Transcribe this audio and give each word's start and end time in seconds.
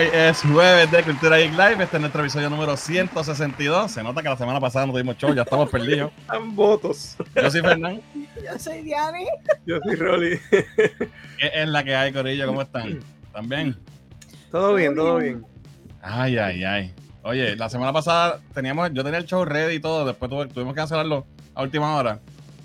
Hoy 0.00 0.08
es 0.14 0.40
jueves 0.40 0.90
de 0.90 1.02
Cultura 1.02 1.36
Geek 1.36 1.50
Live. 1.50 1.84
Este 1.84 1.96
es 1.98 2.00
nuestro 2.00 2.22
episodio 2.22 2.48
número 2.48 2.74
162. 2.74 3.90
Se 3.90 4.02
nota 4.02 4.22
que 4.22 4.30
la 4.30 4.36
semana 4.38 4.58
pasada 4.58 4.86
no 4.86 4.92
tuvimos 4.92 5.18
show, 5.18 5.34
ya 5.34 5.42
estamos 5.42 5.68
perdidos. 5.68 6.10
Están 6.20 6.56
votos. 6.56 7.18
Yo 7.36 7.50
soy 7.50 7.60
Fernán. 7.60 8.00
Yo 8.14 8.58
soy 8.58 8.80
Diani. 8.80 9.26
Yo 9.66 9.78
soy 9.84 9.96
Rolly. 9.96 10.40
¿Qué 10.50 11.50
es 11.52 11.68
la 11.68 11.84
que 11.84 11.94
hay, 11.94 12.14
Corillo? 12.14 12.46
¿Cómo 12.46 12.62
están? 12.62 13.00
¿También? 13.30 13.76
Todo 14.50 14.72
bien, 14.72 14.96
todo 14.96 15.18
bien. 15.18 15.44
Ay, 16.00 16.38
ay, 16.38 16.64
ay. 16.64 16.94
Oye, 17.22 17.54
la 17.56 17.68
semana 17.68 17.92
pasada 17.92 18.40
teníamos, 18.54 18.90
yo 18.94 19.04
tenía 19.04 19.18
el 19.18 19.26
show 19.26 19.44
ready 19.44 19.74
y 19.74 19.80
todo, 19.80 20.06
después 20.06 20.30
tuvimos 20.30 20.72
que 20.72 20.78
cancelarlo 20.78 21.26
a 21.54 21.62
última 21.62 21.94
hora. 21.96 22.20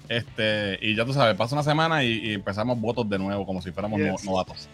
Este, 0.07 0.79
y 0.81 0.95
ya 0.95 1.03
tú 1.03 1.11
sabes, 1.11 1.35
pasa 1.35 1.53
una 1.53 1.63
semana 1.63 2.01
y, 2.01 2.31
empezamos 2.31 2.79
votos 2.79 3.09
de 3.09 3.19
nuevo, 3.19 3.45
como 3.45 3.61
si 3.61 3.71
fuéramos 3.73 4.23
novatos. 4.23 4.69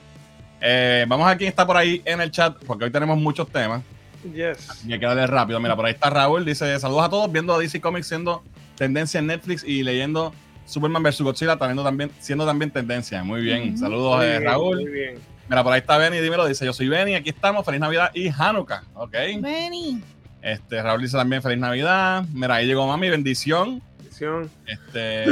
Eh, 0.61 1.05
vamos 1.07 1.27
a 1.27 1.35
quien 1.35 1.49
está 1.49 1.65
por 1.65 1.75
ahí 1.75 2.01
en 2.05 2.21
el 2.21 2.31
chat, 2.31 2.55
porque 2.65 2.85
hoy 2.85 2.91
tenemos 2.91 3.17
muchos 3.17 3.49
temas. 3.49 3.81
Yes. 4.23 4.83
Y 4.85 4.93
hay 4.93 4.99
que 4.99 5.05
darle 5.05 5.25
rápido. 5.25 5.59
Mira, 5.59 5.75
por 5.75 5.85
ahí 5.85 5.93
está 5.93 6.09
Raúl. 6.09 6.45
Dice: 6.45 6.79
Saludos 6.79 7.05
a 7.05 7.09
todos, 7.09 7.31
viendo 7.31 7.53
a 7.53 7.59
DC 7.59 7.81
Comics 7.81 8.07
siendo 8.07 8.43
tendencia 8.75 9.19
en 9.19 9.27
Netflix 9.27 9.63
y 9.63 9.83
leyendo 9.83 10.33
Superman 10.65 11.03
vs. 11.03 11.21
Godzilla, 11.21 11.57
también, 11.57 12.11
siendo 12.19 12.45
también 12.45 12.71
tendencia. 12.71 13.23
Muy 13.23 13.41
bien. 13.41 13.77
Saludos, 13.77 14.23
eh, 14.23 14.39
Raúl. 14.39 14.81
Muy 14.81 14.91
bien. 14.91 15.15
Mira, 15.49 15.63
por 15.63 15.73
ahí 15.73 15.79
está 15.79 15.97
Benny, 15.97 16.19
dímelo. 16.19 16.45
Dice: 16.45 16.65
Yo 16.65 16.73
soy 16.73 16.87
Benny, 16.87 17.15
aquí 17.15 17.29
estamos. 17.29 17.65
Feliz 17.65 17.81
Navidad 17.81 18.11
y 18.13 18.29
Hanukkah. 18.29 18.83
Ok. 18.93 19.13
Benny. 19.39 20.01
Este, 20.41 20.81
Raúl 20.81 21.01
dice 21.01 21.17
también 21.17 21.41
Feliz 21.41 21.59
Navidad. 21.59 22.25
Mira, 22.33 22.55
ahí 22.55 22.67
llegó 22.67 22.87
mami, 22.87 23.09
bendición. 23.09 23.81
Bendición. 23.97 24.49
Este, 24.65 25.25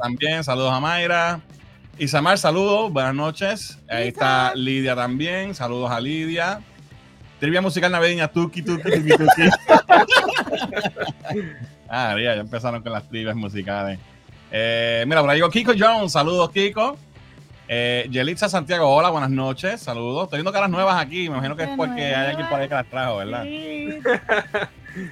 también, 0.00 0.44
saludos 0.44 0.72
a 0.72 0.80
Mayra. 0.80 1.40
Isamar, 1.98 2.38
saludos, 2.38 2.92
buenas 2.92 3.12
noches. 3.12 3.76
Ahí 3.88 4.08
está 4.08 4.54
Lidia 4.54 4.94
también, 4.94 5.52
saludos 5.52 5.90
a 5.90 6.00
Lidia. 6.00 6.60
Trivia 7.40 7.60
musical 7.60 7.90
navideña, 7.90 8.28
tuki, 8.28 8.62
tuki, 8.62 8.84
tuki, 8.84 9.08
tuki. 9.08 9.48
ah, 11.88 12.14
ya, 12.14 12.36
ya 12.36 12.40
empezaron 12.40 12.84
con 12.84 12.92
las 12.92 13.08
trivias 13.08 13.34
musicales. 13.34 13.98
Eh, 14.52 15.02
mira, 15.08 15.22
por 15.22 15.30
ahí 15.30 15.38
llegó 15.38 15.50
Kiko 15.50 15.72
Jones, 15.76 16.12
saludos 16.12 16.52
Kiko. 16.52 16.96
Eh, 17.66 18.06
Yelitza 18.12 18.48
Santiago, 18.48 18.88
hola, 18.88 19.10
buenas 19.10 19.30
noches, 19.30 19.80
saludos. 19.80 20.24
Estoy 20.24 20.38
viendo 20.38 20.52
caras 20.52 20.70
nuevas 20.70 21.02
aquí, 21.04 21.28
me 21.28 21.36
imagino 21.36 21.56
que 21.56 21.64
es 21.64 21.70
porque 21.76 22.14
hay 22.14 22.30
alguien 22.30 22.48
por 22.48 22.60
ahí 22.60 22.68
que 22.68 22.74
las 22.74 22.88
trajo, 22.88 23.16
¿verdad? 23.16 23.42
Sí. 23.42 23.98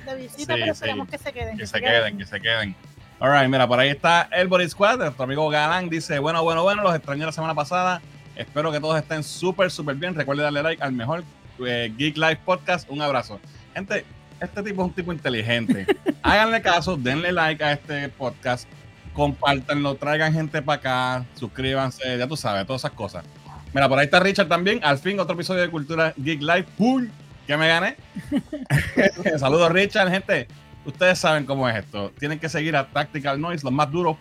De 0.06 0.17
visita, 0.17 0.55
pero 0.55 0.73
esperamos 0.73 1.09
que 1.09 1.19
se 1.19 1.33
queden. 1.33 1.59
Que, 1.59 1.67
se, 1.67 1.81
queden, 1.81 2.17
que 2.17 2.27
se 2.27 2.41
queden. 2.41 2.77
Alright, 3.19 3.48
mira, 3.48 3.67
por 3.67 3.78
ahí 3.78 3.89
está 3.89 4.28
el 4.31 4.47
Boris 4.47 4.72
Squad, 4.72 4.98
nuestro 4.98 5.25
amigo 5.25 5.48
Galán 5.48 5.89
dice, 5.89 6.19
bueno, 6.19 6.42
bueno, 6.42 6.62
bueno, 6.62 6.83
los 6.83 6.95
extrañé 6.95 7.25
la 7.25 7.33
semana 7.33 7.55
pasada. 7.55 8.03
Espero 8.34 8.70
que 8.70 8.78
todos 8.78 8.98
estén 8.98 9.22
súper, 9.22 9.70
súper 9.70 9.97
bien. 9.97 10.14
Recuerde 10.14 10.42
darle 10.42 10.62
like 10.62 10.83
al 10.83 10.92
mejor 10.92 11.25
eh, 11.67 11.91
Geek 11.97 12.19
Live 12.19 12.41
Podcast. 12.44 12.91
Un 12.91 13.00
abrazo. 13.00 13.41
Gente, 13.75 14.05
este 14.39 14.62
tipo 14.62 14.83
es 14.83 14.89
un 14.89 14.94
tipo 14.94 15.14
inteligente. 15.14 15.87
Háganle 16.22 16.61
caso, 16.61 16.98
denle 16.98 17.33
like 17.33 17.64
a 17.64 17.72
este 17.72 18.11
podcast, 18.11 18.69
compártanlo, 19.14 19.94
traigan 19.94 20.34
gente 20.34 20.61
para 20.61 20.78
acá, 20.78 21.27
suscríbanse, 21.37 22.19
ya 22.19 22.27
tú 22.27 22.37
sabes, 22.37 22.67
todas 22.67 22.83
esas 22.83 22.92
cosas. 22.92 23.25
Mira, 23.72 23.89
por 23.89 23.98
ahí 23.98 24.05
está 24.05 24.20
Richard 24.20 24.48
también. 24.48 24.81
Al 24.84 24.98
fin, 24.98 25.19
otro 25.19 25.34
episodio 25.34 25.62
de 25.62 25.70
Cultura 25.70 26.12
Geek 26.19 26.42
Live. 26.42 26.67
¡Pum! 26.77 27.09
Que 27.47 27.56
me 27.56 27.67
gané. 27.67 27.97
Saludos, 29.39 29.72
Richard, 29.72 30.11
gente 30.11 30.48
ustedes 30.87 31.19
saben 31.19 31.45
cómo 31.45 31.69
es 31.69 31.77
esto. 31.77 32.12
Tienen 32.19 32.39
que 32.39 32.48
seguir 32.48 32.77
a 32.77 32.87
Tactical 32.87 33.41
Noise, 33.41 33.65
los 33.65 33.73
más 33.73 33.91
duros, 33.91 34.17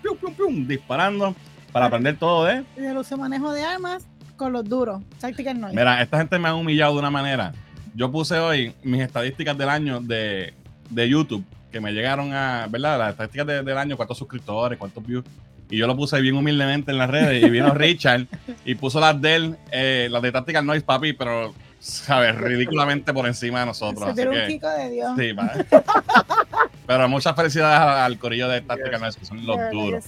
disparando 0.67 1.35
para 1.71 1.85
aprender 1.85 2.17
todo 2.17 2.45
de. 2.45 2.63
De 2.75 2.93
los 2.93 3.11
manejo 3.17 3.53
de 3.53 3.63
armas 3.63 4.07
con 4.35 4.51
los 4.51 4.67
duros. 4.67 5.01
Tactical 5.19 5.59
Noise. 5.59 5.75
Mira, 5.75 6.01
esta 6.01 6.17
gente 6.17 6.37
me 6.39 6.49
ha 6.49 6.55
humillado 6.55 6.93
de 6.93 6.99
una 6.99 7.11
manera. 7.11 7.53
Yo 7.93 8.11
puse 8.11 8.37
hoy 8.37 8.73
mis 8.83 9.01
estadísticas 9.01 9.57
del 9.57 9.69
año 9.69 10.01
de, 10.01 10.53
YouTube, 10.91 11.45
que 11.71 11.79
me 11.79 11.93
llegaron 11.93 12.33
a, 12.33 12.67
¿verdad? 12.69 12.99
Las 12.99 13.09
estadísticas 13.11 13.47
del 13.47 13.77
año, 13.77 13.95
cuántos 13.95 14.17
suscriptores, 14.17 14.77
cuántos 14.77 15.05
views. 15.05 15.23
Y 15.69 15.77
yo 15.77 15.87
lo 15.87 15.95
puse 15.95 16.19
bien 16.21 16.35
humildemente 16.35 16.91
en 16.91 16.97
las 16.97 17.09
redes 17.09 17.43
y 17.43 17.49
vino 17.49 17.73
Richard 17.73 18.27
y 18.65 18.75
puso 18.75 18.99
las 18.99 19.19
de 19.19 19.35
él, 19.35 19.57
eh, 19.71 20.07
las 20.11 20.21
de 20.21 20.31
Tactical 20.31 20.65
Noise, 20.65 20.85
papi, 20.85 21.13
pero 21.13 21.53
¿sabes? 21.79 22.35
Ridículamente 22.35 23.13
por 23.13 23.27
encima 23.27 23.61
de 23.61 23.65
nosotros. 23.67 24.15
Se 24.15 24.27
un 24.27 24.47
pico 24.47 24.69
de 24.69 24.89
Dios. 24.89 25.11
Sí, 25.17 25.33
Pero 26.87 27.09
muchas 27.09 27.35
felicidades 27.35 27.79
al, 27.79 28.17
corillo 28.19 28.47
de 28.47 28.57
estas 28.57 28.77
yes. 28.77 29.15
que 29.15 29.25
son 29.25 29.45
los 29.45 29.57
duros. 29.71 30.05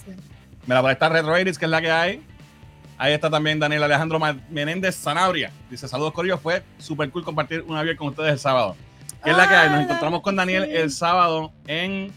Mira, 0.66 0.82
por 0.82 0.92
esta 0.92 1.10
Retro 1.10 1.34
que 1.34 1.50
es 1.50 1.62
la 1.62 1.82
que 1.82 1.92
hay. 1.92 2.24
Ahí 3.00 3.14
está 3.14 3.30
también 3.30 3.60
Daniel 3.60 3.84
Alejandro 3.84 4.20
Menéndez 4.50 4.96
Zanabria. 4.96 5.52
Dice, 5.70 5.88
saludos 5.88 6.14
corillo, 6.14 6.38
fue 6.38 6.64
súper 6.80 7.12
cool 7.12 7.24
compartir 7.24 7.64
una 7.68 7.84
vez 7.84 7.96
con 7.96 8.08
ustedes 8.08 8.32
el 8.34 8.40
sábado. 8.40 8.76
¿Qué 9.24 9.32
es 9.32 9.38
la 9.38 9.48
que 9.48 9.56
hay? 9.56 9.70
Nos 9.70 9.82
encontramos 9.82 10.22
con 10.22 10.36
Daniel 10.36 10.64
el 10.64 10.92
sábado 10.92 11.52
en, 11.68 12.12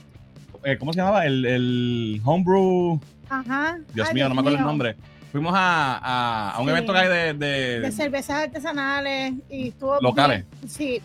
eh, 0.64 0.78
¿cómo 0.78 0.92
se 0.92 0.98
llamaba? 1.00 1.26
El, 1.26 1.44
el 1.44 2.22
Homebrew. 2.24 3.00
Ajá. 3.28 3.78
Dios 3.94 4.12
mío, 4.14 4.28
no 4.28 4.34
me 4.34 4.40
acuerdo 4.40 4.58
el 4.58 4.64
nombre 4.64 4.96
fuimos 5.30 5.52
a, 5.54 6.52
a, 6.54 6.60
un 6.60 6.68
evento 6.68 6.92
que 6.92 6.98
hay 6.98 7.08
de, 7.08 7.34
de, 7.34 7.80
de, 7.80 7.92
cervezas 7.92 8.44
artesanales 8.44 9.34
y 9.48 9.68
estuvo 9.68 10.00
locales. 10.00 10.44
sí, 10.66 11.00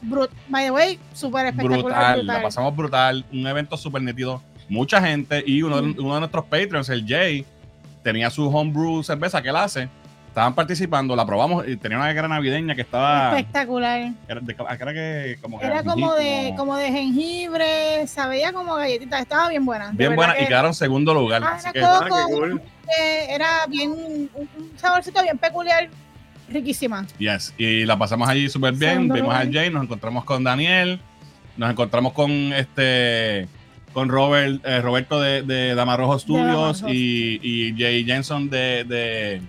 by 0.50 0.66
the 0.66 0.72
way, 0.72 1.00
súper 1.14 1.48
espectacular. 1.48 2.16
Brutal, 2.18 2.28
la 2.28 2.42
pasamos 2.42 2.76
brutal, 2.76 3.26
un 3.32 3.46
evento 3.48 3.78
súper 3.78 4.02
nítido, 4.02 4.42
mucha 4.68 5.02
gente 5.02 5.44
y 5.46 5.62
uno, 5.62 5.78
uno 5.78 6.14
de 6.16 6.20
nuestros 6.20 6.46
Patreons, 6.46 6.90
el 6.90 7.06
Jay, 7.08 7.46
tenía 8.04 8.30
su 8.30 8.48
homebrew 8.48 9.04
cerveza 9.04 9.42
que 9.42 9.50
él 9.50 9.56
hace 9.56 9.90
estaban 10.36 10.54
participando, 10.54 11.16
la 11.16 11.26
probamos 11.26 11.66
y 11.66 11.78
tenía 11.78 11.98
una 11.98 12.12
guerra 12.12 12.28
navideña 12.28 12.76
que 12.76 12.82
estaba 12.82 13.40
espectacular. 13.40 14.12
Era, 14.28 14.42
de, 14.42 14.54
era 14.54 14.94
que 14.94 15.38
como 15.42 15.62
era 15.62 15.82
como 15.82 16.14
de 16.14 16.54
como... 16.58 16.76
de 16.76 16.92
jengibre, 16.92 18.06
sabía 18.06 18.52
como 18.52 18.76
galletita, 18.76 19.20
estaba 19.20 19.48
bien 19.48 19.66
buena. 19.66 19.92
Bien 19.94 20.14
buena 20.14 20.38
y 20.38 20.46
quedaron 20.46 20.74
segundo 20.74 21.14
lugar. 21.14 21.42
Ah, 21.42 21.54
así 21.56 21.70
era, 21.74 22.02
que, 22.04 22.34
cool. 22.34 22.62
era 23.30 23.66
bien 23.70 23.92
un, 23.92 24.30
saborcito 24.76 25.24
bien 25.24 25.38
peculiar, 25.38 25.88
riquísima. 26.50 27.08
Yes, 27.18 27.54
y 27.58 27.86
la 27.86 27.98
pasamos 27.98 28.28
allí 28.28 28.50
súper 28.50 28.74
bien, 28.74 29.08
vimos 29.08 29.34
a 29.34 29.50
Jay, 29.50 29.70
nos 29.70 29.84
encontramos 29.84 30.26
con 30.26 30.44
Daniel, 30.44 31.00
nos 31.56 31.72
encontramos 31.72 32.12
con 32.12 32.30
este 32.52 33.48
con 33.94 34.10
Robert, 34.10 34.62
eh, 34.66 34.82
Roberto 34.82 35.22
de, 35.22 35.44
de 35.44 35.76
Damarrojo 35.76 36.20
Studios 36.20 36.84
y, 36.86 37.40
y 37.42 37.74
Jay 37.80 38.04
Jensen 38.04 38.50
de 38.50 39.40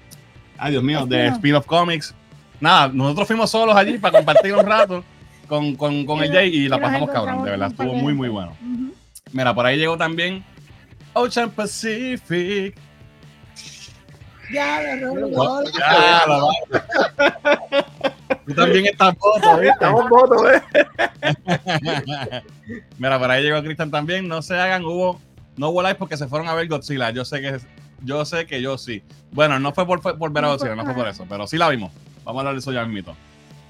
Ay, 0.58 0.72
Dios 0.72 0.82
mío, 0.82 1.06
de 1.06 1.28
Spin-off 1.28 1.66
Comics. 1.66 2.14
Nada, 2.60 2.88
nosotros 2.88 3.26
fuimos 3.26 3.50
solos 3.50 3.76
allí 3.76 3.98
para 3.98 4.18
compartir 4.18 4.54
un 4.54 4.64
rato 4.64 5.04
con, 5.46 5.76
con, 5.76 6.06
con 6.06 6.22
el 6.22 6.32
Jay 6.32 6.48
y 6.54 6.68
la 6.68 6.80
pasamos 6.80 7.10
cabrón, 7.10 7.44
de 7.44 7.50
verdad, 7.50 7.68
estuvo 7.70 7.94
muy, 7.94 8.14
muy 8.14 8.28
bueno. 8.28 8.56
Mira, 9.32 9.54
por 9.54 9.66
ahí 9.66 9.76
llegó 9.76 9.96
también 9.96 10.44
Ocean 11.12 11.50
Pacific. 11.50 12.76
Ya, 14.52 14.94
lo 14.96 15.64
Ya, 15.64 16.24
lo 16.26 16.48
Tú 18.46 18.54
también 18.54 18.86
estás 18.86 19.16
voto, 19.18 19.60
Estamos 19.60 20.08
votos, 20.08 20.42
¿eh? 20.52 20.62
Mira, 22.98 23.18
por 23.18 23.30
ahí 23.30 23.42
llegó 23.42 23.62
Cristian 23.62 23.90
también. 23.90 24.28
No 24.28 24.42
se 24.42 24.54
hagan, 24.54 24.84
hubo, 24.84 25.20
no 25.56 25.70
hubo 25.70 25.82
live 25.82 25.96
porque 25.96 26.16
se 26.16 26.28
fueron 26.28 26.48
a 26.48 26.54
ver 26.54 26.68
Godzilla. 26.68 27.10
Yo 27.10 27.24
sé 27.24 27.40
que 27.40 27.58
yo 28.02 28.24
sé 28.24 28.46
que 28.46 28.60
yo 28.60 28.78
sí. 28.78 29.02
Bueno, 29.32 29.58
no 29.58 29.72
fue 29.72 29.86
por, 29.86 30.00
por 30.00 30.32
ver 30.32 30.44
a 30.44 30.56
no 30.56 30.84
fue 30.84 30.94
por 30.94 31.08
eso, 31.08 31.26
pero 31.28 31.46
sí 31.46 31.56
la 31.56 31.68
vimos. 31.68 31.92
Vamos 32.24 32.38
a 32.38 32.40
hablar 32.40 32.54
de 32.54 32.60
eso 32.60 32.72
ya 32.72 32.84
mismo. 32.84 33.16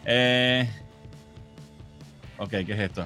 Eh, 0.04 0.68
ok, 2.38 2.50
¿qué 2.50 2.72
es 2.72 2.80
esto? 2.80 3.04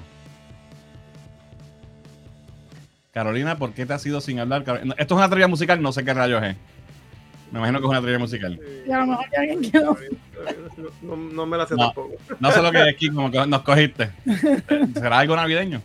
Carolina, 3.12 3.56
¿por 3.56 3.72
qué 3.72 3.86
te 3.86 3.92
has 3.92 4.06
ido 4.06 4.20
sin 4.20 4.38
hablar? 4.38 4.62
Esto 4.62 4.94
es 4.96 5.10
una 5.12 5.28
trivia 5.28 5.48
musical, 5.48 5.82
no 5.82 5.92
sé 5.92 6.04
qué 6.04 6.14
rayos 6.14 6.42
es. 6.42 6.56
Me 7.50 7.58
imagino 7.58 7.80
que 7.80 7.86
es 7.86 7.90
una 7.90 8.00
trivia 8.00 8.18
musical. 8.18 8.60
Y 8.86 8.92
a 8.92 8.98
lo 8.98 9.06
mejor 9.08 9.26
alguien 9.36 9.60
quedó. 9.62 9.96
No, 11.02 11.16
no, 11.16 11.46
me 11.46 11.56
la 11.56 11.66
sé 11.66 11.74
tampoco. 11.74 12.12
No 12.38 12.52
sé 12.52 12.62
lo 12.62 12.70
que 12.70 12.78
es 12.78 12.94
aquí, 12.94 13.10
como 13.10 13.30
que 13.30 13.44
nos 13.46 13.62
cogiste. 13.62 14.10
¿Será 14.94 15.18
algo 15.18 15.34
navideño? 15.34 15.82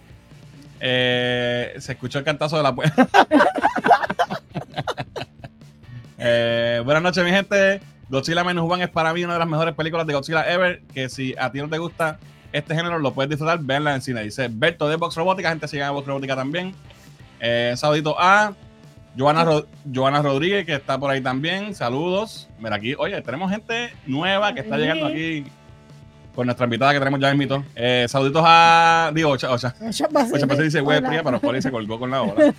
Eh, 0.79 1.73
se 1.79 1.93
escuchó 1.93 2.19
el 2.19 2.25
cantazo 2.25 2.57
de 2.57 2.63
la 2.63 2.75
puerta. 2.75 3.07
Eh, 6.17 6.81
buenas 6.83 7.03
noches, 7.03 7.23
mi 7.23 7.31
gente. 7.31 7.81
Godzilla 8.09 8.43
Menos 8.43 8.69
One 8.69 8.83
es 8.83 8.89
para 8.89 9.13
mí 9.13 9.23
una 9.23 9.33
de 9.33 9.39
las 9.39 9.47
mejores 9.47 9.73
películas 9.73 10.05
de 10.07 10.13
Godzilla 10.13 10.49
ever. 10.51 10.81
Que 10.93 11.09
si 11.09 11.35
a 11.37 11.51
ti 11.51 11.59
no 11.59 11.69
te 11.69 11.77
gusta 11.77 12.19
este 12.51 12.75
género, 12.75 12.99
lo 12.99 13.13
puedes 13.13 13.29
disfrutar, 13.29 13.59
verla 13.61 13.95
en 13.95 14.01
cine. 14.01 14.23
Dice 14.23 14.47
Berto 14.49 14.87
de 14.87 14.95
Box 14.95 15.15
Robótica, 15.15 15.49
gente 15.49 15.67
sigue 15.67 15.83
a 15.83 15.91
Box 15.91 16.07
Robótica 16.07 16.35
también. 16.35 16.73
Eh, 17.39 17.73
saludito 17.75 18.15
a 18.19 18.53
Joana, 19.17 20.21
Rodríguez, 20.21 20.65
que 20.65 20.75
está 20.75 20.97
por 20.97 21.09
ahí 21.09 21.21
también. 21.21 21.73
Saludos. 21.73 22.49
Mira 22.59 22.75
aquí, 22.75 22.95
oye, 22.97 23.21
tenemos 23.21 23.51
gente 23.51 23.93
nueva 24.05 24.53
que 24.53 24.61
está 24.61 24.77
llegando 24.77 25.07
aquí 25.07 25.45
con 26.33 26.45
nuestra 26.45 26.65
invitada 26.65 26.93
que 26.93 26.99
tenemos 26.99 27.19
ya 27.19 27.31
en 27.31 27.37
mito. 27.37 27.63
Eh, 27.75 28.05
saluditos 28.09 28.43
a. 28.45 29.11
Digo, 29.13 29.31
Ocha. 29.31 29.51
Ocha. 29.51 29.73
Ocha 29.81 30.07
dice 30.61 30.81
web 30.81 31.03
pero 31.23 31.39
por 31.39 31.55
ahí 31.55 31.61
se 31.61 31.71
colgó 31.71 31.97
con 31.97 32.11
la 32.11 32.21
hora. 32.21 32.35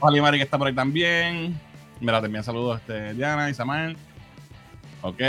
Ojalá 0.00 0.22
Mari 0.22 0.38
que 0.38 0.44
está 0.44 0.58
por 0.58 0.66
ahí 0.66 0.74
también. 0.74 1.58
Mira, 2.00 2.20
también 2.20 2.44
saludos 2.44 2.80
este, 2.80 3.14
Diana 3.14 3.50
y 3.50 3.54
Samuel. 3.54 3.96
Ok. 5.02 5.20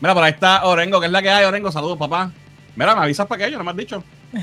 Mira, 0.00 0.14
por 0.14 0.22
ahí 0.22 0.32
está 0.32 0.64
Orengo, 0.64 1.00
que 1.00 1.06
es 1.06 1.12
la 1.12 1.22
que 1.22 1.30
hay, 1.30 1.44
Orengo. 1.44 1.70
Saludos, 1.70 1.98
papá. 1.98 2.30
Mira, 2.76 2.94
me 2.94 3.02
avisas 3.02 3.26
para 3.26 3.42
aquello, 3.42 3.58
no 3.58 3.64
me 3.64 3.70
has 3.70 3.76
dicho. 3.76 4.02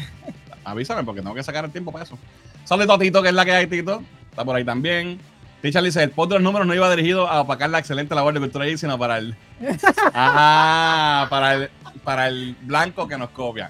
Avísame, 0.63 1.03
porque 1.03 1.21
tengo 1.21 1.35
que 1.35 1.43
sacar 1.43 1.65
el 1.65 1.71
tiempo 1.71 1.91
para 1.91 2.05
eso. 2.05 2.17
Saludos 2.63 2.95
a 2.95 2.99
Tito, 2.99 3.21
que 3.21 3.29
es 3.29 3.33
la 3.33 3.45
que 3.45 3.51
hay, 3.51 3.67
Tito. 3.67 4.03
Está 4.29 4.45
por 4.45 4.55
ahí 4.55 4.63
también. 4.63 5.19
Ticha 5.61 5.81
dice, 5.81 6.01
el 6.01 6.11
post 6.11 6.29
de 6.29 6.35
los 6.35 6.43
números 6.43 6.65
no 6.65 6.73
iba 6.73 6.89
dirigido 6.89 7.27
a 7.27 7.41
opacar 7.41 7.69
la 7.69 7.79
excelente 7.79 8.15
labor 8.15 8.39
de 8.39 8.47
Geek, 8.47 8.77
sino 8.77 8.97
para 8.97 9.17
el... 9.17 9.35
Ah, 10.13 11.27
para 11.29 11.55
el, 11.55 11.69
para 12.03 12.27
el 12.27 12.55
blanco 12.61 13.07
que 13.07 13.17
nos 13.17 13.29
copia. 13.31 13.69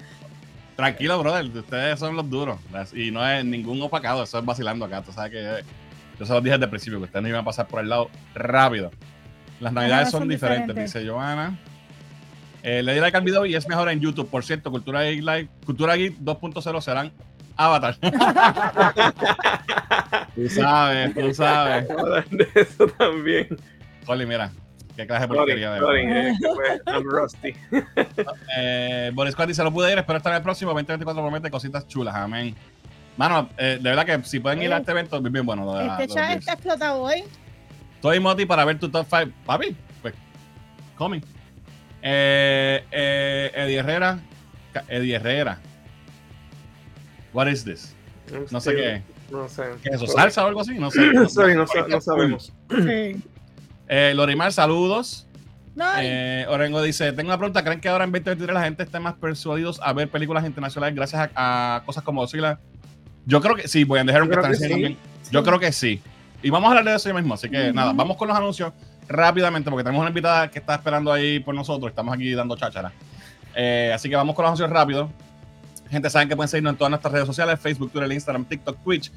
Tranquilo, 0.76 1.18
brother, 1.18 1.46
ustedes 1.46 1.98
son 1.98 2.14
los 2.14 2.30
duros. 2.30 2.58
Y 2.94 3.10
no 3.10 3.28
es 3.28 3.44
ningún 3.44 3.82
opacado, 3.82 4.22
eso 4.22 4.38
es 4.38 4.44
vacilando 4.44 4.84
acá. 4.84 5.02
Tú 5.02 5.12
sabes 5.12 5.32
que 5.32 5.64
yo 6.20 6.26
se 6.26 6.32
los 6.34 6.44
dije 6.44 6.52
desde 6.52 6.64
el 6.64 6.70
principio, 6.70 6.98
que 6.98 7.06
ustedes 7.06 7.22
no 7.22 7.28
iban 7.30 7.40
a 7.40 7.44
pasar 7.44 7.66
por 7.66 7.80
el 7.80 7.88
lado 7.88 8.10
rápido. 8.34 8.90
Las 9.58 9.72
navidades 9.72 10.10
son, 10.10 10.28
diferentes, 10.28 10.76
dice 10.76 11.08
Joana. 11.08 11.58
Eh, 12.62 12.82
le 12.82 12.92
di 12.92 13.00
like 13.00 13.16
al 13.16 13.24
video 13.24 13.46
y 13.46 13.54
es 13.54 13.66
mejor 13.66 13.88
en 13.88 14.00
YouTube. 14.00 14.28
Por 14.28 14.44
cierto, 14.44 14.70
Cultura 14.70 15.02
Geek 15.04 15.20
Live, 15.20 15.48
Cultura 15.64 15.96
Geek 15.96 16.18
2.0 16.18 16.80
serán 16.82 17.10
Avatar. 17.56 17.96
tú 20.34 20.46
sabes, 20.50 21.14
tú 21.14 21.32
sabes. 21.32 21.88
de 22.30 22.48
eso 22.54 22.86
también. 22.98 23.56
Oli, 24.06 24.26
mira, 24.26 24.50
qué 24.96 25.06
clase 25.06 25.22
de 25.22 25.28
porquería 25.28 25.72
de 25.72 25.80
sorry, 25.80 26.02
eh, 26.02 26.34
I'm 26.86 27.08
rusty. 27.08 27.54
eh, 28.58 29.10
Boris 29.14 29.32
Squad 29.32 29.48
dice, 29.48 29.64
lo 29.64 29.72
pude 29.72 29.90
ir, 29.90 29.98
espero 29.98 30.18
estar 30.18 30.32
en 30.32 30.36
el 30.36 30.42
próximo 30.42 30.72
2024 30.72 31.22
promete 31.22 31.50
cositas 31.50 31.88
chulas, 31.88 32.14
amén. 32.14 32.54
Mano, 33.16 33.50
eh, 33.58 33.78
de 33.80 33.90
verdad 33.90 34.06
que 34.06 34.24
si 34.24 34.40
pueden 34.40 34.62
ir 34.62 34.72
a 34.72 34.78
este 34.78 34.92
evento, 34.92 35.16
es 35.16 35.22
bien 35.32 35.44
bueno. 35.44 35.64
Lo 35.64 35.80
este 35.80 36.08
chat 36.08 36.38
está 36.38 36.52
explotado 36.54 37.02
hoy. 37.02 37.24
Estoy 37.96 38.18
moti 38.18 38.46
para 38.46 38.64
ver 38.64 38.78
tu 38.78 38.88
top 38.88 39.06
5. 39.08 39.32
Papi, 39.44 39.76
pues, 40.00 40.14
coming. 40.96 41.20
Eh, 42.02 42.82
eh, 42.90 43.52
Eddie 43.54 43.78
Herrera. 43.78 44.18
Eddie 44.88 45.16
Herrera. 45.16 45.58
What 47.32 47.48
is 47.48 47.64
this? 47.64 47.94
No 48.50 48.60
sé 48.60 48.74
qué. 48.74 49.02
No 49.30 49.48
sé. 49.48 49.64
¿Qué 49.82 49.90
es 49.90 49.96
eso? 49.96 50.06
¿Salsa 50.06 50.44
o 50.44 50.48
algo 50.48 50.60
así? 50.60 50.78
No 50.78 50.90
sé. 50.90 51.00
No, 51.12 51.28
sé, 51.28 51.54
no, 51.54 51.66
no 51.88 52.00
sabemos. 52.00 52.52
Sí. 52.70 53.22
Eh, 53.88 54.12
Lorimar, 54.14 54.52
saludos. 54.52 55.26
Eh, 55.98 56.46
Orengo 56.48 56.82
dice: 56.82 57.12
Tengo 57.12 57.28
una 57.28 57.38
pregunta. 57.38 57.62
¿Creen 57.62 57.80
que 57.80 57.88
ahora 57.88 58.04
en 58.04 58.12
2023 58.12 58.54
la 58.54 58.62
gente 58.62 58.82
esté 58.82 58.98
más 58.98 59.14
persuadidos 59.14 59.80
a 59.82 59.92
ver 59.92 60.08
películas 60.08 60.44
internacionales 60.44 60.94
gracias 60.94 61.30
a, 61.34 61.76
a 61.76 61.82
cosas 61.84 62.02
como 62.02 62.20
Godzilla? 62.20 62.58
Yo 63.30 63.40
creo 63.40 63.54
que 63.54 63.68
sí, 63.68 63.84
voy 63.84 64.00
a 64.00 64.04
dejar 64.04 64.24
un 64.24 64.28
que 64.28 64.54
sí. 64.56 64.96
Yo 65.30 65.44
creo 65.44 65.60
que 65.60 65.70
sí. 65.70 66.02
Y 66.42 66.50
vamos 66.50 66.66
a 66.66 66.70
hablar 66.70 66.84
de 66.84 66.96
eso 66.96 67.14
mismo. 67.14 67.34
Así 67.34 67.48
que 67.48 67.72
nada, 67.72 67.92
vamos 67.92 68.16
con 68.16 68.26
los 68.26 68.36
anuncios 68.36 68.72
rápidamente 69.06 69.70
porque 69.70 69.84
tenemos 69.84 70.00
una 70.00 70.10
invitada 70.10 70.50
que 70.50 70.58
está 70.58 70.74
esperando 70.74 71.12
ahí 71.12 71.38
por 71.38 71.54
nosotros. 71.54 71.90
Estamos 71.90 72.12
aquí 72.12 72.32
dando 72.32 72.56
cháchara. 72.56 72.90
Eh, 73.54 73.92
así 73.94 74.08
que 74.08 74.16
vamos 74.16 74.34
con 74.34 74.42
los 74.42 74.48
anuncios 74.48 74.68
rápidos. 74.68 75.10
Gente, 75.90 76.10
saben 76.10 76.28
que 76.28 76.34
pueden 76.34 76.48
seguirnos 76.48 76.72
en 76.72 76.78
todas 76.78 76.90
nuestras 76.90 77.12
redes 77.12 77.26
sociales: 77.26 77.60
Facebook, 77.60 77.92
Twitter, 77.92 78.10
Instagram, 78.10 78.44
TikTok, 78.46 78.82
Twitch, 78.82 79.12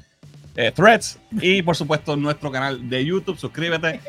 eh, 0.54 0.70
Threads 0.70 1.18
y 1.32 1.62
por 1.62 1.74
supuesto 1.74 2.14
nuestro 2.16 2.52
canal 2.52 2.88
de 2.88 3.04
YouTube. 3.04 3.36
Suscríbete. 3.36 4.00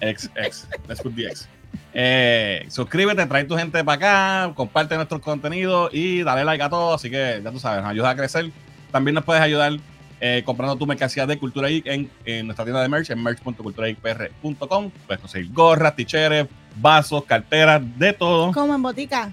X, 0.00 0.30
X, 0.34 0.68
let's 0.86 1.00
put 1.00 1.14
the 1.14 1.28
X. 1.28 1.48
Eh, 1.94 2.66
suscríbete, 2.68 3.24
trae 3.26 3.44
tu 3.44 3.56
gente 3.56 3.82
para 3.84 4.42
acá, 4.46 4.54
comparte 4.54 4.96
nuestro 4.96 5.20
contenido 5.20 5.88
y 5.92 6.22
dale 6.22 6.44
like 6.44 6.62
a 6.62 6.68
todo. 6.68 6.94
Así 6.94 7.08
que 7.08 7.40
ya 7.42 7.50
tú 7.50 7.58
sabes, 7.58 7.82
nos 7.82 7.90
ayuda 7.90 8.10
a 8.10 8.16
crecer. 8.16 8.50
También 8.94 9.16
nos 9.16 9.24
puedes 9.24 9.42
ayudar 9.42 9.72
eh, 10.20 10.44
comprando 10.46 10.76
tu 10.76 10.86
mercancía 10.86 11.26
de 11.26 11.36
Cultura 11.36 11.68
Geek 11.68 11.84
en, 11.86 12.08
en, 12.24 12.46
nuestra 12.46 12.64
tienda 12.64 12.80
de 12.80 12.88
merch 12.88 13.10
en 13.10 13.20
merch.culturageekpr.com. 13.20 14.90
Puedes 15.08 15.20
conseguir 15.20 15.52
gorras, 15.52 15.96
ticheres, 15.96 16.46
vasos, 16.76 17.24
carteras, 17.24 17.82
de 17.98 18.12
todo. 18.12 18.52
Como 18.52 18.72
en 18.72 18.80
botica. 18.80 19.32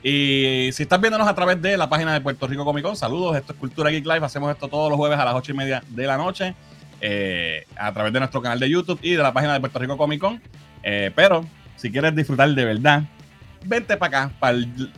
Y 0.00 0.70
si 0.72 0.84
estás 0.84 1.00
viéndonos 1.00 1.26
a 1.26 1.34
través 1.34 1.60
de 1.60 1.76
la 1.76 1.88
página 1.88 2.12
de 2.12 2.20
Puerto 2.20 2.46
Rico 2.46 2.64
Comic 2.64 2.84
Con, 2.84 2.94
saludos. 2.94 3.36
Esto 3.36 3.52
es 3.52 3.58
Cultura 3.58 3.90
Geek 3.90 4.06
Live. 4.06 4.24
Hacemos 4.24 4.48
esto 4.52 4.68
todos 4.68 4.90
los 4.90 4.96
jueves 4.96 5.18
a 5.18 5.24
las 5.24 5.34
8 5.34 5.50
y 5.50 5.56
media 5.56 5.82
de 5.88 6.06
la 6.06 6.16
noche 6.16 6.54
eh, 7.00 7.66
a 7.76 7.92
través 7.92 8.12
de 8.12 8.20
nuestro 8.20 8.40
canal 8.40 8.60
de 8.60 8.70
YouTube 8.70 9.00
y 9.02 9.14
de 9.16 9.22
la 9.24 9.32
página 9.32 9.54
de 9.54 9.58
Puerto 9.58 9.80
Rico 9.80 9.96
Comic 9.96 10.20
Con. 10.20 10.40
Eh, 10.84 11.10
pero 11.16 11.44
si 11.74 11.90
quieres 11.90 12.14
disfrutar 12.14 12.48
de 12.48 12.64
verdad, 12.64 13.02
vente 13.64 13.96
para 13.96 14.26
acá, 14.26 14.34
para 14.38 14.52
el, 14.52 14.92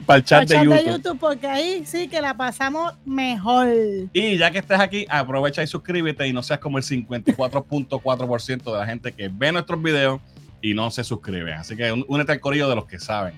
para, 0.06 0.18
el 0.18 0.24
chat, 0.24 0.48
de, 0.48 0.56
YouTube. 0.56 0.74
de 0.74 0.84
YouTube. 0.84 1.18
Porque 1.18 1.46
ahí 1.46 1.84
sí 1.86 2.08
que 2.08 2.20
la 2.20 2.36
pasamos 2.36 2.94
mejor. 3.04 3.68
Y 4.12 4.36
ya 4.36 4.50
que 4.50 4.58
estés 4.58 4.80
aquí, 4.80 5.06
aprovecha 5.08 5.62
y 5.62 5.66
suscríbete 5.66 6.26
y 6.26 6.32
no 6.32 6.42
seas 6.42 6.58
como 6.58 6.78
el 6.78 6.84
54.4% 6.84 8.72
de 8.72 8.78
la 8.78 8.86
gente 8.86 9.12
que 9.12 9.28
ve 9.32 9.52
nuestros 9.52 9.82
videos 9.82 10.20
y 10.60 10.74
no 10.74 10.90
se 10.90 11.04
suscribe. 11.04 11.54
Así 11.54 11.76
que 11.76 11.92
únete 11.92 12.32
al 12.32 12.40
corillo 12.40 12.68
de 12.68 12.76
los 12.76 12.86
que 12.86 12.98
saben. 12.98 13.34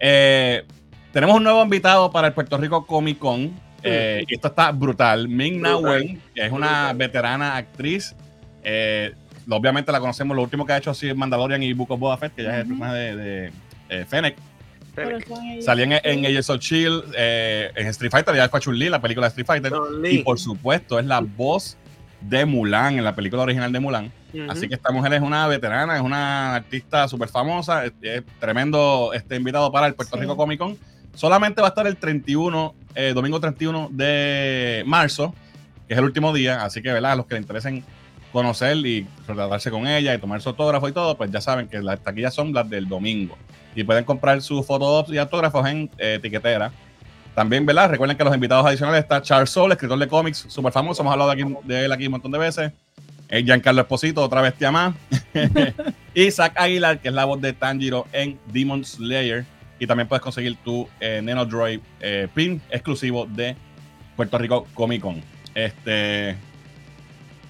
Eh, 0.00 0.64
tenemos 1.12 1.36
un 1.36 1.44
nuevo 1.44 1.62
invitado 1.62 2.10
para 2.10 2.28
el 2.28 2.32
Puerto 2.32 2.56
Rico 2.58 2.86
Comic 2.86 3.18
Con. 3.18 3.52
Eh, 3.82 4.24
y 4.26 4.34
esto 4.34 4.48
está 4.48 4.72
brutal. 4.72 5.28
Ming 5.28 5.60
Na 5.60 5.76
Wen, 5.76 6.20
que 6.34 6.46
es 6.46 6.52
una 6.52 6.92
veterana 6.92 7.56
actriz. 7.56 8.14
Eh, 8.62 9.14
obviamente 9.48 9.92
la 9.92 10.00
conocemos. 10.00 10.36
Lo 10.36 10.42
último 10.42 10.66
que 10.66 10.72
ha 10.72 10.78
hecho 10.78 10.90
así 10.90 11.08
es 11.08 11.16
Mandalorian 11.16 11.62
y 11.62 11.72
Book 11.72 11.90
of 11.92 12.00
Boba 12.00 12.16
Fett, 12.16 12.34
que 12.34 12.42
ya 12.42 12.54
es 12.54 12.60
el 12.62 12.66
personaje 12.66 12.96
de, 12.96 13.16
de 13.16 13.52
eh, 13.88 14.04
Fennec. 14.06 14.36
Salía 15.60 15.84
en, 15.84 15.92
en 15.92 16.26
Agents 16.26 16.50
of 16.50 16.60
Shield, 16.60 17.14
eh, 17.16 17.70
en 17.74 17.86
Street 17.88 18.10
Fighter, 18.10 18.34
ya 18.34 18.48
fue 18.48 18.60
Chun-Li, 18.60 18.88
la 18.88 19.00
película 19.00 19.26
de 19.26 19.28
Street 19.28 19.46
Fighter. 19.46 19.72
Y 20.10 20.18
por 20.18 20.38
supuesto, 20.38 20.98
es 20.98 21.06
la 21.06 21.20
voz 21.20 21.76
de 22.20 22.44
Mulan 22.44 22.98
en 22.98 23.04
la 23.04 23.14
película 23.14 23.42
original 23.42 23.72
de 23.72 23.80
Mulan. 23.80 24.12
Uh 24.32 24.36
-huh. 24.36 24.52
Así 24.52 24.68
que 24.68 24.74
esta 24.74 24.92
mujer 24.92 25.12
es 25.14 25.22
una 25.22 25.46
veterana, 25.46 25.96
es 25.96 26.02
una 26.02 26.56
artista 26.56 27.08
súper 27.08 27.28
famosa, 27.28 27.84
es, 27.84 27.92
es, 28.02 28.22
tremendo 28.38 29.12
este 29.14 29.36
invitado 29.36 29.70
para 29.70 29.86
el 29.86 29.94
Puerto 29.94 30.16
sí. 30.16 30.22
Rico 30.22 30.36
Comic 30.36 30.58
Con. 30.58 30.76
Solamente 31.14 31.60
va 31.60 31.68
a 31.68 31.70
estar 31.70 31.86
el 31.86 31.96
31, 31.96 32.74
eh, 32.94 33.12
domingo 33.14 33.40
31 33.40 33.88
de 33.90 34.84
marzo, 34.86 35.34
que 35.86 35.94
es 35.94 35.98
el 35.98 36.04
último 36.04 36.32
día. 36.32 36.64
Así 36.64 36.82
que, 36.82 36.92
¿verdad? 36.92 37.12
A 37.12 37.16
los 37.16 37.26
que 37.26 37.34
le 37.34 37.40
interesen 37.40 37.84
conocer 38.32 38.76
y 38.76 39.06
tratarse 39.26 39.70
con 39.70 39.86
ella 39.86 40.14
y 40.14 40.18
tomar 40.18 40.40
su 40.40 40.50
autógrafo 40.50 40.88
y 40.88 40.92
todo, 40.92 41.16
pues 41.16 41.30
ya 41.30 41.40
saben 41.40 41.68
que 41.68 41.80
las 41.80 42.00
taquillas 42.02 42.34
son 42.34 42.52
las 42.52 42.68
del 42.68 42.88
domingo. 42.88 43.36
Y 43.78 43.84
pueden 43.84 44.02
comprar 44.02 44.42
sus 44.42 44.66
fotos 44.66 45.08
y 45.08 45.18
autógrafos 45.18 45.64
en 45.68 45.88
eh, 45.98 46.14
etiquetera. 46.14 46.72
También, 47.32 47.64
¿verdad? 47.64 47.88
Recuerden 47.88 48.16
que 48.16 48.24
los 48.24 48.34
invitados 48.34 48.66
adicionales 48.66 49.02
está 49.02 49.22
Charles 49.22 49.50
Soule, 49.50 49.74
escritor 49.74 49.96
de 49.96 50.08
cómics 50.08 50.46
súper 50.48 50.72
famoso. 50.72 51.02
Hemos 51.02 51.12
hablado 51.12 51.32
de, 51.62 51.84
él 51.84 51.92
aquí 51.92 52.06
un 52.06 52.10
montón 52.10 52.32
de 52.32 52.38
veces. 52.38 52.72
Eh, 53.28 53.44
Giancarlo 53.44 53.82
Esposito, 53.82 54.20
otra 54.20 54.40
bestia 54.40 54.72
más. 54.72 54.96
y 56.14 56.28
Zach 56.32 56.54
Aguilar, 56.56 56.98
que 56.98 57.06
es 57.06 57.14
la 57.14 57.24
voz 57.24 57.40
de 57.40 57.52
Tanjiro 57.52 58.08
en 58.10 58.36
Demon 58.52 58.84
Slayer. 58.84 59.44
Y 59.78 59.86
también 59.86 60.08
puedes 60.08 60.24
conseguir 60.24 60.56
tu 60.64 60.88
eh, 60.98 61.20
Neno 61.22 61.46
Droid 61.46 61.78
eh, 62.00 62.26
pin 62.34 62.60
exclusivo 62.70 63.26
de 63.26 63.54
Puerto 64.16 64.38
Rico 64.38 64.66
Comic 64.74 65.02
Con. 65.02 65.22
Este. 65.54 66.36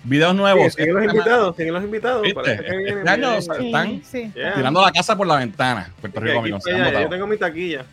Videos 0.08 0.34
nuevos. 0.34 0.72
Sí, 0.72 0.82
siguen 0.82 0.94
los 0.94 1.04
invitados, 1.04 1.56
siguen 1.56 1.74
los 1.74 1.84
invitados. 1.84 2.22
¿Viste? 2.22 3.00
Año 3.06 3.34
están 3.34 4.00
tirando 4.00 4.82
la 4.82 4.90
casa 4.90 5.16
por 5.16 5.26
la 5.26 5.36
ventana. 5.36 5.92
Puerto 6.00 6.20
Rico 6.20 6.36
Comic 6.36 6.54
yo 6.64 7.08
tengo 7.08 7.26
mi 7.26 7.36
taquilla. 7.36 7.84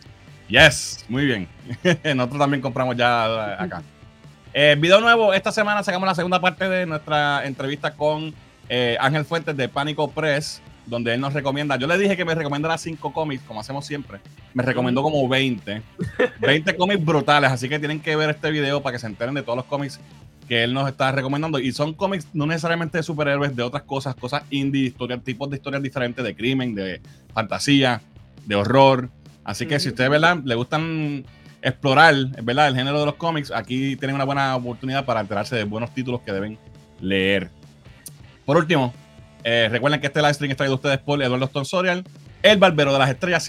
Yes, 0.48 1.04
muy 1.08 1.26
bien. 1.26 1.48
Nosotros 2.16 2.38
también 2.38 2.62
compramos 2.62 2.96
ya 2.96 3.62
acá. 3.62 3.82
Eh, 4.54 4.76
video 4.78 5.00
nuevo, 5.02 5.34
esta 5.34 5.52
semana 5.52 5.82
sacamos 5.82 6.06
la 6.08 6.14
segunda 6.14 6.40
parte 6.40 6.66
de 6.66 6.86
nuestra 6.86 7.44
entrevista 7.44 7.92
con 7.94 8.32
eh, 8.70 8.96
Ángel 8.98 9.26
Fuentes 9.26 9.54
de 9.54 9.68
Pánico 9.68 10.10
Press, 10.10 10.62
donde 10.86 11.12
él 11.12 11.20
nos 11.20 11.34
recomienda, 11.34 11.76
yo 11.76 11.86
le 11.86 11.98
dije 11.98 12.16
que 12.16 12.24
me 12.24 12.34
recomendara 12.34 12.78
5 12.78 13.12
cómics, 13.12 13.42
como 13.46 13.60
hacemos 13.60 13.84
siempre, 13.84 14.18
me 14.54 14.62
recomendó 14.62 15.02
como 15.02 15.28
20, 15.28 15.82
20 16.40 16.76
cómics 16.78 17.04
brutales, 17.04 17.50
así 17.50 17.68
que 17.68 17.78
tienen 17.78 18.00
que 18.00 18.16
ver 18.16 18.30
este 18.30 18.50
video 18.50 18.80
para 18.80 18.94
que 18.94 18.98
se 18.98 19.06
enteren 19.06 19.34
de 19.34 19.42
todos 19.42 19.56
los 19.56 19.66
cómics 19.66 20.00
que 20.48 20.64
él 20.64 20.72
nos 20.72 20.88
está 20.88 21.12
recomendando, 21.12 21.58
y 21.58 21.72
son 21.72 21.94
cómics 21.94 22.28
no 22.32 22.46
necesariamente 22.46 22.98
de 22.98 23.02
superhéroes, 23.02 23.54
de 23.56 23.62
otras 23.62 23.82
cosas, 23.82 24.14
cosas 24.14 24.44
indie, 24.50 24.86
historias, 24.86 25.22
tipos 25.22 25.50
de 25.50 25.56
historias 25.56 25.82
diferentes, 25.82 26.24
de 26.24 26.36
crimen, 26.36 26.74
de 26.74 27.00
fantasía, 27.34 28.00
de 28.44 28.54
horror, 28.54 29.10
así 29.44 29.66
que 29.66 29.80
si 29.80 29.88
ustedes, 29.88 30.10
¿verdad? 30.10 30.38
Le 30.44 30.54
gustan 30.54 31.24
explorar, 31.62 32.14
¿verdad? 32.42 32.68
El 32.68 32.76
género 32.76 33.00
de 33.00 33.06
los 33.06 33.14
cómics, 33.16 33.50
aquí 33.50 33.96
tienen 33.96 34.14
una 34.14 34.24
buena 34.24 34.54
oportunidad 34.56 35.04
para 35.04 35.20
enterarse 35.20 35.56
de 35.56 35.64
buenos 35.64 35.92
títulos 35.92 36.20
que 36.20 36.32
deben 36.32 36.58
leer. 37.00 37.50
Por 38.44 38.56
último, 38.56 38.94
eh, 39.42 39.68
recuerden 39.70 40.00
que 40.00 40.06
este 40.06 40.20
live 40.20 40.34
stream 40.34 40.50
está 40.52 40.58
traído 40.58 40.74
a 40.74 40.76
ustedes 40.76 40.98
por 40.98 41.20
Eduardo 41.22 41.46
Stonsorial, 41.46 42.04
el 42.42 42.58
barbero 42.58 42.92
de 42.92 42.98
las 42.98 43.10
estrellas, 43.10 43.42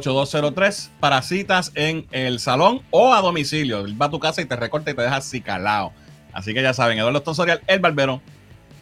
787-240-8203, 0.00 0.90
para 1.00 1.22
citas 1.22 1.72
en 1.74 2.06
el 2.10 2.40
salón 2.40 2.82
o 2.90 3.12
a 3.12 3.20
domicilio. 3.20 3.84
va 3.96 4.06
a 4.06 4.10
tu 4.10 4.18
casa 4.18 4.40
y 4.40 4.46
te 4.46 4.56
recorta 4.56 4.90
y 4.90 4.94
te 4.94 5.02
deja 5.02 5.16
así 5.16 5.40
calado. 5.40 5.92
Así 6.32 6.54
que 6.54 6.62
ya 6.62 6.72
saben, 6.72 6.98
Eduardo 6.98 7.18
Stonsorial, 7.18 7.60
el 7.66 7.80
barbero 7.80 8.20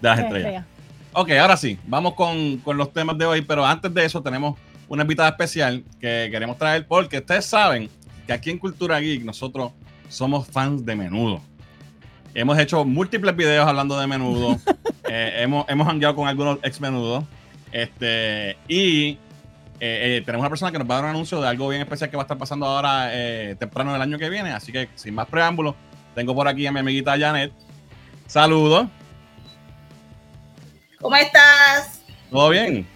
de 0.00 0.08
las 0.08 0.18
estrellas. 0.20 0.64
Ok, 1.12 1.30
ahora 1.32 1.56
sí, 1.56 1.78
vamos 1.86 2.14
con, 2.14 2.58
con 2.58 2.76
los 2.76 2.92
temas 2.92 3.18
de 3.18 3.26
hoy, 3.26 3.42
pero 3.42 3.66
antes 3.66 3.92
de 3.92 4.04
eso 4.04 4.22
tenemos 4.22 4.56
una 4.88 5.02
invitada 5.02 5.30
especial 5.30 5.84
que 6.00 6.28
queremos 6.30 6.58
traer 6.58 6.86
porque 6.86 7.18
ustedes 7.18 7.44
saben 7.44 7.88
que 8.26 8.32
aquí 8.32 8.50
en 8.50 8.58
Cultura 8.58 9.00
Geek 9.00 9.24
nosotros 9.24 9.72
somos 10.08 10.46
fans 10.46 10.84
de 10.84 10.94
menudo. 10.94 11.40
Hemos 12.34 12.58
hecho 12.58 12.84
múltiples 12.84 13.34
videos 13.34 13.66
hablando 13.66 13.98
de 13.98 14.06
menudo. 14.06 14.56
eh, 15.08 15.32
hemos, 15.38 15.68
hemos 15.68 15.86
hangueado 15.88 16.14
con 16.14 16.28
algunos 16.28 16.58
ex 16.62 16.80
menudos. 16.80 17.24
Este, 17.72 18.56
y 18.68 19.18
eh, 19.82 20.18
eh, 20.18 20.22
tenemos 20.26 20.42
una 20.42 20.50
persona 20.50 20.70
que 20.70 20.78
nos 20.78 20.88
va 20.88 20.94
a 20.94 20.96
dar 20.98 21.04
un 21.04 21.10
anuncio 21.10 21.40
de 21.40 21.48
algo 21.48 21.66
bien 21.68 21.80
especial 21.80 22.10
que 22.10 22.16
va 22.16 22.22
a 22.22 22.24
estar 22.24 22.36
pasando 22.36 22.66
ahora 22.66 23.08
eh, 23.12 23.56
temprano 23.58 23.94
del 23.94 24.02
año 24.02 24.18
que 24.18 24.28
viene. 24.28 24.52
Así 24.52 24.70
que, 24.72 24.90
sin 24.94 25.14
más 25.14 25.26
preámbulos, 25.26 25.74
tengo 26.14 26.34
por 26.34 26.46
aquí 26.46 26.66
a 26.66 26.72
mi 26.72 26.80
amiguita 26.80 27.18
Janet. 27.18 27.50
Saludos. 28.26 28.88
¿Cómo 31.00 31.16
estás? 31.16 32.02
¿Todo 32.30 32.50
bien? 32.50 32.86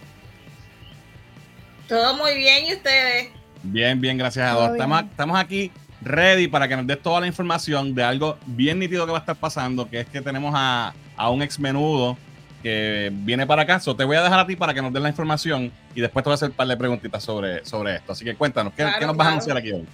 Todo 1.89 2.19
muy 2.19 2.35
bien, 2.35 2.67
¿y 2.67 2.75
ustedes? 2.75 3.31
Bien, 3.63 3.99
bien, 3.99 4.19
gracias 4.19 4.47
a 4.47 4.55
Todo 4.55 4.75
Dios. 4.75 5.05
Estamos 5.11 5.39
aquí 5.39 5.73
ready 6.03 6.49
para 6.49 6.69
que 6.69 6.77
nos 6.77 6.87
des 6.87 7.01
toda 7.01 7.21
la 7.21 7.27
información 7.27 7.95
de 7.95 8.05
algo 8.05 8.37
bien 8.45 8.79
nítido 8.79 9.07
que 9.07 9.13
va 9.13 9.19
a 9.19 9.21
estar 9.21 9.37
pasando, 9.37 9.89
que 9.89 10.01
es 10.01 10.07
que 10.07 10.21
tenemos 10.21 10.53
a, 10.55 10.93
a 11.17 11.31
un 11.31 11.41
ex 11.41 11.59
menudo 11.59 12.19
que 12.65 13.11
viene 13.13 13.47
para 13.47 13.63
acá. 13.63 13.79
So, 13.79 13.95
te 13.95 14.05
voy 14.05 14.17
a 14.17 14.23
dejar 14.23 14.41
a 14.41 14.47
ti 14.47 14.57
para 14.57 14.73
que 14.73 14.81
nos 14.81 14.91
des 14.91 15.03
la 15.03 15.11
información 15.11 15.71
y 15.95 16.01
después 16.01 16.25
te 16.25 16.31
voy 16.31 16.33
a 16.33 16.37
hacer 16.37 16.49
un 16.49 16.57
par 16.57 16.67
de 16.67 16.77
preguntitas 16.79 17.23
sobre, 17.23 17.63
sobre 17.63 17.97
esto. 17.97 18.13
Así 18.13 18.25
que 18.25 18.35
cuéntanos, 18.35 18.73
¿qué, 18.73 18.83
Claro, 18.83 18.99
qué 18.99 19.07
nos 19.07 19.17
vas 19.19 19.27
a 19.27 19.31
anunciar 19.33 19.57
aquí 19.59 19.71
hoy? 19.71 19.87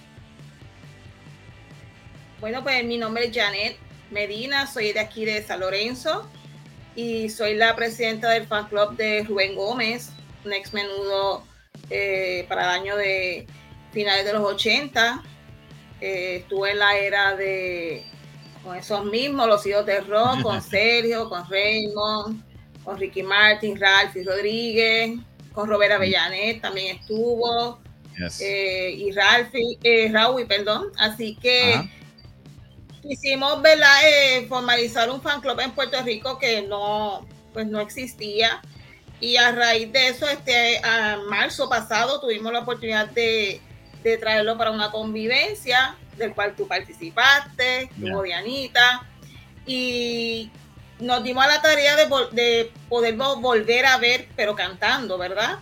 Bueno, 2.39 2.63
pues 2.63 2.83
mi 2.85 2.97
nombre 2.97 3.25
es 3.25 3.35
Janet 3.35 3.75
Medina, 4.09 4.67
soy 4.67 4.93
de 4.93 5.01
aquí 5.01 5.25
de 5.25 5.43
San 5.43 5.59
Lorenzo 5.59 6.31
y 6.95 7.27
soy 7.27 7.55
la 7.55 7.75
presidenta 7.75 8.29
del 8.29 8.47
fan 8.47 8.67
club 8.67 8.95
de 8.95 9.25
Rubén 9.27 9.53
Gómez, 9.53 10.13
un 10.45 10.53
ex 10.53 10.73
menudo 10.73 11.43
eh, 11.89 12.45
para 12.47 12.63
el 12.63 12.81
año 12.81 12.95
de 12.95 13.47
finales 13.91 14.23
de 14.23 14.31
los 14.31 14.43
80. 14.43 15.21
Eh, 15.99 16.37
estuve 16.37 16.71
en 16.71 16.79
la 16.79 16.95
era 16.95 17.35
de 17.35 18.05
con 18.63 18.77
esos 18.77 19.03
mismos, 19.03 19.45
los 19.47 19.65
hijos 19.65 19.85
de 19.85 19.99
rock, 19.99 20.41
con 20.41 20.61
Sergio, 20.61 21.27
con 21.27 21.43
Raymond, 21.49 22.50
con 22.83 22.97
Ricky 22.99 23.23
Martin, 23.23 23.79
Ralph 23.79 24.15
y 24.15 24.23
Rodríguez, 24.23 25.19
con 25.53 25.67
Robert 25.69 25.93
Avellanet 25.93 26.61
también 26.61 26.97
estuvo, 26.97 27.79
Yes. 28.17 28.41
eh, 28.41 28.91
y 28.91 29.11
Ralph, 29.11 29.49
eh, 29.53 30.09
Raúl, 30.11 30.45
perdón. 30.45 30.87
Así 30.97 31.35
que 31.35 31.73
Ajá. 31.73 31.89
quisimos 33.01 33.61
¿verdad? 33.61 33.99
Eh, 34.05 34.45
formalizar 34.47 35.09
un 35.09 35.21
fan 35.21 35.41
club 35.41 35.59
en 35.59 35.71
Puerto 35.71 36.01
Rico 36.03 36.37
que 36.37 36.61
no, 36.63 37.27
pues 37.53 37.67
no 37.67 37.79
existía. 37.79 38.61
Y 39.19 39.37
a 39.37 39.51
raíz 39.51 39.91
de 39.91 40.07
eso, 40.09 40.27
este 40.27 40.79
a 40.83 41.17
marzo 41.29 41.69
pasado 41.69 42.19
tuvimos 42.19 42.51
la 42.51 42.59
oportunidad 42.59 43.07
de, 43.09 43.61
de 44.03 44.17
traerlo 44.17 44.57
para 44.57 44.71
una 44.71 44.89
convivencia, 44.91 45.95
del 46.17 46.33
cual 46.33 46.55
tú 46.55 46.67
participaste, 46.67 47.89
Ya. 47.97 48.09
tuvo 48.11 48.23
Dianita, 48.23 49.07
y 49.65 50.49
nos 51.01 51.23
dimos 51.23 51.43
a 51.43 51.47
la 51.47 51.61
tarea 51.61 51.95
de, 51.95 52.07
poder 52.07 53.17
vo- 53.17 53.41
volver 53.41 53.85
a 53.85 53.97
ver, 53.97 54.27
pero 54.35 54.55
cantando, 54.55 55.17
¿verdad? 55.17 55.57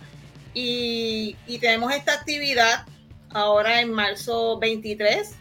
Y, 0.54 1.36
y 1.46 1.58
tenemos 1.58 1.92
esta 1.92 2.12
actividad 2.12 2.84
ahora 3.32 3.80
en 3.80 3.92
marzo 3.92 4.58
23 4.58 5.32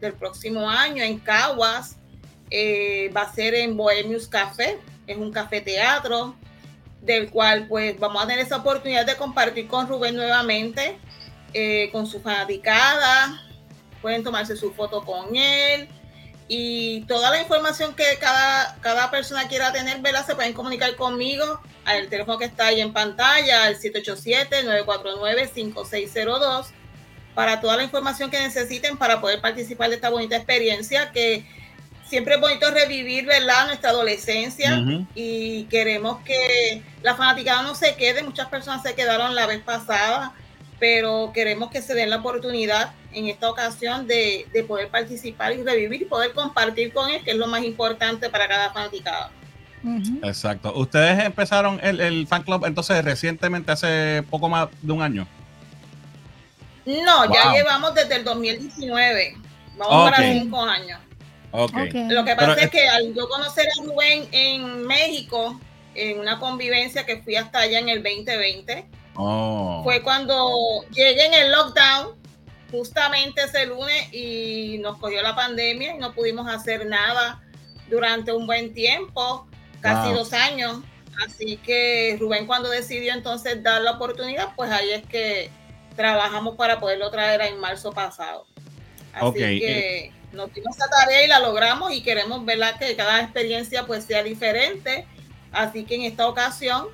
del 0.00 0.12
próximo 0.14 0.68
año 0.68 1.02
en 1.02 1.18
Caguas. 1.18 1.96
Eh, 2.50 3.10
va 3.16 3.22
a 3.22 3.32
ser 3.34 3.54
en 3.54 3.76
Bohemius 3.76 4.28
Café, 4.28 4.78
es 5.06 5.16
un 5.16 5.32
café 5.32 5.60
teatro, 5.60 6.36
del 7.00 7.30
cual 7.30 7.66
pues 7.68 7.98
vamos 7.98 8.22
a 8.22 8.26
tener 8.26 8.44
esa 8.44 8.56
oportunidad 8.56 9.06
de 9.06 9.16
compartir 9.16 9.66
con 9.68 9.88
Rubén 9.88 10.16
nuevamente, 10.16 10.98
eh, 11.52 11.88
con 11.92 12.06
su 12.06 12.20
fanaticada, 12.20 13.42
pueden 14.02 14.22
tomarse 14.22 14.56
su 14.56 14.72
foto 14.72 15.02
con 15.04 15.34
él 15.36 15.88
y 16.48 17.02
toda 17.02 17.30
la 17.30 17.40
información 17.40 17.94
que 17.94 18.04
cada, 18.20 18.76
cada 18.80 19.10
persona 19.10 19.48
quiera 19.48 19.72
tener, 19.72 20.00
¿verdad? 20.00 20.26
Se 20.26 20.34
pueden 20.34 20.52
comunicar 20.52 20.94
conmigo 20.96 21.60
al 21.84 22.08
teléfono 22.08 22.38
que 22.38 22.44
está 22.44 22.66
ahí 22.66 22.80
en 22.80 22.92
pantalla, 22.92 23.64
al 23.64 23.78
787-949-5602 23.78 26.66
para 27.36 27.60
toda 27.60 27.76
la 27.76 27.84
información 27.84 28.30
que 28.30 28.40
necesiten 28.40 28.96
para 28.96 29.20
poder 29.20 29.42
participar 29.42 29.90
de 29.90 29.96
esta 29.96 30.08
bonita 30.08 30.36
experiencia 30.36 31.12
que 31.12 31.44
siempre 32.08 32.36
es 32.36 32.40
bonito 32.40 32.70
revivir, 32.70 33.26
¿verdad? 33.26 33.66
Nuestra 33.66 33.90
adolescencia 33.90 34.82
y 35.14 35.64
queremos 35.64 36.24
que 36.24 36.82
la 37.02 37.14
fanaticada 37.14 37.62
no 37.62 37.74
se 37.74 37.94
quede. 37.94 38.22
Muchas 38.22 38.48
personas 38.48 38.82
se 38.82 38.94
quedaron 38.94 39.34
la 39.34 39.46
vez 39.46 39.60
pasada, 39.60 40.32
pero 40.78 41.32
queremos 41.32 41.70
que 41.70 41.82
se 41.82 41.94
den 41.94 42.10
la 42.10 42.16
oportunidad 42.16 42.92
en 43.12 43.28
esta 43.28 43.50
ocasión 43.50 44.06
de, 44.06 44.46
de 44.52 44.62
poder 44.62 44.88
participar 44.88 45.52
y 45.54 45.62
revivir 45.62 46.02
y 46.02 46.04
poder 46.04 46.32
compartir 46.32 46.92
con 46.92 47.10
él, 47.10 47.22
que 47.24 47.30
es 47.30 47.36
lo 47.36 47.46
más 47.46 47.62
importante 47.64 48.28
para 48.28 48.46
cada 48.46 48.72
fanaticada. 48.72 49.30
Exacto. 50.22 50.72
Ustedes 50.74 51.24
empezaron 51.24 51.78
el, 51.82 52.00
el 52.00 52.26
fan 52.26 52.42
club 52.42 52.64
entonces 52.66 53.04
recientemente, 53.04 53.72
hace 53.72 54.24
poco 54.28 54.48
más 54.48 54.68
de 54.82 54.92
un 54.92 55.02
año. 55.02 55.26
No, 56.84 57.32
ya 57.32 57.52
llevamos 57.52 57.94
desde 57.94 58.16
el 58.16 58.24
2019. 58.24 59.36
Vamos 59.76 60.10
para 60.10 60.32
cinco 60.32 60.62
años. 60.62 61.00
Ok. 61.50 61.72
Ok. 61.74 61.94
Lo 62.10 62.24
que 62.24 62.34
pasa 62.34 62.54
Pero 62.54 62.60
es 62.60 62.70
que 62.70 62.88
al 62.88 63.14
yo 63.14 63.28
conocer 63.28 63.66
a 63.66 63.84
Rubén 63.84 64.28
en 64.32 64.86
México, 64.86 65.60
en 65.94 66.20
una 66.20 66.38
convivencia 66.38 67.04
que 67.04 67.18
fui 67.22 67.36
hasta 67.36 67.60
allá 67.60 67.78
en 67.78 67.88
el 67.88 68.02
2020, 68.02 68.86
Oh. 69.16 69.80
fue 69.82 70.02
cuando 70.02 70.82
llegué 70.90 71.26
en 71.26 71.34
el 71.34 71.52
lockdown, 71.52 72.14
justamente 72.70 73.42
ese 73.42 73.66
lunes, 73.66 74.12
y 74.12 74.78
nos 74.80 74.98
cogió 74.98 75.22
la 75.22 75.34
pandemia 75.34 75.94
y 75.94 75.98
no 75.98 76.12
pudimos 76.12 76.48
hacer 76.48 76.86
nada 76.86 77.42
durante 77.88 78.32
un 78.32 78.46
buen 78.46 78.74
tiempo, 78.74 79.46
casi 79.80 80.08
Wow. 80.08 80.18
dos 80.18 80.32
años. 80.32 80.80
Así 81.26 81.56
que 81.56 82.16
Rubén 82.20 82.46
cuando 82.46 82.68
decidió 82.68 83.14
entonces 83.14 83.62
dar 83.62 83.80
la 83.80 83.92
oportunidad, 83.92 84.54
pues 84.54 84.70
ahí 84.70 84.90
es 84.90 85.06
que 85.06 85.50
trabajamos 85.96 86.56
para 86.56 86.78
poderlo 86.78 87.10
traer 87.10 87.40
en 87.40 87.58
marzo 87.58 87.92
pasado. 87.92 88.46
Así 89.14 89.38
que 89.38 90.12
nos 90.32 90.52
dimos 90.52 90.76
esa 90.76 90.88
tarea 90.90 91.24
y 91.24 91.28
la 91.28 91.40
logramos 91.40 91.90
y 91.92 92.02
queremos 92.02 92.44
¿verdad? 92.44 92.78
que 92.78 92.94
cada 92.96 93.22
experiencia 93.22 93.86
pues 93.86 94.04
sea 94.04 94.22
diferente. 94.22 95.06
Así 95.52 95.84
que 95.84 95.94
en 95.94 96.02
esta 96.02 96.28
ocasión 96.28 96.88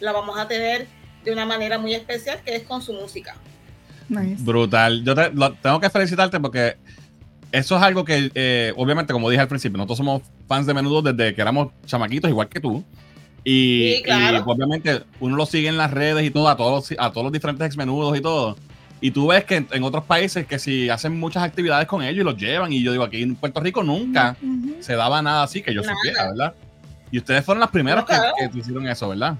la 0.00 0.10
vamos 0.10 0.36
a 0.36 0.48
tener 0.48 0.88
de 1.24 1.32
una 1.32 1.46
manera 1.46 1.78
muy 1.78 1.94
especial 1.94 2.40
que 2.44 2.56
es 2.56 2.62
con 2.64 2.82
su 2.82 2.92
música. 2.92 3.36
Nice. 4.08 4.42
Brutal. 4.42 5.04
Yo 5.04 5.14
te- 5.14 5.30
lo- 5.32 5.52
tengo 5.52 5.78
que 5.80 5.88
felicitarte 5.90 6.40
porque 6.40 6.76
eso 7.52 7.76
es 7.76 7.82
algo 7.82 8.04
que, 8.04 8.30
eh, 8.34 8.72
obviamente, 8.76 9.12
como 9.12 9.28
dije 9.30 9.40
al 9.42 9.48
principio, 9.48 9.76
nosotros 9.76 9.98
somos 9.98 10.22
fans 10.48 10.66
de 10.66 10.74
menudo 10.74 11.02
desde 11.02 11.34
que 11.34 11.40
éramos 11.40 11.68
chamaquitos, 11.86 12.28
igual 12.30 12.48
que 12.48 12.60
tú. 12.60 12.84
Y, 13.44 13.94
Sí, 13.96 14.02
claro. 14.02 14.38
y, 14.46 14.50
obviamente 14.50 15.02
uno 15.20 15.36
lo 15.36 15.46
sigue 15.46 15.68
en 15.68 15.76
las 15.78 15.90
redes 15.90 16.24
y 16.26 16.30
todo, 16.30 16.48
a 16.48 16.56
todos, 16.56 16.90
los- 16.90 16.98
a 17.00 17.10
todos 17.10 17.24
los 17.24 17.32
diferentes 17.32 17.66
ex 17.66 17.76
menudos 17.76 18.16
y 18.18 18.20
todo. 18.20 18.56
Y 19.00 19.12
tú 19.12 19.28
ves 19.28 19.44
que 19.44 19.56
en, 19.56 19.68
en 19.72 19.82
otros 19.82 20.04
países 20.04 20.46
que 20.46 20.58
si 20.58 20.90
hacen 20.90 21.18
muchas 21.18 21.42
actividades 21.42 21.86
con 21.86 22.02
ellos 22.02 22.20
y 22.20 22.24
los 22.24 22.36
llevan, 22.36 22.70
y 22.72 22.82
yo 22.82 22.92
digo, 22.92 23.04
aquí 23.04 23.22
en 23.22 23.34
Puerto 23.34 23.60
Rico 23.60 23.82
nunca 23.82 24.36
se 24.80 24.94
daba 24.94 25.22
nada 25.22 25.42
así 25.44 25.62
que 25.62 25.72
yo 25.72 25.80
Nada. 25.80 25.94
supiera, 25.94 26.28
¿verdad? 26.30 26.54
Y 27.10 27.16
ustedes 27.18 27.42
fueron 27.44 27.60
las 27.60 27.70
primeras 27.70 28.02
No, 28.02 28.06
que, 28.06 28.14
claro. 28.14 28.34
que 28.52 28.58
hicieron 28.58 28.86
eso, 28.88 29.08
¿verdad? 29.08 29.36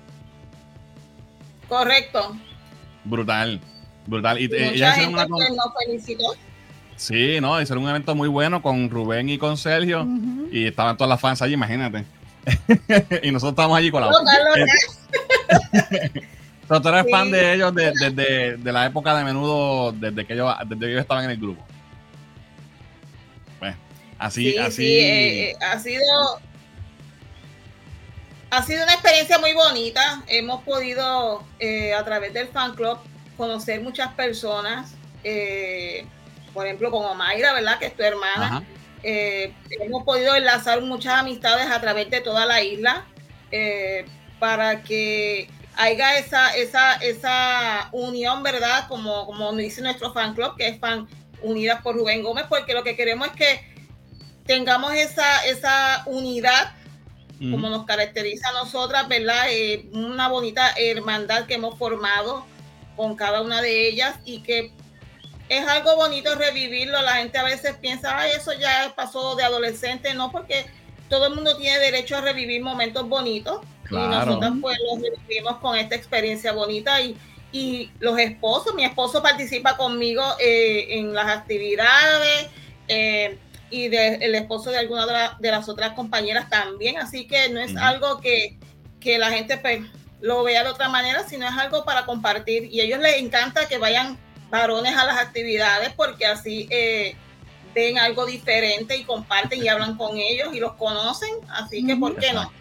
Correcto. 1.70 2.36
Brutal. 3.04 3.58
Brutal. 4.06 4.38
Y, 4.38 4.42
Y 4.44 4.54
eh, 4.54 4.72
hicieron 4.74 4.94
gente 4.94 5.08
una 5.14 5.26
pues, 5.26 5.48
nos 5.50 5.66
felicitó. 5.86 6.24
Sí, 6.96 7.40
no, 7.40 7.58
hicieron 7.62 7.82
un 7.84 7.88
evento 7.90 8.14
muy 8.14 8.28
bueno 8.28 8.60
con 8.60 8.90
Rubén 8.90 9.30
y 9.30 9.38
con 9.38 9.56
Sergio. 9.56 10.06
Y 10.52 10.66
estaban 10.66 10.98
todas 10.98 11.08
las 11.08 11.18
fans 11.20 11.40
allí, 11.40 11.54
imagínate. 11.54 12.04
y 13.22 13.30
nosotros 13.30 13.52
estábamos 13.52 13.78
allí 13.78 13.90
con 13.90 14.02
la 14.02 14.10
No, 14.10 14.18
Carlos, 14.24 14.68
Pero 16.68 16.82
tú 16.82 16.88
eres 16.88 17.04
Sí. 17.06 17.10
fan 17.10 17.30
de 17.30 17.54
ellos 17.54 17.74
de- 17.74 17.92
desde 17.98 18.56
de 18.56 18.72
la 18.72 18.86
época 18.86 19.16
de 19.16 19.24
menudo, 19.24 19.92
desde 19.92 20.24
que 20.26 20.34
ellos, 20.34 20.54
desde 20.66 20.80
que 20.80 20.90
ellos 20.90 21.00
estaban 21.02 21.24
en 21.24 21.30
el 21.30 21.36
grupo. 21.38 21.64
Pues, 23.58 23.74
así, 24.18 24.52
sí, 24.52 24.58
así. 24.58 24.76
sí, 24.76 24.84
eh, 24.98 25.50
eh, 25.50 25.56
ha 25.62 25.78
sido 25.78 26.40
ha 28.50 28.62
sido 28.62 28.82
una 28.82 28.92
experiencia 28.92 29.38
muy 29.38 29.52
bonita. 29.52 30.22
Hemos 30.26 30.62
podido 30.64 31.44
eh, 31.58 31.94
a 31.94 32.04
través 32.04 32.32
del 32.34 32.48
fan 32.48 32.74
club 32.74 32.98
conocer 33.36 33.80
muchas 33.80 34.12
personas. 34.14 34.94
eh, 35.24 36.06
por 36.52 36.66
ejemplo, 36.66 36.90
con 36.90 37.04
Omaira, 37.04 37.52
¿verdad? 37.52 37.78
Que 37.78 37.86
es 37.86 37.96
tu 37.96 38.02
hermana. 38.02 38.64
Eh, 39.02 39.54
hemos 39.80 40.02
podido 40.02 40.34
enlazar 40.34 40.82
muchas 40.82 41.14
amistades 41.14 41.70
a 41.70 41.80
través 41.80 42.10
de 42.10 42.20
toda 42.20 42.44
la 42.44 42.60
isla 42.62 43.04
para 44.40 44.82
que 44.82 45.48
haya 45.76 46.18
esa, 46.18 46.56
esa, 46.56 46.94
esa 46.94 47.88
unión, 47.92 48.42
¿verdad? 48.42 48.88
Como, 48.88 49.26
como 49.26 49.52
dice 49.54 49.80
nuestro 49.80 50.12
fan 50.12 50.34
club, 50.34 50.56
que 50.56 50.68
es 50.68 50.80
fan 50.80 51.08
Unidas 51.42 51.80
por 51.82 51.94
Rubén 51.94 52.22
Gómez, 52.22 52.46
porque 52.48 52.74
lo 52.74 52.82
que 52.82 52.96
queremos 52.96 53.28
es 53.28 53.34
que 53.34 53.70
tengamos 54.44 54.92
esa, 54.94 55.46
esa 55.46 56.02
unidad 56.06 56.74
Como 57.40 57.70
nos 57.70 57.86
caracteriza 57.86 58.50
a 58.50 58.52
nosotras, 58.52 59.08
¿verdad? 59.08 59.46
Eh, 59.50 59.88
una 59.92 60.28
bonita 60.28 60.74
hermandad 60.76 61.46
que 61.46 61.54
hemos 61.54 61.78
formado 61.78 62.44
con 62.96 63.16
cada 63.16 63.40
una 63.40 63.62
de 63.62 63.88
ellas 63.88 64.16
y 64.26 64.42
que 64.42 64.72
es 65.48 65.66
algo 65.66 65.96
bonito 65.96 66.34
revivirlo. 66.34 67.00
La 67.00 67.14
gente 67.14 67.38
a 67.38 67.44
veces 67.44 67.76
piensa, 67.80 68.18
ay, 68.18 68.32
eso 68.36 68.52
ya 68.52 68.92
pasó 68.94 69.36
de 69.36 69.44
adolescente, 69.44 70.12
no, 70.12 70.30
porque 70.30 70.66
todo 71.08 71.28
el 71.28 71.34
mundo 71.34 71.56
tiene 71.56 71.78
derecho 71.78 72.18
a 72.18 72.20
revivir 72.20 72.62
momentos 72.62 73.08
bonitos 73.08 73.60
Claro. 73.90 74.06
Y 74.06 74.26
nosotros 74.26 74.52
pues 74.60 74.78
los 74.88 75.00
vivimos 75.26 75.56
con 75.56 75.76
esta 75.76 75.96
experiencia 75.96 76.52
bonita 76.52 77.00
y, 77.00 77.16
y 77.50 77.90
los 77.98 78.18
esposos, 78.18 78.74
mi 78.74 78.84
esposo 78.84 79.20
participa 79.20 79.76
conmigo 79.76 80.22
eh, 80.38 80.86
en 80.90 81.12
las 81.12 81.26
actividades 81.26 82.46
eh, 82.86 83.36
y 83.70 83.88
de- 83.88 84.16
el 84.16 84.34
esposo 84.34 84.70
de 84.70 84.78
alguna 84.78 85.06
de, 85.06 85.12
la- 85.12 85.36
de 85.38 85.50
las 85.50 85.68
otras 85.68 85.92
compañeras 85.92 86.48
también, 86.50 86.98
así 86.98 87.26
que 87.26 87.48
no 87.50 87.60
es 87.60 87.76
algo 87.76 88.20
que, 88.20 88.58
que 89.00 89.18
la 89.18 89.30
gente 89.30 89.56
pues, 89.58 89.80
lo 90.20 90.42
vea 90.42 90.64
de 90.64 90.70
otra 90.70 90.88
manera, 90.88 91.26
sino 91.28 91.46
es 91.46 91.52
algo 91.56 91.84
para 91.84 92.04
compartir. 92.04 92.64
Y 92.70 92.80
a 92.80 92.84
ellos 92.84 93.00
les 93.00 93.16
encanta 93.16 93.66
que 93.68 93.78
vayan 93.78 94.18
varones 94.50 94.94
a 94.96 95.04
las 95.06 95.16
actividades 95.18 95.92
porque 95.96 96.26
así 96.26 96.66
eh, 96.70 97.14
ven 97.74 97.98
algo 97.98 98.26
diferente 98.26 98.96
y 98.96 99.04
comparten 99.04 99.62
y 99.64 99.68
hablan 99.68 99.96
con 99.96 100.16
ellos 100.18 100.48
y 100.52 100.58
los 100.60 100.72
conocen, 100.74 101.30
así 101.48 101.86
que 101.86 101.94
¿por 101.96 102.16
qué 102.16 102.32
no? 102.32 102.52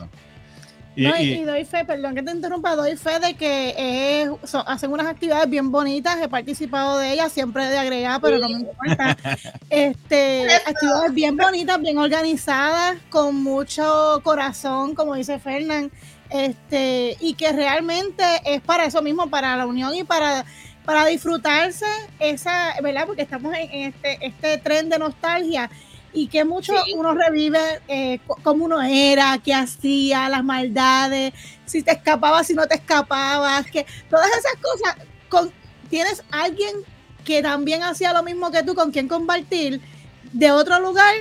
Y, 0.96 1.04
No, 1.04 1.16
y, 1.18 1.44
doy 1.44 1.64
fe, 1.66 1.86
perdón 1.86 2.16
que 2.16 2.24
te 2.24 2.32
interrumpa, 2.32 2.76
doy 2.76 2.98
fe 2.98 3.20
de 3.20 3.36
que 3.36 3.74
eh, 3.78 4.30
son- 4.44 4.64
hacen 4.68 4.92
unas 4.92 5.08
actividades 5.08 5.50
bien 5.50 5.72
bonitas, 5.72 6.18
he 6.22 6.28
participado 6.28 6.98
de 6.98 7.14
ellas, 7.14 7.32
siempre 7.32 7.68
de 7.68 7.78
agregada, 7.78 8.20
pero 8.20 8.38
no 8.40 8.50
me 8.50 8.60
importa. 8.60 9.16
Este, 9.70 10.48
actividades 10.66 11.14
bien 11.14 11.38
bonitas, 11.38 11.80
bien 11.80 11.98
organizadas, 12.00 12.98
con 13.10 13.36
mucho 13.44 14.20
corazón, 14.24 14.96
como 14.96 15.16
dice 15.16 15.40
Fernán, 15.40 15.92
este, 16.32 17.16
y 17.20 17.36
que 17.36 17.52
realmente 17.54 18.24
es 18.46 18.62
para 18.62 18.86
eso 18.86 19.02
mismo, 19.02 19.30
para 19.30 19.56
la 19.56 19.66
unión 19.68 19.94
y 19.96 20.04
para, 20.04 20.44
para 20.86 21.06
disfrutarse 21.06 21.86
esa, 22.20 22.74
¿verdad? 22.82 23.06
Porque 23.06 23.22
estamos 23.22 23.54
en, 23.56 23.72
en 23.72 23.90
este, 23.94 24.26
este 24.26 24.58
tren 24.58 24.90
de 24.90 25.00
nostalgia 25.00 25.70
y 26.14 26.28
que 26.28 26.44
mucho 26.46 26.74
Sí. 26.86 26.94
uno 26.96 27.14
revive 27.14 27.60
eh, 27.88 28.20
cómo 28.44 28.66
uno 28.66 28.82
era, 28.82 29.40
qué 29.44 29.54
hacía, 29.54 30.30
las 30.30 30.44
maldades, 30.44 31.34
si 31.66 31.84
te 31.84 31.92
escapabas, 31.92 32.48
si 32.48 32.54
no 32.54 32.68
te 32.68 32.76
escapabas, 32.76 33.66
que 33.70 33.86
todas 34.10 34.28
esas 34.30 34.54
cosas, 34.62 34.96
con, 35.30 35.52
tienes 35.90 36.24
alguien 36.32 36.72
que 37.24 37.42
también 37.42 37.84
hacía 37.84 38.12
lo 38.14 38.24
mismo 38.24 38.52
que 38.52 38.64
tú, 38.64 38.74
con 38.74 38.92
quien 38.92 39.08
compartir, 39.08 39.82
de 40.34 40.52
otro 40.52 40.80
lugar 40.80 41.14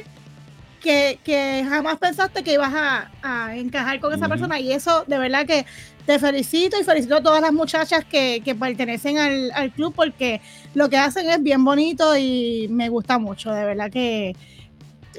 que, 0.81 1.19
que 1.25 1.67
jamás 1.69 1.99
pensaste 1.99 2.43
que 2.45 2.55
ibas 2.55 2.73
a, 2.75 3.11
a 3.23 3.57
encajar 3.57 4.01
con 4.01 4.13
esa 4.15 4.29
persona 4.29 4.61
y 4.61 4.73
eso 4.73 5.05
de 5.07 5.19
verdad 5.19 5.45
que 5.45 5.67
te 6.07 6.19
felicito 6.19 6.81
y 6.81 6.85
felicito 6.85 7.17
a 7.17 7.23
todas 7.23 7.43
las 7.43 7.53
muchachas 7.53 8.05
que, 8.05 8.41
que 8.45 8.55
pertenecen 8.55 9.19
al, 9.19 9.51
al 9.53 9.73
club 9.73 9.93
porque 9.95 10.41
lo 10.75 10.89
que 10.89 10.97
hacen 10.97 11.29
es 11.29 11.43
bien 11.43 11.65
bonito 11.65 12.17
y 12.17 12.69
me 12.71 12.89
gusta 12.89 13.19
mucho, 13.19 13.51
de 13.51 13.65
verdad 13.65 13.91
que 13.91 14.37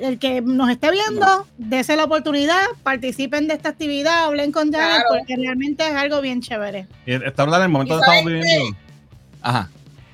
el 0.02 0.20
que 0.20 0.42
nos 0.42 0.70
esté 0.70 0.92
viendo, 0.92 1.48
dése 1.58 1.96
la 1.96 2.06
oportunidad, 2.06 2.64
participen 2.84 3.48
de 3.48 3.54
esta 3.56 3.70
actividad, 3.70 4.26
hablen 4.26 4.52
con 4.52 4.70
Claro. 4.70 5.04
porque 5.10 5.36
realmente 5.36 5.86
es 5.88 5.94
algo 5.96 6.22
bien 6.22 6.42
chévere. 6.42 6.88
y 7.06 7.14
está 7.14 7.44
hablando 7.44 7.60
del 7.62 7.70
momento 7.70 7.94
¿Y 7.96 7.98
que 7.98 8.02
estamos 8.02 8.24
sabes 8.24 8.34
viviendo. 8.46 8.78
Ajá. 9.42 9.70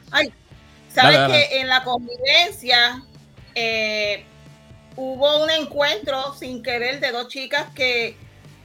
Sabes 0.09 0.31
Dale, 0.93 1.17
dale. 1.17 1.33
que 1.49 1.59
en 1.59 1.67
la 1.67 1.83
convivencia 1.83 3.03
eh, 3.53 4.23
hubo 4.95 5.43
un 5.43 5.49
encuentro 5.49 6.33
sin 6.35 6.63
querer 6.63 6.99
de 7.01 7.11
dos 7.11 7.27
chicas 7.27 7.65
que 7.75 8.15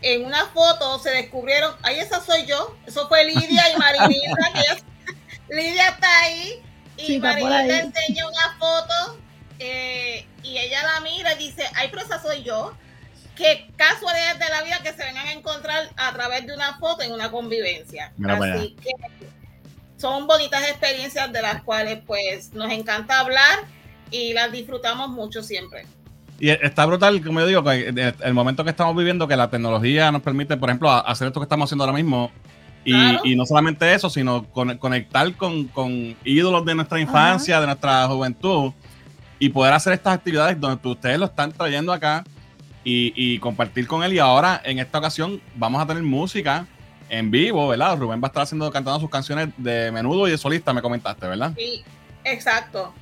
en 0.02 0.24
una 0.24 0.46
foto 0.46 0.98
se 1.00 1.10
descubrieron, 1.10 1.74
ahí 1.82 1.98
esa 1.98 2.20
soy 2.24 2.46
yo, 2.46 2.76
eso 2.86 3.08
fue 3.08 3.24
Lidia 3.24 3.64
y 3.74 3.78
Marinita, 3.78 4.50
Lidia 5.48 5.88
está 5.88 6.18
ahí 6.22 6.62
y 6.96 7.06
Sí, 7.06 7.18
Marinita 7.18 7.80
enseña 7.80 8.26
una 8.28 8.56
foto 8.58 9.18
eh, 9.60 10.26
y 10.42 10.58
ella 10.58 10.82
la 10.82 11.00
mira 11.00 11.34
y 11.34 11.38
dice, 11.46 11.64
ay, 11.74 11.88
pero 11.90 12.02
esa 12.02 12.20
soy 12.20 12.42
yo. 12.42 12.74
Qué 13.36 13.70
casualidad 13.76 14.36
de 14.36 14.48
la 14.50 14.62
vida 14.62 14.80
que 14.82 14.92
se 14.92 15.04
vengan 15.04 15.26
a 15.26 15.32
encontrar 15.32 15.90
a 15.96 16.12
través 16.12 16.46
de 16.46 16.54
una 16.54 16.78
foto 16.78 17.02
en 17.02 17.12
una 17.12 17.30
convivencia. 17.30 18.12
Mira 18.16 18.34
Así 18.34 18.74
que 18.82 18.90
son 19.96 20.26
bonitas 20.26 20.62
experiencias 20.68 21.30
de 21.32 21.42
las 21.42 21.62
cuales 21.62 22.00
pues 22.06 22.52
nos 22.54 22.72
encanta 22.72 23.20
hablar 23.20 23.60
y 24.10 24.32
las 24.32 24.50
disfrutamos 24.50 25.10
mucho 25.10 25.42
siempre. 25.42 25.86
Y 26.38 26.48
está 26.48 26.86
brutal, 26.86 27.22
como 27.22 27.40
yo 27.40 27.46
digo, 27.46 27.70
el, 27.70 28.34
momento 28.34 28.64
que 28.64 28.70
estamos 28.70 28.96
viviendo, 28.96 29.28
que 29.28 29.36
la 29.36 29.50
tecnología 29.50 30.10
nos 30.10 30.22
permite, 30.22 30.56
por 30.56 30.70
ejemplo, 30.70 30.90
hacer 30.90 31.26
esto 31.28 31.38
que 31.38 31.44
estamos 31.44 31.68
haciendo 31.68 31.84
ahora 31.84 31.96
mismo. 31.96 32.30
Y, 32.82 32.92
Claro. 32.92 33.20
y 33.24 33.36
no 33.36 33.44
solamente 33.44 33.92
eso, 33.92 34.08
sino 34.08 34.44
con- 34.50 34.78
conectar 34.78 35.34
con, 35.36 35.64
con 35.68 36.16
ídolos 36.24 36.64
de 36.64 36.74
nuestra 36.74 36.98
infancia, 36.98 37.60
de 37.60 37.66
nuestra 37.66 38.06
juventud, 38.06 38.72
y 39.40 39.48
poder 39.48 39.72
hacer 39.72 39.94
estas 39.94 40.14
actividades 40.14 40.60
donde 40.60 40.88
ustedes 40.88 41.18
lo 41.18 41.24
están 41.24 41.50
trayendo 41.50 41.92
acá 41.92 42.22
y, 42.84 43.12
y 43.16 43.38
compartir 43.40 43.88
con 43.88 44.04
él. 44.04 44.12
Y 44.12 44.20
ahora, 44.20 44.60
en 44.64 44.78
esta 44.78 44.98
ocasión, 44.98 45.40
vamos 45.56 45.82
a 45.82 45.86
tener 45.86 46.04
música 46.04 46.66
en 47.08 47.30
vivo, 47.32 47.66
¿verdad? 47.66 47.98
Rubén 47.98 48.22
va 48.22 48.26
a 48.26 48.28
estar 48.28 48.44
haciendo, 48.44 48.70
cantando 48.70 49.00
sus 49.00 49.10
canciones 49.10 49.48
de 49.56 49.90
menudo 49.90 50.28
y 50.28 50.30
de 50.30 50.38
solista, 50.38 50.72
me 50.72 50.80
comentaste, 50.80 51.26
¿verdad? 51.26 51.52
Sí, 51.56 51.82
exacto. 52.22 52.94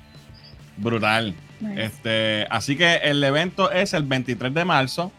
Brutal. 0.78 1.34
Este, 1.76 2.46
así 2.50 2.76
que 2.76 2.94
el 2.96 3.22
evento 3.22 3.70
es 3.70 3.92
el 3.92 4.04
23 4.04 4.54
de 4.54 4.64
marzo. 4.64 5.12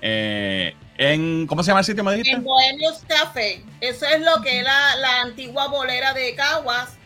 eh, 0.00 0.74
en, 0.96 1.46
¿Cómo 1.46 1.62
se 1.62 1.68
llama 1.68 1.80
el 1.80 1.86
sitio? 1.86 2.02
Me 2.04 2.12
dijiste. 2.12 2.32
En 2.36 2.44
Bohemios 2.44 3.02
Café, 3.06 3.62
eso 3.80 4.06
es 4.06 4.20
lo 4.22 4.40
que 4.42 4.58
es 4.60 4.64
la, 4.64 4.96
la 4.96 5.22
antigua 5.22 5.66
bolera 5.66 6.14
de 6.14 6.34
Caguas, 6.36 6.96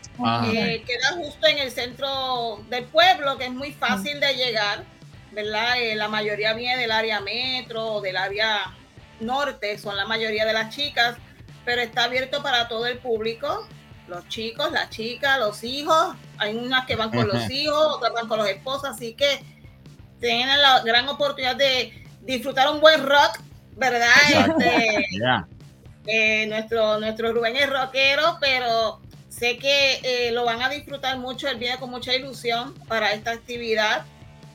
Que 0.52 0.82
queda 0.84 1.12
justo 1.16 1.46
en 1.46 1.58
el 1.58 1.70
centro 1.70 2.60
del 2.68 2.84
pueblo, 2.84 3.38
que 3.38 3.44
es 3.46 3.52
muy 3.52 3.72
fácil 3.72 4.18
de 4.20 4.34
llegar, 4.34 4.84
¿verdad? 5.32 5.80
Eh, 5.80 5.94
la 5.94 6.08
mayoría 6.08 6.52
viene 6.54 6.76
del 6.80 6.90
área 6.90 7.20
metro 7.20 7.84
o 7.94 8.00
del 8.00 8.16
área 8.16 8.74
norte, 9.20 9.78
son 9.78 9.96
la 9.96 10.06
mayoría 10.06 10.44
de 10.44 10.52
las 10.52 10.74
chicas, 10.74 11.16
pero 11.64 11.82
está 11.82 12.04
abierto 12.04 12.42
para 12.42 12.68
todo 12.68 12.86
el 12.86 12.98
público, 12.98 13.66
los 14.08 14.26
chicos, 14.28 14.72
las 14.72 14.90
chicas, 14.90 15.38
los 15.38 15.62
hijos, 15.64 16.14
hay 16.38 16.56
unas 16.56 16.86
que 16.86 16.96
van 16.96 17.10
con 17.10 17.28
los 17.28 17.50
hijos, 17.50 17.96
otras 17.96 18.12
van 18.12 18.26
con 18.28 18.38
los 18.38 18.48
esposos, 18.48 18.84
así 18.86 19.14
que 19.14 19.42
tienen 20.20 20.60
la 20.62 20.80
gran 20.80 21.08
oportunidad 21.08 21.56
de 21.56 21.92
disfrutar 22.22 22.70
un 22.70 22.80
buen 22.80 23.06
rock, 23.06 23.38
¿verdad? 23.76 24.08
Este, 24.30 25.04
Ya. 25.20 25.46
eh, 26.06 26.46
nuestro, 26.46 26.98
nuestro 26.98 27.32
Rubén 27.32 27.56
es 27.56 27.68
rockero, 27.68 28.38
pero 28.40 29.00
sé 29.38 29.58
que 29.58 30.00
eh, 30.02 30.32
lo 30.32 30.44
van 30.44 30.62
a 30.62 30.68
disfrutar 30.68 31.18
mucho. 31.18 31.48
Él 31.48 31.56
viene 31.56 31.78
con 31.78 31.90
mucha 31.90 32.14
ilusión 32.14 32.74
para 32.88 33.12
esta 33.12 33.32
actividad. 33.32 34.04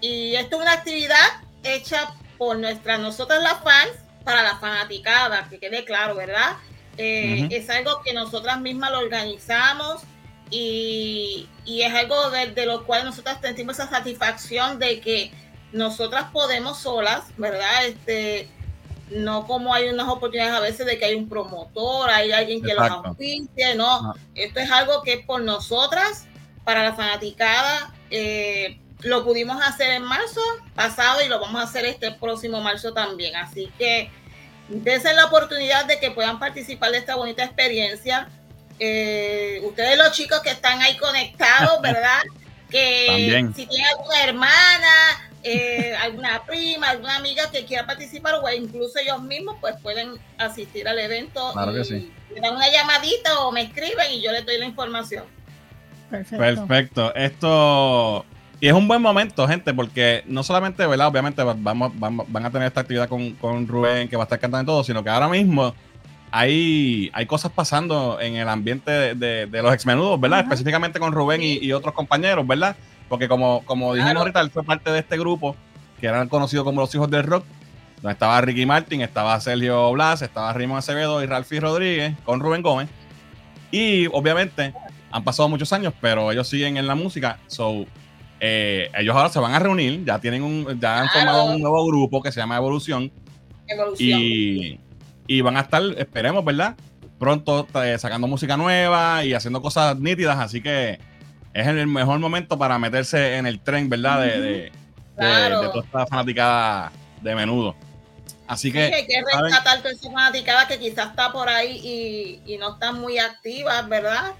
Y 0.02 0.36
esto 0.36 0.58
es 0.58 0.62
una 0.62 0.74
actividad 0.74 1.26
hecha 1.64 2.14
por 2.38 2.58
nuestras, 2.58 3.00
nosotras 3.00 3.42
las 3.42 3.64
fans, 3.64 3.92
para 4.24 4.44
la 4.44 4.58
fanaticada, 4.58 5.48
que 5.50 5.60
quede 5.60 5.86
claro, 5.86 6.16
¿verdad? 6.16 6.58
Eh. 6.98 7.48
Es 7.52 7.70
algo 7.70 8.02
que 8.04 8.14
nosotras 8.14 8.60
mismas 8.60 8.92
lo 8.92 9.00
organizamos 9.00 10.02
y, 10.50 11.48
y 11.66 11.82
es 11.82 11.94
algo 11.94 12.30
de, 12.30 12.48
de 12.48 12.66
lo 12.66 12.86
cual 12.86 13.06
nosotras 13.06 13.40
sentimos 13.42 13.80
esa 13.80 13.90
satisfacción 13.90 14.78
de 14.80 15.00
que 15.00 15.32
nosotras 15.72 16.26
podemos 16.32 16.80
solas, 16.80 17.24
¿verdad? 17.38 17.86
Este, 17.86 18.48
no 19.10 19.46
como 19.48 19.74
hay 19.74 19.90
unas 19.90 20.08
oportunidades 20.08 20.54
a 20.56 20.60
veces 20.60 20.86
de 20.86 20.98
que 20.98 21.06
hay 21.06 21.16
un 21.16 21.30
promotor, 21.30 22.10
hay 22.10 22.32
alguien 22.32 22.62
que 22.64 22.72
Exacto. 22.72 22.98
los 22.98 23.06
auspicie, 23.08 23.76
no. 23.76 24.02
No. 24.02 24.14
Esto 24.36 24.60
es 24.60 24.72
algo 24.72 25.02
que 25.04 25.14
es 25.14 25.26
por 25.26 25.42
nosotras, 25.42 26.26
para 26.64 26.84
la 26.84 26.94
fanaticada. 26.94 27.94
eh, 28.10 28.80
lo 29.02 29.26
pudimos 29.26 29.62
hacer 29.62 29.90
en 29.92 30.04
marzo 30.04 30.40
pasado 30.76 31.22
y 31.22 31.28
lo 31.28 31.38
vamos 31.42 31.60
a 31.60 31.66
hacer 31.66 31.84
este 31.84 32.12
próximo 32.12 32.62
marzo 32.62 32.94
también. 32.94 33.36
Así 33.36 33.70
que 33.78 34.10
dense 34.70 35.14
la 35.14 35.26
oportunidad 35.26 35.84
de 35.86 36.00
que 36.00 36.12
puedan 36.12 36.40
participar 36.40 36.92
de 36.92 37.00
esta 37.00 37.16
bonita 37.16 37.44
experiencia. 37.44 38.30
Eh, 38.80 39.62
ustedes 39.66 39.98
los 39.98 40.14
chicos 40.14 40.40
que 40.40 40.52
están 40.52 40.82
ahí 40.82 40.96
conectados, 40.98 41.80
¿verdad? 41.82 42.22
Que 42.70 43.06
También. 43.08 43.54
si 43.54 43.66
tienen 43.68 43.88
alguna 43.88 44.24
hermana, 44.24 45.33
eh, 45.44 45.94
alguna 46.02 46.42
prima, 46.46 46.90
alguna 46.90 47.16
amiga 47.18 47.50
que 47.52 47.66
quiera 47.66 47.86
participar 47.86 48.36
o 48.36 48.50
incluso 48.50 49.00
ellos 49.00 49.22
mismos, 49.22 49.58
pues 49.62 49.76
pueden 49.82 50.14
asistir 50.38 50.88
al 50.88 50.98
evento. 51.00 51.52
Claro 51.54 51.74
que 51.74 51.84
sí. 51.84 52.12
Me 52.34 52.40
dan 52.42 52.56
una 52.56 52.72
llamadita 52.72 53.40
o 53.42 53.52
me 53.52 53.62
escriben 53.64 54.12
y 54.12 54.22
yo 54.22 54.32
les 54.32 54.46
doy 54.46 54.58
la 54.58 54.66
información. 54.66 55.26
Perfecto. 56.10 56.38
Perfecto. 56.38 57.16
Esto. 57.16 58.26
Y 58.60 58.68
es 58.68 58.74
un 58.74 58.88
buen 58.88 59.02
momento, 59.02 59.46
gente, 59.48 59.74
porque 59.74 60.24
no 60.26 60.42
solamente, 60.42 60.86
¿verdad? 60.88 61.08
Obviamente 61.08 61.44
vamos, 61.44 61.92
vamos- 61.96 62.26
van 62.30 62.46
a 62.46 62.50
tener 62.52 62.68
esta 62.68 62.80
actividad 62.82 63.10
con, 63.10 63.34
con 63.34 63.68
Rubén, 63.68 64.08
que 64.08 64.16
va 64.16 64.24
a 64.24 64.26
estar 64.26 64.40
cantando 64.40 64.64
y 64.72 64.76
todo, 64.76 64.84
sino 64.86 65.04
que 65.04 65.10
ahora 65.10 65.28
mismo 65.28 65.74
hay, 66.32 67.12
hay 67.14 67.26
cosas 67.26 67.52
pasando 67.52 68.20
en 68.22 68.36
el 68.38 68.48
ambiente 68.48 68.90
de, 68.90 69.16
de- 69.16 69.46
de 69.48 69.62
los 69.62 69.74
exmenudos, 69.74 70.20
¿verdad? 70.20 70.40
Ajá. 70.40 70.48
Específicamente 70.48 71.00
con 71.00 71.12
Rubén 71.12 71.42
y, 71.44 71.58
y 71.60 71.74
otros 71.74 71.94
compañeros, 71.94 72.48
¿verdad? 72.48 72.76
Porque 73.14 73.28
como, 73.28 73.64
como 73.66 73.94
dijimos 73.94 74.16
ahorita, 74.16 74.42
él 74.42 74.50
fue 74.50 74.64
parte 74.64 74.90
de 74.90 74.98
este 74.98 75.20
grupo 75.20 75.56
que 76.02 76.08
eran 76.08 76.28
conocidos 76.30 76.66
como 76.66 76.82
los 76.82 76.96
hijos 76.96 77.12
del 77.12 77.22
rock, 77.22 77.46
donde 77.98 78.14
estaba 78.14 78.42
Ricky 78.42 78.66
Martin, 78.66 79.02
estaba 79.02 79.40
Sergio 79.40 79.92
Blas, 79.92 80.24
estaba 80.24 80.52
Raymond 80.52 80.80
Acevedo 80.80 81.22
y 81.22 81.28
Ralphie 81.28 81.60
Rodríguez 81.60 82.16
con 82.26 82.40
Rubén 82.40 82.64
Gómez. 82.64 82.90
Y 83.70 84.08
obviamente 84.08 84.74
han 85.12 85.24
pasado 85.24 85.48
muchos 85.48 85.72
años, 85.74 85.94
pero 86.02 86.32
ellos 86.32 86.48
siguen 86.48 86.76
en 86.78 86.88
la 86.88 86.96
música. 86.96 87.38
So, 87.46 87.86
eh, 88.40 88.90
ellos 88.98 89.16
ahora 89.16 89.30
se 89.30 89.38
van 89.38 89.54
a 89.54 89.60
reunir, 89.60 90.04
ya 90.04 90.18
tienen 90.18 90.42
un, 90.42 90.80
ya 90.80 91.02
han 91.02 91.10
formado 91.10 91.46
un 91.54 91.62
nuevo 91.62 91.86
grupo 91.86 92.20
que 92.20 92.32
se 92.32 92.40
llama 92.40 92.58
Evolución. 92.58 93.12
Evolución. 93.68 94.20
Y, 94.20 94.80
y 95.28 95.42
van 95.42 95.58
a 95.58 95.60
estar, 95.60 95.84
esperemos, 96.00 96.44
¿verdad? 96.44 96.76
Pronto 97.20 97.68
eh, 97.76 97.96
sacando 98.00 98.26
música 98.26 98.58
nueva 98.58 99.24
y 99.24 99.36
haciendo 99.36 99.62
cosas 99.62 100.00
nítidas, 100.00 100.40
así 100.40 100.64
que 100.64 100.98
es 101.54 101.68
el 101.68 101.88
mejor 101.88 102.20
momento 102.20 102.58
para 102.58 102.78
meterse 102.80 103.38
en 103.38 103.46
el 103.46 103.60
tren, 103.60 103.90
¿verdad? 103.90 104.22
De, 104.22 104.28
de, 104.28 104.40
de- 104.52 104.72
Claro. 105.16 105.62
de 105.62 105.68
toda 105.70 105.84
esta 105.86 106.08
fanaticada 106.08 106.92
de 107.22 107.36
menudo. 107.36 107.76
Así 108.48 108.72
Sí, 108.72 108.78
hay 108.78 109.06
que, 109.06 109.08
que 109.08 109.22
rescatar 109.42 109.78
toda 109.80 109.92
esa 109.92 110.12
fanaticada 110.12 110.68
que 110.68 110.80
quizás 110.80 111.12
está 111.12 111.32
por 111.32 111.48
ahí 111.48 112.42
y, 112.46 112.54
y 112.54 112.58
no 112.58 112.74
están 112.74 113.00
muy 113.00 113.20
activas, 113.20 113.88
¿verdad? 113.88 114.34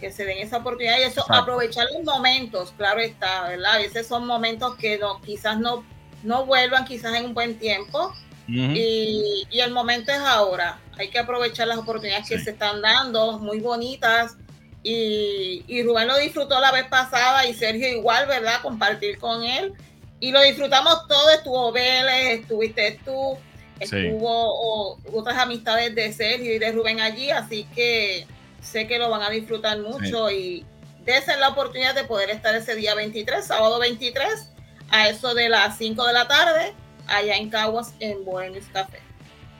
Que 0.00 0.10
se 0.12 0.24
den 0.24 0.38
esa 0.38 0.58
oportunidad 0.58 0.98
y 0.98 1.02
eso, 1.02 1.20
Exacto. 1.20 1.34
aprovechar 1.34 1.86
los 1.96 2.04
momentos, 2.04 2.74
claro 2.76 3.00
está, 3.00 3.48
¿verdad? 3.48 3.74
A 3.74 3.78
veces 3.78 4.06
son 4.08 4.26
momentos 4.26 4.74
que 4.76 4.98
no, 4.98 5.20
quizás 5.22 5.58
no, 5.58 5.84
no 6.24 6.44
vuelvan, 6.46 6.84
quizás 6.84 7.14
en 7.14 7.26
un 7.26 7.34
buen 7.34 7.58
tiempo, 7.58 8.12
y, 8.48 9.46
y 9.50 9.60
el 9.60 9.72
momento 9.72 10.10
es 10.10 10.18
ahora. 10.20 10.78
Hay 10.98 11.10
que 11.10 11.18
aprovechar 11.18 11.68
las 11.68 11.78
oportunidades 11.78 12.28
que 12.28 12.38
se 12.38 12.50
están 12.50 12.80
dando, 12.82 13.38
muy 13.38 13.60
bonitas. 13.60 14.36
Y, 14.82 15.64
y 15.66 15.82
Rubén 15.82 16.08
lo 16.08 16.16
disfrutó 16.18 16.60
la 16.60 16.72
vez 16.72 16.84
pasada 16.86 17.46
y 17.46 17.54
Sergio 17.54 17.88
igual, 17.88 18.26
¿verdad? 18.26 18.60
Compartir 18.62 19.18
con 19.18 19.42
él. 19.44 19.72
Y 20.20 20.30
lo 20.32 20.40
disfrutamos 20.42 21.06
todo. 21.08 21.30
Estuvo 21.30 21.72
Vélez, 21.72 22.40
estuviste 22.40 22.98
tú, 23.04 23.36
Sí. 23.80 23.84
estuvo 23.96 24.28
o- 24.30 24.98
otras 25.12 25.38
amistades 25.38 25.94
de 25.94 26.12
Sergio 26.12 26.54
y 26.54 26.58
de 26.58 26.72
Rubén 26.72 27.00
allí. 27.00 27.30
Así 27.30 27.64
que 27.74 28.26
sé 28.60 28.86
que 28.86 28.98
lo 28.98 29.10
van 29.10 29.22
a 29.22 29.30
disfrutar 29.30 29.78
mucho 29.78 30.30
y 30.30 30.64
desen 31.04 31.40
la 31.40 31.50
oportunidad 31.50 31.94
de 31.94 32.04
poder 32.04 32.30
estar 32.30 32.54
ese 32.54 32.74
día 32.74 32.94
23, 32.94 33.44
sábado 33.46 33.78
23, 33.78 34.50
a 34.90 35.08
eso 35.08 35.34
de 35.34 35.48
las 35.48 35.76
5 35.78 36.04
de 36.06 36.12
la 36.12 36.26
tarde, 36.28 36.72
allá 37.06 37.36
en 37.36 37.50
Caguas, 37.50 37.94
en 38.00 38.24
Bohemians 38.24 38.66
Café. 38.72 38.98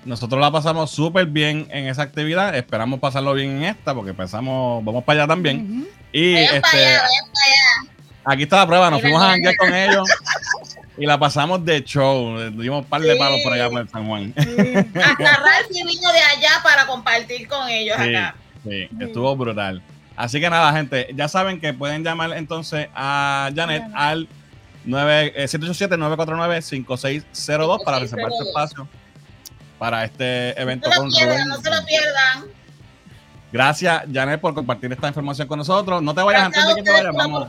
Nosotros 0.09 0.41
la 0.41 0.51
pasamos 0.51 0.91
súper 0.91 1.27
bien 1.27 1.69
en 1.71 1.87
esa 1.87 2.03
actividad. 2.03 2.57
Esperamos 2.57 2.99
pasarlo 2.99 3.35
bien 3.35 3.59
en 3.59 3.65
esta 3.65 3.95
porque 3.95 4.15
pensamos, 4.15 4.83
vamos 4.85 5.05
para 5.05 5.21
allá 5.21 5.29
también. 5.29 5.81
Ujú. 5.83 5.89
Y 6.13 6.33
Vayan 6.35 6.49
para 6.49 6.57
este, 6.57 6.79
allá, 6.87 7.03
vayan 7.03 7.25
para 7.33 7.45
allá. 7.45 7.91
aquí 8.25 8.43
está 8.45 8.57
la 8.57 8.67
prueba. 8.67 8.91
Nos 8.91 9.03
fuimos 9.03 9.23
a 9.23 9.27
janguear 9.29 9.55
con 9.57 9.75
ellos 9.75 10.09
y 10.99 11.05
la 11.05 11.19
pasamos 11.19 11.63
de 11.65 11.85
show. 11.85 12.39
Dimos 12.53 12.85
un 12.85 12.89
par 12.89 13.03
de 13.03 13.13
Sí. 13.13 13.19
palos 13.19 13.41
por 13.45 13.53
allá 13.53 13.69
por 13.69 13.81
el 13.83 13.89
San 13.91 14.07
Juan. 14.07 14.33
Hasta 14.37 14.47
Ralphie 15.37 15.85
vino 15.85 16.11
de 16.13 16.21
allá 16.21 16.61
para 16.63 16.87
compartir 16.87 17.47
con 17.47 17.69
ellos 17.69 17.97
Sí. 18.03 18.15
acá. 18.15 18.35
Sí, 18.65 18.89
estuvo 19.01 19.37
brutal. 19.37 19.83
Así 20.17 20.41
que 20.41 20.49
nada, 20.51 20.73
gente, 20.73 21.09
ya 21.15 21.29
saben 21.29 21.61
que 21.61 21.73
pueden 21.75 22.03
llamar 22.03 22.33
entonces 22.33 22.89
a 22.95 23.51
Janet 23.55 23.85
al 23.95 24.27
9, 24.85 25.33
eh, 25.37 25.45
787-949-5602 25.47 27.85
para 27.85 27.99
reservar 28.01 28.31
su 28.33 28.45
5602. 28.45 28.49
espacio 28.49 28.89
para 29.79 30.05
este 30.05 30.55
No 30.57 30.63
evento 30.63 30.91
se 30.91 30.95
lo 30.97 31.01
con 31.03 31.11
pierdan, 31.11 31.35
Rubén. 31.37 31.49
no 31.49 31.57
se 31.61 31.71
lo 31.71 31.87
pierdan. 31.87 32.45
Gracias, 33.51 34.03
Janet, 34.13 34.41
por 34.41 34.55
compartir 34.55 34.93
esta 34.93 35.09
información 35.09 35.49
con 35.49 35.59
nosotros. 35.59 36.03
No 36.03 36.15
te 36.15 36.21
vayas 36.23 36.43
Gracias 36.51 36.65
antes 36.65 36.75
de 36.77 36.83
que 36.83 36.91
te 36.91 36.93
vayas, 36.97 37.15
vamos. 37.15 37.49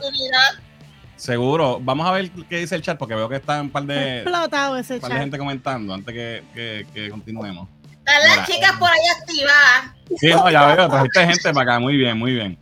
Seguro. 1.16 1.78
Vamos 1.82 2.06
a 2.06 2.12
ver 2.12 2.30
qué 2.48 2.58
dice 2.58 2.74
el 2.74 2.82
chat 2.82 2.96
porque 2.96 3.14
veo 3.14 3.28
que 3.28 3.36
está 3.36 3.60
un 3.60 3.68
par 3.70 3.82
de, 3.82 4.20
Explotado 4.20 4.76
ese 4.78 4.94
un 4.94 5.00
par 5.00 5.10
de 5.10 5.14
chat. 5.16 5.22
gente 5.24 5.38
comentando 5.38 5.92
antes 5.92 6.14
que, 6.14 6.42
que- 6.54 6.86
que 6.94 7.10
continuemos. 7.10 7.68
Están 7.98 8.22
Mira, 8.22 8.36
las 8.36 8.48
chicas 8.48 8.70
eh. 8.70 8.76
por 8.78 8.88
ahí 8.90 8.98
activadas. 9.20 9.94
Sí, 10.18 10.28
no, 10.30 10.50
ya 10.50 10.66
veo, 10.74 10.88
trajiste 10.88 11.26
gente 11.26 11.52
para 11.52 11.72
acá. 11.72 11.78
Muy 11.80 11.96
bien, 11.98 12.16
muy 12.16 12.32
bien. 12.32 12.58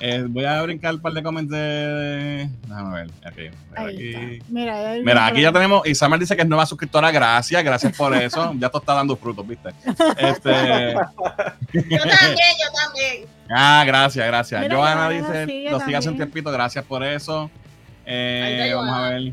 Eh, 0.00 0.24
voy 0.28 0.44
a 0.44 0.60
brincar 0.62 0.94
un 0.94 1.00
par 1.00 1.12
de 1.12 1.22
comentarios. 1.22 1.66
de- 1.66 2.48
Déjame 2.66 2.94
ver. 2.94 3.10
Aquí. 3.76 4.42
Mira, 4.48 4.94
Mira, 5.04 5.26
aquí 5.26 5.40
ya 5.42 5.52
tenemos. 5.52 5.86
Isamar 5.86 6.18
dice 6.18 6.34
que 6.34 6.42
es 6.42 6.48
nueva 6.48 6.66
suscriptora. 6.66 7.10
Gracias, 7.10 7.62
gracias 7.62 7.96
por 7.96 8.14
eso. 8.16 8.52
Ya 8.58 8.66
esto 8.66 8.78
está 8.78 8.94
dando 8.94 9.16
frutos, 9.16 9.46
¿viste? 9.46 9.70
Este, 10.18 10.94
Yo 11.72 11.98
también, 11.98 12.54
yo 12.58 12.70
también. 12.82 13.26
ah, 13.50 13.84
gracias, 13.86 14.26
gracias. 14.26 14.60
Mira, 14.62 14.76
Joana 14.76 15.08
dice, 15.10 15.46
sigue 15.46 15.96
hace 15.96 16.08
un 16.08 16.16
tiempito. 16.16 16.50
Gracias 16.50 16.84
por 16.84 17.04
eso. 17.04 17.50
Eh, 18.06 18.72
vamos 18.74 18.94
a 18.96 19.08
ver. 19.10 19.32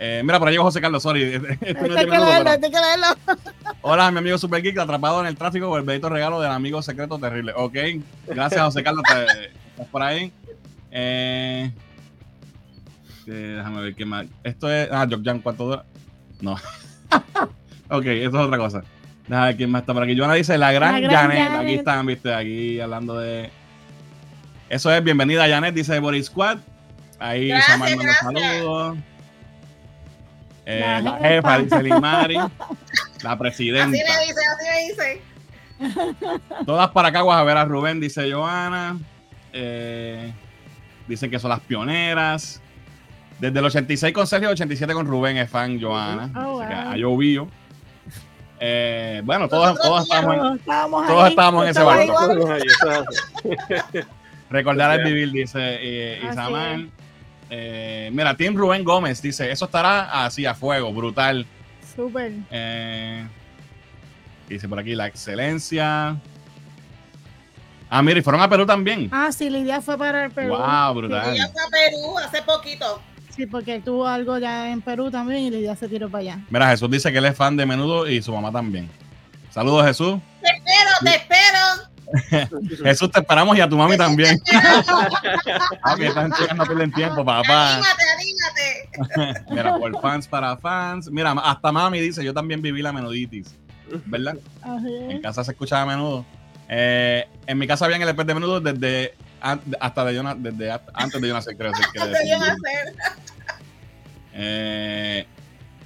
Eh, 0.00 0.22
mira, 0.24 0.38
por 0.38 0.48
ahí 0.48 0.56
José 0.56 0.80
Carlos, 0.80 1.02
sorry. 1.02 1.22
Esto 1.60 1.86
no 1.88 1.96
es 1.96 2.06
que 2.06 2.18
leerlo, 2.18 2.50
hay 2.50 2.60
que 2.60 2.68
leerlo. 2.68 3.06
Hola, 3.82 4.10
mi 4.12 4.18
amigo 4.18 4.38
Super 4.38 4.62
Geek, 4.62 4.78
atrapado 4.78 5.20
en 5.20 5.26
el 5.26 5.36
tráfico 5.36 5.68
por 5.68 5.80
el 5.80 5.86
bendito 5.86 6.08
regalo 6.08 6.40
del 6.40 6.52
amigo 6.52 6.80
secreto 6.82 7.18
terrible. 7.18 7.52
Ok, 7.56 7.76
gracias, 8.26 8.62
José 8.62 8.82
Carlos. 8.84 9.02
¿Estás 9.70 9.86
por 9.88 10.02
ahí? 10.02 10.32
Eh, 10.90 11.70
eh, 13.26 13.54
déjame 13.56 13.82
ver 13.82 13.94
qué 13.94 14.04
más. 14.04 14.26
Esto 14.44 14.70
es. 14.72 14.88
Ah, 14.92 15.06
Jokjan, 15.10 15.40
¿cuánto 15.40 15.64
dura? 15.64 15.84
No. 16.40 16.52
ok, 17.90 18.04
esto 18.06 18.40
es 18.40 18.46
otra 18.46 18.58
cosa. 18.58 18.82
Déjame 19.26 19.46
ver 19.48 19.56
quién 19.56 19.70
más 19.70 19.82
está 19.82 19.94
por 19.94 20.02
aquí. 20.04 20.16
Joana 20.16 20.34
dice 20.34 20.56
la 20.58 20.72
gran, 20.72 20.92
La 20.94 21.00
gran 21.00 21.12
Janet. 21.30 21.38
Janet. 21.48 21.60
Aquí 21.60 21.74
están, 21.74 22.06
viste, 22.06 22.32
aquí 22.32 22.80
hablando 22.80 23.18
de. 23.18 23.50
Eso 24.68 24.92
es, 24.92 25.02
bienvenida 25.02 25.48
Janet, 25.48 25.74
dice 25.74 25.98
Boris 25.98 26.26
Squad. 26.26 26.58
Ahí 27.18 27.48
Gracias, 27.48 27.72
Samar 27.72 27.96
manda 27.96 28.04
gracias. 28.04 28.58
saludos. 28.60 28.98
Eh, 30.70 30.80
La 30.80 31.00
la, 31.00 31.16
jefa. 31.18 31.58
dice 31.60 31.82
Limari. 31.82 32.34
La 32.34 32.48
Así 33.32 33.38
presidenta. 33.38 33.86
me 33.88 33.96
dice, 33.96 34.40
así 34.52 34.66
me 34.68 34.78
dice. 34.88 35.22
Todas 36.66 36.90
para 36.90 37.08
acá 37.08 37.22
a 37.38 37.42
ver 37.44 37.56
a 37.56 37.64
Rubén, 37.64 38.00
dice 38.00 38.30
Joana. 38.30 38.98
Eh, 39.52 40.30
dicen 41.06 41.30
que 41.30 41.38
son 41.38 41.48
las 41.50 41.60
pioneras. 41.60 42.60
Desde 43.40 43.58
el 43.60 43.64
86 43.64 44.12
con 44.12 44.26
Sergio, 44.26 44.50
87 44.50 44.92
con 44.92 45.06
Rubén 45.06 45.38
es 45.38 45.48
fan 45.48 45.80
Joana. 45.80 46.30
Oh, 46.36 46.60
Así 46.60 46.74
wow. 46.74 46.92
ha 46.92 46.96
llovido. 46.96 47.48
Eh, 48.60 49.22
bueno, 49.24 49.48
todos, 49.48 49.78
todos 49.80 50.02
estamos 50.02 50.34
en, 50.34 50.40
Todos 50.40 50.58
estábamos 50.58 51.28
estábamos 51.30 51.64
en 51.64 51.70
ese 51.70 51.82
barco. 51.82 52.18
así. 52.52 53.98
recordar 54.50 54.90
al 54.90 55.04
vivir, 55.04 55.30
dice 55.32 55.58
eh, 55.80 56.18
Así 56.22 56.32
Isamar. 56.32 56.80
Eh, 57.50 58.10
mira, 58.12 58.36
Tim 58.36 58.54
Rubén 58.54 58.84
Gómez 58.84 59.22
dice, 59.22 59.50
eso 59.50 59.64
estará 59.64 60.24
así 60.24 60.44
a 60.46 60.54
fuego, 60.54 60.92
brutal. 60.92 61.46
Súper. 61.94 62.32
Eh, 62.50 63.26
dice 64.48 64.68
por 64.68 64.78
aquí 64.78 64.94
la 64.94 65.06
excelencia. 65.06 66.16
Ah, 67.90 68.02
mira, 68.02 68.18
y 68.18 68.22
fueron 68.22 68.42
a 68.42 68.48
Perú 68.48 68.66
también. 68.66 69.08
Ah, 69.10 69.32
sí, 69.32 69.48
Lidia 69.48 69.80
fue 69.80 69.96
para 69.96 70.26
el 70.26 70.30
Perú. 70.30 70.56
Wow, 70.56 70.94
brutal. 70.94 71.34
ya 71.34 71.48
fue 71.48 71.62
a 71.62 71.68
Perú 71.70 72.18
hace 72.18 72.42
poquito. 72.42 73.00
Sí, 73.30 73.46
porque 73.46 73.80
tuvo 73.80 74.06
algo 74.06 74.36
ya 74.38 74.70
en 74.70 74.82
Perú 74.82 75.10
también 75.10 75.42
y 75.44 75.50
Lidia 75.50 75.74
se 75.76 75.88
tiró 75.88 76.10
para 76.10 76.22
allá. 76.22 76.40
Mira, 76.50 76.68
Jesús 76.68 76.90
dice 76.90 77.10
que 77.12 77.18
él 77.18 77.24
es 77.24 77.36
fan 77.36 77.56
de 77.56 77.64
menudo 77.64 78.08
y 78.08 78.20
su 78.20 78.32
mamá 78.32 78.52
también. 78.52 78.90
Saludos, 79.50 79.86
Jesús. 79.86 80.18
Te 80.42 80.48
espero, 80.48 80.90
te 81.02 81.10
espero. 81.16 81.87
Jesús, 82.82 83.10
te 83.10 83.20
esperamos 83.20 83.56
y 83.56 83.60
a 83.60 83.68
tu 83.68 83.76
mami 83.76 83.96
también. 83.96 84.38
Ah, 85.84 85.94
ok, 85.94 86.00
estas 86.00 86.38
chicas 86.38 86.56
no 86.56 86.64
pierden 86.64 86.92
tiempo, 86.92 87.24
papá. 87.24 87.74
Anímate, 87.76 88.02
anímate. 88.14 89.44
Mira, 89.50 89.76
por 89.78 90.00
fans 90.00 90.26
para 90.26 90.56
fans. 90.56 91.10
Mira, 91.10 91.32
hasta 91.32 91.70
mami 91.72 92.00
dice, 92.00 92.24
yo 92.24 92.32
también 92.34 92.60
viví 92.62 92.82
la 92.82 92.92
menuditis. 92.92 93.54
¿Verdad? 94.06 94.36
En 95.08 95.20
casa 95.22 95.42
se 95.44 95.52
escuchaba 95.52 95.82
a 95.82 95.86
menudo. 95.86 96.24
Eh, 96.68 97.26
en 97.46 97.58
mi 97.58 97.66
casa 97.66 97.84
habían 97.86 98.02
el 98.02 98.14
de 98.14 98.34
menudo 98.34 98.60
desde 98.60 99.14
hasta 99.40 100.04
de 100.04 100.14
yo, 100.14 100.22
na- 100.22 100.34
desde 100.34 100.70
a- 100.70 100.82
antes 100.94 101.20
de 101.20 101.28
yo 101.28 101.34
nacer, 101.34 101.56
creo. 101.56 101.72
si 101.74 101.82
quiere 101.84 102.06
Te 102.12 102.18
decir. 102.18 102.26
iban 102.28 102.42
a 102.42 102.52
hacer. 102.52 102.94
Eh, 104.34 105.26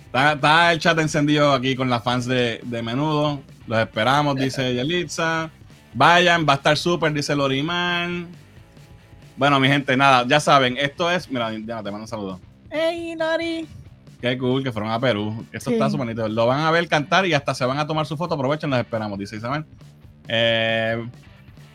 está, 0.07 0.33
está 0.33 0.73
el 0.73 0.79
chat 0.79 0.99
encendido 0.99 1.53
aquí 1.53 1.77
con 1.77 1.89
las 1.91 2.03
fans 2.03 2.27
de, 2.27 2.61
de 2.65 2.83
menudo. 2.83 3.41
Los 3.67 3.79
esperamos, 3.79 4.37
dice 4.37 4.75
Yelitza. 4.75 5.51
Vayan, 5.94 6.46
va 6.48 6.55
a 6.55 6.57
estar 6.57 6.76
súper, 6.76 7.12
dice 7.12 7.37
Lorimán. 7.37 8.28
Bueno, 9.37 9.61
mi 9.61 9.68
gente, 9.68 9.96
nada, 9.96 10.24
ya 10.26 10.40
saben, 10.40 10.76
esto 10.78 11.11
es. 11.11 11.31
Mira, 11.31 11.52
ya 11.52 11.83
te 11.83 11.90
mando 11.90 12.00
un 12.00 12.09
saludo. 12.09 12.40
Ey, 12.70 13.14
Lori. 13.16 13.66
Qué 14.20 14.38
cool 14.38 14.62
que 14.62 14.72
fueron 14.72 14.90
a 14.90 15.00
Perú. 15.00 15.44
Esto 15.52 15.70
Sí. 15.70 15.74
está 15.74 15.90
súper 15.90 16.07
bonito. 16.07 16.28
Lo 16.28 16.46
van 16.46 16.61
a 16.61 16.70
ver 16.70 16.87
cantar 16.88 17.26
y 17.26 17.35
hasta 17.35 17.55
se 17.55 17.64
van 17.64 17.78
a 17.78 17.87
tomar 17.87 18.07
su 18.07 18.16
foto. 18.16 18.35
Aprovechen, 18.35 18.70
los 18.70 18.78
esperamos, 18.78 19.18
dice 19.18 19.37
Isabel. 19.37 19.64
Eh, 20.28 21.05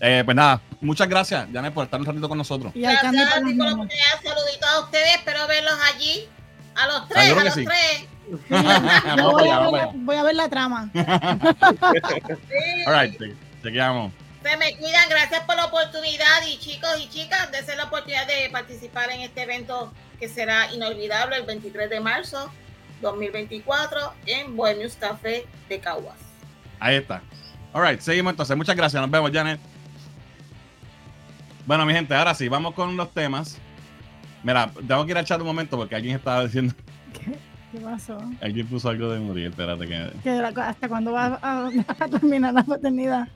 Eh, 0.00 0.22
pues 0.24 0.36
nada, 0.36 0.60
muchas 0.80 1.08
gracias, 1.08 1.48
Janet, 1.52 1.74
por 1.74 1.84
estar 1.84 1.98
un 2.00 2.06
ratito 2.06 2.28
con 2.28 2.38
nosotros. 2.38 2.72
Y 2.74 2.80
Gracias 2.82 3.04
a 3.32 3.40
ti 3.42 3.54
por. 3.54 3.68
Saluditos 3.68 4.68
a 4.68 4.80
ustedes. 4.80 5.16
Espero 5.16 5.46
verlos 5.46 5.74
allí. 5.94 6.28
A 6.76 6.86
los 6.86 7.08
tres, 7.08 7.24
Seguro 7.24 7.40
a 7.40 7.42
que 7.42 7.48
los 7.48 7.54
sí. 7.54 7.64
tres. 7.64 8.08
Voy, 9.22 9.48
a 9.48 9.58
ver, 9.60 9.70
para 9.70 9.82
allá. 9.84 9.90
voy 9.94 10.16
a 10.16 10.22
ver 10.22 10.34
la 10.36 10.48
trama. 10.48 10.90
Sí. 10.92 11.00
All 12.86 12.94
right, 13.00 13.18
che- 13.18 13.34
chequeamos. 13.62 14.12
Se 14.42 14.56
me 14.56 14.76
cuidan, 14.76 15.08
gracias 15.08 15.40
por 15.44 15.56
la 15.56 15.64
oportunidad 15.66 16.46
y 16.46 16.58
chicos 16.58 16.90
y 17.00 17.08
chicas, 17.08 17.50
de 17.50 17.76
la 17.76 17.84
oportunidad 17.84 18.26
de 18.26 18.48
participar 18.50 19.10
en 19.10 19.20
este 19.22 19.42
evento 19.42 19.92
que 20.20 20.28
será 20.28 20.72
inolvidable 20.72 21.36
el 21.36 21.42
23 21.44 21.90
de 21.90 22.00
marzo 22.00 22.50
2024 23.00 23.98
en 24.26 24.56
Bohemius 24.56 24.94
Café 24.96 25.46
de 25.68 25.78
Caguas. 25.80 26.16
Ahí 26.80 26.96
está. 26.96 27.22
Alright, 27.72 28.00
seguimos 28.00 28.32
entonces. 28.32 28.56
Muchas 28.56 28.76
gracias. 28.76 29.00
Nos 29.00 29.10
vemos, 29.10 29.30
Janet. 29.32 29.60
Bueno, 31.66 31.84
mi 31.84 31.92
gente, 31.92 32.14
ahora 32.14 32.34
sí, 32.34 32.48
vamos 32.48 32.74
con 32.74 32.96
los 32.96 33.12
temas. 33.12 33.58
Mira, 34.42 34.70
tengo 34.86 35.04
que 35.04 35.10
ir 35.12 35.18
al 35.18 35.24
chat 35.24 35.40
un 35.40 35.46
momento 35.46 35.76
porque 35.76 35.94
alguien 35.94 36.16
estaba 36.16 36.44
diciendo. 36.44 36.74
¿Qué, 37.12 37.36
qué 37.72 37.78
pasó? 37.80 38.18
Alguien 38.40 38.66
puso 38.66 38.88
algo 38.88 39.10
de 39.10 39.20
Muriel. 39.20 39.50
Espérate 39.50 39.86
que. 39.86 40.10
Que 40.22 40.30
la- 40.36 40.48
¿Hasta 40.48 40.88
cuándo 40.88 41.12
va 41.12 41.38
a, 41.42 41.68
a 41.98 42.08
terminar 42.08 42.54
la 42.54 42.62
paternidad? 42.62 43.28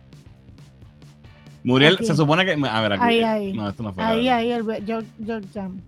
Muriel 1.65 1.95
Aquí. 1.97 2.07
se 2.07 2.17
supone 2.17 2.45
que. 2.45 2.53
A 2.67 2.81
ver, 2.81 2.93
aquí. 2.95 3.03
Ahí, 3.05 3.23
ahí. 3.23 3.53
No, 3.53 3.69
esto 3.69 3.83
no 3.83 3.93
fue. 3.93 4.03
Ahí, 4.03 4.29
ahí, 4.29 4.51
el 4.51 4.65
George, 4.87 5.09
George 5.25 5.49
Jam. 5.53 5.81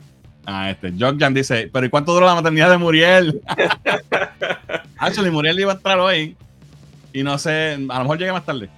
Ah, 0.47 0.71
este. 0.71 0.93
Jogjan 0.99 1.35
dice: 1.35 1.71
¿Pero 1.73 1.87
y 1.87 1.91
cuánto 1.91 2.13
dura 2.13 2.27
la 2.27 2.35
maternidad 2.35 2.71
de 2.71 2.79
Muriel? 2.79 3.41
Actually, 4.99 5.31
Muriel 5.31 5.61
iba 5.61 5.73
a 5.73 5.77
entrar 5.77 5.99
hoy. 5.99 6.37
Y 7.13 7.23
no 7.23 7.39
sé, 7.39 7.75
a 7.75 7.99
lo 7.99 8.01
mejor 8.01 8.19
llega 8.19 8.33
más 8.33 8.45
tarde. 8.45 8.69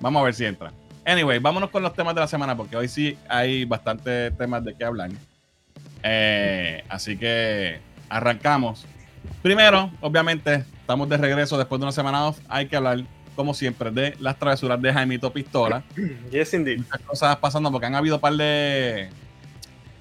Vamos 0.00 0.20
a 0.20 0.24
ver 0.24 0.34
si 0.34 0.44
entra. 0.44 0.72
Anyway, 1.04 1.38
vámonos 1.38 1.70
con 1.70 1.82
los 1.82 1.92
temas 1.94 2.14
de 2.14 2.20
la 2.20 2.28
semana, 2.28 2.56
porque 2.56 2.76
hoy 2.76 2.88
sí 2.88 3.18
hay 3.28 3.64
bastantes 3.64 4.36
temas 4.36 4.64
de 4.64 4.74
qué 4.74 4.84
hablar. 4.84 5.10
Eh, 6.02 6.84
así 6.88 7.16
que 7.16 7.80
arrancamos. 8.08 8.86
Primero, 9.42 9.90
obviamente, 10.00 10.64
estamos 10.80 11.08
de 11.08 11.16
regreso 11.16 11.58
después 11.58 11.80
de 11.80 11.86
una 11.86 11.92
semana 11.92 12.26
off. 12.26 12.38
Hay 12.48 12.66
que 12.66 12.76
hablar, 12.76 13.04
como 13.34 13.54
siempre, 13.54 13.90
de 13.90 14.14
las 14.20 14.38
travesuras 14.38 14.80
de 14.80 14.92
Jaimito 14.92 15.32
Pistola. 15.32 15.82
Yes, 16.30 16.54
indeed. 16.54 16.78
Muchas 16.78 17.00
cosas 17.00 17.36
pasando 17.36 17.70
porque 17.72 17.86
han 17.86 17.94
habido 17.94 18.16
un 18.16 18.20
par 18.20 18.34
de 18.34 19.10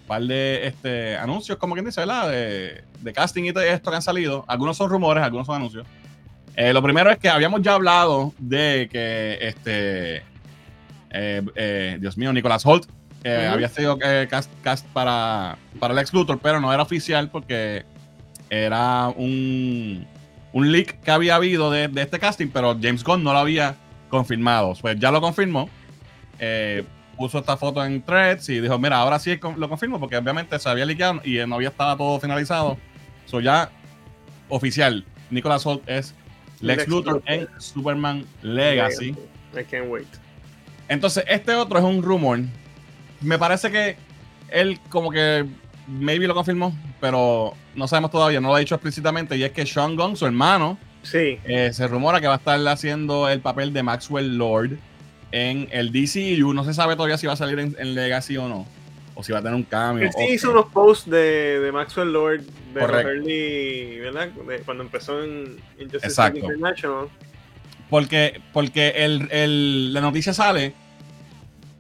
par 0.09 0.21
de 0.23 0.67
este, 0.67 1.15
anuncios, 1.15 1.57
como 1.57 1.75
quien 1.75 1.85
dice, 1.85 2.01
¿verdad? 2.01 2.29
De, 2.29 2.83
de 2.99 3.13
casting 3.13 3.45
y 3.45 3.53
todo 3.53 3.63
esto 3.63 3.89
que 3.89 3.95
han 3.95 4.01
salido. 4.01 4.43
Algunos 4.47 4.75
son 4.75 4.89
rumores, 4.89 5.23
algunos 5.23 5.47
son 5.47 5.55
anuncios. 5.55 5.87
Eh, 6.55 6.73
lo 6.73 6.83
primero 6.83 7.09
es 7.09 7.17
que 7.17 7.29
habíamos 7.29 7.61
ya 7.61 7.75
hablado 7.75 8.33
de 8.37 8.89
que 8.91 9.37
este 9.39 10.17
eh, 11.11 11.41
eh, 11.55 11.97
Dios 12.01 12.17
mío, 12.17 12.33
Nicolas 12.33 12.65
Holt 12.65 12.89
había 13.25 13.69
sido 13.69 13.97
eh, 14.03 14.27
cast, 14.29 14.51
cast 14.61 14.85
para, 14.87 15.57
para 15.79 15.93
el 15.93 15.99
ex 15.99 16.13
Luthor, 16.13 16.39
pero 16.39 16.59
no 16.59 16.73
era 16.73 16.83
oficial 16.83 17.29
porque 17.29 17.85
era 18.49 19.09
un, 19.09 20.07
un 20.53 20.71
leak 20.71 21.01
que 21.01 21.11
había 21.11 21.35
habido 21.35 21.69
de, 21.71 21.87
de 21.87 22.01
este 22.01 22.19
casting, 22.19 22.47
pero 22.47 22.77
James 22.81 23.03
Gunn 23.03 23.23
no 23.23 23.33
lo 23.33 23.39
había 23.39 23.75
confirmado. 24.09 24.73
Pues 24.81 24.99
ya 24.99 25.11
lo 25.11 25.21
confirmó. 25.21 25.69
Eh, 26.39 26.83
puso 27.19 27.37
esta 27.37 27.57
foto 27.57 27.85
en 27.85 28.01
threads 28.01 28.47
y 28.49 28.61
dijo, 28.61 28.79
mira, 28.79 28.97
ahora 28.97 29.19
sí 29.19 29.37
lo 29.57 29.67
confirmo 29.69 29.99
porque 29.99 30.15
obviamente 30.17 30.57
se 30.57 30.69
había 30.69 30.85
liqueado 30.85 31.21
y 31.25 31.37
no 31.45 31.55
había 31.55 31.67
estado 31.69 31.97
todo 31.97 32.19
finalizado. 32.19 32.77
So 33.25 33.41
ya 33.41 33.69
oficial, 34.47 35.05
Nicolas 35.29 35.65
Holt 35.65 35.83
es 35.87 36.15
Lex 36.61 36.77
Lex 36.79 36.87
Luthor 36.87 37.13
Luthor. 37.15 37.31
en 37.31 37.47
Superman 37.59 38.25
Legacy. 38.41 39.09
I 39.53 39.63
can't 39.69 39.89
wait. 39.89 40.07
Entonces, 40.87 41.23
este 41.27 41.53
otro 41.55 41.77
es 41.77 41.83
un 41.85 42.01
rumor. 42.01 42.39
Me 43.21 43.37
parece 43.37 43.69
que 43.69 43.97
él 44.49 44.79
como 44.89 45.11
que 45.11 45.45
maybe 45.87 46.25
lo 46.25 46.33
confirmó, 46.33 46.73
pero 47.01 47.53
no 47.75 47.87
sabemos 47.87 48.11
todavía, 48.11 48.39
no 48.39 48.47
lo 48.47 48.55
ha 48.55 48.59
dicho 48.59 48.75
explícitamente, 48.75 49.35
y 49.37 49.43
es 49.43 49.51
que 49.51 49.65
Sean 49.65 49.95
Gunn, 49.95 50.15
su 50.15 50.25
hermano, 50.25 50.77
Sí. 51.03 51.37
eh, 51.45 51.69
se 51.73 51.87
rumora 51.87 52.19
que 52.21 52.27
va 52.27 52.33
a 52.35 52.37
estar 52.37 52.65
haciendo 52.67 53.29
el 53.29 53.39
papel 53.41 53.71
de 53.73 53.83
Maxwell 53.83 54.37
Lord 54.37 54.77
en 55.31 55.67
el 55.71 55.91
DCU. 55.91 56.53
No 56.53 56.63
se 56.63 56.73
sabe 56.73 56.95
todavía 56.95 57.17
si 57.17 57.27
va 57.27 57.33
a 57.33 57.37
salir 57.37 57.59
en, 57.59 57.75
en 57.79 57.95
Legacy 57.95 58.37
o 58.37 58.47
no, 58.47 58.65
o 59.15 59.23
si 59.23 59.31
va 59.31 59.39
a 59.39 59.41
tener 59.41 59.55
un 59.55 59.63
cambio. 59.63 60.05
Él 60.05 60.11
sí 60.17 60.33
hizo 60.33 60.51
unos 60.51 60.65
posts 60.67 61.09
de, 61.09 61.59
de 61.59 61.71
Maxwell 61.71 62.11
Lord 62.11 62.41
de 62.73 62.79
early, 62.81 63.99
¿verdad? 63.99 64.27
De 64.29 64.59
cuando 64.59 64.83
empezó 64.83 65.23
en 65.23 65.57
Injustice 65.79 66.07
Exacto. 66.07 66.39
International. 66.39 67.07
Porque, 67.89 68.39
porque 68.53 68.89
el, 68.97 69.27
el- 69.31 69.93
la 69.93 70.01
noticia 70.01 70.31
sale 70.33 70.73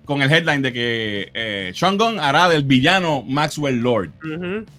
con 0.05 0.23
el 0.23 0.31
headline 0.31 0.63
de 0.63 0.73
que 0.73 1.29
eh, 1.35 1.71
Sean 1.75 1.95
Gunn 1.95 2.19
hará 2.19 2.49
del 2.49 2.63
villano 2.63 3.21
Maxwell 3.27 3.79
Lord. 3.79 4.09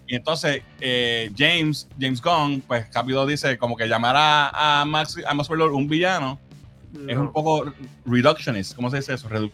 Y 0.08 0.16
entonces 0.16 0.62
eh, 0.80 1.30
James, 1.38 1.86
James 2.00 2.20
Gunn, 2.20 2.62
pues 2.66 2.86
rápido 2.92 3.24
dice 3.26 3.56
como 3.56 3.76
que 3.76 3.86
llamar 3.86 4.16
a, 4.18 4.80
a, 4.80 4.84
Max, 4.84 5.16
a 5.24 5.32
Maxwell 5.34 5.60
Lord 5.60 5.72
un 5.74 5.86
villano 5.88 6.40
es 7.08 7.16
un 7.16 7.32
poco 7.32 7.72
reductionist. 8.04 8.74
¿Cómo 8.74 8.90
se 8.90 8.98
dice 8.98 9.14
eso? 9.14 9.28
Redu 9.28 9.50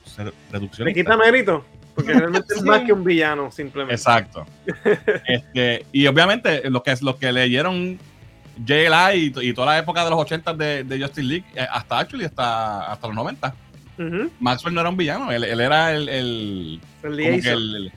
reduccionista. 0.51 1.01
quita 1.01 1.17
mérito, 1.17 1.65
porque 1.95 2.13
realmente 2.15 2.55
es 2.55 2.63
más 2.63 2.83
que 2.83 2.93
un 2.93 3.05
villano, 3.05 3.51
simplemente. 3.51 3.95
Exacto. 3.95 4.47
este, 5.27 5.87
y 5.93 6.07
obviamente 6.07 6.69
los 6.71 6.83
que, 6.83 6.97
los 7.01 7.17
que 7.17 7.33
leyeron 7.33 7.99
JLI 8.65 9.33
y, 9.37 9.49
y 9.49 9.53
toda 9.53 9.73
la 9.73 9.79
época 9.79 10.05
de 10.05 10.11
los 10.11 10.19
80 10.21 10.55
de, 10.55 10.85
de 10.85 11.01
Justice 11.01 11.23
League, 11.23 11.45
eh, 11.55 11.67
hasta 11.71 11.99
actually, 11.99 12.25
hasta, 12.25 12.91
hasta 12.91 13.07
los 13.07 13.17
90, 13.17 13.55
Ujú. 13.99 14.31
Maxwell 14.41 14.75
no 14.75 14.81
era 14.81 14.91
un 14.91 14.97
villano, 14.97 15.33
él, 15.33 15.45
él 15.45 15.61
era 15.61 15.93
el, 15.93 16.81
liaison. 17.03 17.53
el, 17.53 17.93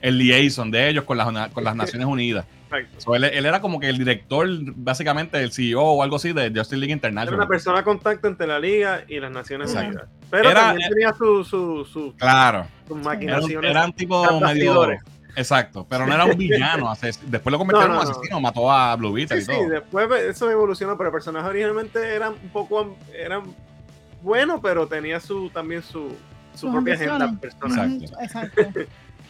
el 0.00 0.18
liaison 0.18 0.70
de 0.70 0.88
ellos 0.88 1.04
con 1.04 1.18
las, 1.18 1.48
con 1.50 1.64
las 1.64 1.76
Naciones 1.76 2.06
Unidas. 2.06 2.46
Exacto. 2.78 3.00
So, 3.00 3.14
él, 3.16 3.24
él 3.24 3.46
era 3.46 3.60
como 3.60 3.78
que 3.80 3.88
el 3.88 3.98
director, 3.98 4.46
básicamente 4.76 5.40
el 5.42 5.52
CEO 5.52 5.82
o 5.82 6.02
algo 6.02 6.16
así 6.16 6.32
de 6.32 6.48
Justice 6.54 6.76
League 6.76 6.86
Era 6.92 6.94
International. 6.94 7.34
una 7.40 7.48
persona 7.48 7.78
de 7.78 7.84
contacto 7.84 8.28
entre 8.28 8.46
la 8.46 8.58
liga 8.58 9.04
y 9.08 9.20
las 9.20 9.30
Naciones 9.30 9.70
Exacto. 9.70 9.90
Unidas. 9.90 10.08
Pero 10.30 10.50
Era- 10.50 10.60
también 10.60 10.90
tenía 10.90 11.12
sus 11.14 11.48
su, 11.48 11.84
su, 11.84 12.14
Claro, 12.16 12.66
sus 12.86 12.90
era 12.90 12.94
un, 12.96 13.02
maquinaciones. 13.02 13.70
era 13.70 13.84
un 13.84 13.92
tipo 13.92 14.40
medio. 14.40 14.88
Exacto, 15.36 15.84
pero 15.88 16.06
no 16.06 16.14
era 16.14 16.24
un 16.26 16.36
villano. 16.38 16.92
Después 17.26 17.50
lo 17.52 17.58
convirtieron 17.58 17.90
No, 17.90 17.96
no, 17.96 18.02
en 18.02 18.06
no. 18.06 18.12
asesino, 18.12 18.40
mató 18.40 18.70
a 18.70 18.94
Blue 18.94 19.12
Beetle 19.12 19.40
Sí, 19.40 19.50
y 19.50 19.54
sí, 19.54 19.60
todo. 19.60 19.68
después 19.70 20.08
eso 20.22 20.48
evolucionó, 20.50 20.96
pero 20.96 21.08
el 21.08 21.12
personaje 21.12 21.48
originalmente 21.48 22.14
era 22.14 22.30
un 22.30 22.48
poco 22.52 22.96
era 23.12 23.42
bueno, 24.22 24.60
pero 24.62 24.86
tenía 24.86 25.18
su 25.20 25.50
también 25.50 25.82
su, 25.82 26.08
su 26.54 26.58
Sus 26.60 26.70
propia 26.70 26.94
agenda 26.94 27.32
personal. 27.40 27.98
Exacto. 28.00 28.60
Exacto. 28.60 28.80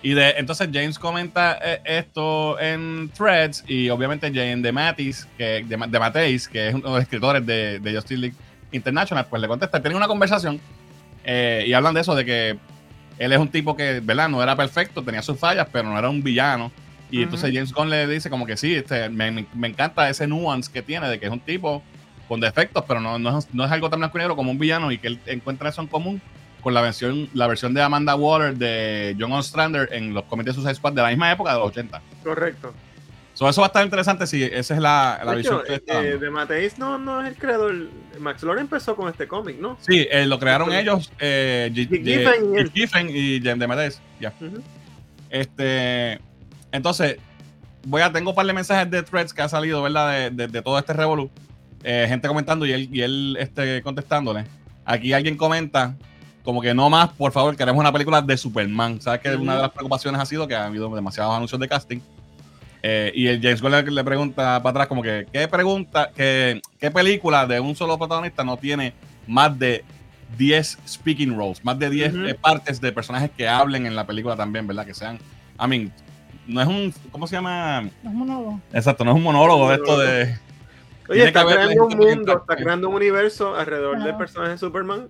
Y 0.05 0.13
de, 0.13 0.35
entonces 0.37 0.69
James 0.71 0.99
comenta 0.99 1.59
eh, 1.65 1.81
esto 1.87 2.61
en 2.61 3.11
Threads 3.17 3.65
y 3.67 3.89
obviamente 3.89 4.29
Jane 4.29 4.59
de 4.59 4.71
Matis, 4.71 5.27
que, 5.39 5.65
de, 5.65 5.77
de 5.89 5.99
Mateis, 5.99 6.47
que 6.47 6.69
es 6.69 6.75
uno 6.75 6.85
de 6.89 6.91
los 6.97 7.03
escritores 7.05 7.45
de, 7.47 7.79
de 7.81 7.95
Justice 7.95 8.21
League 8.21 8.37
International, 8.71 9.27
pues 9.31 9.41
le 9.41 9.49
contesta, 9.49 9.81
tienen 9.81 9.97
una 9.97 10.07
conversación 10.07 10.61
eh, 11.25 11.65
y 11.67 11.73
hablan 11.73 11.95
de 11.95 12.03
eso, 12.03 12.15
de 12.15 12.25
que 12.27 12.59
él 13.19 13.33
es 13.33 13.39
un 13.39 13.49
tipo 13.49 13.75
que, 13.77 14.01
¿verdad? 14.01 14.29
No 14.29 14.43
era 14.43 14.55
perfecto, 14.55 15.03
tenía 15.03 15.23
sus 15.23 15.39
fallas, 15.39 15.67
pero 15.73 15.89
no 15.89 15.99
era 15.99 16.11
un 16.11 16.23
villano. 16.23 16.71
Y 17.11 17.23
entonces 17.23 17.51
James 17.55 17.73
Gunn 17.73 17.89
le 17.89 18.07
dice 18.07 18.29
como 18.29 18.45
que 18.45 18.57
sí, 18.59 18.75
este, 18.75 19.09
me, 19.09 19.31
me- 19.31 19.47
me 19.55 19.69
encanta 19.69 20.11
ese 20.11 20.27
nuance 20.27 20.71
que 20.71 20.83
tiene 20.83 21.09
de 21.09 21.19
que 21.19 21.27
es 21.27 21.33
un 21.33 21.41
tipo 21.41 21.83
con 22.29 22.41
defectos, 22.41 22.85
pero 22.87 23.01
no, 23.01 23.19
no, 23.19 23.39
es, 23.39 23.49
no 23.55 23.65
es 23.65 23.71
algo 23.73 23.89
tan 23.89 24.01
blanco 24.01 24.19
y 24.19 24.21
negro 24.21 24.37
como 24.37 24.51
un 24.51 24.59
villano 24.59 24.91
y 24.93 24.99
que 24.99 25.07
él 25.07 25.19
encuentra 25.27 25.71
eso 25.71 25.81
en 25.81 25.87
común 25.87 26.21
con 26.65 26.75
la 26.75 26.81
versión, 26.81 27.29
la 27.35 27.47
versión 27.47 27.73
de 27.75 27.83
Amanda 27.83 28.17
Water 28.17 28.57
de 28.57 29.15
John 29.21 29.31
Ostrander 29.33 29.89
en 29.93 30.13
los 30.15 30.25
cómics 30.25 30.47
de 30.47 30.53
Suicide 30.55 30.75
Squad 30.75 30.95
de 30.95 31.03
la 31.03 31.09
misma 31.11 31.31
época 31.31 31.53
de 31.53 31.59
los 31.61 31.69
80. 31.69 32.03
Correcto. 32.25 32.75
So, 33.35 33.49
eso 33.49 33.61
va 33.61 33.67
a 33.67 33.69
estar 33.69 33.85
interesante 33.85 34.27
si 34.29 34.43
esa 34.45 34.75
es 34.75 34.81
la, 34.81 35.21
la 35.25 35.33
De 35.33 35.37
visión 35.39 35.57
hecho, 35.57 35.65
que 35.67 35.75
está 35.75 36.03
eh, 36.05 36.19
de 36.19 36.31
Mateis 36.31 36.79
no, 36.79 36.99
no 36.99 37.21
es 37.23 37.29
el 37.29 37.35
creador. 37.37 37.75
Max 38.21 38.43
Lord 38.45 38.61
empezó 38.61 38.95
con 38.97 39.09
este 39.09 39.27
cómic, 39.29 39.59
¿no? 39.61 39.77
Sí, 39.81 40.07
eh, 40.11 40.25
lo 40.27 40.39
crearon 40.39 40.73
ellos, 40.73 41.13
eh, 41.19 41.69
G- 41.75 41.89
G- 41.89 42.73
Giffen 42.73 43.11
y 43.11 43.41
DeMatteis, 43.41 44.01
ya. 44.21 44.33
Ujú. 44.41 44.63
Este, 45.31 46.21
entonces, 46.71 47.17
voy 47.87 48.03
a, 48.03 48.13
tengo 48.13 48.31
un 48.31 48.37
par 48.37 48.47
de 48.47 48.53
mensajes 48.53 48.89
de 48.91 49.03
threads 49.03 49.35
que 49.35 49.43
ha 49.43 49.49
salido, 49.49 49.83
¿verdad? 49.83 50.11
De, 50.13 50.31
de- 50.31 50.49
de 50.49 50.63
todo 50.63 50.79
este 50.79 50.93
revolú. 50.93 51.31
Eh, 51.83 52.07
gente 52.09 52.29
comentando 52.29 52.65
y 52.65 52.73
él, 52.73 52.89
y 52.93 53.01
él 53.03 53.37
este, 53.41 53.83
contestándole. 53.83 54.45
Aquí 54.85 55.13
alguien 55.13 55.37
comenta 55.37 55.97
como 56.45 56.61
que 56.61 56.75
no 56.75 56.91
más, 56.91 57.11
por 57.11 57.33
favor, 57.33 57.57
queremos 57.57 57.81
una 57.81 57.91
película 57.91 58.21
de 58.21 58.37
Superman. 58.37 59.01
¿Sabes 59.01 59.21
que 59.21 59.35
una 59.35 59.57
de 59.57 59.63
las 59.63 59.71
preocupaciones 59.71 60.21
ha 60.21 60.27
sido 60.27 60.47
que 60.47 60.55
ha 60.55 60.67
habido 60.67 60.95
demasiados 60.95 61.35
anuncios 61.35 61.59
de 61.59 61.67
casting? 61.69 62.01
Eh, 62.83 63.11
y 63.15 63.27
el 63.29 63.41
James 63.41 63.63
Gunn 63.63 63.73
le, 63.95 64.05
pregunta 64.05 64.63
para 64.63 64.71
atrás 64.71 64.87
como 64.89 65.03
que, 65.03 65.27
¿qué 65.33 65.49
pregunta, 65.49 66.11
qué, 66.15 66.61
qué 66.79 66.91
película 66.91 67.47
de 67.47 67.59
un 67.59 67.75
solo 67.75 67.97
protagonista 67.97 68.45
no 68.45 68.59
tiene 68.59 68.93
más 69.27 69.59
de 69.59 69.83
10 70.37 70.81
speaking 70.87 71.35
roles, 71.35 71.65
más 71.65 71.79
de 71.79 71.89
10 71.89 72.13
Ujú. 72.15 72.25
eh, 72.27 72.35
partes 72.35 72.79
de 72.83 72.93
personajes 72.93 73.31
que 73.35 73.49
hablen 73.49 73.87
en 73.87 73.97
la 73.97 74.07
película 74.07 74.37
también, 74.37 74.67
¿verdad? 74.67 74.85
Que 74.85 74.93
sean, 74.93 75.19
I 75.59 75.67
mean, 75.67 75.91
no 76.47 76.61
es 76.61 76.69
un, 76.69 76.95
¿cómo 77.11 77.27
se 77.27 77.37
llama? 77.37 77.81
No 78.03 78.11
es 78.11 78.15
monólogo. 78.17 78.61
Exacto, 78.75 79.03
no 79.03 79.13
es 79.13 79.17
un 79.17 79.23
monólogo 79.23 79.73
esto 79.73 79.99
de... 79.99 80.37
Oye, 81.09 81.25
está 81.27 81.47
que 81.47 81.55
creando 81.55 81.85
un 81.85 81.89
que 81.89 81.97
mundo, 81.97 82.37
está 82.39 82.57
creando 82.57 82.89
un 82.91 82.97
universo 82.97 83.57
alrededor 83.57 83.95
del 83.95 84.03
Claro. 84.03 84.19
personaje 84.19 84.53
de 84.53 84.59
Superman. 84.59 85.09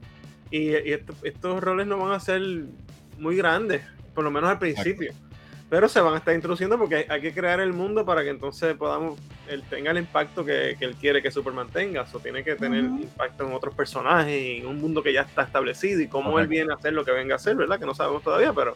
Y, 0.56 0.70
y 0.70 0.92
esto- 0.92 1.14
estos 1.24 1.62
roles 1.62 1.86
no 1.86 1.98
van 1.98 2.12
a 2.12 2.20
ser 2.20 2.40
muy 3.18 3.36
grandes, 3.36 3.82
por 4.14 4.22
lo 4.24 4.30
menos 4.30 4.50
al 4.50 4.58
principio. 4.58 5.12
Pero 5.70 5.88
se 5.88 6.00
van 6.00 6.14
a 6.14 6.18
estar 6.18 6.34
introduciendo 6.34 6.78
porque 6.78 6.94
hay, 6.96 7.04
hay 7.08 7.20
que 7.20 7.32
crear 7.32 7.58
el 7.58 7.72
mundo 7.72 8.04
para 8.04 8.22
que 8.22 8.28
entonces 8.28 8.76
podamos, 8.76 9.18
él 9.48 9.64
tenga 9.68 9.90
el 9.90 9.98
impacto 9.98 10.44
que, 10.44 10.76
que 10.78 10.84
él 10.84 10.94
quiere 10.94 11.20
que 11.22 11.30
Superman 11.32 11.68
tenga. 11.70 12.06
O 12.12 12.18
tiene 12.20 12.44
que 12.44 12.54
tener 12.54 12.84
impacto 12.84 13.44
en 13.46 13.52
otros 13.52 13.74
personajes 13.74 14.40
y 14.40 14.58
en 14.58 14.66
un 14.66 14.80
mundo 14.80 15.02
que 15.02 15.12
ya 15.12 15.22
está 15.22 15.42
establecido 15.42 16.00
y 16.00 16.06
cómo 16.06 16.38
él 16.38 16.46
viene 16.46 16.72
a 16.72 16.76
hacer 16.76 16.92
lo 16.92 17.04
que 17.04 17.10
venga 17.10 17.34
a 17.34 17.36
hacer, 17.36 17.56
¿verdad? 17.56 17.80
Que 17.80 17.86
no 17.86 17.94
sabemos 17.94 18.22
todavía, 18.22 18.52
pero. 18.52 18.74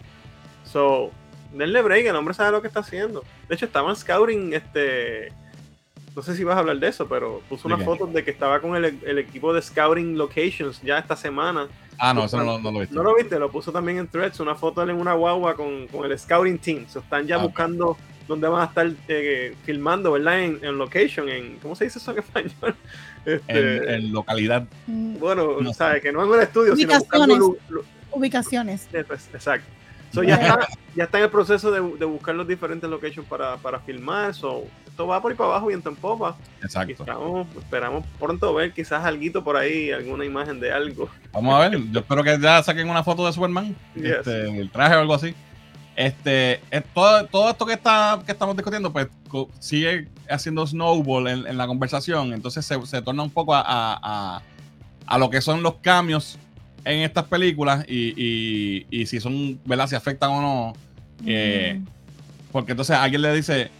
So, 0.65 1.13
denle 1.53 1.81
break, 1.83 2.07
el 2.07 2.17
hombre 2.17 2.35
sabe 2.35 2.51
lo 2.53 2.61
que 2.61 2.67
está 2.69 2.81
haciendo. 2.81 3.23
De 3.49 3.55
hecho, 3.55 3.67
estaban 3.67 3.95
scouting 3.95 4.55
este 4.55 5.33
no 6.19 6.23
sé 6.25 6.35
si 6.35 6.43
vas 6.43 6.57
a 6.57 6.59
hablar 6.59 6.79
de 6.81 6.89
eso, 6.89 7.07
pero 7.09 7.41
puso 7.49 7.69
¿De 7.69 7.75
una 7.75 7.85
foto 7.85 8.07
de 8.09 8.25
que 8.25 8.33
estaba 8.33 8.61
con 8.61 8.75
el, 8.75 8.99
el 9.07 9.19
equipo 9.19 9.55
de 9.55 9.63
Scouting 9.63 10.19
Locations 10.19 10.83
ya 10.83 10.99
esta 10.99 11.15
semana. 11.15 11.69
Ah, 11.97 12.13
no, 12.13 12.25
eso 12.25 12.39
no, 12.39 12.45
lo- 12.45 12.59
no 12.59 12.73
lo 12.73 12.79
he 12.79 12.81
visto. 12.81 12.95
¿No 12.97 13.03
lo 13.05 13.15
viste? 13.15 13.39
Lo 13.39 13.51
puso 13.53 13.71
también 13.71 13.99
en 13.99 14.09
Threads, 14.09 14.41
una 14.41 14.57
foto 14.57 14.83
en 14.83 14.91
una 14.97 15.13
guagua 15.13 15.55
con, 15.55 15.87
con 15.87 16.11
el 16.11 16.19
Scouting 16.19 16.59
Team. 16.59 16.87
Se 16.89 16.99
están 16.99 17.25
ya 17.25 17.37
Ah, 17.37 17.45
buscando 17.45 17.97
dónde 18.27 18.49
van 18.49 18.63
a 18.63 18.65
estar 18.65 18.91
eh, 19.07 19.55
filmando, 19.65 20.11
¿verdad? 20.11 20.41
En, 20.43 20.59
en 20.63 20.77
location, 20.77 21.29
en 21.29 21.57
¿cómo 21.59 21.77
se 21.77 21.85
dice 21.85 22.01
eso 22.01 22.11
en 22.11 22.19
español? 22.19 22.75
Este, 23.25 23.77
En, 23.77 23.89
en 24.07 24.13
localidad. 24.13 24.67
Mm, 24.89 25.19
bueno, 25.19 25.61
no 25.61 25.73
¿sabes? 25.73 26.03
Que 26.03 26.11
no 26.11 26.25
en 26.25 26.31
un 26.31 26.41
estudio, 26.41 26.75
sino 26.75 26.99
buscando 26.99 27.57
Ubicaciones. 28.11 28.89
Pues, 29.07 29.29
Exacto. 29.33 29.69
So, 30.13 30.23
ya, 30.23 30.35
está, 30.41 30.59
ya 30.97 31.05
está 31.05 31.19
en 31.19 31.25
el 31.25 31.31
proceso 31.31 31.71
de, 31.71 31.81
de 31.99 32.05
buscar 32.05 32.35
los 32.35 32.47
diferentes 32.49 32.89
locations 32.89 33.27
para, 33.29 33.57
para 33.59 33.79
filmar. 33.81 34.35
So, 34.35 34.65
esto 34.87 35.07
va 35.07 35.21
por 35.23 35.31
ahí 35.31 35.37
para 35.37 35.51
abajo, 35.51 35.67
viento 35.67 35.89
en 35.91 35.97
popa. 35.97 36.37
Y 36.61 36.65
Exacto. 36.65 36.93
estamos, 36.99 37.47
esperamos 37.57 38.05
pronto 38.19 38.53
ver 38.55 38.73
quizás 38.73 39.05
algo 39.05 39.45
por 39.45 39.57
ahí, 39.57 39.91
alguna 39.93 40.25
imagen 40.25 40.59
de 40.61 40.73
algo. 40.73 41.09
Vamos 41.33 41.55
a 41.55 41.69
ver. 41.69 41.81
Yo 41.93 42.01
espero 42.01 42.25
que 42.25 42.39
ya 42.41 42.63
saquen 42.63 42.89
una 42.91 43.05
foto 43.05 43.27
de 43.27 43.33
Superman. 43.33 43.77
Yes. 43.95 44.05
Este, 44.05 44.59
el 44.61 44.71
traje 44.71 44.97
o 44.97 45.01
algo 45.01 45.15
así. 45.15 45.35
Este, 45.95 46.61
es 46.71 46.85
todo, 46.95 47.27
todo 47.27 47.51
esto 47.51 47.67
que, 47.67 47.73
está, 47.73 48.21
que 48.25 48.31
estamos 48.33 48.57
discutiendo, 48.57 48.93
pues 48.93 49.09
sigue 49.59 50.07
haciendo 50.31 50.65
snowball 50.67 51.27
en, 51.27 51.47
en 51.47 51.57
la 51.59 51.67
conversación. 51.67 52.33
Entonces 52.33 52.65
se, 52.65 52.81
se 52.87 53.03
torna 53.03 53.23
un 53.25 53.31
poco 53.31 53.55
a, 53.55 53.61
a- 53.61 53.99
a- 54.37 54.43
a 55.07 55.19
lo 55.19 55.29
que 55.31 55.41
son 55.41 55.63
los 55.63 55.75
cambios 55.77 56.39
en 56.89 57.01
estas 57.01 57.25
películas 57.25 57.85
y, 57.89 58.15
y- 58.17 58.87
y 58.91 59.07
si 59.07 59.21
son, 59.21 59.61
¿verdad? 59.65 59.87
Si 59.89 59.95
afectan 59.95 60.31
o 60.31 60.41
no. 60.43 60.73
Eh, 61.27 61.79
Mm. 61.81 61.87
Porque 62.53 62.73
entonces 62.73 62.97
alguien 62.97 63.21
le 63.23 63.35
dice, 63.35 63.71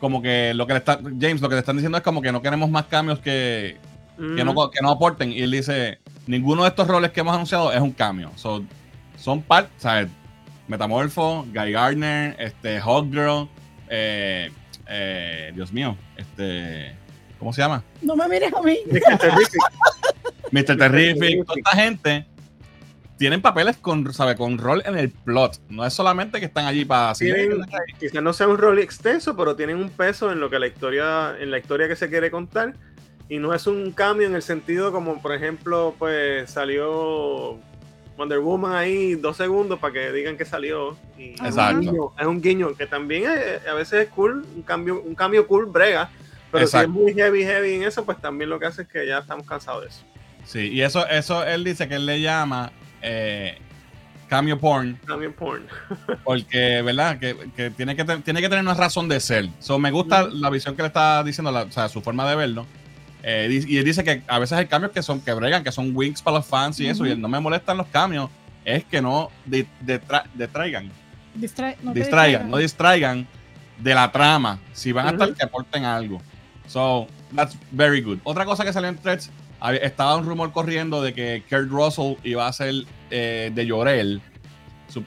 como 0.00 0.22
que 0.22 0.54
lo 0.54 0.66
que 0.66 0.72
le 0.72 0.78
está, 0.78 0.98
James, 1.02 1.40
lo 1.42 1.48
que 1.48 1.56
le 1.56 1.60
están 1.60 1.76
diciendo 1.76 1.98
es 1.98 2.04
como 2.04 2.22
que 2.22 2.32
no 2.32 2.40
queremos 2.40 2.70
más 2.70 2.86
cambios 2.86 3.18
que, 3.18 3.76
que, 4.16 4.44
no, 4.44 4.70
que 4.70 4.80
no 4.80 4.90
aporten. 4.90 5.30
Y 5.32 5.40
él 5.42 5.50
dice, 5.50 5.98
ninguno 6.26 6.62
de 6.62 6.70
estos 6.70 6.88
roles 6.88 7.10
que 7.12 7.20
hemos 7.20 7.34
anunciado 7.34 7.70
es 7.72 7.80
un 7.80 7.92
cambio. 7.92 8.30
So, 8.36 8.64
son 9.18 9.42
parte, 9.42 9.70
¿sabes? 9.76 10.08
Metamorfo, 10.68 11.44
Guy 11.52 11.72
Gardner, 11.72 12.34
este, 12.38 12.80
Hawkgirl, 12.80 13.48
eh, 13.90 14.50
eh, 14.88 15.52
Dios 15.54 15.70
mío, 15.72 15.96
este, 16.16 16.94
¿cómo 17.38 17.52
se 17.52 17.60
llama? 17.60 17.82
No 18.00 18.16
me 18.16 18.26
mires 18.28 18.52
a 18.54 18.62
mí. 18.62 18.78
Mr. 18.86 19.18
Terrific. 19.18 19.62
Mr. 20.52 20.76
Terrific, 20.78 21.44
toda 21.44 21.58
esta 21.58 21.70
gente 21.76 22.26
tienen 23.18 23.42
papeles 23.42 23.76
con, 23.76 24.12
¿sabe? 24.14 24.36
Con 24.36 24.56
rol 24.58 24.82
en 24.86 24.96
el 24.96 25.10
plot. 25.10 25.60
No 25.68 25.84
es 25.84 25.92
solamente 25.92 26.38
que 26.40 26.46
están 26.46 26.66
allí 26.66 26.84
para 26.84 27.12
quizás 27.98 28.22
no 28.22 28.32
sea 28.32 28.48
un 28.48 28.56
rol 28.58 28.78
extenso, 28.78 29.36
pero 29.36 29.56
tienen 29.56 29.76
un 29.76 29.90
peso 29.90 30.30
en 30.32 30.40
lo 30.40 30.48
que 30.48 30.58
la 30.58 30.66
historia, 30.68 31.36
en 31.38 31.50
la 31.50 31.58
historia 31.58 31.88
que 31.88 31.96
se 31.96 32.08
quiere 32.08 32.30
contar. 32.30 32.74
Y 33.28 33.38
no 33.38 33.52
es 33.52 33.66
un 33.66 33.92
cambio 33.92 34.26
en 34.26 34.34
el 34.34 34.42
sentido 34.42 34.90
como, 34.92 35.20
por 35.20 35.34
ejemplo, 35.34 35.94
pues 35.98 36.48
salió 36.50 37.58
Wonder 38.16 38.38
Woman 38.38 38.74
ahí 38.74 39.14
dos 39.16 39.36
segundos 39.36 39.78
para 39.78 39.92
que 39.92 40.12
digan 40.12 40.36
que 40.38 40.44
salió. 40.44 40.96
Y 41.18 41.34
es 41.34 41.40
un 41.40 41.46
Exacto. 41.46 41.80
guiño, 41.80 42.12
Es 42.18 42.26
un 42.26 42.40
guiño 42.40 42.74
que 42.74 42.86
también 42.86 43.24
es- 43.30 43.66
a 43.66 43.74
veces 43.74 44.06
es 44.06 44.08
cool, 44.14 44.46
un 44.56 44.62
cambio, 44.62 45.02
un 45.02 45.14
cambio 45.14 45.46
cool 45.46 45.66
brega. 45.66 46.08
Pero 46.50 46.64
Exacto. 46.64 46.90
si 46.92 46.98
es 46.98 47.02
muy 47.04 47.14
heavy, 47.14 47.42
heavy 47.44 47.74
en 47.74 47.82
eso, 47.82 48.04
pues 48.06 48.18
también 48.20 48.48
lo 48.48 48.58
que 48.58 48.66
hace 48.66 48.82
es 48.82 48.88
que 48.88 49.06
ya 49.06 49.18
estamos 49.18 49.46
cansados 49.46 49.82
de 49.82 49.88
eso. 49.88 50.04
Sí, 50.46 50.60
y 50.72 50.80
eso, 50.80 51.06
eso 51.06 51.44
él 51.44 51.62
dice 51.62 51.86
que 51.88 51.96
él 51.96 52.06
le 52.06 52.22
llama 52.22 52.72
eh, 53.02 53.58
cambio 54.28 54.58
porn. 54.58 54.98
Cambio 55.06 55.34
porn. 55.34 55.66
Porque, 56.24 56.82
¿verdad? 56.82 57.18
Que, 57.18 57.36
que 57.56 57.70
tiene, 57.70 57.96
que 57.96 58.04
te- 58.04 58.18
tiene 58.18 58.40
que 58.40 58.48
tener 58.48 58.64
una 58.64 58.74
razón 58.74 59.08
de 59.08 59.20
ser. 59.20 59.48
So, 59.58 59.78
me 59.78 59.90
gusta 59.90 60.24
Ujú. 60.24 60.36
la 60.36 60.50
visión 60.50 60.76
que 60.76 60.82
le 60.82 60.88
está 60.88 61.22
diciendo, 61.24 61.50
la- 61.50 61.62
o 61.62 61.72
sea, 61.72 61.88
su 61.88 62.00
forma 62.02 62.28
de 62.28 62.36
verlo. 62.36 62.66
Eh, 63.22 63.64
y 63.66 63.76
él 63.78 63.84
dice 63.84 64.04
que 64.04 64.22
a 64.28 64.38
veces 64.38 64.56
hay 64.58 64.66
cambios 64.66 64.92
que 64.92 65.02
son 65.02 65.20
que 65.20 65.32
bregan, 65.32 65.64
que 65.64 65.72
son 65.72 65.90
wings 65.94 66.22
para 66.22 66.36
los 66.38 66.46
fans 66.46 66.78
y 66.80 66.86
eso. 66.88 67.04
Y 67.06 67.10
él 67.10 67.20
no 67.20 67.28
me 67.28 67.40
molestan 67.40 67.76
los 67.76 67.86
cambios, 67.88 68.30
es 68.64 68.84
que 68.84 69.02
no 69.02 69.30
di- 69.44 69.66
detra- 69.84 70.24
distraigan, 70.34 70.90
Distra- 71.34 71.76
no 71.82 71.92
distraigan, 71.92 72.50
no 72.50 72.56
distraigan 72.58 73.26
de 73.78 73.94
la 73.94 74.10
trama. 74.12 74.58
Si 74.72 74.92
van 74.92 75.06
a 75.08 75.10
estar, 75.10 75.34
que 75.34 75.44
aporten 75.44 75.84
algo. 75.84 76.20
So, 76.66 77.06
that's 77.34 77.56
very 77.72 78.00
good. 78.02 78.18
Otra 78.24 78.44
cosa 78.44 78.64
que 78.64 78.72
salió 78.72 78.88
en 78.88 78.96
threads, 78.98 79.30
estaba 79.80 80.16
un 80.16 80.24
rumor 80.26 80.52
corriendo 80.52 81.02
de 81.02 81.12
que 81.14 81.42
Kurt 81.48 81.68
Russell 81.70 82.14
iba 82.24 82.46
a 82.46 82.52
ser 82.52 82.74
eh, 83.10 83.50
de 83.54 83.66
Llorel. 83.66 84.20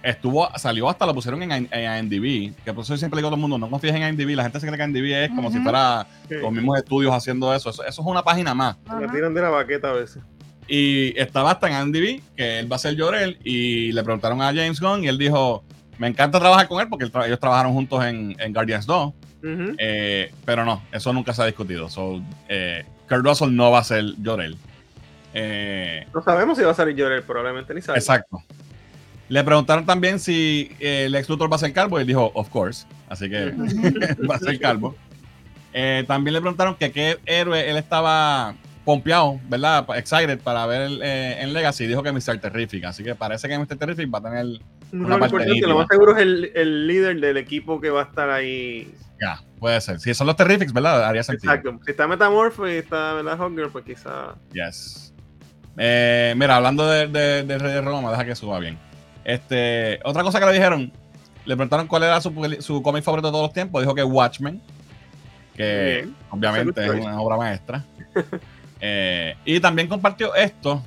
Estuvo, 0.03 0.47
salió 0.57 0.87
hasta 0.89 1.07
lo 1.07 1.13
pusieron 1.13 1.41
en, 1.41 1.67
en 1.71 2.05
IMDb. 2.05 2.53
Que 2.63 2.71
por 2.71 2.83
eso 2.83 2.93
yo 2.93 2.97
siempre 2.97 3.15
le 3.17 3.21
digo 3.21 3.29
a 3.29 3.31
todo 3.31 3.35
el 3.37 3.41
mundo, 3.41 3.57
no 3.57 3.69
confíes 3.69 3.95
en 3.95 4.03
IMDb. 4.03 4.35
La 4.35 4.43
gente 4.43 4.59
se 4.59 4.67
cree 4.67 4.77
que 4.77 4.83
IMDb 4.83 5.23
es 5.23 5.29
como 5.29 5.49
si 5.49 5.55
Ujú. 5.57 5.63
fuera 5.63 6.05
Sí, 6.29 6.35
los 6.35 6.51
mismos 6.51 6.77
estudios 6.77 7.13
haciendo 7.13 7.53
eso. 7.53 7.71
Eso, 7.71 7.83
eso 7.83 8.01
es 8.01 8.07
una 8.07 8.23
página 8.23 8.53
más. 8.53 8.77
La 8.87 8.97
Ajá. 8.97 9.11
tiran 9.11 9.33
de 9.33 9.41
la 9.41 9.49
baqueta 9.49 9.89
a 9.89 9.93
veces. 9.93 10.21
Y 10.67 11.19
estaba 11.19 11.51
hasta 11.51 11.67
en 11.67 11.87
IMDb 11.87 12.21
que 12.35 12.59
él 12.59 12.71
va 12.71 12.75
a 12.75 12.79
ser 12.79 12.95
Llorel. 12.95 13.39
Y 13.43 13.91
le 13.91 14.03
preguntaron 14.03 14.39
a 14.41 14.47
James 14.53 14.79
Gunn 14.79 15.03
y 15.03 15.07
él 15.07 15.17
dijo, 15.17 15.63
me 15.97 16.07
encanta 16.07 16.39
trabajar 16.39 16.67
con 16.67 16.79
él 16.79 16.87
porque 16.87 17.05
él 17.05 17.11
tra- 17.11 17.25
ellos 17.25 17.39
trabajaron 17.39 17.73
juntos 17.73 18.05
en, 18.05 18.35
en 18.39 18.53
Guardians 18.53 18.85
2. 18.85 19.07
Ujú. 19.07 19.75
Eh, 19.79 20.31
pero 20.45 20.63
no, 20.63 20.83
eso 20.91 21.11
nunca 21.11 21.33
se 21.33 21.41
ha 21.41 21.45
discutido. 21.47 21.89
So, 21.89 22.21
eh, 22.47 22.85
Kurt 23.15 23.25
Russell 23.25 23.55
no 23.55 23.71
va 23.71 23.79
a 23.79 23.83
ser 23.83 24.03
Llorel. 24.21 24.57
Eh, 25.33 26.05
No 26.13 26.21
sabemos 26.21 26.57
si 26.57 26.63
va 26.63 26.71
a 26.71 26.75
salir 26.75 26.95
Llorel, 26.95 27.23
probablemente 27.23 27.73
ni 27.73 27.81
sabemos. 27.81 28.03
exacto. 28.03 28.43
Le 29.29 29.43
preguntaron 29.43 29.85
también 29.85 30.19
si 30.19 30.71
eh, 30.79 31.05
el 31.05 31.15
ex 31.15 31.29
Luthor 31.29 31.49
va 31.51 31.55
a 31.55 31.59
ser 31.59 31.71
calvo 31.71 31.97
y 31.97 32.01
él 32.01 32.07
dijo, 32.07 32.31
of 32.33 32.49
course. 32.49 32.85
Así 33.07 33.29
que 33.29 33.51
va 34.29 34.35
a 34.35 34.39
ser 34.39 34.59
calvo. 34.59 34.95
Eh, 35.73 36.03
también 36.07 36.33
le 36.33 36.41
preguntaron 36.41 36.75
que 36.75 36.91
qué 36.91 37.17
héroe 37.25 37.69
él 37.69 37.77
estaba 37.77 38.55
pompeado, 38.83 39.39
¿verdad? 39.47 39.85
Excited 39.95 40.39
para 40.39 40.65
ver 40.65 40.81
el, 40.81 41.01
eh, 41.01 41.41
en 41.41 41.53
Legacy. 41.53 41.87
Dijo 41.87 42.03
que 42.03 42.11
Mr. 42.11 42.39
Terrific. 42.41 42.83
Así 42.83 43.03
que 43.05 43.15
parece 43.15 43.47
que 43.47 43.57
Mr. 43.57 43.77
Terrific 43.77 44.13
va 44.13 44.19
a 44.19 44.23
tener. 44.23 44.45
Un 44.91 45.05
Una 45.05 45.15
rol 45.15 45.19
parte 45.21 45.35
importante, 45.37 45.67
lo 45.67 45.77
más 45.77 45.87
seguro 45.89 46.11
es 46.17 46.21
el, 46.23 46.51
el 46.53 46.87
líder 46.87 47.21
del 47.21 47.37
equipo 47.37 47.79
que 47.79 47.89
va 47.89 48.01
a 48.01 48.05
estar 48.05 48.29
ahí. 48.29 48.93
Ya, 49.21 49.39
puede 49.59 49.79
ser. 49.79 49.99
Si 49.99 50.13
son 50.15 50.25
los 50.27 50.35
Terrifics, 50.35 50.73
¿verdad? 50.73 51.05
Haría 51.05 51.21
sentido. 51.23 51.53
Exacto. 51.53 51.79
Si 51.85 51.91
está 51.91 52.07
Metamorpho 52.07 52.67
y 52.67 52.71
está 52.73 53.13
¿verdad? 53.13 53.37
Hawkgirl, 53.37 53.69
pues 53.69 53.85
quizá. 53.85 54.33
Yes. 54.51 55.13
Eh, 55.77 56.33
mira, 56.35 56.55
hablando 56.57 56.87
de, 56.89 57.07
de, 57.07 57.43
de 57.43 57.57
Rey 57.57 57.71
de 57.73 57.81
Roma, 57.81 58.09
deja 58.11 58.25
que 58.25 58.35
suba 58.35 58.59
bien. 58.59 58.77
Este, 59.23 59.99
otra 60.03 60.23
cosa 60.23 60.39
que 60.39 60.45
le 60.47 60.53
dijeron, 60.53 60.91
le 61.45 61.55
preguntaron 61.55 61.85
cuál 61.87 62.03
era 62.03 62.19
su, 62.19 62.31
su 62.61 62.81
cómic 62.81 63.03
favorito 63.03 63.27
de 63.27 63.31
todos 63.31 63.45
los 63.45 63.53
tiempos. 63.53 63.81
Dijo 63.81 63.93
que 63.93 64.03
Watchmen, 64.03 64.59
que 65.55 66.01
Bien. 66.01 66.15
obviamente 66.31 66.83
es 66.83 66.91
una 66.91 67.21
obra 67.21 67.37
maestra. 67.37 67.85
Eh, 68.83 69.35
y 69.45 69.59
también 69.59 69.87
compartió 69.87 70.33
esto 70.33 70.81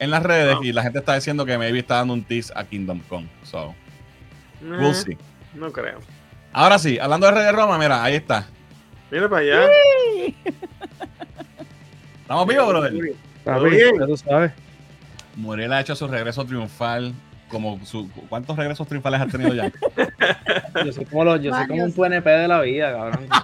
en 0.00 0.10
las 0.10 0.20
redes 0.20 0.56
Wow. 0.56 0.64
y 0.64 0.72
la 0.72 0.82
gente 0.82 0.98
está 0.98 1.14
diciendo 1.14 1.46
que 1.46 1.56
maybe 1.56 1.78
está 1.78 1.94
dando 1.98 2.12
un 2.12 2.24
tease 2.24 2.52
a 2.56 2.64
Kingdom 2.64 3.00
Come. 3.08 3.28
So, 3.44 3.72
we'll 4.60 4.90
Eh, 4.90 4.94
see. 4.94 5.18
No 5.54 5.70
creo. 5.70 6.00
Ahora 6.52 6.78
sí, 6.78 6.98
hablando 6.98 7.26
de 7.26 7.32
Rey 7.32 7.44
de 7.44 7.52
Roma, 7.52 7.78
mira, 7.78 8.02
ahí 8.02 8.14
está. 8.16 8.46
Mira 9.10 9.28
para 9.28 9.42
allá. 9.42 9.66
¿Estamos 12.22 12.46
vivos, 12.46 12.68
brother? 12.68 12.92
Papi, 13.44 13.70
bien. 13.70 13.98
ya 13.98 14.06
tú 14.06 14.16
sabes. 14.16 14.52
Muriel 15.36 15.72
ha 15.72 15.80
hecho 15.80 15.94
su 15.96 16.06
regreso 16.08 16.44
triunfal. 16.44 17.14
Como 17.48 17.80
su, 17.86 18.10
¿Cuántos 18.28 18.56
regresos 18.58 18.86
triunfales 18.86 19.22
has 19.22 19.28
tenido 19.32 19.54
ya? 19.54 19.72
Yo 20.84 20.92
soy 20.92 21.06
como, 21.06 21.24
los, 21.24 21.40
yo 21.40 21.50
soy 21.54 21.66
como 21.66 21.82
un 21.84 21.92
PNP 21.92 22.28
de 22.28 22.46
la 22.48 22.60
vida, 22.60 22.92
cabrón. 22.92 23.26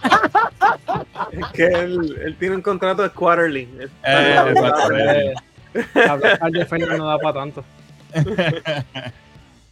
Es 1.32 1.46
que 1.54 1.66
él, 1.66 2.16
él 2.22 2.36
tiene 2.38 2.56
un 2.56 2.62
contrato 2.62 3.02
de 3.02 3.08
quarterly. 3.10 3.66
Es- 3.80 3.90
Eh, 4.04 5.34
está- 5.74 6.12
Hablar 6.12 6.50
de 6.52 6.66
Fernández 6.66 6.98
no 6.98 7.06
da 7.06 7.18
para 7.18 7.40
tanto. 7.40 7.64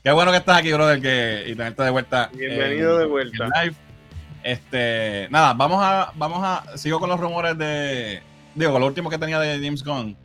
Qué 0.02 0.10
bueno 0.10 0.32
que 0.32 0.38
estás 0.38 0.58
aquí, 0.58 0.72
brother, 0.72 1.00
que, 1.00 1.44
y 1.48 1.54
tenerte 1.54 1.82
de 1.84 1.90
vuelta. 1.90 2.28
Bienvenido 2.34 2.94
en- 2.94 3.00
de 3.00 3.06
vuelta. 3.06 3.48
live. 3.62 3.76
Este, 4.42 5.28
nada, 5.30 5.54
vamos 5.54 5.78
a, 5.80 6.12
vamos 6.16 6.40
a, 6.42 6.76
sigo 6.76 6.98
con 6.98 7.08
los 7.08 7.20
rumores 7.20 7.56
de, 7.56 8.20
digo, 8.56 8.72
con 8.72 8.80
lo 8.80 8.88
último 8.88 9.08
que 9.08 9.18
tenía 9.18 9.38
de 9.38 9.64
James 9.64 9.84
Gunn. 9.84 10.16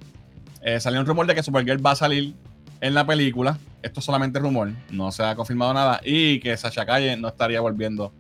Eh, 0.64 0.80
salió 0.80 1.00
un 1.00 1.06
rumor 1.06 1.28
de 1.28 1.36
que 1.36 1.44
Supergirl 1.44 1.86
va 1.86 1.92
a 1.92 1.96
salir 1.96 2.34
en 2.82 2.96
la 2.96 3.06
película. 3.06 3.60
Esto 3.84 4.00
es 4.00 4.06
solamente 4.06 4.40
rumor, 4.40 4.72
no 4.90 5.12
se 5.12 5.24
ha 5.24 5.36
confirmado 5.36 5.72
nada. 5.76 6.02
Y 6.04 6.40
que 6.40 6.58
Sasha 6.58 6.84
Calle 6.88 7.16
no 7.16 7.28
estaría 7.28 7.62
volviendo 7.62 8.12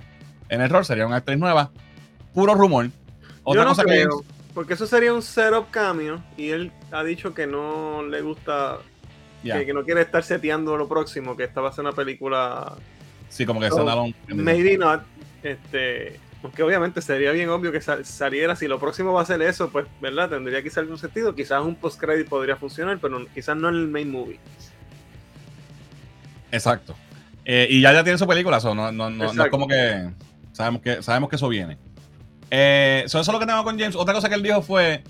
en 0.49 0.61
el 0.61 0.69
rol, 0.69 0.85
sería 0.85 1.07
una 1.07 1.17
actriz 1.17 1.39
nueva. 1.39 1.71
Puro 2.35 2.53
rumor. 2.53 2.89
Otra 3.41 3.63
Yo 3.63 3.65
no 3.65 3.71
cosa 3.71 3.83
que 3.85 4.05
porque 4.53 4.73
eso 4.73 4.85
sería 4.87 5.13
un 5.13 5.21
setup 5.21 5.69
cambio 5.71 6.23
y 6.35 6.49
él 6.49 6.71
ha 6.91 7.03
dicho 7.03 7.33
que 7.33 7.45
no 7.47 8.01
le 8.03 8.21
gusta, 8.21 8.77
Que, 9.43 9.65
que 9.65 9.73
no 9.73 9.83
quiere 9.83 10.01
estar 10.01 10.23
seteando 10.23 10.75
lo 10.77 10.87
próximo, 10.87 11.37
que 11.37 11.45
esta 11.45 11.61
va 11.61 11.69
a 11.69 11.71
ser 11.71 11.85
una 11.85 11.93
película 11.93 12.73
sí, 13.29 13.45
como 13.45 13.59
que 13.59 13.67
standalone. 13.67 14.15
maybe 14.27 14.77
not, 14.77 15.03
este, 15.43 16.19
aunque 16.43 16.63
obviamente 16.63 17.01
sería 17.01 17.31
bien 17.31 17.49
obvio 17.49 17.71
que 17.71 17.79
sal- 17.79 18.05
saliera, 18.05 18.55
si 18.55 18.67
lo 18.67 18.79
próximo 18.79 19.13
va 19.13 19.21
a 19.21 19.25
ser 19.25 19.41
eso, 19.41 19.69
pues, 19.69 19.85
¿verdad? 20.01 20.29
Tendría 20.29 20.61
quizás 20.61 20.79
algún 20.79 20.97
sentido, 20.97 21.33
quizás 21.33 21.63
un 21.63 21.75
post-credit 21.75 22.27
podría 22.27 22.55
funcionar, 22.57 22.97
pero 22.99 23.25
quizás 23.33 23.55
no 23.55 23.69
en 23.69 23.75
el 23.75 23.87
main 23.87 24.11
movie. 24.11 24.39
Exacto. 26.51 26.95
Eh, 27.45 27.67
y 27.69 27.81
ya 27.81 27.93
ya 27.93 28.03
tiene 28.03 28.17
su 28.17 28.27
película, 28.27 28.59
so 28.59 28.75
no, 28.75 28.91
no, 28.91 29.09
no, 29.09 29.33
no 29.33 29.43
es 29.45 29.49
como 29.49 29.67
que 29.67 30.09
sabemos 30.51 30.81
que 30.81 31.01
sabemos 31.01 31.29
que 31.29 31.37
eso 31.37 31.47
viene. 31.47 31.77
Eh, 32.51 33.03
so, 33.07 33.19
eso 33.19 33.31
es 33.31 33.33
lo 33.33 33.39
que 33.39 33.45
tengo 33.45 33.63
con 33.63 33.79
James. 33.79 33.95
Otra 33.95 34.13
cosa 34.13 34.27
que 34.27 34.35
él 34.35 34.43
dijo 34.43 34.61
fue: 34.61 35.03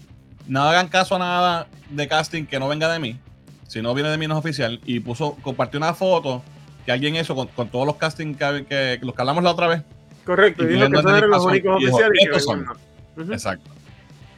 no 0.48 0.64
hagan 0.64 0.88
caso 0.88 1.16
a 1.16 1.20
nada 1.20 1.68
de 1.90 2.08
casting 2.08 2.46
que 2.46 2.60
no 2.60 2.68
venga 2.68 2.92
de 2.92 3.00
mí. 3.00 3.20
Si 3.68 3.82
no 3.82 3.94
viene 3.94 4.10
de 4.10 4.18
mí, 4.18 4.28
no 4.28 4.34
es 4.36 4.40
oficial. 4.40 4.80
Y 4.86 5.00
puso, 5.02 5.36
compartió 5.42 5.78
una 5.78 5.94
foto 5.94 6.42
que 6.86 6.92
alguien 6.92 7.16
hizo 7.16 7.36
con, 7.36 7.48
con 7.50 7.68
todos 7.70 7.86
los 7.86 7.96
castings 7.98 8.38
que, 8.38 8.66
que- 8.66 9.00
los 9.02 9.14
que 9.14 9.22
hablamos 9.22 9.44
la 9.44 9.52
otra 9.52 9.68
vez. 9.68 9.82
Correcto, 10.26 10.64
y 10.64 10.68
dijo 10.68 10.90
que 10.90 10.98
esos 11.00 11.12
eran 11.18 11.30
los 11.30 11.46
únicos 11.46 11.76
oficiales 11.78 12.12
y 12.22 12.24
que 12.26 12.26
"Estos 12.26 12.44
son". 12.44 12.66
más. 12.66 12.78
Ujú. 13.18 13.34
Exacto. 13.34 13.70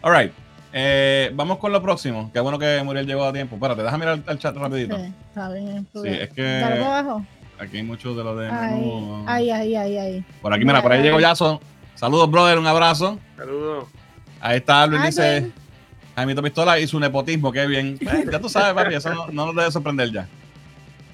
All 0.02 0.16
right. 0.18 0.32
Eh, 0.72 1.32
vamos 1.34 1.58
con 1.58 1.72
lo 1.72 1.82
próximo. 1.82 2.30
Qué 2.32 2.40
bueno 2.40 2.60
que 2.60 2.82
Muriel 2.84 3.08
llegó 3.08 3.24
a 3.26 3.34
tiempo. 3.34 3.56
Espérate, 3.56 3.82
déjame 3.82 4.06
mirar 4.06 4.24
el 4.28 4.40
chat 4.40 4.56
rapidito. 4.56 4.96
Sí, 4.98 5.14
está 5.30 5.50
bien. 5.52 5.88
Sí, 5.94 6.02
es 6.08 6.30
que 6.30 6.44
Dale 6.44 6.84
abajo. 6.86 7.26
aquí 7.60 7.78
hay 7.78 7.84
muchos 7.84 8.16
de 8.16 8.24
los 8.24 8.38
de 8.40 8.48
Ahí, 8.50 8.76
menú. 8.76 9.24
ahí, 9.28 9.50
ahí, 9.50 9.76
ahí, 9.76 9.98
ahí. 9.98 10.26
Por 10.42 10.54
aquí, 10.54 10.64
mira, 10.66 10.82
por 10.84 10.92
ahí 10.92 11.02
llegó 11.02 11.20
Jason. 11.20 11.60
Saludos, 11.96 12.30
brother, 12.30 12.60
un 12.60 12.68
abrazo. 12.68 13.18
Saludos. 13.36 13.86
Ahí 14.42 14.58
está 14.58 14.86
Luis, 14.88 15.02
Alvin. 15.20 15.44
dice 15.46 15.52
Jaimito 16.20 16.42
Pistola 16.44 16.80
y 16.80 16.88
su 16.88 17.00
nepotismo, 17.00 17.52
qué 17.52 17.66
bien. 17.68 17.98
Eh, 18.02 18.26
ya 18.32 18.40
tú 18.40 18.50
sabes, 18.50 18.74
papi, 18.74 18.96
eso 18.96 19.14
no, 19.14 19.28
no 19.28 19.46
nos 19.48 19.56
debe 19.56 19.72
sorprender 19.72 20.12
ya. 20.12 20.28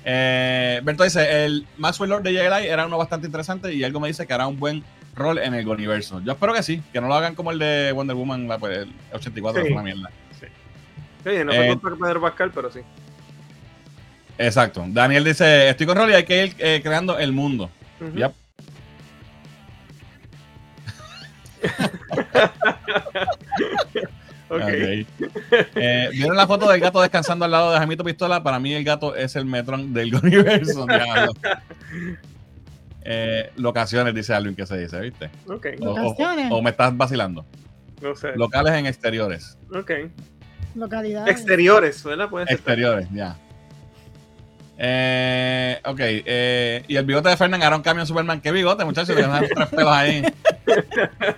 Eh, 0.03 0.81
Berto 0.83 1.03
dice, 1.03 1.45
el 1.45 1.65
Maxwell 1.77 2.09
Lord 2.11 2.23
de 2.23 2.33
JLI 2.33 2.67
era 2.67 2.85
uno 2.85 2.97
bastante 2.97 3.25
interesante 3.25 3.73
y 3.73 3.83
algo 3.83 3.99
me 3.99 4.07
dice 4.07 4.27
que 4.27 4.33
hará 4.33 4.45
un 4.47 4.59
buen 4.59 4.83
rol 5.15 5.39
en 5.39 5.53
el 5.55 5.67
universo. 5.67 6.21
Yo 6.23 6.33
espero 6.33 6.53
que 6.53 6.61
sí, 6.61 6.81
que 6.93 7.01
no 7.01 7.07
lo 7.07 7.15
hagan 7.15 7.33
como 7.35 7.51
el 7.51 7.57
de 7.59 7.91
Wonder 7.91 8.15
Woman, 8.15 8.47
la, 8.47 8.59
pues, 8.59 8.79
el 8.79 8.93
84, 9.13 9.61
Sí. 9.63 9.67
fue 9.69 9.73
una 9.73 9.83
mierda. 9.83 10.09
Oye, 11.25 11.43
no 11.43 11.51
Eh, 11.51 11.55
fue 11.55 11.67
contra 11.79 12.05
Pedro 12.07 12.21
Pascal, 12.21 12.51
pero 12.53 12.71
sí. 12.71 12.81
Exacto. 14.37 14.83
Daniel 14.87 15.23
dice, 15.23 15.69
estoy 15.69 15.87
con 15.87 15.97
rol 15.97 16.11
y 16.11 16.13
hay 16.13 16.23
que 16.23 16.45
ir 16.45 16.55
eh, 16.59 16.81
creando 16.83 17.17
el 17.17 17.31
mundo. 17.31 17.71
Ujú. 17.99 18.15
Yep. 18.15 18.31
Ok. 24.49 24.61
Ok. 24.61 25.31
Eh, 25.75 26.09
¿Vieron 26.11 26.37
la 26.37 26.45
foto 26.47 26.69
del 26.69 26.79
gato 26.79 27.01
descansando 27.01 27.45
al 27.45 27.51
lado 27.51 27.71
de 27.71 27.77
Jaimito 27.77 28.03
Pistola? 28.03 28.43
Para 28.43 28.59
mí 28.59 28.73
el 28.73 28.83
gato 28.83 29.15
es 29.15 29.35
el 29.35 29.45
Metron 29.45 29.93
del 29.93 30.13
universo. 30.23 30.85
Eh, 33.03 33.51
locaciones, 33.57 34.15
dice 34.15 34.33
Alvin, 34.33 34.55
que 34.55 34.65
se 34.65 34.77
dice, 34.77 34.99
¿viste? 34.99 35.29
Ok. 35.47 35.67
O, 35.79 35.83
o- 35.91 35.97
Locaciones. 35.99 36.47
o 36.51 36.61
me 36.61 36.71
estás 36.71 36.95
vacilando. 36.97 37.45
No 38.01 38.15
sé. 38.15 38.35
Locales 38.35 38.73
en 38.73 38.85
exteriores. 38.87 39.57
Ok. 39.73 39.91
Localidad. 40.75 41.27
Exteriores, 41.29 42.03
¿verdad? 42.03 42.29
Puede 42.29 42.47
ser. 42.47 42.55
Exteriores, 42.55 43.07
ya. 43.13 43.37
Eh, 44.78 45.80
ok. 45.86 45.99
eh, 45.99 46.84
y 46.88 46.95
el 46.97 47.05
bigote 47.05 47.30
de 47.30 47.38
Fernán 47.38 47.63
hará 47.63 47.76
un 47.78 47.82
cambio 47.82 48.01
en 48.03 48.07
Superman. 48.07 48.41
¿Qué 48.41 48.51
bigote, 48.51 48.84
muchachos? 48.84 49.15
Tienen 49.15 49.32
tres 49.53 49.69
pelos 49.69 49.91
ahí. 49.91 50.21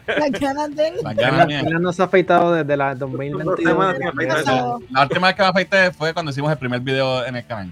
Las 0.07 0.31
ganas 0.31 0.75
de 0.75 0.91
Las 1.03 1.15
ganas 1.15 1.15
Fernan 1.15 1.47
mías. 1.47 1.63
Fernan 1.63 1.81
no 1.83 1.93
se 1.93 2.01
ha 2.01 2.05
afeitado 2.05 2.53
desde 2.53 2.75
la 2.77 2.95
Dos 2.95 3.11
2022. 3.11 3.59
semanas 3.63 3.97
sin 3.97 4.07
afeitarse. 4.07 4.43
pasado. 4.45 4.79
La 4.89 5.03
última 5.03 5.27
vez 5.27 5.35
que 5.35 5.41
me 5.43 5.47
afeité 5.49 5.91
fue 5.91 6.13
cuando 6.13 6.31
hicimos 6.31 6.51
el 6.51 6.57
primer 6.57 6.79
video 6.81 7.25
en 7.25 7.35
el 7.35 7.45
canal, 7.45 7.71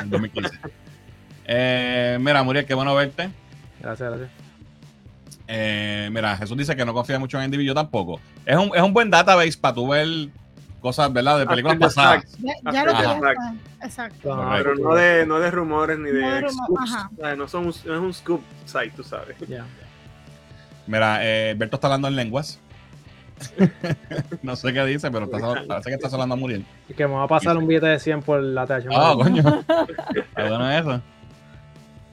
en 0.00 0.10
2015. 0.10 0.58
Eh, 1.46 2.18
mira, 2.20 2.42
Muriel, 2.42 2.64
qué 2.66 2.74
bueno 2.74 2.94
verte. 2.94 3.30
Gracias, 3.80 4.08
gracias. 4.08 4.30
Eh, 5.46 6.08
mira, 6.10 6.36
Jesús 6.38 6.56
dice 6.56 6.74
que 6.74 6.84
no 6.84 6.94
confía 6.94 7.18
mucho 7.18 7.36
en 7.36 7.44
Andy 7.44 7.64
yo 7.64 7.74
tampoco. 7.74 8.18
Es 8.46 8.56
un, 8.56 8.70
es 8.74 8.82
un 8.82 8.92
buen 8.94 9.10
database 9.10 9.58
para 9.60 9.74
tú 9.74 9.88
ver 9.88 10.06
cosas, 10.84 11.10
¿verdad? 11.10 11.38
De 11.38 11.46
películas 11.46 11.76
After 11.76 11.88
pasadas. 11.88 12.36
Ya, 12.38 12.52
ya 12.70 12.84
lo 12.84 12.92
que. 13.22 13.34
Exacto. 13.86 14.36
No, 14.36 14.50
Pero 14.52 14.74
no 14.74 14.94
de, 14.94 15.26
no 15.26 15.40
de 15.40 15.50
rumores 15.50 15.98
ni 15.98 16.10
de 16.10 16.20
No 16.20 16.30
de 16.34 16.40
rumor- 16.42 16.78
ajá. 16.82 17.10
O 17.16 17.20
sea, 17.20 17.36
no, 17.36 17.48
son, 17.48 17.66
un- 17.68 17.74
no 17.86 17.94
es 17.94 18.00
un 18.00 18.12
scoop 18.12 18.42
site, 18.66 18.92
tú 18.94 19.02
sabes. 19.02 19.34
Ya. 19.48 19.64
Mira, 20.86 21.20
eh, 21.22 21.54
Berto 21.56 21.76
está 21.76 21.86
hablando 21.86 22.08
en 22.08 22.16
lenguas. 22.16 22.60
no 24.42 24.54
sé 24.56 24.74
qué 24.74 24.84
dice, 24.84 25.10
pero 25.10 25.24
está, 25.24 25.38
parece 25.66 25.88
que 25.88 25.94
está 25.96 26.08
hablando 26.08 26.34
a 26.34 26.36
Muriel. 26.36 26.66
Y 26.86 26.92
que 26.92 27.06
me 27.06 27.14
va 27.14 27.22
a 27.24 27.28
pasar 27.28 27.56
un 27.56 27.66
billete 27.66 27.86
de 27.86 27.98
100 27.98 28.20
por 28.20 28.42
la 28.42 28.66
TH. 28.66 28.86
Ah, 28.94 29.14
coño. 29.16 29.42
Bueno 30.36 30.70
eso. 30.70 31.00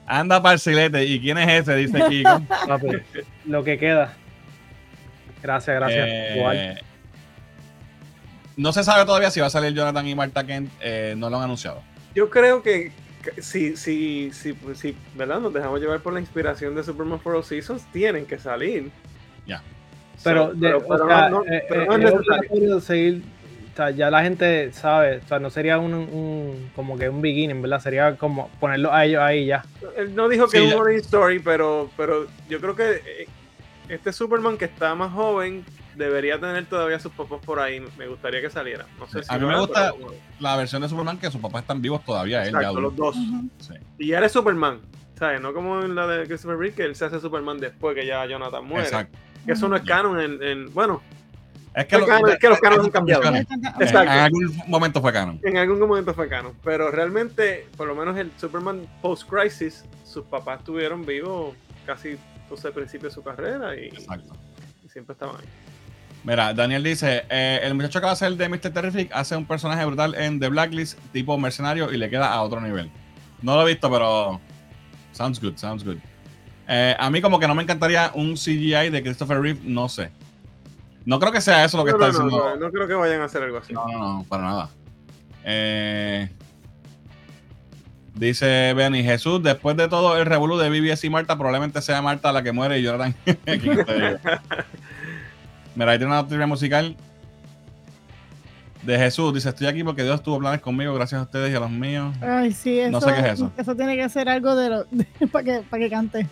Anda 0.06 0.42
parcilete. 0.42 1.04
¿Y 1.04 1.20
quién 1.20 1.36
es 1.36 1.60
ese? 1.60 1.76
Dice 1.76 2.02
Kiko. 2.08 2.40
Papi, 2.66 2.88
lo 3.44 3.62
que 3.62 3.78
queda. 3.78 4.14
Gracias, 5.42 5.76
gracias. 5.76 6.06
Eh, 6.08 6.34
Igual. 6.36 6.82
No 8.56 8.72
se 8.72 8.84
sabe 8.84 9.04
todavía 9.04 9.30
si 9.30 9.40
va 9.40 9.46
a 9.46 9.50
salir 9.50 9.72
Jonathan 9.74 10.06
y 10.06 10.14
Marta 10.14 10.44
Kent. 10.44 10.70
eh, 10.80 11.14
no 11.16 11.28
lo 11.30 11.36
han 11.38 11.44
anunciado. 11.44 11.82
Yo 12.14 12.28
creo 12.30 12.62
que, 12.62 12.92
si, 13.40 13.76
si, 13.76 14.30
si, 14.32 14.52
pues, 14.52 14.78
si, 14.78 14.96
¿verdad? 15.14 15.40
Nos 15.40 15.52
dejamos 15.52 15.80
llevar 15.80 16.00
por 16.00 16.12
la 16.12 16.20
inspiración 16.20 16.74
de 16.74 16.82
Superman 16.84 17.20
for 17.20 17.34
All 17.36 17.44
Seasons, 17.44 17.84
tienen 17.92 18.26
que 18.26 18.38
salir. 18.38 18.90
Ya. 19.46 19.62
Pero, 20.22 20.48
So, 20.48 20.52
de- 20.54 20.60
pero, 20.60 20.78
o 20.78 20.88
pero 20.88 21.06
sea, 21.08 21.28
no, 21.28 21.44
no- 21.44 21.52
eh, 21.52 21.62
pero 21.68 21.82
eh, 21.82 21.86
no 21.86 21.92
es 21.96 22.04
es 22.04 22.12
necesario. 22.14 22.80
seguir. 22.80 23.22
O 23.72 23.76
sea, 23.76 23.90
ya 23.90 24.10
la 24.10 24.22
gente 24.22 24.70
sabe. 24.72 25.16
O 25.24 25.26
sea, 25.28 25.38
no 25.38 25.48
sería 25.48 25.78
un, 25.78 25.94
un- 25.94 26.70
como 26.76 26.98
que 26.98 27.08
un 27.08 27.22
beginning, 27.22 27.62
¿verdad? 27.62 27.80
Sería 27.80 28.16
como 28.18 28.48
ponerlo 28.60 28.92
a 28.92 29.04
ellos 29.06 29.22
ahí 29.22 29.46
ya. 29.46 29.64
Él 29.96 30.14
no 30.14 30.28
dijo 30.28 30.46
que 30.48 30.58
Sí, 30.58 30.64
es 30.66 30.74
un 30.74 30.80
origin 30.82 31.00
story, 31.00 31.38
pero, 31.38 31.90
pero 31.96 32.26
yo 32.50 32.60
creo 32.60 32.76
que 32.76 32.90
eh, 32.96 33.28
este 33.88 34.12
Superman 34.12 34.58
que 34.58 34.66
está 34.66 34.94
más 34.94 35.10
joven 35.12 35.64
debería 35.96 36.38
tener 36.40 36.64
todavía 36.66 36.98
sus 36.98 37.12
papás 37.12 37.40
por 37.44 37.60
ahí. 37.60 37.82
Me 37.98 38.06
gustaría 38.06 38.40
que 38.40 38.50
saliera. 38.50 38.86
No 38.98 39.06
sé 39.06 39.22
si 39.22 39.32
A 39.34 39.38
mí 39.38 39.46
me 39.46 39.58
gusta- 39.58 39.92
pero- 39.96 40.14
La 40.40 40.56
versión 40.56 40.82
de 40.82 40.88
Superman 40.88 41.18
que 41.18 41.30
sus 41.30 41.40
papás 41.40 41.62
están 41.62 41.80
vivos 41.82 42.04
todavía. 42.04 42.44
Él 42.44 42.52
ya 42.52 42.58
Exacto, 42.58 42.80
los 42.80 42.96
dos. 42.96 43.16
Sí. 43.58 43.74
Y 43.98 44.08
ya 44.08 44.18
eres 44.18 44.32
Superman. 44.32 44.80
¿Sabes? 45.18 45.40
No 45.40 45.52
como 45.54 45.82
en 45.82 45.94
la 45.94 46.06
de 46.06 46.26
Christopher 46.26 46.56
Reeve, 46.58 46.74
que 46.74 46.82
él 46.84 46.96
se 46.96 47.04
hace 47.04 47.20
Superman 47.20 47.58
después 47.58 47.94
que 47.94 48.04
ya 48.06 48.26
Jonathan 48.26 48.64
muere. 48.64 48.84
Exacto. 48.84 49.16
Que 49.46 49.52
eso 49.52 49.68
no 49.68 49.76
es 49.76 49.82
canon 49.82 50.18
en, 50.20 50.42
en- 50.42 50.74
bueno, 50.74 51.00
Es 51.74 51.86
que, 51.86 51.96
Fue 51.98 52.06
canon, 52.06 52.30
es 52.30 52.38
que 52.38 52.48
los 52.50 52.60
cánones 52.60 52.84
han 52.86 52.90
cambiado. 52.90 53.22
En, 53.24 53.36
Exacto. 53.36 54.00
en 54.02 54.08
algún 54.08 54.62
momento 54.66 55.00
fue 55.00 55.10
canon. 55.12 55.40
en 55.42 55.56
algún 55.56 55.78
momento 55.78 56.12
fue 56.12 56.28
canon. 56.28 56.52
Pero 56.64 56.90
realmente, 56.90 57.66
por 57.76 57.86
lo 57.88 57.94
menos 57.94 58.16
el 58.18 58.30
Superman 58.38 58.86
post-crisis, 59.00 59.84
sus 60.04 60.24
papás 60.26 60.58
estuvieron 60.58 61.06
vivos 61.06 61.54
casi 61.86 62.18
desde 62.50 62.68
el 62.68 62.74
principio 62.74 63.08
de 63.08 63.14
su 63.14 63.22
carrera 63.22 63.74
y, 63.74 63.86
Exacto. 63.86 64.34
y 64.84 64.88
siempre 64.90 65.12
estaban 65.14 65.36
ahí. 65.36 65.46
Mira, 66.24 66.54
Daniel 66.54 66.84
dice, 66.84 67.24
eh, 67.28 67.60
el 67.64 67.74
muchacho 67.74 68.00
que 68.00 68.06
va 68.06 68.12
a 68.12 68.16
ser 68.16 68.36
de 68.36 68.48
Mr. 68.48 68.70
Terrific 68.70 69.10
hace 69.12 69.34
un 69.36 69.44
personaje 69.44 69.84
brutal 69.84 70.14
en 70.14 70.38
The 70.38 70.48
Blacklist, 70.48 70.98
tipo 71.12 71.36
mercenario, 71.36 71.92
y 71.92 71.96
le 71.96 72.08
queda 72.08 72.32
a 72.32 72.42
otro 72.42 72.60
nivel. 72.60 72.90
No 73.42 73.56
lo 73.56 73.62
he 73.62 73.72
visto, 73.72 73.90
pero 73.90 74.40
sounds 75.10 75.40
good, 75.40 75.56
sounds 75.56 75.84
good. 75.84 75.96
Eh, 76.68 76.94
a 76.96 77.10
mí 77.10 77.20
como 77.20 77.40
que 77.40 77.48
no 77.48 77.56
me 77.56 77.64
encantaría 77.64 78.12
un 78.14 78.34
CGI 78.34 78.90
de 78.90 79.02
Christopher 79.02 79.40
Reeve, 79.40 79.60
no 79.64 79.88
sé. 79.88 80.12
No 81.04 81.18
creo 81.18 81.32
que 81.32 81.40
sea 81.40 81.64
eso 81.64 81.76
lo 81.76 81.84
que 81.84 81.90
no, 81.90 81.96
está 81.96 82.06
no, 82.06 82.24
diciendo. 82.24 82.50
no, 82.50 82.56
no 82.66 82.70
creo 82.70 82.86
que 82.86 82.94
vayan 82.94 83.20
a 83.20 83.24
hacer 83.24 83.42
algo 83.42 83.58
así. 83.58 83.72
No, 83.72 83.88
no, 83.88 83.98
no, 83.98 84.24
para 84.28 84.44
nada. 84.44 84.70
Eh, 85.44 86.30
dice 88.14 88.72
Benny, 88.74 89.02
Jesús, 89.02 89.42
después 89.42 89.76
de 89.76 89.88
todo 89.88 90.16
el 90.16 90.24
revolú 90.24 90.56
de 90.56 90.70
BBS 90.70 91.04
y 91.04 91.10
Marta, 91.10 91.36
probablemente 91.36 91.82
sea 91.82 92.00
Marta 92.00 92.32
la 92.32 92.44
que 92.44 92.52
muere 92.52 92.78
y 92.78 92.82
Jonathan. 92.84 93.12
Mira, 95.74 95.92
ahí 95.92 95.98
tiene 95.98 96.12
una 96.12 96.26
teoría 96.26 96.46
musical 96.46 96.96
de 98.82 98.98
Jesús. 98.98 99.32
Dice, 99.32 99.48
estoy 99.48 99.66
aquí 99.66 99.82
porque 99.84 100.02
Dios 100.02 100.22
tuvo 100.22 100.38
planes 100.38 100.60
conmigo, 100.60 100.94
gracias 100.94 101.20
a 101.20 101.24
ustedes 101.24 101.52
y 101.52 101.56
a 101.56 101.60
los 101.60 101.70
míos. 101.70 102.14
Ay, 102.20 102.52
sí, 102.52 102.78
eso, 102.78 102.90
No 102.90 103.00
sé 103.00 103.14
qué 103.14 103.20
es 103.20 103.26
eso. 103.34 103.52
Eso 103.56 103.76
tiene 103.76 103.96
que 103.96 104.08
ser 104.08 104.28
algo 104.28 104.54
de 104.54 104.68
lo 104.68 104.86
para 105.32 105.44
que, 105.44 105.62
para 105.68 105.82
que 105.82 105.90
cante. 105.90 106.26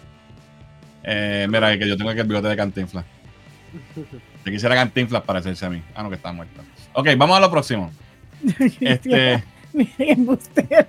Eh, 1.03 1.47
mira, 1.49 1.78
que 1.78 1.88
yo 1.88 1.97
tengo 1.97 2.11
aquí 2.11 2.20
el 2.20 2.26
bigote 2.26 2.49
de 2.49 2.57
Cantinflas. 2.57 3.05
Te 4.45 4.51
quisiera 4.51 4.74
Cantinflas 4.74 5.22
parecerse 5.22 5.64
a 5.66 5.70
mí. 5.70 5.82
Ah, 5.95 6.03
no, 6.03 6.11
que 6.11 6.16
está 6.16 6.32
muerto. 6.32 6.61
Ok, 6.93 7.09
vamos 7.16 7.36
a 7.36 7.41
lo 7.41 7.51
próximo. 7.51 7.91
Este, 8.80 9.43
Mira 9.72 9.91
qué 9.97 10.12
embustero. 10.12 10.86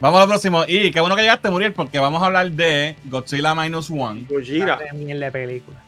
vamos 0.00 0.18
a 0.18 0.22
lo 0.22 0.28
próximo. 0.28 0.64
Y 0.66 0.90
qué 0.90 1.00
bueno 1.00 1.14
que 1.14 1.22
llegaste, 1.22 1.50
Muriel, 1.50 1.72
porque 1.72 1.98
vamos 1.98 2.22
a 2.22 2.26
hablar 2.26 2.50
de 2.50 2.96
Godzilla 3.04 3.54
Minus 3.54 3.90
One. 3.90 4.26
De 4.28 5.30
película. 5.30 5.82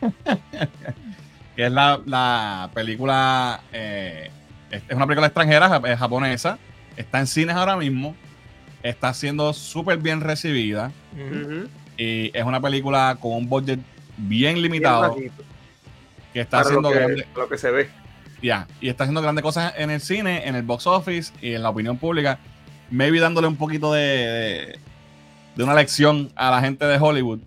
que 1.56 1.66
es 1.66 1.72
la, 1.72 2.00
la 2.06 2.70
película, 2.74 3.60
eh, 3.72 4.30
es 4.70 4.82
una 4.90 5.06
película 5.06 5.26
extranjera, 5.26 5.80
es 5.84 5.98
japonesa, 5.98 6.58
está 6.96 7.20
en 7.20 7.26
cines 7.26 7.56
ahora 7.56 7.76
mismo, 7.76 8.14
está 8.82 9.12
siendo 9.14 9.52
súper 9.52 9.98
bien 9.98 10.20
recibida. 10.20 10.92
Y 11.96 12.36
es 12.36 12.44
una 12.44 12.60
película 12.60 13.18
con 13.20 13.32
un 13.32 13.48
budget 13.48 13.80
bien 14.16 14.60
limitado 14.62 15.16
que 16.32 16.40
está 16.40 16.62
para 16.62 16.62
lo 16.62 16.68
haciendo 16.68 16.90
que, 16.90 16.98
grande, 16.98 17.26
lo 17.36 17.48
que 17.48 17.58
se 17.58 17.70
ve. 17.70 17.90
ya, 18.40 18.66
y 18.80 18.88
está 18.88 19.04
haciendo 19.04 19.20
grandes 19.20 19.42
cosas 19.42 19.74
en 19.76 19.90
el 19.90 20.00
cine, 20.00 20.46
en 20.46 20.54
el 20.54 20.62
box 20.62 20.86
office 20.86 21.32
y 21.42 21.54
en 21.54 21.62
la 21.62 21.70
opinión 21.70 21.98
pública, 21.98 22.38
maybe 22.90 23.18
dándole 23.18 23.48
un 23.48 23.56
poquito 23.56 23.92
de, 23.92 24.00
de, 24.00 24.78
de 25.56 25.64
una 25.64 25.74
lección 25.74 26.30
a 26.36 26.50
la 26.50 26.60
gente 26.60 26.84
de 26.86 26.98
Hollywood. 26.98 27.40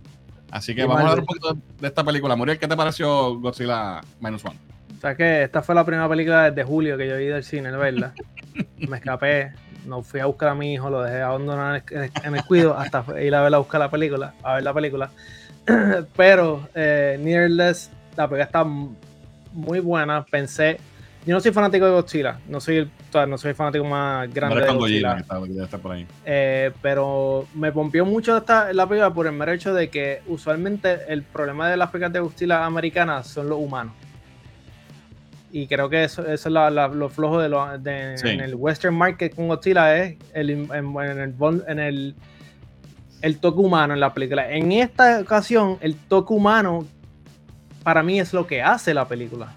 Así 0.54 0.76
que 0.76 0.82
Y 0.82 0.84
vamos 0.84 1.00
a 1.00 1.02
hablar 1.02 1.20
un 1.22 1.26
poquito 1.26 1.58
de 1.80 1.88
esta 1.88 2.04
película. 2.04 2.36
Muriel, 2.36 2.60
¿qué 2.60 2.68
te 2.68 2.78
pareció 2.78 3.40
Godzilla 3.40 4.02
Minus 4.20 4.46
One? 4.46 4.56
O 4.96 5.02
sea 5.02 5.16
que 5.16 5.44
esta 5.44 5.64
fue 5.64 5.74
la 5.74 5.84
primera 5.84 6.08
película 6.08 6.52
desde 6.52 6.64
julio 6.64 6.96
que 6.96 7.08
yo 7.08 7.18
vi 7.18 7.26
del 7.26 7.44
cine, 7.44 7.72
¿verdad? 7.72 8.14
Me 8.78 8.98
escapé, 8.98 9.52
no 9.88 10.04
fui 10.04 10.20
a 10.20 10.28
buscar 10.28 10.50
a 10.50 10.56
mi 10.56 10.74
hijo, 10.74 10.92
lo 10.92 11.02
dejé 11.02 11.22
abandonado 11.24 11.76
en 11.76 11.84
el, 11.90 12.12
en 12.24 12.36
el 12.36 12.46
cuido 12.46 12.78
hasta 12.78 13.04
ir 13.20 13.34
a 13.34 13.42
ver 13.42 13.56
a 13.56 13.58
buscar 13.58 13.80
la 13.80 13.90
película, 13.90 14.36
a 14.44 14.54
ver 14.54 14.64
la 14.64 14.74
película. 14.76 15.10
pero 16.16 16.70
eh, 16.76 17.18
Nearless, 17.20 17.90
la 18.16 18.28
película 18.28 18.44
está 18.44 18.64
muy 18.64 19.80
buena. 19.80 20.24
Pensé, 20.24 20.80
yo 21.26 21.34
no 21.34 21.40
soy 21.40 21.54
fanático 21.54 21.86
de 21.86 21.92
Godzilla, 21.92 22.40
no 22.50 22.60
soy 22.60 22.78
el, 22.78 22.90
no 23.30 23.38
soy 23.38 23.54
fanático 23.54 23.86
más 23.86 24.32
grande 24.34 24.62
de 24.62 24.74
Godzilla. 24.74 25.24
Eh, 26.26 26.72
pero 26.82 27.48
me 27.54 27.72
pompió 27.72 28.06
mucho 28.06 28.36
esta, 28.36 28.74
la 28.74 28.88
película 28.88 29.14
por 29.14 29.28
el 29.28 29.32
mero 29.32 29.54
hecho 29.54 29.74
de 29.74 29.90
que 29.90 30.22
usualmente 30.28 31.00
el 31.08 31.24
problema 31.24 31.70
de 31.70 31.78
las 31.78 31.90
películas 31.92 32.14
de 32.14 32.20
Godzilla 32.20 32.66
americanas 32.66 33.28
son 33.28 33.48
los 33.48 33.58
humanos. 33.58 33.94
Y 35.52 35.68
creo 35.68 35.88
que 35.88 36.04
eso, 36.04 36.26
es 36.26 36.46
lo 36.46 37.10
flojo 37.10 37.40
de, 37.40 37.48
lo, 37.48 37.78
de 37.78 38.16
en 38.16 38.42
el 38.42 38.56
Western 38.56 38.96
Market 38.96 39.34
con 39.36 39.48
Godzilla 39.48 39.96
es 40.04 40.18
el, 40.34 40.50
en, 40.50 41.80
el, 41.80 42.16
el 43.22 43.38
toque 43.40 43.60
humano 43.60 43.94
en 43.94 44.00
la 44.00 44.14
película. 44.14 44.52
En 44.52 44.74
esta 44.74 45.22
ocasión, 45.22 45.78
el 45.80 45.96
toque 45.96 46.34
humano 46.34 46.86
para 47.84 48.04
mí 48.04 48.20
es 48.20 48.34
lo 48.34 48.46
que 48.46 48.62
hace 48.62 48.94
la 48.94 49.08
película 49.08 49.54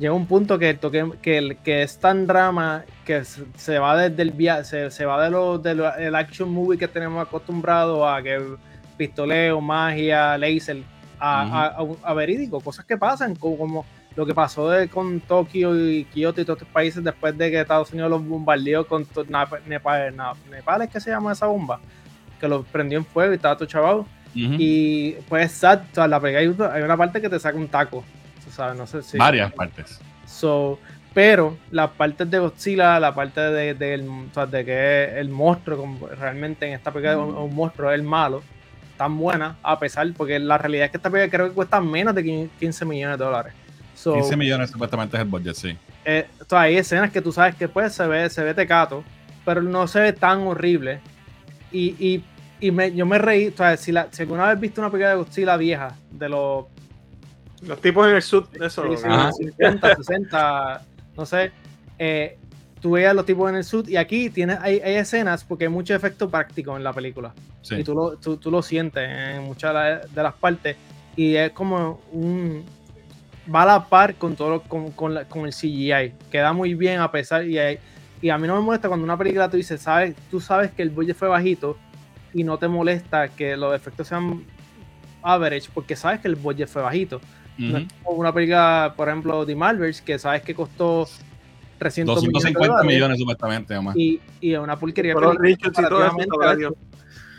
llega 0.00 0.14
un 0.14 0.26
punto 0.26 0.58
que, 0.58 0.74
toque, 0.74 1.08
que, 1.22 1.58
que 1.62 1.82
es 1.82 1.98
tan 1.98 2.26
drama 2.26 2.84
que 3.04 3.22
se 3.24 3.78
va 3.78 3.96
desde 3.96 4.22
el 4.22 4.32
viaje, 4.32 4.64
se, 4.64 4.90
se, 4.90 5.04
va 5.04 5.22
de 5.22 5.30
lo 5.30 5.58
del 5.58 6.14
action 6.14 6.50
movie 6.50 6.78
que 6.78 6.88
tenemos 6.88 7.24
acostumbrado 7.24 8.08
a 8.08 8.22
que 8.22 8.40
pistoleo, 8.96 9.60
magia, 9.60 10.36
laser, 10.38 10.82
a, 11.18 11.84
a, 12.02 12.14
verídico, 12.14 12.60
cosas 12.60 12.84
que 12.84 12.96
pasan, 12.96 13.34
como, 13.36 13.84
lo 14.16 14.26
que 14.26 14.34
pasó 14.34 14.70
de, 14.70 14.88
con 14.88 15.20
Tokio 15.20 15.78
y 15.78 16.04
Kyoto 16.04 16.40
y 16.40 16.44
todos 16.44 16.58
estos 16.58 16.72
países 16.72 17.04
después 17.04 17.36
de 17.36 17.50
que 17.50 17.60
Estados 17.60 17.92
Unidos 17.92 18.10
los 18.10 18.26
bombardeó 18.26 18.86
con 18.86 19.06
Nepal, 19.66 20.14
Nepal, 20.50 20.82
es 20.82 20.90
que 20.90 21.00
se 21.00 21.10
llama 21.10 21.32
esa 21.32 21.46
bomba, 21.46 21.80
que 22.40 22.48
lo 22.48 22.62
prendió 22.64 22.98
en 22.98 23.04
fuego 23.04 23.32
y 23.32 23.36
estaba 23.36 23.56
todo 23.56 23.68
chaval. 23.68 24.04
Y 24.32 25.12
pues, 25.28 25.46
exacto, 25.46 26.06
la 26.06 26.18
hay, 26.18 26.34
hay 26.36 26.82
una 26.82 26.96
parte 26.96 27.20
que 27.20 27.28
te 27.28 27.40
saca 27.40 27.58
un 27.58 27.68
taco 27.68 28.04
no 28.58 28.86
sé 28.86 29.02
si. 29.02 29.18
Varias 29.18 29.52
partes. 29.52 30.00
So, 30.26 30.78
pero 31.12 31.56
las 31.70 31.90
partes 31.90 32.30
de 32.30 32.38
Godzilla, 32.38 33.00
la 33.00 33.14
parte 33.14 33.40
de, 33.40 33.74
de 33.74 34.64
que 34.64 35.18
el 35.18 35.28
monstruo, 35.28 35.98
realmente 36.18 36.66
en 36.66 36.74
esta 36.74 36.92
película 36.92 37.12
es 37.12 37.18
un, 37.18 37.54
monstruo, 37.54 37.90
es 37.90 37.98
el 37.98 38.04
malo, 38.04 38.42
tan 38.96 39.18
buena, 39.18 39.56
a 39.62 39.78
pesar, 39.78 40.06
porque 40.16 40.38
la 40.38 40.56
realidad 40.56 40.84
es 40.84 40.90
que 40.92 40.96
esta 40.98 41.10
película 41.10 41.30
creo 41.30 41.48
que 41.48 41.54
cuesta 41.54 41.80
menos 41.80 42.14
de 42.14 42.48
15 42.58 42.84
millones 42.84 43.18
de 43.18 43.24
dólares. 43.24 43.52
15 44.02 44.36
millones 44.36 44.70
supuestamente 44.70 45.16
es 45.16 45.22
el 45.22 45.28
budget, 45.28 45.54
sí. 45.54 45.76
Eh, 46.04 46.26
hay 46.50 46.76
escenas 46.76 47.10
que 47.10 47.20
tú 47.20 47.32
sabes 47.32 47.54
que 47.54 47.68
pues 47.68 47.92
se 47.92 48.06
ve, 48.06 48.30
se 48.30 48.42
ve 48.42 48.54
tecato, 48.54 49.04
pero 49.44 49.62
no 49.62 49.86
se 49.86 50.00
ve 50.00 50.12
tan 50.12 50.40
horrible. 50.46 51.00
Y, 51.72 51.94
y, 51.98 52.24
yo 52.94 53.06
me 53.06 53.18
reí, 53.18 53.48
o 53.48 53.56
sea, 53.56 53.76
si, 53.76 53.90
la, 53.90 54.08
si 54.10 54.22
alguna 54.22 54.46
vez 54.48 54.60
viste 54.60 54.80
una 54.80 54.90
película 54.90 55.10
de 55.10 55.16
Godzilla 55.16 55.56
vieja, 55.56 55.96
de 56.10 56.28
los 56.28 56.66
los 57.62 57.80
tipos 57.80 58.06
en 58.08 58.16
el 58.16 58.22
sud, 58.22 58.44
eso. 58.60 58.84
50, 58.96 59.96
60, 59.96 60.82
no 61.16 61.26
sé. 61.26 61.52
Eh, 61.98 62.38
tú 62.80 62.92
veías 62.92 63.14
los 63.14 63.26
tipos 63.26 63.50
en 63.50 63.56
el 63.56 63.64
sud 63.64 63.88
y 63.88 63.96
aquí 63.96 64.30
tienes, 64.30 64.58
hay, 64.60 64.80
escenas 64.82 65.44
porque 65.44 65.64
hay 65.64 65.70
mucho 65.70 65.94
efecto 65.94 66.30
práctico 66.30 66.76
en 66.76 66.84
la 66.84 66.92
película. 66.92 67.34
Y 67.70 67.84
tú 67.84 67.94
lo, 67.94 68.16
tú, 68.16 68.50
lo 68.50 68.62
sientes 68.62 69.08
en 69.08 69.42
muchas 69.42 70.10
de 70.10 70.22
las 70.22 70.34
partes. 70.34 70.76
Y 71.16 71.34
es 71.34 71.52
como 71.52 72.00
un. 72.12 72.64
Va 73.52 73.62
a 73.62 73.66
la 73.66 73.88
par 73.88 74.14
con 74.14 74.36
todo 74.36 74.62
con, 74.62 74.92
con, 74.92 75.16
el 75.16 75.52
CGI. 75.52 76.14
Queda 76.30 76.52
muy 76.52 76.74
bien 76.74 77.00
a 77.00 77.10
pesar. 77.10 77.44
Y, 77.44 77.58
y 78.22 78.30
a 78.30 78.38
mí 78.38 78.46
no 78.46 78.54
me 78.54 78.62
molesta 78.62 78.88
cuando 78.88 79.04
una 79.04 79.16
película 79.16 79.50
tú 79.50 79.56
dices, 79.56 79.80
sabes, 79.80 80.14
tú 80.30 80.40
sabes 80.40 80.70
que 80.70 80.82
el 80.82 80.90
budget 80.90 81.16
fue 81.16 81.28
bajito 81.28 81.76
y 82.32 82.44
no 82.44 82.58
te 82.58 82.68
molesta 82.68 83.28
que 83.28 83.56
los 83.56 83.74
efectos 83.74 84.08
sean 84.08 84.44
average 85.22 85.68
porque 85.72 85.96
sabes 85.96 86.20
que 86.20 86.28
el 86.28 86.36
budget 86.36 86.68
fue 86.68 86.82
bajito 86.82 87.20
una 88.04 88.32
película, 88.32 88.94
por 88.96 89.08
ejemplo, 89.08 89.44
de 89.44 89.54
Marvels, 89.54 90.00
que 90.00 90.18
sabes 90.18 90.42
que 90.42 90.54
costó 90.54 91.06
300 91.78 92.14
250 92.16 92.82
millones, 92.84 93.18
supuestamente, 93.18 93.74
Y, 93.94 94.20
y 94.40 94.54
una 94.54 94.78
pulquería. 94.78 95.14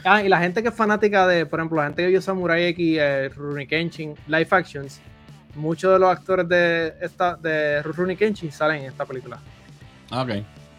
ah, 0.04 0.24
y 0.24 0.30
la 0.30 0.40
gente 0.40 0.64
que 0.64 0.70
es 0.70 0.76
fanática 0.76 1.28
de, 1.28 1.46
por 1.46 1.60
ejemplo, 1.60 1.78
la 1.78 1.86
gente 1.86 2.02
que 2.02 2.08
vio 2.10 2.22
Samurai 2.22 2.64
X, 2.66 2.98
eh, 3.00 3.30
Rurouni 3.30 3.68
Kenshin, 3.68 4.16
Live 4.28 4.48
Actions, 4.50 5.00
muchos 5.56 5.94
de 5.94 6.00
los 6.00 6.10
actores 6.10 6.48
de 6.50 6.94
esta 7.02 7.36
de 7.36 7.84
Rurouni 7.84 8.16
Kenshin 8.16 8.52
salen 8.52 8.82
en 8.82 8.88
esta 8.88 9.06
película. 9.06 9.40
Ah, 10.10 10.24
ok. 10.24 10.32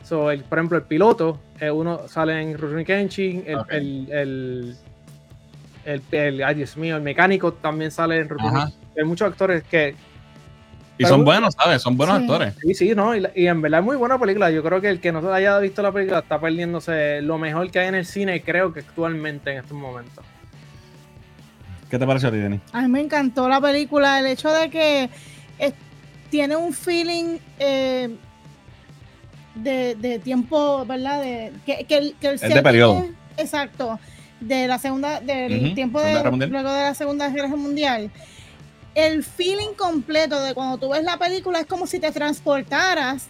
So, 0.02 0.30
el, 0.32 0.42
por 0.42 0.58
ejemplo, 0.58 0.76
el 0.78 0.84
piloto, 0.84 1.40
eh, 1.60 1.70
uno 1.70 2.08
sale 2.08 2.42
en 2.42 2.58
Rurouni 2.58 2.84
Kenshin, 2.84 3.44
el, 3.46 3.58
el, 3.70 4.76
el, 5.84 6.02
el, 6.10 6.42
ay 6.42 6.54
Dios 6.56 6.76
mío, 6.76 6.96
el 6.96 7.02
mecánico 7.02 7.52
también 7.52 7.92
sale 7.92 8.18
en 8.18 8.28
Rurouni 8.28 8.72
hay 8.96 9.04
muchos 9.04 9.28
actores 9.28 9.62
que. 9.64 9.94
Y 10.98 11.04
son 11.04 11.24
buenos, 11.24 11.54
¿sabes? 11.54 11.82
Son 11.82 11.96
buenos 11.96 12.20
actores. 12.20 12.54
Sí, 12.62 12.74
sí, 12.74 12.94
no. 12.94 13.16
Y, 13.16 13.26
en 13.34 13.60
verdad 13.60 13.80
es 13.80 13.86
muy 13.86 13.96
buena 13.96 14.18
película. 14.18 14.50
Yo 14.50 14.62
creo 14.62 14.80
que 14.80 14.88
el 14.88 15.00
que 15.00 15.10
no 15.10 15.32
haya 15.32 15.58
visto 15.58 15.82
la 15.82 15.90
película 15.90 16.20
está 16.20 16.40
perdiéndose 16.40 17.22
lo 17.22 17.38
mejor 17.38 17.70
que 17.70 17.80
hay 17.80 17.88
en 17.88 17.96
el 17.96 18.06
cine, 18.06 18.42
creo 18.42 18.72
que 18.72 18.80
actualmente 18.80 19.50
en 19.50 19.58
estos 19.58 19.76
momentos. 19.76 20.24
¿Qué 21.90 21.98
te 21.98 22.06
pareció 22.06 22.28
a 22.28 22.32
ti, 22.32 22.38
Denis? 22.38 22.60
A 22.72 22.82
mí 22.82 22.88
me 22.88 23.00
encantó 23.00 23.48
la 23.48 23.60
película. 23.60 24.20
El 24.20 24.26
hecho 24.26 24.50
de 24.50 24.70
que 24.70 25.10
tiene 26.32 26.56
un 26.56 26.72
feeling 26.72 27.36
eh, 27.58 28.08
de, 29.54 30.20
tiempo, 30.24 30.86
¿verdad? 30.86 31.20
De, 31.20 31.52
que, 31.66 31.74
el, 31.90 32.14
que 32.18 32.28
el 32.28 32.34
es 32.34 32.40
de 32.40 32.62
periodo. 32.62 33.06
exacto. 33.36 34.00
De 34.40 34.66
la 34.66 34.78
segunda, 34.78 35.20
del 35.20 35.74
tiempo 35.74 36.00
de, 36.00 36.14
luego 36.48 36.72
de 36.72 36.80
la 36.80 36.94
Segunda 36.94 37.28
Guerra 37.28 37.48
Mundial 37.48 38.10
el 38.94 39.24
feeling 39.24 39.74
completo 39.76 40.40
de 40.42 40.54
cuando 40.54 40.78
tú 40.78 40.90
ves 40.90 41.04
la 41.04 41.18
película 41.18 41.60
es 41.60 41.66
como 41.66 41.86
si 41.86 41.98
te 41.98 42.12
transportaras 42.12 43.28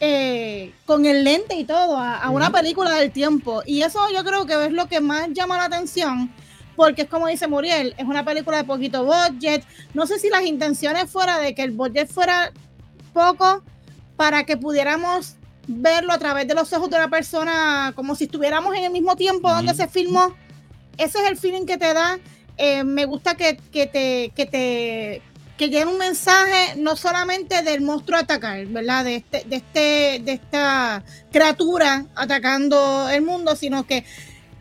eh, 0.00 0.74
con 0.84 1.06
el 1.06 1.24
lente 1.24 1.54
y 1.54 1.64
todo 1.64 1.96
a, 1.96 2.28
una 2.30 2.50
película 2.50 2.94
del 2.96 3.12
tiempo. 3.12 3.62
Y 3.64 3.82
eso 3.82 4.00
yo 4.12 4.24
creo 4.24 4.46
que 4.46 4.66
es 4.66 4.72
lo 4.72 4.88
que 4.88 5.00
más 5.00 5.28
llama 5.32 5.56
la 5.56 5.64
atención, 5.64 6.32
porque 6.76 7.02
es 7.02 7.08
como 7.08 7.28
dice 7.28 7.46
Muriel, 7.46 7.94
es 7.96 8.04
una 8.04 8.24
película 8.24 8.58
de 8.58 8.64
poquito 8.64 9.04
budget. 9.04 9.64
No 9.94 10.06
sé 10.06 10.18
si 10.18 10.28
las 10.28 10.42
intenciones 10.44 11.10
fuera 11.10 11.38
de 11.38 11.54
que 11.54 11.62
el 11.62 11.70
budget 11.70 12.08
fuera 12.08 12.52
poco 13.12 13.62
para 14.16 14.44
que 14.44 14.56
pudiéramos 14.56 15.36
verlo 15.68 16.12
a 16.12 16.18
través 16.18 16.48
de 16.48 16.54
los 16.54 16.72
ojos 16.72 16.90
de 16.90 16.96
una 16.96 17.08
persona 17.08 17.92
como 17.94 18.16
si 18.16 18.24
estuviéramos 18.24 18.74
en 18.74 18.84
el 18.84 18.90
mismo 18.90 19.16
tiempo 19.16 19.48
donde 19.48 19.74
se 19.74 19.86
filmó. 19.86 20.34
Ese 20.98 21.18
es 21.20 21.30
el 21.30 21.36
feeling 21.36 21.64
que 21.64 21.78
te 21.78 21.94
da 21.94 22.18
eh, 22.56 22.84
me 22.84 23.04
gusta 23.04 23.34
que, 23.34 23.54
te 23.54 24.32
que 24.34 24.46
te 24.46 25.22
que 25.56 25.68
llegue 25.68 25.84
un 25.86 25.98
mensaje 25.98 26.74
no 26.76 26.96
solamente 26.96 27.62
del 27.62 27.82
monstruo 27.82 28.18
atacar, 28.18 28.64
¿verdad? 28.66 29.04
De 29.04 29.16
este, 29.16 29.44
de 29.46 29.56
este, 29.56 30.20
de 30.24 30.32
esta 30.32 31.04
criatura 31.30 32.06
atacando 32.14 33.08
el 33.10 33.22
mundo, 33.22 33.54
sino 33.54 33.86
que 33.86 34.04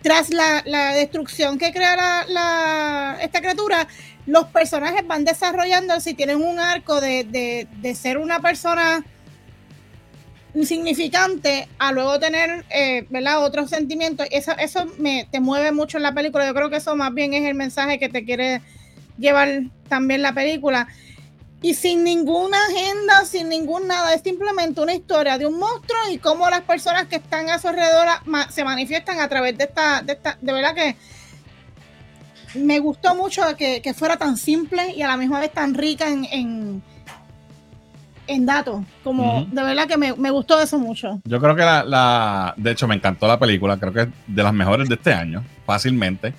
tras 0.02 0.30
la, 0.32 0.62
destrucción 0.94 1.58
que 1.58 1.72
crea 1.72 2.26
la, 2.28 3.18
esta 3.22 3.40
criatura, 3.40 3.88
los 4.26 4.46
personajes 4.48 5.06
van 5.08 5.26
desarrollando 5.26 6.00
si 6.00 6.14
tienen 6.14 6.42
un 6.42 6.60
arco 6.60 7.00
de, 7.02 7.68
de 7.72 7.96
ser 7.96 8.18
una 8.18 8.40
persona 8.40 9.04
insignificante 10.54 11.68
a 11.80 11.92
luego 11.92 12.20
tener 12.20 12.66
eh, 12.70 13.06
¿verdad? 13.10 13.44
otros 13.44 13.70
sentimientos. 13.70 14.28
Eso, 14.32 14.52
eso 14.58 14.86
me, 14.98 15.28
te 15.32 15.40
mueve 15.40 15.72
mucho 15.72 15.98
en 15.98 16.04
la 16.04 16.14
película. 16.14 16.46
Yo 16.46 16.54
creo 16.54 16.70
que 16.70 16.78
eso 16.78 16.96
más 16.96 17.14
bien 17.14 17.34
es 17.34 17.46
el 17.46 17.56
mensaje 17.56 18.00
que 18.00 18.10
te 18.10 18.26
quiere 18.26 18.62
llevar 19.18 19.64
también 19.88 20.22
la 20.22 20.34
película. 20.34 20.88
Y 21.62 21.76
sin 21.76 22.04
ninguna 22.04 22.58
agenda, 22.66 23.24
sin 23.24 23.48
ningún 23.48 23.88
nada, 23.88 24.14
es 24.16 24.24
simplemente 24.24 24.82
una 24.82 24.96
historia 24.96 25.38
de 25.38 25.46
un 25.46 25.60
monstruo 25.60 26.00
y 26.12 26.18
cómo 26.18 26.50
las 26.50 26.62
personas 26.62 27.06
que 27.06 27.18
están 27.18 27.50
a 27.50 27.60
su 27.60 27.68
alrededor 27.68 28.08
se 28.50 28.64
manifiestan 28.64 29.20
a 29.20 29.30
través 29.30 29.58
de 29.58 29.66
esta, 29.66 30.02
de 30.02 30.54
verdad 30.54 30.74
que 30.74 30.96
me 32.56 32.80
gustó 32.80 33.14
mucho 33.14 33.44
que, 33.58 33.80
que 33.82 33.94
fuera 33.94 34.18
tan 34.18 34.38
simple 34.38 34.92
y 34.96 35.04
a 35.04 35.08
la 35.08 35.18
misma 35.18 35.40
vez 35.40 35.54
tan 35.54 35.76
rica 35.76 36.08
en 36.10 36.82
datos. 38.40 38.84
Como 39.04 39.46
de 39.52 39.64
verdad 39.64 39.88
que 39.88 39.98
me, 39.98 40.32
gustó 40.32 40.60
eso 40.60 40.80
mucho. 40.80 41.22
Yo 41.26 41.40
creo 41.40 41.56
que 41.56 41.62
la, 41.62 42.54
De 42.58 42.72
hecho, 42.72 42.88
me 42.88 42.96
encantó 42.96 43.28
la 43.28 43.40
película. 43.40 43.78
Creo 43.78 43.94
que 43.94 44.02
es 44.02 44.08
de 44.28 44.44
las 44.44 44.54
mejores 44.54 44.90
de 44.90 44.96
este 44.96 45.14
año, 45.14 45.44
fácilmente. 45.66 46.34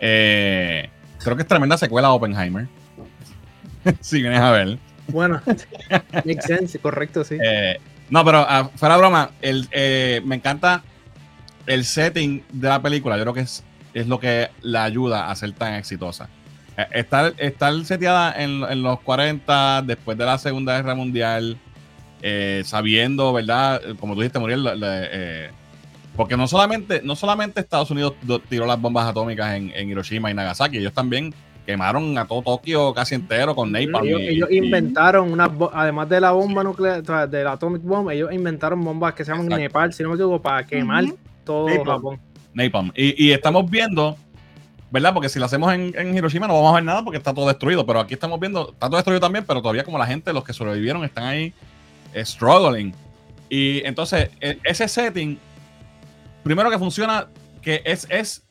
Eh, 0.00 0.88
creo 1.18 1.36
que 1.36 1.42
es 1.42 1.48
tremenda 1.48 1.76
secuela 1.78 2.08
a 2.08 2.12
Oppenheimer. 2.12 2.68
si 4.00 4.20
vienes 4.20 4.40
a 4.40 4.50
ver. 4.50 4.78
Bueno, 5.08 5.40
makes 6.24 6.42
sense, 6.42 6.78
correcto, 6.78 7.24
sí. 7.24 7.36
Eh, 7.42 7.78
no, 8.10 8.24
pero 8.24 8.42
uh, 8.42 8.68
fuera 8.76 8.96
broma, 8.96 9.30
el, 9.42 9.68
eh, 9.70 10.22
me 10.24 10.36
encanta 10.36 10.82
el 11.66 11.84
setting 11.84 12.42
de 12.52 12.68
la 12.68 12.80
película. 12.80 13.16
Yo 13.16 13.22
creo 13.22 13.34
que 13.34 13.40
es, 13.40 13.64
es 13.92 14.06
lo 14.06 14.18
que 14.18 14.50
la 14.62 14.84
ayuda 14.84 15.30
a 15.30 15.34
ser 15.34 15.52
tan 15.52 15.74
exitosa. 15.74 16.28
Eh, 16.76 16.86
estar, 16.92 17.34
estar 17.38 17.84
seteada 17.84 18.34
en, 18.42 18.82
los 18.82 19.00
40, 19.00 19.82
después 19.82 20.18
de 20.18 20.24
la 20.24 20.38
Segunda 20.38 20.76
Guerra 20.76 20.94
Mundial, 20.94 21.56
eh, 22.22 22.62
sabiendo, 22.64 23.32
¿verdad? 23.32 23.80
Como 24.00 24.14
tú 24.14 24.20
dijiste, 24.20 24.38
Muriel, 24.38 24.66
eh, 24.82 25.50
Porque 26.16 26.36
no 26.36 26.48
solamente, 26.48 27.00
no 27.02 27.14
solamente 27.16 27.60
Estados 27.60 27.90
Unidos 27.90 28.14
tiró 28.48 28.66
las 28.66 28.80
bombas 28.80 29.06
atómicas 29.06 29.54
en, 29.54 29.88
Hiroshima 29.88 30.30
y 30.30 30.34
Nagasaki, 30.34 30.78
ellos 30.78 30.92
también 30.92 31.32
quemaron 31.64 32.18
a 32.18 32.26
todo 32.26 32.42
Tokio 32.42 32.92
casi 32.92 33.14
entero 33.14 33.54
con 33.54 33.72
napalm. 33.72 34.06
Ellos, 34.06 34.50
inventaron 34.50 35.32
una 35.32 35.50
además 35.72 36.08
de 36.08 36.20
la 36.20 36.32
bomba 36.32 36.62
nuclear, 36.62 37.02
de 37.28 37.44
la 37.44 37.52
atomic 37.52 37.82
bomb, 37.82 38.10
ellos 38.10 38.32
inventaron 38.32 38.82
bombas 38.84 39.14
que 39.14 39.24
se 39.24 39.32
llaman 39.32 39.48
Nepal, 39.48 39.92
si 39.92 40.02
no 40.02 40.10
me 40.10 40.16
equivoco, 40.16 40.42
para 40.42 40.66
quemar 40.66 41.04
todo 41.44 41.68
Japón. 41.84 42.20
Napalm. 42.52 42.92
Y, 42.94 43.26
y, 43.26 43.32
estamos 43.32 43.68
viendo, 43.68 44.16
¿verdad? 44.94 45.12
Porque 45.12 45.28
si 45.28 45.40
lo 45.40 45.46
hacemos 45.46 45.72
en, 45.74 46.16
Hiroshima 46.16 46.46
no 46.46 46.54
vamos 46.54 46.70
a 46.70 46.74
ver 46.76 46.84
nada 46.84 47.02
porque 47.02 47.18
está 47.18 47.34
todo 47.34 47.48
destruido, 47.48 47.84
pero 47.84 47.98
aquí 47.98 48.14
estamos 48.14 48.38
viendo, 48.38 48.70
está 48.70 48.86
todo 48.86 48.96
destruido 48.96 49.20
también, 49.20 49.44
pero 49.44 49.60
todavía 49.60 49.82
como 49.82 49.98
la 49.98 50.06
gente, 50.06 50.32
los 50.32 50.44
que 50.44 50.52
sobrevivieron, 50.52 51.02
están 51.02 51.24
ahí 51.24 51.52
eh, 52.12 52.24
struggling. 52.24 52.94
Y 53.48 53.84
entonces, 53.84 54.30
e, 54.40 54.56
ese 54.62 54.86
setting 54.86 55.36
primero 56.44 56.70
que 56.70 56.78
funciona, 56.78 57.26
que 57.60 57.82
es, 57.84 58.06
es 58.08 58.44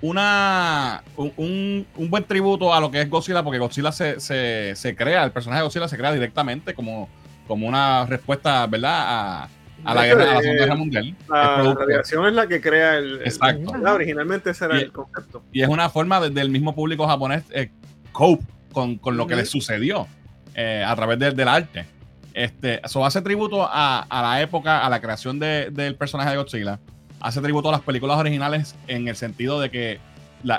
una, 0.00 1.04
un, 1.18 1.86
buen 1.94 2.24
tributo 2.24 2.72
a 2.72 2.80
lo 2.80 2.90
que 2.90 3.02
es 3.02 3.10
Godzilla, 3.10 3.42
porque 3.42 3.58
Godzilla 3.58 3.92
se, 3.92 4.96
crea, 4.96 5.24
el 5.24 5.32
personaje 5.32 5.60
de 5.60 5.64
Godzilla 5.64 5.86
se 5.86 5.98
crea 5.98 6.12
directamente 6.12 6.72
como, 6.72 7.10
como 7.46 7.68
una 7.68 8.06
respuesta, 8.06 8.66
¿verdad? 8.66 9.50
La, 9.84 10.06
guerra, 10.06 10.22
a 10.22 10.34
la 10.34 10.40
Segunda 10.40 10.64
Guerra 10.64 10.74
Mundial. 10.74 11.16
La 11.28 11.74
radiación 11.74 12.26
es 12.26 12.32
la 12.34 12.46
que 12.46 12.60
crea 12.60 12.98
el. 12.98 13.20
Exacto. 13.22 13.72
originalmente 13.72 14.50
ese 14.50 14.64
era 14.66 14.78
el 14.78 14.92
concepto. 14.92 15.42
Y 15.52 15.62
es 15.62 15.68
una 15.68 15.88
forma 15.90 16.20
del 16.20 16.50
mismo 16.50 16.74
público 16.74 17.06
japonés 17.06 17.44
eh, 17.50 17.70
cope 18.12 18.44
con, 18.72 19.00
lo 19.04 19.26
que 19.26 19.36
le 19.36 19.44
sucedió 19.44 20.06
eh, 20.54 20.84
a 20.86 20.94
través 20.96 21.18
del 21.18 21.48
arte. 21.48 21.86
Este, 22.32 22.80
eso 22.84 23.04
hace 23.04 23.22
tributo 23.22 23.68
a, 23.68 24.06
la 24.10 24.40
época, 24.40 24.86
a 24.86 24.90
la 24.90 25.00
creación 25.00 25.38
del 25.38 25.96
personaje 25.96 26.30
de 26.30 26.36
Godzilla 26.36 26.78
hace 27.20 27.40
tributo 27.40 27.68
a 27.68 27.72
las 27.72 27.82
películas 27.82 28.18
originales 28.18 28.74
en 28.88 29.06
el 29.06 29.16
sentido 29.16 29.60
de 29.60 29.70
que 29.70 30.00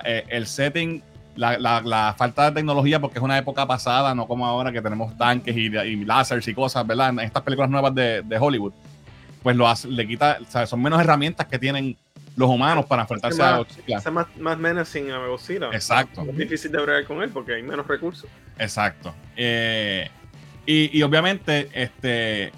eh, 0.05 0.26
el 0.30 0.45
setting, 0.45 1.01
la, 1.36 2.15
falta 2.17 2.45
de 2.45 2.51
tecnología, 2.51 2.99
porque 3.01 3.17
es 3.17 3.24
una 3.24 3.38
época 3.38 3.65
pasada, 3.65 4.13
no 4.13 4.28
como 4.28 4.45
ahora 4.45 4.72
que 4.72 4.82
tenemos 4.82 5.17
tanques 5.17 5.55
y, 5.57 5.76
y 5.76 6.05
láseres 6.05 6.47
y 6.47 6.53
cosas, 6.53 6.86
¿verdad? 6.86 7.09
En 7.09 7.19
estas 7.19 7.41
películas 7.41 7.69
nuevas 7.69 7.93
de, 7.95 8.38
Hollywood, 8.39 8.74
pues 9.42 9.56
lo 9.56 9.68
hace, 9.68 9.88
le 9.88 10.08
quita, 10.08 10.38
o 10.42 10.52
sea, 10.52 10.66
son 10.66 10.82
menos 10.82 11.00
herramientas 11.02 11.48
que 11.48 11.58
tienen 11.58 11.98
los 12.36 12.50
humanos 12.50 12.86
para 12.86 13.04
enfrentarse 13.04 13.42
a 13.42 13.58
Godzilla. 13.58 13.98
Hace 13.98 14.12
más, 14.12 14.28
más 14.38 14.58
menacing 14.58 15.12
a 15.12 15.28
Godzilla. 15.28 15.70
Exacto. 15.72 16.26
Es 16.30 16.38
difícil 16.38 16.72
de 16.72 16.82
bregar 16.82 17.06
con 17.06 17.22
él 17.22 17.30
porque 17.30 17.56
hay 17.56 17.64
menos 17.64 17.88
recursos. 17.88 18.30
Exacto. 18.58 19.14
Eh, 19.36 20.10
y, 20.66 20.98
y, 20.98 21.04
obviamente, 21.04 21.70
este, 21.74 22.52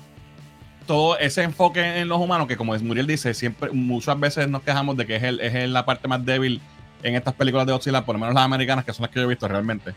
todo 0.85 1.17
ese 1.17 1.43
enfoque 1.43 1.99
en 1.99 2.07
los 2.07 2.19
humanos, 2.19 2.47
que 2.47 2.57
como 2.57 2.77
Muriel 2.77 3.07
dice, 3.07 3.33
siempre, 3.33 3.71
muchas 3.71 4.19
veces 4.19 4.47
nos 4.47 4.61
quejamos 4.61 4.97
de 4.97 5.05
que 5.05 5.15
es, 5.15 5.23
el, 5.23 5.39
es 5.39 5.69
la 5.69 5.85
parte 5.85 6.07
más 6.07 6.23
débil 6.23 6.61
en 7.01 7.15
estas 7.15 7.33
películas 7.33 7.65
de 7.65 7.73
Godzilla, 7.73 8.05
por 8.05 8.15
lo 8.15 8.19
menos 8.19 8.35
las 8.35 8.43
americanas, 8.43 8.85
que 8.85 8.93
son 8.93 9.03
las 9.03 9.11
que 9.11 9.19
yo 9.19 9.25
he 9.25 9.29
visto 9.29 9.47
realmente. 9.47 9.93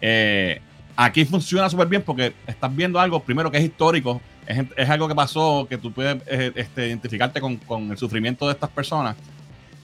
Eh, 0.00 0.60
aquí 0.96 1.24
funciona 1.24 1.68
súper 1.68 1.88
bien 1.88 2.02
porque 2.02 2.34
estás 2.46 2.74
viendo 2.74 2.98
algo, 2.98 3.20
primero 3.20 3.50
que 3.50 3.58
es 3.58 3.64
histórico, 3.64 4.20
es, 4.46 4.90
algo 4.90 5.08
que 5.08 5.14
pasó, 5.14 5.66
que 5.68 5.78
tú 5.78 5.92
puedes 5.92 6.22
eh, 6.26 6.52
este, 6.54 6.88
identificarte 6.88 7.40
con, 7.40 7.90
el 7.90 7.98
sufrimiento 7.98 8.46
de 8.46 8.52
estas 8.52 8.70
personas. 8.70 9.16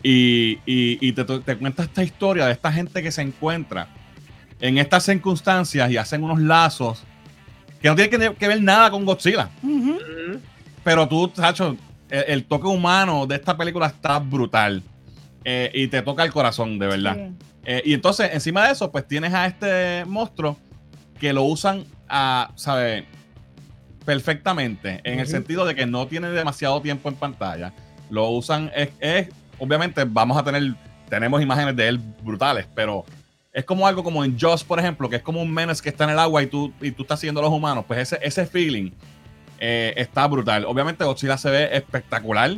Y, 0.03 0.59
y, 0.65 1.13
te, 1.13 1.25
te 1.25 1.57
cuenta 1.57 1.83
esta 1.83 2.05
historia 2.05 2.47
de 2.47 2.53
esta 2.53 2.73
gente 2.73 3.03
que 3.03 3.11
se 3.11 3.21
encuentra 3.21 3.89
en 4.61 4.79
estas 4.79 5.05
circunstancias 5.05 5.91
y 5.91 5.97
hacen 5.97 6.23
unos 6.23 6.41
lazos 6.41 7.05
que 7.81 7.89
no 7.89 7.97
tiene 7.97 8.35
que, 8.35 8.49
ver 8.49 8.63
nada 8.63 8.91
con 8.91 9.05
Godzilla. 9.05 9.51
Pero 10.85 11.09
tú, 11.09 11.31
Sacho, 11.35 11.77
el, 12.09 12.45
toque 12.45 12.67
humano 12.67 13.27
de 13.27 13.37
esta 13.37 13.57
película 13.57 13.87
está 13.87 14.19
brutal. 14.19 14.83
Eh, 15.45 15.71
y 15.73 15.87
te 15.89 16.03
toca 16.03 16.25
el 16.25 16.33
corazón, 16.33 16.79
de 16.79 16.87
verdad. 16.87 17.31
Eh, 17.65 17.83
y 17.85 17.95
entonces, 17.95 18.31
encima 18.33 18.67
de 18.67 18.73
eso, 18.73 18.91
pues 18.91 19.07
tienes 19.07 19.33
a 19.33 19.47
este 19.47 20.05
monstruo 20.05 20.59
que 21.21 21.33
lo 21.33 21.45
usan 21.45 21.85
a, 22.09 22.51
¿sabes? 22.57 23.05
Perfectamente. 24.09 25.03
En 25.05 25.21
el 25.21 25.27
sentido 25.27 25.67
de 25.67 25.75
que 25.75 25.85
no 25.85 26.07
tiene 26.07 26.31
demasiado 26.31 26.81
tiempo 26.81 27.11
en 27.11 27.15
pantalla. 27.15 27.75
Lo 28.09 28.31
usan, 28.31 28.73
es, 28.75 29.29
obviamente, 29.59 30.03
vamos 30.09 30.39
a 30.39 30.43
tener, 30.43 30.75
tenemos 31.11 31.43
imágenes 31.43 31.77
de 31.77 31.89
él 31.89 32.01
brutales, 32.23 32.67
pero 32.75 33.05
es 33.53 33.67
como 33.67 33.87
algo 33.87 34.03
como 34.03 34.25
en 34.25 34.41
Joss, 34.41 34.65
por 34.65 34.79
ejemplo, 34.79 35.11
que 35.11 35.17
es 35.17 35.23
como 35.23 35.43
un 35.43 35.53
menace 35.53 35.83
que 35.83 35.91
está 35.91 36.05
en 36.05 36.11
el 36.11 36.19
agua 36.19 36.43
y 36.43 36.47
tú, 36.47 36.73
y 36.81 36.91
tú 36.91 37.03
estás 37.03 37.21
siguiendo 37.21 37.43
a 37.43 37.45
los 37.45 37.53
humanos. 37.53 37.85
Pues 37.87 38.01
ese, 38.01 38.19
ese 38.23 38.47
feeling 38.47 38.93
eh, 39.59 39.93
está 39.95 40.27
brutal. 40.27 40.65
Obviamente 40.65 41.05
Godzilla 41.05 41.37
se 41.37 41.51
ve 41.51 41.69
espectacular. 41.77 42.57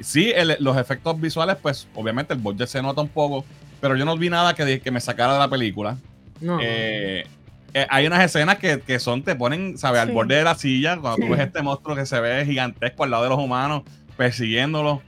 Sí, 0.00 0.34
los 0.58 0.76
efectos 0.76 1.18
visuales, 1.18 1.56
pues 1.62 1.88
obviamente 1.94 2.34
el 2.34 2.40
budget 2.40 2.68
se 2.68 2.82
nota 2.82 3.00
un 3.00 3.08
poco, 3.08 3.46
pero 3.80 3.96
yo 3.96 4.04
no 4.04 4.18
vi 4.18 4.28
nada 4.28 4.54
que, 4.54 4.80
que 4.80 4.90
me 4.90 5.00
sacara 5.00 5.32
de 5.32 5.38
la 5.38 5.48
película. 5.48 5.96
No. 6.42 6.58
Eh, 6.60 7.26
eh, 7.74 7.86
hay 7.90 8.06
unas 8.06 8.24
escenas 8.24 8.58
que, 8.58 8.98
son, 9.00 9.22
te 9.24 9.34
ponen, 9.34 9.76
¿sabes? 9.76 10.00
Al 10.00 10.12
borde 10.12 10.36
de 10.36 10.44
la 10.44 10.54
silla, 10.54 10.96
cuando 10.96 11.26
tú 11.26 11.32
ves 11.32 11.40
este 11.40 11.60
monstruo 11.60 11.96
que 11.96 12.06
se 12.06 12.20
ve 12.20 12.46
gigantesco 12.46 13.02
al 13.02 13.10
lado 13.10 13.24
de 13.24 13.28
los 13.30 13.38
humanos, 13.38 13.82
persiguiéndolo. 14.16 15.02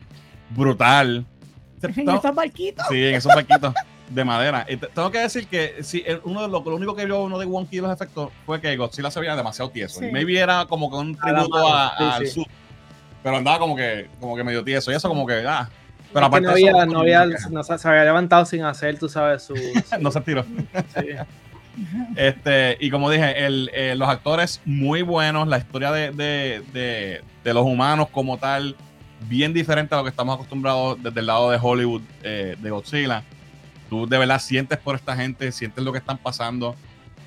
Brutal. 0.51 1.25
En 1.83 2.09
esos 2.09 2.35
barquitos. 2.35 2.87
Sí, 2.89 3.07
en 3.07 3.15
esos 3.15 3.33
barquitos 3.33 3.73
de 4.09 4.25
madera. 4.25 4.67
Y 4.69 4.77
tengo 4.77 5.11
que 5.11 5.21
decir 5.21 5.47
que 5.47 5.77
sí, 5.83 6.05
uno 6.25 6.43
de 6.43 6.49
lo, 6.49 6.63
lo 6.65 6.77
único 6.77 6.97
que 6.97 7.05
vio 7.05 7.23
uno 7.23 7.39
de 7.39 7.47
Wonky 7.47 7.81
los 7.81 7.93
efectos 7.93 8.31
fue 8.45 8.61
que 8.61 8.77
Godzilla 8.77 9.11
se 9.11 9.21
veía 9.21 9.37
demasiado 9.37 9.71
tieso. 9.71 10.05
Y 10.05 10.11
maybe 10.11 10.39
era 10.39 10.67
como 10.67 10.91
que 10.91 10.97
un 10.97 11.17
tributo 11.17 11.69
al 11.73 12.27
sur. 12.27 12.47
Pero 13.23 13.37
andaba 13.37 13.59
como 13.59 13.77
que, 13.77 14.09
como 14.21 14.37
que 14.37 14.45
medio 14.45 14.65
tieso. 14.65 14.91
Y 14.91 14.95
eso 14.95 15.09
como 15.09 15.27
que, 15.27 15.45
ah. 15.47 15.69
Pero 16.13 16.27
aparte 16.27 16.47
no 16.47 16.53
había, 16.53 16.87
no 16.87 17.01
había, 17.01 17.27
no 17.51 17.63
se, 17.63 17.89
había 17.89 18.05
levantado 18.05 18.45
sin 18.45 18.63
hacer, 18.63 18.99
tú 18.99 19.09
sabes, 19.09 19.43
su. 19.43 19.55
no 20.01 20.11
se 20.11 20.21
tiró. 20.21 20.45
Este, 22.17 22.77
y 22.81 22.91
como 22.91 23.11
dije, 23.11 23.45
el, 23.45 23.71
eh, 23.75 23.95
los 23.97 24.09
actores 24.09 24.61
muy 24.65 25.03
buenos, 25.03 25.47
la 25.47 25.59
historia 25.59 25.93
de, 25.93 26.11
de, 26.11 26.63
de, 26.73 27.21
de, 27.45 27.55
los 27.55 27.65
humanos 27.65 28.09
como 28.11 28.39
tal, 28.39 28.77
bien 29.29 29.53
diferente 29.53 29.95
a 29.95 29.99
lo 29.99 30.05
que 30.05 30.11
estamos 30.11 30.35
acostumbrados 30.35 31.03
desde 31.03 31.21
el 31.21 31.27
lado 31.27 31.51
de 31.51 31.59
Hollywood 31.61 32.03
eh, 32.23 32.57
de 32.59 32.71
Godzilla 32.71 33.23
tú 33.89 34.07
de 34.07 34.19
verdad 34.19 34.41
sientes 34.41 34.79
por 34.79 34.97
esta 34.97 35.17
gente, 35.17 35.53
sientes 35.53 35.83
lo 35.85 35.93
que 35.93 35.99
están 35.99 36.19
pasando, 36.19 36.77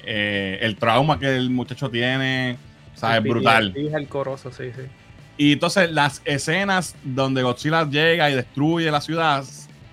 eh, 0.04 0.60
el 0.62 0.78
trauma 0.78 1.20
que 1.20 1.36
el 1.36 1.50
muchacho 1.50 1.90
tiene, 1.90 2.58
¿sabes? 2.96 3.24
brutal. 3.24 3.74
el 3.76 4.08
coroso, 4.08 4.52
sí, 4.52 4.72
sí. 4.76 4.84
Y 5.38 5.54
entonces 5.54 5.92
las 5.92 6.22
escenas 6.26 6.96
donde 7.04 7.44
Godzilla 7.44 7.86
llega 7.90 8.30
y 8.30 8.36
destruye 8.36 8.92
la 8.92 9.02
ciudad 9.02 9.46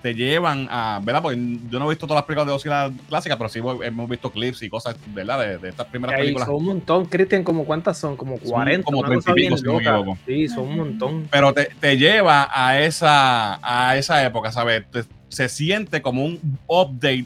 te 0.07 0.15
llevan 0.15 0.69
a, 0.71 1.01
¿verdad? 1.03 1.21
Porque 1.21 1.37
yo 1.69 1.79
no 1.79 1.85
he 1.85 1.89
visto 1.89 2.07
todas 2.07 2.21
las 2.21 2.25
películas 2.25 2.47
de 2.47 2.53
Godzilla 2.53 2.91
clásicas, 3.09 3.37
pero 3.37 3.49
sí 3.49 3.59
hemos 3.83 4.09
visto 4.09 4.31
clips 4.31 4.61
y 4.63 4.69
cosas, 4.69 4.95
¿verdad? 5.07 5.59
De, 5.59 5.67
estas 5.67 5.87
primeras 5.87 6.17
películas. 6.17 6.47
Son 6.47 6.55
un 6.55 6.65
montón, 6.65 7.05
Cristian, 7.07 7.43
¿como 7.43 7.65
cuántas 7.65 7.97
son? 7.97 8.15
Como 8.15 8.37
40. 8.37 8.85
como 8.85 9.03
30 9.03 9.31
y 9.31 9.33
pico, 9.33 9.57
si 9.57 9.63
no 9.63 9.73
me 9.73 9.81
equivoco. 9.81 10.17
Sí, 10.25 10.47
son 10.47 10.63
un 10.63 10.77
montón. 10.77 11.27
Pero 11.29 11.53
te, 11.53 11.65
te, 11.77 11.97
lleva 11.97 12.47
a 12.49 12.79
esa, 12.79 13.59
a 13.61 13.97
esa 13.97 14.25
época, 14.25 14.49
¿sabes? 14.53 14.85
se 15.27 15.49
siente 15.49 16.01
como 16.01 16.23
un 16.23 16.39
update 16.67 17.25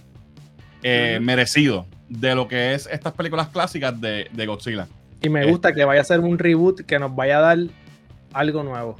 eh, 0.81 1.19
merecido 1.21 1.85
de 2.09 2.33
lo 2.33 2.47
que 2.47 2.73
es 2.73 2.89
estas 2.91 3.13
películas 3.13 3.49
clásicas 3.49 4.01
de, 4.01 4.45
Godzilla. 4.47 4.87
Y 5.21 5.29
me 5.29 5.45
gusta 5.45 5.69
este 5.69 5.81
que 5.81 5.85
vaya 5.85 6.01
a 6.01 6.03
ser 6.03 6.19
un 6.19 6.39
reboot 6.39 6.81
que 6.81 6.97
nos 6.97 7.15
vaya 7.15 7.37
a 7.37 7.41
dar 7.41 7.59
algo 8.33 8.63
nuevo. 8.63 8.97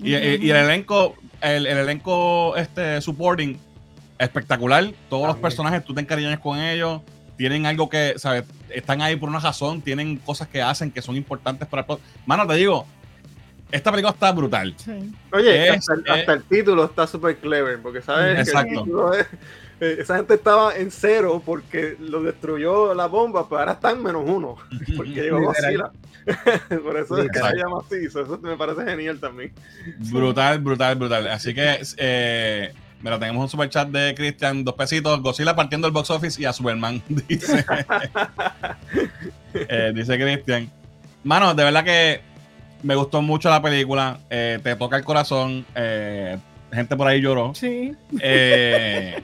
Sí. 0.00 0.08
Y, 0.08 0.14
el 0.14 0.56
elenco, 0.56 1.14
el, 1.40 1.66
elenco 1.66 2.56
este 2.56 3.00
supporting, 3.00 3.58
espectacular. 4.18 4.92
Todos 5.08 5.28
los 5.28 5.36
personajes, 5.36 5.84
tú 5.84 5.94
te 5.94 6.00
encariñas 6.00 6.38
con 6.40 6.58
ellos. 6.58 7.02
Tienen 7.36 7.66
algo 7.66 7.88
que, 7.88 8.14
¿sabes? 8.16 8.44
Están 8.70 9.02
ahí 9.02 9.16
por 9.16 9.28
una 9.28 9.40
razón, 9.40 9.82
tienen 9.82 10.18
cosas 10.18 10.48
que 10.48 10.62
hacen 10.62 10.90
que 10.90 11.02
son 11.02 11.16
importantes 11.16 11.66
para 11.68 11.84
el 11.88 11.98
Mano, 12.26 12.46
te 12.46 12.54
digo, 12.54 12.86
esta 13.74 13.90
película 13.90 14.12
está 14.12 14.30
brutal. 14.30 14.74
Oye, 15.32 15.70
hasta, 15.70 16.32
el 16.32 16.44
título 16.44 16.84
está 16.84 17.08
súper 17.08 17.36
clever, 17.38 17.80
porque 17.82 18.02
sabes 18.02 18.48
que 18.48 18.56
el 18.56 18.68
título 18.68 19.14
es, 19.14 19.26
eh, 19.26 19.28
esa 19.92 20.16
gente 20.16 20.34
estaba 20.34 20.74
en 20.76 20.90
cero 20.90 21.42
porque 21.44 21.96
lo 21.98 22.22
destruyó 22.22 22.94
la 22.94 23.06
bomba, 23.06 23.48
pero 23.48 23.60
ahora 23.60 23.72
están 23.72 24.02
menos 24.02 24.22
uno, 24.26 24.56
porque 24.96 25.10
llegó 25.10 25.40
Godzilla. 25.40 25.90
Por 26.82 26.96
eso 26.96 27.18
es 27.18 27.30
que 27.30 27.38
se 27.38 27.56
llama 27.56 27.80
así, 27.84 28.06
eso 28.06 28.38
me 28.42 28.56
parece 28.56 28.82
genial 28.84 29.18
también. 29.20 29.52
Brutal, 30.10 30.58
brutal, 30.58 30.96
brutal. 30.96 31.28
Así 31.28 31.52
que, 31.52 31.82
eh, 31.98 32.72
mira, 33.02 33.18
tenemos 33.18 33.42
un 33.42 33.48
super 33.50 33.68
chat 33.68 33.88
de 33.88 34.14
Christian, 34.14 34.64
dos 34.64 34.74
pesitos, 34.74 35.20
Godzilla 35.20 35.54
partiendo 35.54 35.86
el 35.86 35.92
box 35.92 36.10
office 36.10 36.40
y 36.40 36.46
a 36.46 36.52
Superman, 36.54 37.02
dice. 37.08 37.64
eh, 39.54 39.92
dice 39.94 40.18
Christian. 40.18 40.70
Mano, 41.24 41.54
de 41.54 41.64
verdad 41.64 41.84
que 41.84 42.20
me 42.84 42.94
gustó 42.94 43.22
mucho 43.22 43.50
la 43.50 43.60
película. 43.60 44.18
Eh, 44.30 44.60
te 44.62 44.76
toca 44.76 44.96
el 44.96 45.04
corazón. 45.04 45.64
Eh, 45.74 46.38
gente 46.72 46.96
por 46.96 47.08
ahí 47.08 47.20
lloró. 47.20 47.54
Sí. 47.54 47.92
Eh, 48.20 49.22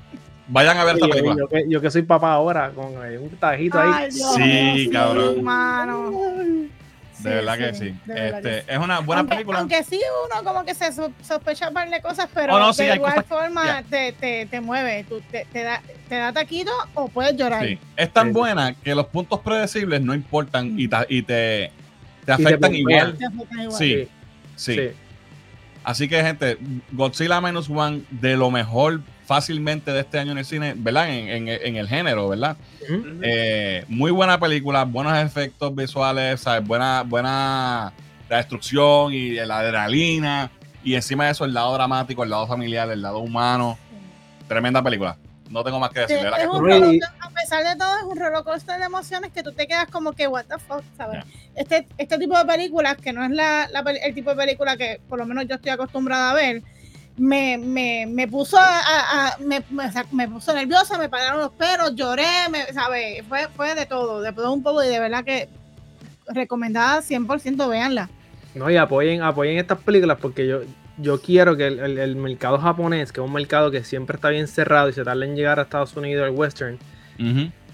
vayan 0.50 0.76
a 0.76 0.84
ver 0.84 0.96
esta 0.96 1.08
película. 1.08 1.46
Yo 1.68 1.80
que, 1.80 1.90
soy 1.90 2.02
papá 2.02 2.32
ahora, 2.32 2.70
con 2.70 2.96
un 2.96 3.30
tajito 3.38 3.80
ahí. 3.80 4.10
sí, 4.10 4.90
cabrón. 4.92 6.70
de 7.18 7.30
verdad 7.30 7.58
que 7.58 7.74
sí. 7.74 7.94
Este, 8.08 8.58
Es 8.72 8.78
una 8.78 9.00
buena 9.00 9.24
película. 9.24 9.60
Aunque 9.60 9.82
sí 9.84 10.00
uno 10.26 10.44
como 10.44 10.64
que 10.64 10.74
se 10.74 10.92
sospecha 10.92 11.70
par 11.70 11.88
de 11.88 12.00
cosas, 12.02 12.28
pero 12.34 12.54
oh, 12.54 12.72
de 12.72 12.94
igual 12.94 13.24
forma 13.24 13.82
te, 13.88 14.12
te, 14.12 14.46
te, 14.46 14.60
mueve, 14.60 15.06
te, 15.30 15.46
te, 15.52 15.62
da, 15.62 15.80
te 16.08 16.14
da 16.16 16.32
taquito 16.32 16.72
o 16.94 17.08
puedes 17.08 17.36
llorar. 17.36 17.64
Sí. 17.64 17.78
Es 17.96 18.12
tan 18.12 18.32
buena 18.32 18.74
que 18.74 18.94
los 18.94 19.06
puntos 19.06 19.40
predecibles 19.40 20.00
no 20.00 20.14
importan 20.14 20.78
y, 20.78 20.88
y 21.08 21.22
te, 21.22 21.70
te 22.24 22.32
afectan 22.32 22.74
igual. 22.74 23.16
Sí, 23.70 24.08
sí, 24.56 24.90
Así 25.82 26.08
que, 26.08 26.22
gente, 26.22 26.58
Godzilla 26.92 27.40
Minus 27.40 27.70
One, 27.70 28.02
de 28.10 28.36
lo 28.36 28.50
mejor 28.50 29.00
fácilmente 29.30 29.92
de 29.92 30.00
este 30.00 30.18
año 30.18 30.32
en 30.32 30.38
el 30.38 30.44
cine, 30.44 30.74
¿verdad? 30.76 31.08
En, 31.08 31.46
en, 31.46 31.76
el 31.76 31.86
género, 31.86 32.28
¿verdad? 32.28 32.56
Eh, 33.22 33.84
muy 33.86 34.10
buena 34.10 34.40
película, 34.40 34.82
buenos 34.82 35.16
efectos 35.18 35.72
visuales, 35.72 36.40
¿sabes? 36.40 36.66
Buena, 36.66 37.04
buena 37.06 37.92
la 38.28 38.36
destrucción 38.38 39.12
y 39.12 39.34
la 39.34 39.60
adrenalina. 39.60 40.50
Y 40.82 40.96
encima 40.96 41.26
de 41.26 41.30
eso, 41.30 41.44
el 41.44 41.54
lado 41.54 41.72
dramático, 41.74 42.24
el 42.24 42.30
lado 42.30 42.48
familiar, 42.48 42.90
el 42.90 43.02
lado 43.02 43.20
humano. 43.20 43.78
Tremenda 44.48 44.82
película. 44.82 45.16
No 45.48 45.62
tengo 45.62 45.78
más 45.78 45.90
que 45.90 46.00
decir. 46.00 46.18
a 46.26 47.30
pesar 47.30 47.62
de 47.62 47.76
todo, 47.76 47.98
es 47.98 48.02
un 48.02 48.18
rollercoaster 48.18 48.80
de 48.80 48.84
emociones 48.84 49.30
que 49.30 49.44
tú 49.44 49.52
te 49.52 49.68
quedas 49.68 49.86
como 49.90 50.10
que, 50.10 50.26
what 50.26 50.46
the 50.46 50.58
fuck, 50.58 50.82
¿sabes? 50.96 51.24
Este, 51.54 51.86
este 51.98 52.18
tipo 52.18 52.36
de 52.36 52.44
películas, 52.46 52.96
que 52.96 53.12
no 53.12 53.24
es 53.24 53.30
la, 53.30 53.70
el 54.02 54.12
tipo 54.12 54.30
de 54.30 54.36
película 54.36 54.76
que 54.76 55.00
por 55.08 55.20
lo 55.20 55.24
menos 55.24 55.46
yo 55.46 55.54
estoy 55.54 55.70
acostumbrada 55.70 56.32
a 56.32 56.34
ver, 56.34 56.64
me, 57.20 57.58
me, 57.58 58.06
me 58.06 58.26
puso 58.26 58.56
a, 58.58 59.36
me, 59.40 59.62
me, 60.10 60.26
puso 60.26 60.54
nerviosa, 60.54 60.96
me 60.96 61.10
pararon 61.10 61.40
los 61.40 61.52
pelos, 61.52 61.94
lloré, 61.94 62.24
me, 62.50 62.64
¿sabes? 62.72 63.22
Fue, 63.28 63.46
fue 63.54 63.74
de 63.74 63.84
todo, 63.84 64.22
de 64.22 64.32
todo 64.32 64.50
un 64.50 64.62
poco 64.62 64.82
y 64.82 64.88
de 64.88 64.98
verdad 64.98 65.22
que 65.22 65.46
recomendada 66.28 67.02
100%, 67.02 67.68
véanla. 67.68 68.08
No, 68.54 68.70
y 68.70 68.78
apoyen, 68.78 69.22
apoyen 69.22 69.58
estas 69.58 69.78
películas 69.80 70.16
porque 70.18 70.48
yo, 70.48 70.60
yo 70.96 71.20
quiero 71.20 71.58
que 71.58 71.66
el, 71.66 72.16
mercado 72.16 72.56
japonés, 72.56 73.12
que 73.12 73.20
es 73.20 73.26
un 73.26 73.34
mercado 73.34 73.70
que 73.70 73.84
siempre 73.84 74.16
está 74.16 74.30
bien 74.30 74.48
cerrado 74.48 74.88
y 74.88 74.94
se 74.94 75.04
tarda 75.04 75.26
en 75.26 75.36
llegar 75.36 75.58
a 75.58 75.62
Estados 75.64 75.94
Unidos, 75.98 76.26
el 76.26 76.34
western, 76.34 76.78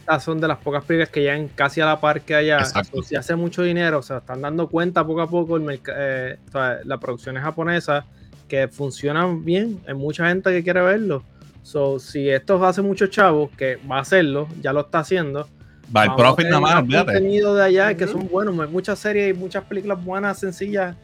estas 0.01 0.24
son 0.24 0.40
de 0.40 0.49
las 0.49 0.59
pocas 0.59 0.84
películas 0.84 1.11
que 1.11 1.20
llegan 1.20 1.47
casi 1.47 1.80
a 1.80 1.86
la 1.86 2.01
par 2.01 2.22
que 2.22 2.34
allá. 2.34 2.64
Si 2.64 3.14
hace 3.14 3.36
mucho 3.36 3.62
dinero, 3.62 4.01
o 4.01 4.03
sea, 4.03 4.16
están 4.18 4.42
dando 4.42 4.66
cuenta 4.68 5.07
poco 5.07 5.22
a 5.22 5.30
poco 5.30 5.57
el 5.57 5.80
eh, 5.97 6.38
la 6.84 6.99
producción 6.99 7.36
es 7.36 7.44
japonesa, 7.44 8.07
que 8.49 8.68
funcionan 8.68 9.44
bien, 9.44 9.80
hay 9.86 9.94
mucha 9.94 10.28
gente 10.28 10.51
que 10.51 10.62
quiere 10.62 10.82
verlo. 10.82 11.22
So, 11.62 11.99
si 11.99 12.28
esto 12.28 12.64
hace 12.64 12.82
mucho 12.82 13.09
chavo, 13.09 13.51
que 13.57 13.76
va 13.90 13.99
a 13.99 14.01
hacerlo, 14.01 14.49
ya 14.61 14.72
lo 14.72 14.82
está 14.82 15.01
haciendo. 15.01 15.49
Va 15.94 16.05
el 16.05 16.14
profit 16.14 16.47
nada 16.47 16.61
más, 16.61 16.74
contenido 17.05 17.55
de 17.55 17.64
allá 17.64 17.94
que 17.97 18.07
son 18.07 18.28
buenos, 18.28 18.59
hay 18.59 18.68
muchas 18.68 18.99
series 18.99 19.36
y 19.36 19.38
muchas 19.38 19.64
películas 19.64 20.05
buenas, 20.05 20.38
sencillas 20.38 20.97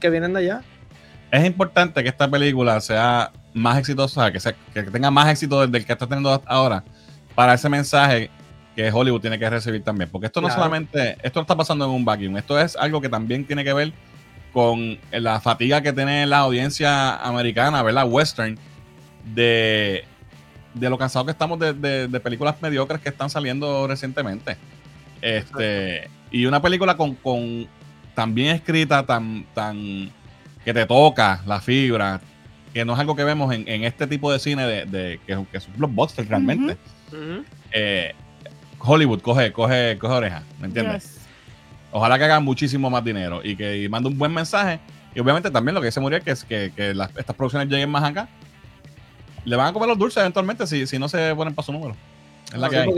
que 0.00 0.10
vienen 0.10 0.32
de 0.32 0.40
allá 0.40 0.62
es 1.32 1.46
importante 1.46 2.02
que 2.02 2.10
esta 2.10 2.30
película 2.30 2.78
sea 2.80 3.32
más 3.54 3.78
exitosa, 3.78 4.30
que, 4.30 4.38
sea, 4.38 4.54
que 4.74 4.82
tenga 4.82 5.10
más 5.10 5.30
éxito 5.30 5.66
del 5.66 5.84
que 5.84 5.92
está 5.92 6.06
teniendo 6.06 6.42
ahora, 6.44 6.84
para 7.34 7.54
ese 7.54 7.70
mensaje 7.70 8.30
que 8.76 8.92
Hollywood 8.92 9.22
tiene 9.22 9.38
que 9.38 9.48
recibir 9.48 9.82
también. 9.82 10.10
Porque 10.10 10.26
esto 10.26 10.42
no 10.42 10.50
solamente, 10.50 11.16
esto 11.22 11.40
no 11.40 11.42
está 11.42 11.56
pasando 11.56 11.86
en 11.86 11.90
un 11.90 12.04
vacuum, 12.04 12.36
esto 12.36 12.60
es 12.60 12.76
algo 12.76 13.00
que 13.00 13.08
también 13.08 13.46
tiene 13.46 13.64
que 13.64 13.72
ver 13.72 13.92
con 14.52 14.98
la 15.10 15.40
fatiga 15.40 15.80
que 15.82 15.92
tiene 15.92 16.26
la 16.26 16.38
audiencia 16.38 17.16
americana, 17.16 17.82
¿verdad? 17.82 18.06
Western, 18.08 18.58
de, 19.34 20.04
de 20.74 20.90
lo 20.90 20.98
cansado 20.98 21.24
que 21.24 21.30
estamos 21.30 21.58
de, 21.58 22.20
películas 22.22 22.60
mediocres 22.60 23.00
que 23.00 23.08
están 23.08 23.30
saliendo 23.30 23.86
recientemente. 23.86 24.56
Este, 25.20 26.08
y 26.30 26.46
una 26.46 26.60
película 26.60 26.96
con, 26.96 27.14
con 27.14 27.66
tan 28.14 28.34
bien 28.34 28.54
escrita, 28.56 29.06
tan, 29.06 29.44
tan 29.54 30.10
que 30.64 30.74
te 30.74 30.86
toca 30.86 31.42
la 31.46 31.60
fibra, 31.60 32.20
que 32.72 32.84
no 32.84 32.94
es 32.94 32.98
algo 32.98 33.16
que 33.16 33.24
vemos 33.24 33.52
en, 33.54 33.84
este 33.84 34.06
tipo 34.06 34.32
de 34.32 34.38
cine 34.38 34.66
de, 34.66 35.20
que, 35.26 35.32
es 35.52 35.66
un 35.66 35.76
blockbuster 35.76 36.28
realmente. 36.28 36.76
Eh, 37.72 38.14
Hollywood 38.78 39.20
coge, 39.20 39.52
coge, 39.52 39.96
coge 39.98 40.14
oreja, 40.14 40.42
¿me 40.60 40.66
entiendes? 40.66 41.21
Ojalá 41.92 42.18
que 42.18 42.24
hagan 42.24 42.42
muchísimo 42.42 42.90
más 42.90 43.04
dinero 43.04 43.40
y 43.44 43.54
que 43.54 43.86
mande 43.88 44.08
un 44.08 44.18
buen 44.18 44.32
mensaje. 44.32 44.80
Y 45.14 45.20
obviamente 45.20 45.50
también 45.50 45.74
lo 45.74 45.80
que 45.80 45.86
dice 45.86 46.00
Muriel, 46.00 46.22
que 46.22 46.30
es 46.30 46.44
que, 46.44 46.72
que 46.74 46.90
estas 46.90 47.36
producciones 47.36 47.68
lleguen 47.68 47.90
más 47.90 48.02
acá. 48.02 48.28
Le 49.44 49.56
van 49.56 49.68
a 49.68 49.72
comer 49.72 49.88
los 49.88 49.98
dulces 49.98 50.18
eventualmente 50.18 50.66
si, 50.66 50.86
si 50.86 50.98
no 50.98 51.08
se 51.08 51.34
ponen 51.34 51.54
para 51.54 51.66
su 51.66 51.72
número. 51.72 51.94
Es, 52.52 52.58
la 52.58 52.68
que 52.70 52.78
hay. 52.78 52.88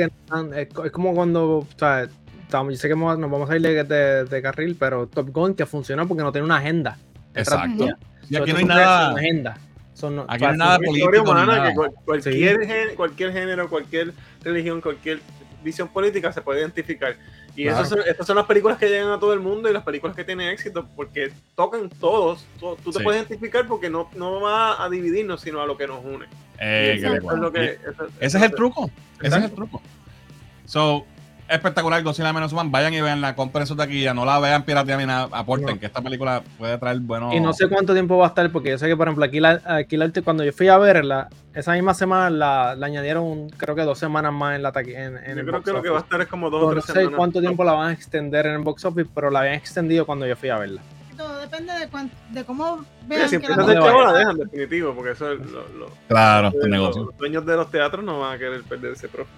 es, 0.56 0.92
como 0.92 1.14
cuando, 1.14 1.58
o 1.58 1.66
sea, 1.76 2.06
yo 2.06 2.76
sé 2.76 2.88
que 2.88 2.94
nos 2.94 3.18
vamos 3.18 3.50
a 3.50 3.56
ir 3.56 3.62
de, 3.62 4.24
de, 4.24 4.42
carril, 4.42 4.76
pero 4.78 5.08
Top 5.08 5.30
Gun 5.30 5.54
que 5.54 5.66
funciona 5.66 6.04
porque 6.06 6.22
no 6.22 6.30
tiene 6.30 6.44
una 6.44 6.58
agenda. 6.58 6.96
Exacto. 7.34 7.88
Y 8.28 8.36
aquí 8.36 8.52
no 8.52 8.58
hay 8.58 8.64
nada. 8.64 9.10
Agenda. 9.10 9.58
aquí 10.28 10.44
no 10.44 10.50
hay 10.50 10.56
nada 10.56 10.78
político. 10.78 11.22
Humana, 11.22 11.68
que 11.68 11.74
cualquier, 12.04 12.60
género, 12.60 12.94
cualquier 12.94 13.32
género, 13.32 13.68
cualquier 13.68 14.12
religión, 14.42 14.80
cualquier 14.80 15.20
visión 15.64 15.88
política 15.88 16.32
se 16.32 16.42
puede 16.42 16.60
identificar. 16.60 17.16
Y 17.56 17.68
esas, 17.68 17.88
son, 17.88 18.00
estas 18.06 18.26
son 18.26 18.36
las 18.36 18.46
películas 18.46 18.78
que 18.78 18.88
llegan 18.88 19.10
a 19.10 19.20
todo 19.20 19.32
el 19.32 19.40
mundo 19.40 19.70
y 19.70 19.72
las 19.72 19.84
películas 19.84 20.16
que 20.16 20.24
tienen 20.24 20.48
éxito 20.48 20.88
porque 20.96 21.32
tocan 21.54 21.88
todos. 21.88 22.44
Tú, 22.58 22.76
te 22.92 23.00
puedes 23.00 23.20
identificar 23.20 23.66
porque 23.66 23.88
no, 23.88 24.10
no 24.16 24.40
va 24.40 24.82
a 24.82 24.88
dividirnos, 24.88 25.40
sino 25.40 25.60
a 25.60 25.66
lo 25.66 25.76
que 25.76 25.86
nos 25.86 26.04
une. 26.04 26.26
Eh, 26.58 26.94
ese 26.96 27.06
es 28.38 28.42
el 28.42 28.54
truco. 28.54 28.90
Ese 29.20 29.36
es 29.38 29.44
el 29.44 29.52
truco. 29.52 29.80
So, 30.66 31.06
espectacular 31.48 32.02
Godzilla 32.02 32.32
menos 32.32 32.52
One. 32.52 32.70
Vayan 32.70 32.94
y 32.94 33.00
veanla, 33.00 33.34
compren 33.34 33.66
su 33.66 33.76
taquilla, 33.76 34.14
no 34.14 34.24
la 34.24 34.38
vean 34.38 34.64
piratear 34.64 34.98
ni 34.98 35.06
nada, 35.06 35.28
aporten, 35.32 35.78
que 35.78 35.86
esta 35.86 36.00
película 36.00 36.42
puede 36.58 36.78
traer 36.78 37.00
buenos. 37.00 37.34
Y 37.34 37.40
no 37.40 37.52
sé 37.52 37.68
cuánto 37.68 37.92
tiempo 37.92 38.16
va 38.16 38.26
a 38.26 38.28
estar, 38.28 38.50
porque 38.50 38.70
yo 38.70 38.78
sé 38.78 38.88
que, 38.88 38.96
por 38.96 39.08
ejemplo, 39.08 39.24
aquí, 39.24 39.40
la, 39.40 39.60
aquí 39.64 39.96
la, 39.96 40.10
cuando 40.24 40.44
yo 40.44 40.52
fui 40.52 40.68
a 40.68 40.78
verla, 40.78 41.28
esa 41.54 41.72
misma 41.72 41.94
semana 41.94 42.30
la, 42.30 42.70
añadieron, 42.72 43.48
creo 43.50 43.74
que 43.74 43.82
dos 43.82 43.98
semanas 43.98 44.32
más 44.32 44.56
en 44.56 44.62
la 44.62 44.72
taquilla. 44.72 45.06
En, 45.06 45.36
yo 45.36 45.46
creo 45.46 45.62
que 45.62 45.72
lo 45.72 45.82
que 45.82 45.90
va 45.90 45.98
a 45.98 46.02
estar 46.02 46.20
es 46.20 46.28
como 46.28 46.50
dos 46.50 46.62
o 46.62 46.70
tres 46.70 46.88
No 46.88 46.94
sé 46.94 47.16
cuánto 47.16 47.40
tiempo 47.40 47.64
la 47.64 47.72
van 47.72 47.90
a 47.90 47.92
extender 47.92 48.46
en 48.46 48.54
el 48.54 48.62
box 48.62 48.84
office, 48.84 49.08
pero 49.14 49.30
la 49.30 49.40
habían 49.40 49.54
extendido 49.54 50.06
cuando 50.06 50.26
yo 50.26 50.36
fui 50.36 50.48
a 50.48 50.58
verla. 50.58 50.82
Todo 51.16 51.38
depende 51.38 51.72
de, 51.74 51.88
de 52.30 52.44
cómo 52.44 52.84
vean 53.06 53.28
sí, 53.28 53.38
que 53.38 53.48
la, 53.48 53.56
la 53.64 54.12
dejan 54.12 54.36
definitivo, 54.36 54.92
porque 54.94 55.12
eso 55.12 55.30
es 55.30 55.38
lo, 55.48 55.88
claro, 56.08 56.50
los, 56.52 56.68
negocio. 56.68 57.04
los 57.04 57.16
dueños 57.16 57.46
de 57.46 57.54
los 57.54 57.70
teatros 57.70 58.04
no 58.04 58.18
van 58.18 58.34
a 58.34 58.38
querer 58.38 58.62
perder 58.64 58.94
ese 58.94 59.08
profit. 59.08 59.32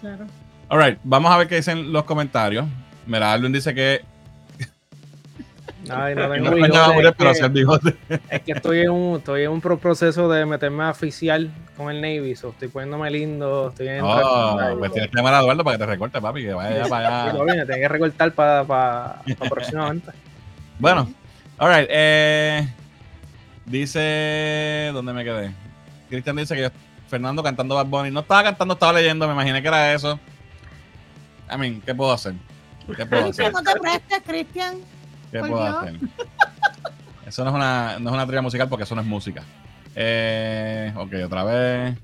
Claro. 0.00 0.26
Alright, 0.68 0.98
vamos 1.04 1.30
a 1.32 1.36
ver 1.38 1.48
qué 1.48 1.56
dicen 1.56 1.92
los 1.92 2.04
comentarios. 2.04 2.66
Mira, 3.06 3.32
Alvin 3.32 3.52
dice 3.52 3.74
que. 3.74 4.02
Ay, 5.90 6.14
no 6.14 6.30
tengo 6.32 6.50
bigote, 7.50 7.94
es, 8.08 8.20
que, 8.20 8.36
es 8.36 8.42
que 8.42 8.52
estoy 8.52 8.80
en 8.80 8.90
un, 8.90 9.18
estoy 9.18 9.42
en 9.42 9.50
un 9.50 9.60
proceso 9.60 10.30
de 10.30 10.46
meterme 10.46 10.84
a 10.84 10.90
oficial 10.90 11.52
con 11.76 11.90
el 11.90 12.00
Navy, 12.00 12.34
so 12.34 12.50
estoy 12.50 12.68
poniéndome 12.68 13.10
lindo, 13.10 13.68
estoy 13.68 13.88
en 13.88 14.00
oh, 14.02 14.76
pues 14.78 14.92
tienes 14.92 15.10
que 15.10 15.16
llamar 15.18 15.34
a 15.34 15.40
Eduardo 15.40 15.62
para 15.62 15.76
que 15.76 15.84
te 15.84 15.90
recorte, 15.90 16.20
papi, 16.22 16.42
que 16.42 16.54
vaya 16.54 16.86
para 16.88 17.28
allá. 17.28 17.32
Tengo 17.66 17.66
que 17.66 17.88
recortar 17.88 18.32
para, 18.32 18.64
para, 18.64 19.22
para 19.38 19.50
próximamente. 19.50 20.10
Bueno, 20.78 21.12
alright, 21.58 21.88
eh, 21.90 22.66
dice, 23.66 24.90
¿dónde 24.94 25.12
me 25.12 25.22
quedé? 25.22 25.52
Cristian 26.08 26.36
dice 26.36 26.56
que 26.56 26.72
Fernando 27.08 27.42
cantando 27.42 27.74
Bad 27.74 27.86
Bunny, 27.86 28.10
no 28.10 28.20
estaba 28.20 28.42
cantando, 28.42 28.72
estaba 28.74 28.94
leyendo, 28.94 29.26
me 29.26 29.34
imaginé 29.34 29.60
que 29.60 29.68
era 29.68 29.92
eso. 29.92 30.18
I 31.52 31.58
mean, 31.58 31.80
¿qué 31.80 31.94
puedo 31.94 32.12
hacer? 32.12 32.34
¿Qué 32.96 33.06
puedo 33.06 33.28
hacer? 33.28 33.52
No 33.52 33.62
te 33.62 33.78
prestes, 33.78 34.22
Cristian. 34.26 34.76
¿Qué 35.30 35.40
puedo 35.40 35.62
hacer? 35.62 35.96
Eso 37.26 37.42
no 37.44 37.50
es 37.50 37.56
una, 37.56 37.98
no 37.98 38.10
es 38.10 38.14
una 38.14 38.26
tría 38.26 38.42
musical 38.42 38.68
porque 38.68 38.84
eso 38.84 38.94
no 38.94 39.00
es 39.00 39.06
música. 39.06 39.42
Eh, 39.94 40.92
ok, 40.96 41.12
otra 41.24 41.44
vez. 41.44 41.98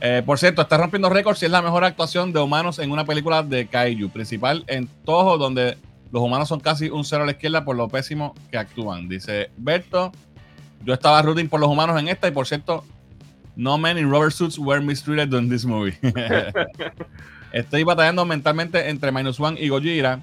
Eh, 0.00 0.22
por 0.24 0.38
cierto, 0.38 0.62
está 0.62 0.76
rompiendo 0.76 1.08
récords 1.08 1.42
y 1.42 1.46
es 1.46 1.50
la 1.50 1.62
mejor 1.62 1.84
actuación 1.84 2.32
de 2.32 2.40
humanos 2.40 2.78
en 2.78 2.90
una 2.90 3.04
película 3.04 3.42
de 3.42 3.66
Kaiju, 3.66 4.10
principal 4.10 4.64
en 4.68 4.86
Toho, 5.04 5.38
donde 5.38 5.76
los 6.12 6.22
humanos 6.22 6.48
son 6.48 6.60
casi 6.60 6.88
un 6.88 7.04
cero 7.04 7.24
a 7.24 7.26
la 7.26 7.32
izquierda 7.32 7.64
por 7.64 7.76
lo 7.76 7.88
pésimo 7.88 8.34
que 8.50 8.58
actúan. 8.58 9.08
Dice 9.08 9.50
Berto, 9.56 10.12
yo 10.84 10.94
estaba 10.94 11.20
rooting 11.22 11.48
por 11.48 11.60
los 11.60 11.68
humanos 11.68 11.98
en 11.98 12.08
esta 12.08 12.28
y 12.28 12.30
por 12.30 12.46
cierto, 12.46 12.84
no 13.56 13.76
men 13.76 13.98
in 13.98 14.08
rubber 14.08 14.32
suits 14.32 14.58
were 14.58 14.80
mistreated 14.80 15.34
in 15.34 15.48
this 15.50 15.64
movie. 15.64 15.98
Estoy 17.52 17.82
batallando 17.82 18.24
mentalmente 18.24 18.88
entre 18.90 19.12
Minus 19.12 19.40
One 19.40 19.58
y 19.60 19.68
Gojira, 19.68 20.20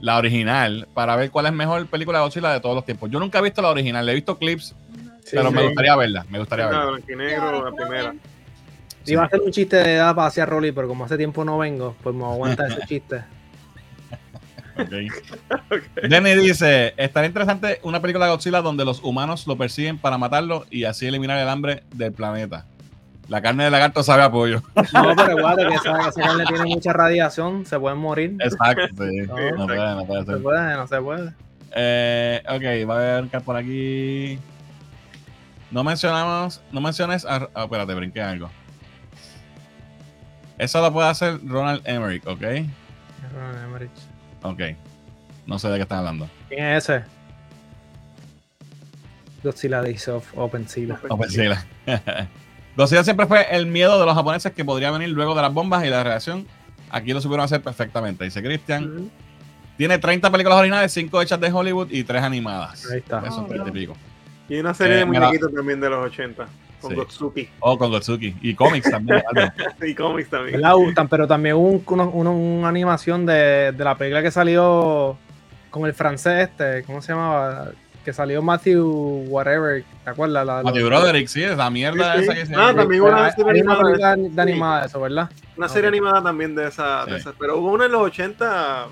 la 0.00 0.18
original, 0.18 0.88
para 0.94 1.16
ver 1.16 1.30
cuál 1.30 1.46
es 1.46 1.52
mejor 1.52 1.86
película 1.86 2.18
de 2.18 2.24
Godzilla 2.24 2.52
de 2.52 2.60
todos 2.60 2.74
los 2.74 2.84
tiempos. 2.84 3.10
Yo 3.10 3.20
nunca 3.20 3.38
he 3.38 3.42
visto 3.42 3.62
la 3.62 3.70
original, 3.70 4.04
le 4.04 4.12
he 4.12 4.14
visto 4.16 4.38
clips, 4.38 4.74
pero 5.30 5.50
me 5.50 5.62
gustaría 5.62 5.96
verla. 5.96 6.26
Me 6.28 6.38
gustaría 6.38 6.66
verla. 6.66 6.98
negro, 7.16 7.70
la 7.70 7.76
primera. 7.76 8.14
Iba 9.06 9.22
a 9.22 9.26
hacer 9.26 9.40
un 9.40 9.50
chiste 9.50 9.76
de 9.76 9.94
edad 9.94 10.14
para 10.14 10.28
hacia 10.28 10.46
Rolly, 10.46 10.72
pero 10.72 10.86
como 10.88 11.04
hace 11.04 11.16
tiempo 11.16 11.44
no 11.44 11.58
vengo, 11.58 11.96
pues 12.02 12.14
me 12.14 12.24
aguanta 12.24 12.66
ese 12.66 12.80
chiste. 12.86 13.22
Okay. 14.74 15.10
Denny 16.08 16.34
dice: 16.34 16.94
Estaría 16.96 17.28
interesante 17.28 17.78
una 17.82 18.00
película 18.00 18.24
de 18.24 18.32
Godzilla 18.32 18.62
donde 18.62 18.86
los 18.86 19.02
humanos 19.02 19.46
lo 19.46 19.56
persiguen 19.56 19.98
para 19.98 20.16
matarlo 20.16 20.64
y 20.70 20.84
así 20.84 21.06
eliminar 21.06 21.38
el 21.38 21.48
hambre 21.50 21.82
del 21.94 22.12
planeta. 22.12 22.64
La 23.32 23.40
carne 23.40 23.64
de 23.64 23.70
lagarto 23.70 24.02
sabe 24.02 24.22
a 24.22 24.30
pollo. 24.30 24.62
No, 24.92 25.16
pero 25.16 25.38
igual 25.38 25.56
que 25.56 25.74
esa, 25.74 26.06
esa, 26.06 26.20
carne 26.20 26.44
tiene 26.44 26.64
mucha 26.66 26.92
radiación, 26.92 27.64
se 27.64 27.80
pueden 27.80 27.98
morir. 27.98 28.36
Exacto, 28.40 28.88
sí. 28.98 29.20
No, 29.56 29.66
puede, 29.66 29.94
no 29.94 30.06
puede 30.06 30.24
ser. 30.26 30.36
Se 30.36 30.42
puede, 30.42 30.74
no 30.74 30.86
se 30.86 31.00
puede. 31.00 31.32
Eh, 31.74 32.42
ok, 32.46 32.90
va 32.90 32.94
a 32.96 32.98
ver 32.98 33.28
que 33.28 33.40
por 33.40 33.56
aquí. 33.56 34.38
No 35.70 35.82
mencionamos, 35.82 36.60
no 36.72 36.82
menciones. 36.82 37.24
A, 37.24 37.48
oh, 37.54 37.62
espérate, 37.62 37.94
brinqué 37.94 38.20
algo. 38.20 38.50
Eso 40.58 40.82
lo 40.82 40.92
puede 40.92 41.08
hacer 41.08 41.40
Ronald 41.42 41.80
Emmerich, 41.88 42.26
¿ok? 42.26 42.42
Ronald 43.32 43.64
Emmerich. 43.64 43.90
Ok. 44.42 44.60
No 45.46 45.58
sé 45.58 45.68
de 45.68 45.76
qué 45.76 45.82
están 45.84 46.00
hablando. 46.00 46.28
¿Quién 46.50 46.66
es 46.66 46.86
ese? 46.90 47.04
Godzilla 49.42 49.80
Days 49.80 50.06
of 50.08 50.30
OpenZilla. 50.36 51.00
OpenZilla. 51.08 51.64
Godzilla 52.76 53.04
siempre 53.04 53.26
fue 53.26 53.46
el 53.50 53.66
miedo 53.66 54.00
de 54.00 54.06
los 54.06 54.14
japoneses 54.14 54.52
que 54.52 54.64
podría 54.64 54.90
venir 54.90 55.10
luego 55.10 55.34
de 55.34 55.42
las 55.42 55.52
bombas 55.52 55.84
y 55.84 55.88
la 55.88 56.02
reacción. 56.02 56.46
Aquí 56.90 57.12
lo 57.12 57.20
supieron 57.20 57.44
hacer 57.44 57.62
perfectamente, 57.62 58.24
dice 58.24 58.42
Christian. 58.42 59.10
Tiene 59.76 59.98
30 59.98 60.30
películas 60.30 60.58
originales, 60.58 60.92
5 60.92 61.22
hechas 61.22 61.40
de 61.40 61.50
Hollywood 61.50 61.88
y 61.90 62.04
3 62.04 62.22
animadas. 62.22 62.90
Ahí 62.90 62.98
está. 62.98 63.22
Eso 63.26 63.46
es 63.52 63.64
típico. 63.64 63.94
Y 64.48 64.58
una 64.58 64.74
serie 64.74 64.96
de 64.96 65.02
eh, 65.02 65.06
muñequitos 65.06 65.52
también 65.52 65.80
de 65.80 65.90
los 65.90 66.06
80. 66.06 66.46
Con 66.80 66.94
Gotsuki. 66.94 67.48
Oh, 67.60 67.78
con 67.78 67.90
Gotsuki. 67.90 68.36
Y 68.42 68.54
cómics 68.54 68.90
también. 68.90 69.22
y 69.86 69.94
cómics 69.94 70.28
también. 70.28 70.60
La 70.60 70.72
gustan, 70.74 71.08
pero 71.08 71.26
también 71.26 71.56
hubo 71.56 71.82
una 71.86 72.68
animación 72.68 73.24
de, 73.24 73.72
de, 73.72 73.84
la 73.84 73.96
película 73.96 74.22
que 74.22 74.30
salió 74.30 75.16
con 75.70 75.86
el 75.86 75.94
francés 75.94 76.50
este, 76.50 76.82
¿cómo 76.84 77.00
se 77.00 77.12
llamaba? 77.12 77.70
Que 78.04 78.12
salió 78.12 78.42
Matthew 78.42 79.26
Whatever, 79.28 79.84
¿te 80.04 80.10
acuerdas? 80.10 80.44
La, 80.44 80.62
Matthew 80.62 80.86
Broderick, 80.86 81.28
sí, 81.28 81.42
esa 81.42 81.70
mierda 81.70 82.16
esa 82.16 82.34
que 82.34 82.46
se 82.46 82.54
Ah, 82.56 82.72
también 82.74 83.02
una 83.02 83.30
serie 83.30 83.50
animada. 83.50 84.16
de 84.16 84.42
animada 84.42 84.86
eso, 84.86 85.00
¿verdad? 85.00 85.30
Una 85.56 85.68
serie 85.68 85.88
animada 85.88 86.22
también 86.22 86.54
de 86.54 86.66
esa, 86.66 87.06
de 87.06 87.16
esa, 87.16 87.32
pero 87.38 87.58
hubo 87.58 87.70
una 87.72 87.86
en 87.86 87.92
los 87.92 88.02
80 88.02 88.88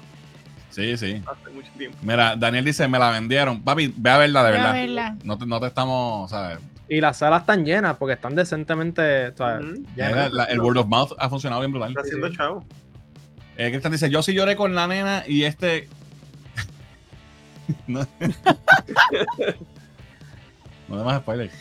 Sí, 0.70 0.96
sí. 0.96 1.20
Hace 1.26 1.50
mucho 1.52 1.70
tiempo. 1.76 1.98
Mira, 2.02 2.36
Daniel 2.36 2.64
dice, 2.64 2.86
me 2.86 2.98
la 2.98 3.11
vendieron. 3.11 3.61
Papi, 3.62 3.92
ve 3.96 4.11
a 4.11 4.18
verla 4.18 4.44
de 4.44 4.52
verdad. 4.52 5.14
No, 5.24 5.36
te, 5.36 5.44
no 5.44 5.61
te 5.61 5.66
estamos, 5.66 6.30
¿sabes? 6.30 6.58
Y 6.88 7.00
las 7.00 7.18
salas 7.18 7.42
están 7.42 7.64
llenas 7.64 7.96
porque 7.96 8.14
están 8.14 8.34
decentemente. 8.34 9.26
el 9.26 10.61
word 10.61 10.78
of 10.78 10.86
mouth 10.86 11.12
ha 11.18 11.28
funcionado 11.28 11.61
bien 11.61 11.72
brutal. 11.72 11.90
Está 11.90 12.02
haciendo 12.02 12.28
chavo. 12.30 12.64
Eh, 13.56 13.70
Cristian 13.70 13.92
dice: 13.92 14.11
Yo 14.11 14.22
sí 14.22 14.32
lloré 14.32 14.56
con 14.56 14.74
la 14.74 14.86
nena 14.86 15.24
y 15.26 15.44
este. 15.44 15.88
no. 17.86 18.06
no 20.88 20.98
demás 20.98 21.20
spoilers. 21.20 21.52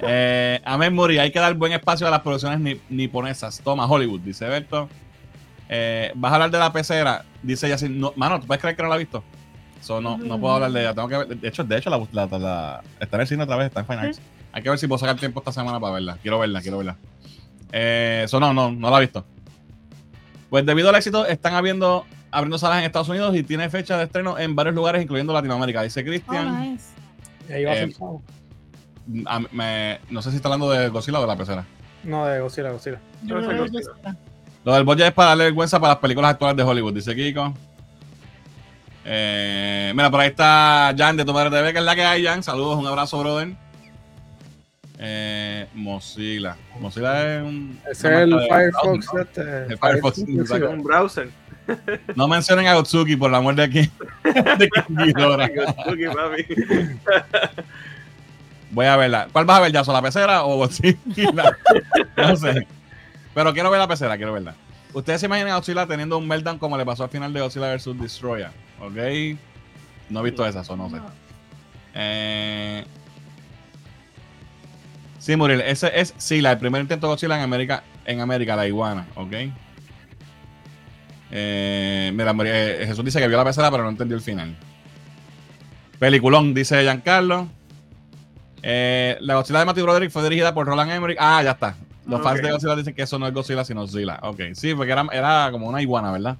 Eh, 0.00 0.60
Amén 0.64 0.94
Muri, 0.94 1.18
hay 1.18 1.32
que 1.32 1.38
dar 1.38 1.54
buen 1.54 1.72
espacio 1.72 2.06
a 2.06 2.10
las 2.10 2.20
producciones 2.20 2.80
niponesas. 2.88 3.60
Toma, 3.62 3.86
Hollywood, 3.86 4.20
dice 4.20 4.46
Berto. 4.46 4.88
Eh, 5.68 6.12
vas 6.14 6.32
a 6.32 6.34
hablar 6.34 6.50
de 6.50 6.58
la 6.58 6.72
pecera, 6.72 7.24
dice 7.42 7.66
ella 7.66 7.88
no, 7.88 8.12
mano, 8.16 8.38
¿tú 8.38 8.46
puedes 8.46 8.60
creer 8.60 8.76
que 8.76 8.82
no 8.82 8.88
la 8.88 8.96
ha 8.96 8.98
visto? 8.98 9.24
no, 9.88 10.16
no 10.16 10.40
puedo 10.40 10.54
hablar 10.54 10.72
de 10.72 10.80
ella, 10.80 10.94
tengo 10.94 11.08
que 11.08 11.16
ver, 11.18 11.28
de 11.28 11.48
hecho, 11.48 11.64
de 11.64 11.76
hecho 11.76 11.90
la, 11.90 11.98
la, 12.12 12.82
está 13.00 13.16
en 13.16 13.20
el 13.20 13.26
cine 13.26 13.42
otra 13.42 13.56
vez, 13.56 13.66
está 13.66 13.80
en 13.80 13.86
Fine 13.86 14.12
Hay 14.52 14.62
que 14.62 14.70
ver 14.70 14.78
si 14.78 14.86
puedo 14.86 14.98
sacar 14.98 15.16
tiempo 15.16 15.40
esta 15.40 15.52
semana 15.52 15.78
para 15.80 15.94
verla. 15.94 16.18
Quiero 16.22 16.38
verla, 16.38 16.62
quiero 16.62 16.78
verla. 16.78 16.96
Eso 17.70 18.36
eh, 18.36 18.40
no, 18.40 18.54
no, 18.54 18.70
no 18.70 18.90
la 18.90 18.98
he 18.98 19.00
visto. 19.00 19.24
Pues 20.48 20.64
debido 20.64 20.88
al 20.88 20.94
éxito, 20.94 21.26
están 21.26 21.54
abriendo, 21.54 22.06
abriendo 22.34 22.58
salas 22.58 22.78
en 22.78 22.84
Estados 22.84 23.08
Unidos 23.08 23.34
y 23.36 23.42
tiene 23.44 23.70
fecha 23.70 23.96
de 23.96 24.04
estreno 24.04 24.38
en 24.38 24.56
varios 24.56 24.74
lugares, 24.74 25.02
incluyendo 25.02 25.32
Latinoamérica. 25.32 25.82
Dice 25.82 26.04
Cristian. 26.04 26.78
Oh, 27.98 28.20
eh, 29.08 30.00
no 30.10 30.22
sé 30.22 30.30
si 30.30 30.36
está 30.36 30.48
hablando 30.48 30.70
de 30.70 30.88
Godzilla 30.88 31.18
o 31.18 31.22
de 31.22 31.28
la 31.28 31.36
pecera. 31.36 31.64
No, 32.02 32.26
de 32.26 32.40
Godzilla, 32.40 32.70
Godzilla. 32.70 33.00
Lo 34.64 34.72
del 34.72 34.84
budget 34.84 35.08
es 35.08 35.12
para 35.12 35.30
darle 35.30 35.44
vergüenza 35.44 35.78
para 35.78 35.92
las 35.92 36.00
películas 36.00 36.32
actuales 36.32 36.56
de 36.56 36.62
Hollywood, 36.62 36.94
dice 36.94 37.14
Kiko. 37.14 37.54
Eh, 39.04 39.92
mira, 39.94 40.10
por 40.10 40.20
ahí 40.20 40.28
está 40.28 40.94
Jan 40.96 41.16
de 41.16 41.24
Tu 41.24 41.32
Madre 41.32 41.50
TV, 41.50 41.72
que 41.72 41.78
es 41.78 41.84
la 41.84 41.94
que 41.94 42.02
hay, 42.02 42.24
Jan. 42.24 42.42
Saludos, 42.42 42.78
un 42.78 42.86
abrazo, 42.86 43.18
brother. 43.20 43.54
Eh, 44.98 45.66
Mozilla. 45.74 46.56
Mozilla 46.80 47.36
es 47.36 47.42
un. 47.42 47.78
Es 47.90 48.04
el 48.04 48.32
Firefox. 48.48 49.06
este, 49.20 49.66
el 49.66 49.78
Firefox. 49.78 50.18
un 50.18 50.82
browser. 50.82 51.28
No 52.16 52.28
mencionen 52.28 52.66
a 52.66 52.74
Gotsuki 52.74 53.16
por 53.16 53.30
la 53.30 53.40
muerte 53.40 53.66
de 53.66 53.66
aquí. 53.66 53.90
de 54.58 54.68
Gotsuki, 55.54 56.04
papi. 56.06 56.46
Voy 58.70 58.86
a 58.86 58.96
verla. 58.96 59.28
¿Cuál 59.32 59.44
vas 59.44 59.58
a 59.58 59.62
ver 59.62 59.72
ya? 59.72 59.82
¿La 59.82 60.02
pecera 60.02 60.44
o 60.44 60.56
Godzilla? 60.56 61.56
no 62.16 62.36
sé. 62.36 62.66
Pero 63.34 63.52
quiero 63.52 63.70
ver 63.70 63.80
la 63.80 63.88
pecera, 63.88 64.16
quiero 64.16 64.32
verla. 64.32 64.54
Ustedes 64.92 65.20
se 65.20 65.26
imaginan 65.26 65.52
a 65.52 65.56
Godzilla 65.56 65.86
teniendo 65.86 66.18
un 66.18 66.26
meltdown 66.26 66.58
como 66.58 66.76
le 66.76 66.84
pasó 66.84 67.04
al 67.04 67.10
final 67.10 67.32
de 67.32 67.40
Godzilla 67.40 67.74
vs. 67.74 67.98
Destroyer. 68.00 68.50
¿Ok? 68.80 69.38
No 70.10 70.20
he 70.20 70.24
visto 70.24 70.46
esa, 70.46 70.60
eso 70.60 70.76
no 70.76 70.90
sé. 70.90 70.96
Eh... 71.94 72.84
Sí, 75.18 75.36
Muriel, 75.36 75.62
ese 75.62 75.90
es 75.98 76.12
Sila, 76.18 76.52
el 76.52 76.58
primer 76.58 76.82
intento 76.82 77.06
de 77.06 77.12
Godzilla 77.12 77.36
en 77.36 77.42
América, 77.42 77.82
en 78.04 78.20
América, 78.20 78.56
la 78.56 78.66
iguana, 78.66 79.06
¿ok? 79.14 79.32
Eh, 81.36 82.12
mira, 82.14 82.32
eh, 82.44 82.84
Jesús 82.86 83.04
dice 83.04 83.18
que 83.18 83.26
vio 83.26 83.36
la 83.36 83.44
pecera, 83.44 83.68
pero 83.68 83.82
no 83.82 83.88
entendió 83.88 84.16
el 84.16 84.22
final. 84.22 84.56
Peliculón, 85.98 86.54
dice 86.54 86.80
Giancarlo. 86.82 87.48
Eh, 88.62 89.18
la 89.20 89.34
Godzilla 89.34 89.58
de 89.58 89.64
Matthew 89.64 89.82
Broderick 89.82 90.10
fue 90.12 90.22
dirigida 90.22 90.54
por 90.54 90.64
Roland 90.64 90.92
Emmerich. 90.92 91.18
Ah, 91.20 91.42
ya 91.42 91.50
está. 91.50 91.74
Los 92.06 92.22
fans 92.22 92.40
de 92.40 92.52
Godzilla 92.52 92.76
dicen 92.76 92.94
que 92.94 93.02
eso 93.02 93.18
no 93.18 93.26
es 93.26 93.34
Godzilla, 93.34 93.64
sino 93.64 93.84
Zilla. 93.88 94.20
Ok, 94.22 94.40
sí, 94.52 94.76
porque 94.76 94.92
era, 94.92 95.04
era 95.12 95.48
como 95.50 95.66
una 95.66 95.82
iguana, 95.82 96.12
¿verdad? 96.12 96.36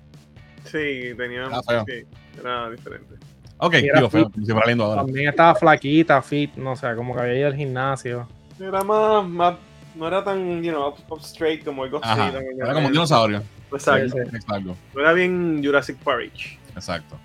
Sí, 0.64 1.12
tenía. 1.16 1.47
Era, 1.47 1.61
sí, 1.62 2.07
era 2.38 2.70
diferente. 2.70 3.14
Ok, 3.57 3.74
digo, 3.74 4.11
feo, 4.11 4.30
lindo 4.66 4.84
ahora. 4.84 5.05
También 5.05 5.28
estaba 5.28 5.57
flaquita, 5.57 6.22
fit, 6.22 6.55
no 6.55 6.76
sé, 6.76 6.95
como 6.95 7.14
que 7.16 7.20
había 7.20 7.38
ido 7.38 7.47
al 7.49 7.57
gimnasio. 7.57 8.28
Era 8.61 8.84
más, 8.84 9.26
más 9.26 9.55
no 9.97 10.07
era 10.07 10.22
tan, 10.22 10.62
you 10.62 10.70
know, 10.70 10.95
up, 11.09 11.20
straight 11.20 11.64
como 11.64 11.84
el 11.84 11.90
Godzilla. 11.90 12.40
era 12.59 12.74
como 12.74 12.86
un 12.86 12.92
dinosaurio. 12.92 13.42
Exacto. 13.75 14.18
Exacto. 14.18 14.77
Era 14.97 15.12
bien 15.12 15.62
Jurassic 15.64 15.97
Park. 15.99 16.33
Exacto. 16.75 17.18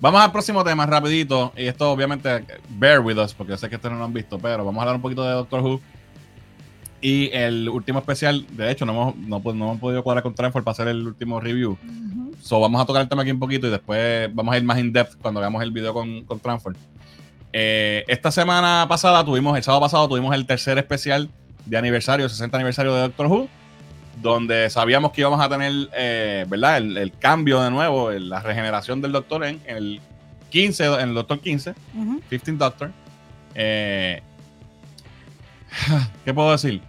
Vamos 0.00 0.20
al 0.20 0.32
próximo 0.32 0.62
tema 0.64 0.86
rapidito. 0.86 1.52
Y 1.56 1.66
esto 1.66 1.90
obviamente, 1.90 2.44
bear 2.70 3.00
with 3.00 3.18
us, 3.18 3.32
porque 3.32 3.56
sé 3.56 3.68
que 3.68 3.76
ustedes 3.76 3.92
no 3.92 3.98
lo 3.98 4.04
han 4.04 4.12
visto, 4.12 4.38
pero 4.38 4.64
vamos 4.64 4.78
a 4.80 4.82
hablar 4.82 4.96
un 4.96 5.02
poquito 5.02 5.24
de 5.24 5.32
Doctor 5.32 5.60
Who. 5.60 5.80
Y 7.00 7.30
el 7.32 7.68
último 7.68 7.98
especial, 7.98 8.46
de 8.50 8.70
hecho, 8.70 8.86
no 8.86 8.92
hemos, 8.92 9.16
no, 9.16 9.40
pues, 9.40 9.54
no 9.54 9.66
hemos 9.66 9.78
podido 9.78 10.02
cuadrar 10.02 10.22
con 10.22 10.34
Transfer 10.34 10.62
para 10.62 10.72
hacer 10.72 10.88
el 10.88 11.06
último 11.06 11.38
review. 11.38 11.76
So 12.40 12.60
vamos 12.60 12.80
a 12.80 12.86
tocar 12.86 13.02
el 13.02 13.08
tema 13.08 13.22
aquí 13.22 13.30
un 13.30 13.38
poquito 13.38 13.66
y 13.66 13.70
después 13.70 14.34
vamos 14.34 14.54
a 14.54 14.58
ir 14.58 14.64
más 14.64 14.78
in 14.78 14.92
depth 14.92 15.16
cuando 15.20 15.40
hagamos 15.40 15.62
el 15.62 15.70
video 15.70 15.92
con, 15.92 16.24
con 16.24 16.40
Transfer. 16.40 16.74
Eh, 17.52 18.04
esta 18.08 18.30
semana 18.30 18.86
pasada 18.88 19.24
tuvimos, 19.24 19.56
el 19.56 19.62
sábado 19.62 19.82
pasado 19.82 20.08
tuvimos 20.08 20.34
el 20.34 20.44
tercer 20.44 20.76
especial 20.76 21.30
de 21.66 21.76
aniversario, 21.76 22.28
60 22.28 22.56
aniversario 22.56 22.94
de 22.94 23.00
Doctor 23.02 23.26
Who, 23.26 23.48
donde 24.16 24.70
sabíamos 24.70 25.12
que 25.12 25.20
íbamos 25.20 25.40
a 25.40 25.48
tener, 25.48 25.72
eh, 25.94 26.44
¿verdad? 26.48 26.78
El, 26.78 27.12
cambio 27.18 27.60
de 27.62 27.70
nuevo, 27.70 28.10
la 28.10 28.40
regeneración 28.40 29.00
del 29.00 29.12
Doctor 29.12 29.44
en, 29.44 29.60
el 29.66 30.00
15, 30.50 30.84
en 30.84 31.08
el 31.08 31.14
Doctor 31.14 31.40
15, 31.40 31.74
15 32.28 32.52
Doctor. 32.52 32.92
Eh, 33.54 34.22
¿Qué 36.24 36.34
puedo 36.34 36.52
decir? 36.52 36.80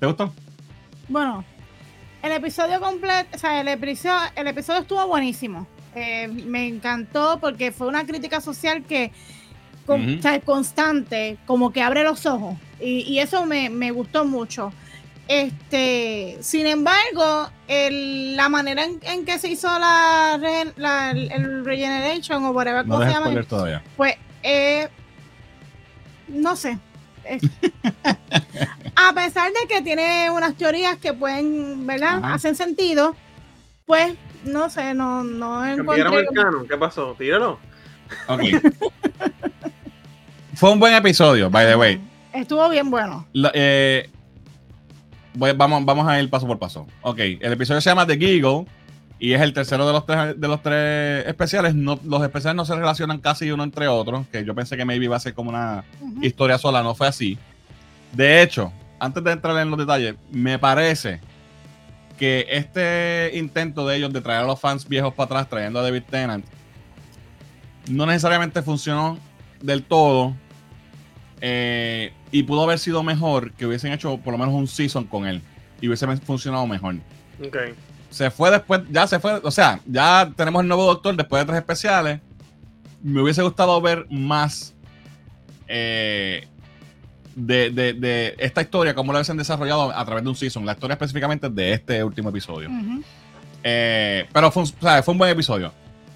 ¿Te 0.00 0.06
gustó? 0.06 0.32
Bueno, 1.08 1.44
el 2.22 2.32
episodio 2.32 2.80
completo, 2.80 3.28
o 3.34 3.38
sea, 3.38 3.60
el 3.60 3.68
episodio, 3.68 4.16
el 4.34 4.46
episodio 4.48 4.80
estuvo 4.80 5.06
buenísimo. 5.06 5.66
Eh, 5.94 6.28
me 6.28 6.66
encantó 6.66 7.38
porque 7.40 7.72
fue 7.72 7.86
una 7.86 8.04
crítica 8.04 8.40
social 8.40 8.82
que 8.82 9.12
o 9.86 9.98
sea, 10.20 10.40
constante, 10.40 11.38
como 11.46 11.72
que 11.72 11.82
abre 11.82 12.02
los 12.02 12.26
ojos. 12.26 12.56
Y, 12.80 13.18
eso 13.18 13.46
me, 13.46 13.90
gustó 13.90 14.24
mucho. 14.24 14.72
Este, 15.28 16.38
sin 16.40 16.66
embargo, 16.66 17.50
la 17.68 18.48
manera 18.48 18.84
en, 18.84 19.24
que 19.24 19.38
se 19.38 19.48
hizo 19.48 19.66
la, 19.78 20.38
el 20.38 21.64
regeneration 21.64 22.44
o 22.44 22.50
whatever 22.50 22.86
no 22.86 23.00
se 23.00 23.10
llama, 23.10 23.34
pues 23.96 24.14
eh, 24.44 24.88
no 26.28 26.54
sé, 26.54 26.78
a 28.96 29.12
pesar 29.14 29.50
de 29.52 29.68
que 29.68 29.82
tiene 29.82 30.30
unas 30.30 30.54
teorías 30.54 30.96
que 30.98 31.12
pueden, 31.12 31.86
¿verdad? 31.86 32.20
Hacen 32.22 32.54
sentido, 32.54 33.16
pues 33.84 34.14
no 34.44 34.70
sé, 34.70 34.94
no, 34.94 35.24
no 35.24 35.66
encontré. 35.66 36.20
el 36.20 36.26
canon? 36.34 36.68
¿Qué 36.68 36.76
pasó? 36.76 37.14
Tíralo. 37.18 37.58
Ok. 38.28 38.42
Fue 40.54 40.70
un 40.70 40.78
buen 40.78 40.94
episodio, 40.94 41.50
by 41.50 41.66
the 41.66 41.76
way. 41.76 42.00
Estuvo 42.32 42.68
bien 42.68 42.90
bueno. 42.90 43.26
Eh, 43.52 44.08
vamos, 45.36 45.84
vamos 45.84 46.08
a 46.08 46.20
ir 46.20 46.28
paso 46.30 46.46
por 46.46 46.58
paso. 46.58 46.86
Ok, 47.02 47.18
el 47.18 47.52
episodio 47.52 47.80
se 47.80 47.90
llama 47.90 48.06
The 48.06 48.16
Giggle 48.16 48.66
y 49.18 49.32
es 49.32 49.40
el 49.40 49.52
tercero 49.52 49.86
de 49.86 49.92
los 49.92 50.04
tres, 50.04 50.38
de 50.38 50.48
los 50.48 50.62
tres 50.62 51.26
especiales. 51.26 51.74
No, 51.74 51.98
los 52.04 52.22
especiales 52.22 52.56
no 52.56 52.64
se 52.64 52.74
relacionan 52.74 53.18
casi 53.18 53.50
uno 53.50 53.64
entre 53.64 53.88
otros, 53.88 54.26
que 54.28 54.44
yo 54.44 54.54
pensé 54.54 54.76
que 54.76 54.84
maybe 54.84 55.06
iba 55.06 55.16
a 55.16 55.20
ser 55.20 55.34
como 55.34 55.50
una 55.50 55.84
historia 56.20 56.58
sola, 56.58 56.82
no 56.82 56.94
fue 56.94 57.06
así. 57.06 57.38
De 58.12 58.42
hecho, 58.42 58.72
antes 58.98 59.22
de 59.24 59.32
entrar 59.32 59.56
en 59.58 59.70
los 59.70 59.78
detalles, 59.78 60.16
me 60.30 60.58
parece 60.58 61.20
que 62.18 62.46
este 62.48 63.32
intento 63.34 63.86
de 63.86 63.96
ellos 63.96 64.12
de 64.12 64.20
traer 64.20 64.42
a 64.42 64.46
los 64.46 64.58
fans 64.58 64.88
viejos 64.88 65.14
para 65.14 65.26
atrás, 65.26 65.48
trayendo 65.48 65.80
a 65.80 65.82
David 65.82 66.04
Tennant, 66.10 66.44
no 67.88 68.06
necesariamente 68.06 68.62
funcionó 68.62 69.18
del 69.60 69.82
todo. 69.82 70.34
Eh, 71.40 72.12
y 72.30 72.42
pudo 72.42 72.64
haber 72.64 72.78
sido 72.78 73.02
mejor 73.02 73.52
que 73.52 73.66
hubiesen 73.66 73.92
hecho 73.92 74.18
por 74.18 74.32
lo 74.32 74.38
menos 74.38 74.54
un 74.54 74.66
season 74.66 75.04
con 75.04 75.26
él. 75.26 75.42
Y 75.80 75.88
hubiese 75.88 76.06
funcionado 76.18 76.66
mejor. 76.66 76.96
Okay. 77.46 77.74
Se 78.10 78.30
fue 78.30 78.50
después, 78.50 78.80
ya 78.90 79.06
se 79.06 79.18
fue, 79.18 79.40
o 79.42 79.50
sea, 79.50 79.80
ya 79.84 80.32
tenemos 80.36 80.62
el 80.62 80.68
nuevo 80.68 80.86
doctor 80.86 81.14
después 81.16 81.42
de 81.42 81.46
tres 81.46 81.58
especiales. 81.58 82.20
Me 83.02 83.20
hubiese 83.20 83.42
gustado 83.42 83.80
ver 83.80 84.06
más 84.10 84.74
eh, 85.68 86.48
de, 87.34 88.34
esta 88.38 88.62
historia, 88.62 88.94
cómo 88.94 89.12
la 89.12 89.18
hubiesen 89.18 89.36
desarrollado 89.36 89.94
a 89.94 90.04
través 90.04 90.24
de 90.24 90.30
un 90.30 90.36
season. 90.36 90.64
La 90.64 90.72
historia 90.72 90.94
específicamente 90.94 91.48
de 91.50 91.72
este 91.74 92.02
último 92.02 92.30
episodio. 92.30 92.70
Eh, 93.62 94.26
pero 94.32 94.50
fue, 94.50 94.64
fue, 94.66 95.12
un 95.12 95.18
buen 95.18 95.30
episodio. 95.30 95.72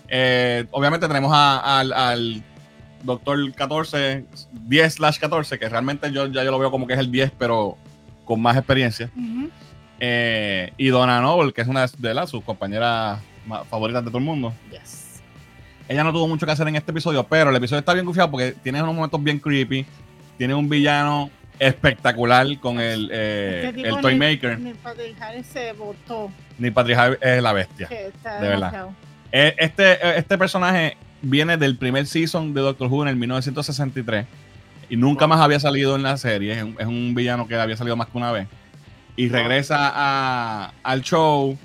Eh, 0.08 0.66
obviamente 0.70 1.06
tenemos 1.06 1.30
al, 1.34 2.42
Doctor 3.03 3.53
14, 3.53 4.24
10 4.53 4.94
slash 4.94 5.18
14, 5.18 5.59
que 5.59 5.68
realmente 5.68 6.11
yo 6.12 6.26
ya 6.26 6.44
yo 6.44 6.51
lo 6.51 6.59
veo 6.59 6.70
como 6.70 6.86
que 6.86 6.94
es 6.94 6.98
el 6.98 7.11
10, 7.11 7.32
pero 7.38 7.76
con 8.24 8.40
más 8.40 8.57
experiencia. 8.57 9.11
Eh, 9.98 10.72
y 10.76 10.88
Donna 10.88 11.20
Noble, 11.20 11.53
que 11.53 11.61
es 11.61 11.68
una 11.68 11.86
de 11.86 12.14
las 12.14 12.30
sus 12.30 12.42
compañeras 12.42 13.20
favoritas 13.68 14.05
de 14.05 14.11
todo 14.11 14.18
el 14.18 14.24
mundo. 14.24 14.53
Ella 15.88 16.05
no 16.05 16.12
tuvo 16.12 16.28
mucho 16.28 16.46
que 16.46 16.53
hacer 16.53 16.68
en 16.68 16.76
este 16.76 16.92
episodio, 16.92 17.24
pero 17.26 17.51
el 17.51 17.57
episodio 17.57 17.80
está 17.80 17.92
bien 17.94 18.07
gufiado 18.07 18.30
porque 18.30 18.53
tiene 18.62 18.82
unos 18.82 18.94
momentos 18.94 19.22
bien 19.22 19.40
creepy. 19.40 19.84
Tiene 20.38 20.55
un 20.55 20.68
villano 20.68 21.30
espectacular 21.59 22.46
con 22.61 22.80
el, 22.80 23.11
eh, 23.12 23.72
el 23.76 24.01
Toy 24.01 24.16
Maker. 24.16 24.59
Ni 24.59 24.72
Patrick 24.72 25.20
Harris 25.20 25.46
se 25.46 25.72
votó. 25.72 26.30
Ni 26.59 26.70
Patrick 26.70 26.96
Harris 26.96 27.18
es 27.20 27.42
la 27.42 27.53
bestia. 27.53 27.88
de 27.88 28.48
verdad. 28.48 28.88
Eh, 29.32 29.55
este, 29.59 29.92
eh, 29.92 30.14
este 30.16 30.38
personaje 30.38 30.96
viene 31.23 31.57
del 31.57 31.77
primer 31.77 32.07
season 32.07 32.55
de 32.55 32.61
Doctor 32.61 32.89
Who 32.89 33.03
en 33.03 33.09
el 33.09 33.16
1963 33.16 34.27
y 34.89 34.97
nunca 34.97 35.27
más 35.27 35.41
había 35.41 35.61
salido 35.61 35.97
en 35.97 36.03
la 36.03 36.16
serie. 36.16 36.53
Es 36.79 36.87
un, 36.87 37.14
villano 37.14 37.47
que 37.47 37.55
había 37.55 37.77
salido 37.77 37.97
más 37.97 38.09
que 38.09 38.18
una 38.18 38.33
vez. 38.33 38.49
Y 39.16 39.29
regresa 39.29 39.93
a, 39.95 40.73
al 40.83 41.03
show 41.03 41.57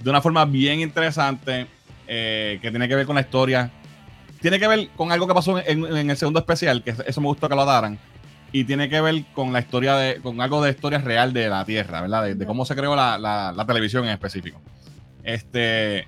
de 0.00 0.10
una 0.10 0.20
forma 0.20 0.44
bien 0.44 0.80
interesante 0.80 1.66
que 2.06 2.68
tiene 2.70 2.88
que 2.88 2.94
ver 2.94 3.06
con 3.06 3.14
la 3.14 3.22
historia 3.22 3.70
tiene 4.44 4.60
que 4.60 4.68
ver 4.68 4.88
con 4.94 5.10
algo 5.10 5.26
que 5.26 5.32
pasó 5.32 5.58
en, 5.58 6.10
el 6.10 6.16
segundo 6.18 6.38
especial, 6.38 6.82
que 6.82 6.94
eso 7.06 7.20
me 7.22 7.28
gustó 7.28 7.48
que 7.48 7.54
lo 7.54 7.64
daran. 7.64 7.98
Y 8.52 8.64
tiene 8.64 8.90
que 8.90 9.00
ver 9.00 9.24
con 9.32 9.54
la 9.54 9.60
historia 9.60 9.96
de, 9.96 10.20
con 10.20 10.38
algo 10.42 10.62
de 10.62 10.70
historia 10.70 10.98
real 10.98 11.32
de 11.32 11.48
la 11.48 11.64
Tierra, 11.64 12.02
¿verdad? 12.02 12.36
De, 12.36 12.44
cómo 12.44 12.66
se 12.66 12.76
creó 12.76 12.94
la, 12.94 13.64
televisión 13.66 14.04
en 14.04 14.10
específico. 14.10 14.60
Este. 15.22 16.06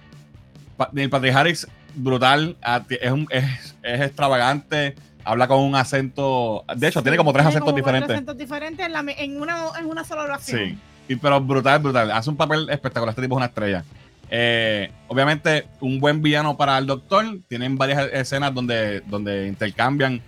Neil 0.92 1.08
Patrick 1.08 1.34
Harris, 1.34 1.66
brutal, 1.96 2.56
ah, 2.62 2.82
es, 2.88 3.74
es, 3.82 4.00
extravagante, 4.00 4.94
habla 5.24 5.48
con 5.48 5.60
un 5.60 5.74
acento. 5.74 6.64
De 6.76 6.88
hecho, 6.88 7.02
tiene 7.02 7.16
como 7.16 7.32
tres 7.32 7.46
acentos 7.46 7.74
diferentes. 7.74 8.06
Tres 8.06 8.18
acentos 8.18 8.36
diferentes 8.36 8.86
en, 8.86 9.40
una, 9.40 9.56
en 9.78 9.86
una 9.86 10.04
sola 10.04 10.24
oración. 10.24 10.78
Sí, 11.08 11.16
pero 11.16 11.40
brutal, 11.40 11.80
brutal. 11.80 12.10
Hace 12.10 12.30
un 12.30 12.36
papel 12.36 12.68
espectacular. 12.70 13.10
Este 13.10 13.22
tipo 13.22 13.34
es 13.34 13.38
una 13.38 13.46
estrella. 13.46 13.84
Eh, 14.28 14.90
obviamente, 15.08 15.66
un 15.80 16.00
buen 16.00 16.22
villano 16.22 16.56
para 16.56 16.78
el 16.78 16.86
doctor. 16.86 17.24
Tienen 17.48 17.76
varias 17.76 18.10
escenas 18.12 18.52
donde, 18.52 19.00
donde 19.02 19.46
intercambian, 19.46 20.20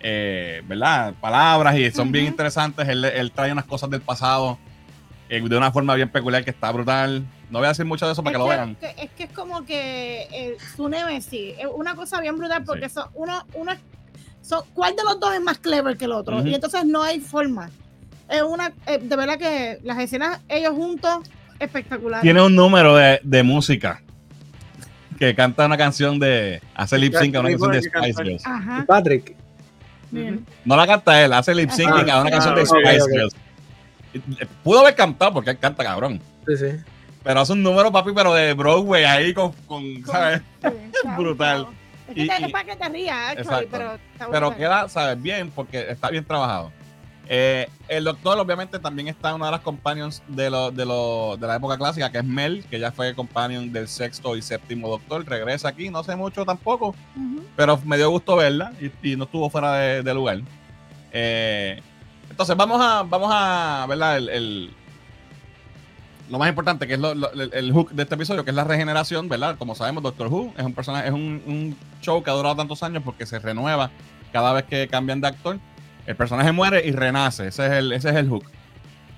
eh, 0.00 0.62
¿verdad? 0.66 1.14
Palabras 1.20 1.76
y 1.76 1.90
son 1.90 2.10
bien 2.10 2.26
interesantes. 2.26 2.88
Él, 2.88 3.32
trae 3.34 3.52
unas 3.52 3.64
cosas 3.64 3.90
del 3.90 4.00
pasado 4.00 4.58
eh, 5.28 5.42
de 5.42 5.56
una 5.56 5.70
forma 5.72 5.94
bien 5.94 6.08
peculiar 6.08 6.44
que 6.44 6.50
está 6.50 6.70
brutal. 6.72 7.24
No 7.50 7.58
voy 7.58 7.66
a 7.66 7.68
decir 7.68 7.84
mucho 7.84 8.06
de 8.06 8.12
eso 8.12 8.22
para 8.22 8.32
que, 8.34 8.38
lo 8.38 8.48
vean. 8.48 8.76
es 8.80 9.10
que 9.10 9.24
es 9.24 9.32
como 9.32 9.64
que 9.64 10.56
su 10.76 10.88
Nemesis 10.88 11.54
es 11.58 11.66
una 11.72 11.94
cosa 11.94 12.20
bien 12.20 12.36
brutal 12.36 12.64
porque 12.64 12.88
son 12.88 13.08
uno, 13.14 13.44
uno 13.54 13.72
son, 14.42 14.62
¿cuál 14.74 14.94
de 14.96 15.04
los 15.04 15.20
dos 15.20 15.34
es 15.34 15.40
más 15.40 15.58
clever 15.58 15.96
que 15.96 16.04
el 16.04 16.12
otro? 16.12 16.46
Y 16.46 16.54
entonces 16.54 16.84
no 16.84 17.02
hay 17.02 17.20
forma. 17.20 17.70
Es 18.28 18.42
una, 18.42 18.72
de 18.86 19.16
verdad 19.16 19.38
que 19.38 19.78
las 19.82 19.98
escenas 19.98 20.40
ellos 20.48 20.72
juntos 20.74 21.20
espectacular. 21.58 22.22
Tiene 22.22 22.42
un 22.42 22.54
número 22.54 22.96
de, 22.96 23.20
de 23.22 23.42
música 23.42 24.02
que 25.18 25.34
canta 25.34 25.66
una 25.66 25.76
canción 25.76 26.18
de. 26.18 26.60
Hace 26.74 26.98
lip 26.98 27.14
sync 27.14 27.34
a 27.36 27.40
una 27.40 27.50
canción 27.50 27.72
de 27.72 27.82
Spice 27.82 28.22
Girls. 28.22 28.42
Patrick. 28.86 29.36
No 30.64 30.76
la 30.76 30.86
canta 30.86 31.24
él, 31.24 31.32
hace 31.32 31.54
lip 31.54 31.70
sync 31.70 31.90
a 31.90 32.20
una 32.20 32.30
canción 32.30 32.54
de 32.54 32.62
ah, 32.62 32.66
Spice 32.66 33.10
Girls. 33.10 33.36
Pudo 34.62 34.80
haber 34.80 34.94
cantado 34.94 35.32
porque 35.32 35.50
él 35.50 35.58
canta 35.58 35.82
cabrón. 35.82 36.20
Sí, 36.46 36.56
sí. 36.56 36.66
Pero 37.24 37.40
hace 37.40 37.52
un 37.54 37.62
número, 37.62 37.90
papi, 37.90 38.12
pero 38.14 38.32
de 38.34 38.52
Broadway 38.52 39.04
ahí 39.04 39.34
con, 39.34 39.52
con 39.66 39.82
¿sabes? 40.04 40.42
Brutal. 41.18 41.66
Es, 42.08 42.28
que 42.28 42.46
y, 42.46 42.52
para 42.52 42.64
que 42.64 42.76
te 42.76 42.88
rías, 42.90 43.36
pero, 43.70 43.98
pero 44.30 44.56
queda, 44.56 44.88
¿sabes? 44.90 45.20
Bien, 45.20 45.50
porque 45.50 45.90
está 45.90 46.10
bien 46.10 46.24
trabajado. 46.24 46.70
Eh, 47.26 47.68
el 47.88 48.04
doctor, 48.04 48.38
obviamente, 48.38 48.78
también 48.78 49.08
está 49.08 49.34
una 49.34 49.46
de 49.46 49.52
las 49.52 49.60
companions 49.60 50.22
de, 50.28 50.50
lo, 50.50 50.70
de, 50.70 50.84
lo, 50.84 51.36
de 51.38 51.46
la 51.46 51.56
época 51.56 51.78
clásica, 51.78 52.10
que 52.12 52.18
es 52.18 52.24
Mel, 52.24 52.64
que 52.70 52.78
ya 52.78 52.92
fue 52.92 53.14
companion 53.14 53.72
del 53.72 53.88
sexto 53.88 54.36
y 54.36 54.42
séptimo 54.42 54.88
doctor. 54.88 55.26
Regresa 55.26 55.68
aquí, 55.68 55.88
no 55.88 56.04
sé 56.04 56.16
mucho 56.16 56.44
tampoco, 56.44 56.94
pero 57.56 57.80
me 57.84 57.96
dio 57.96 58.10
gusto 58.10 58.36
verla 58.36 58.72
y, 59.02 59.16
no 59.16 59.24
estuvo 59.24 59.48
fuera 59.48 59.72
de, 59.72 60.14
lugar. 60.14 60.40
Eh, 61.12 61.80
entonces, 62.28 62.56
vamos 62.56 62.80
a, 62.82 63.02
vamos 63.02 63.30
a 63.32 63.86
¿verdad? 63.88 64.18
El, 64.18 64.70
lo 66.30 66.38
más 66.38 66.48
importante, 66.48 66.86
que 66.86 66.94
es 66.94 67.00
el 67.52 67.72
hook 67.72 67.90
de 67.92 68.02
este 68.02 68.14
episodio, 68.14 68.44
que 68.44 68.50
es 68.50 68.56
la 68.56 68.64
regeneración, 68.64 69.28
¿verdad? 69.28 69.56
Como 69.58 69.74
sabemos, 69.74 70.02
Doctor 70.02 70.28
Who 70.28 70.54
es 70.56 70.64
un 70.64 70.74
personaje, 70.74 71.08
es 71.08 71.14
un, 71.14 71.42
un 71.46 71.76
show 72.00 72.22
que 72.22 72.30
ha 72.30 72.34
durado 72.34 72.56
tantos 72.56 72.82
años 72.82 73.02
porque 73.04 73.26
se 73.26 73.38
renueva 73.38 73.90
cada 74.32 74.52
vez 74.52 74.64
que 74.64 74.88
cambian 74.88 75.20
de 75.20 75.28
actor. 75.28 75.58
El 76.06 76.16
personaje 76.16 76.52
muere 76.52 76.86
y 76.86 76.92
renace. 76.92 77.48
Ese 77.48 77.66
es 77.66 77.72
el, 77.72 77.92
ese 77.92 78.10
es 78.10 78.16
el 78.16 78.28
hook. 78.28 78.44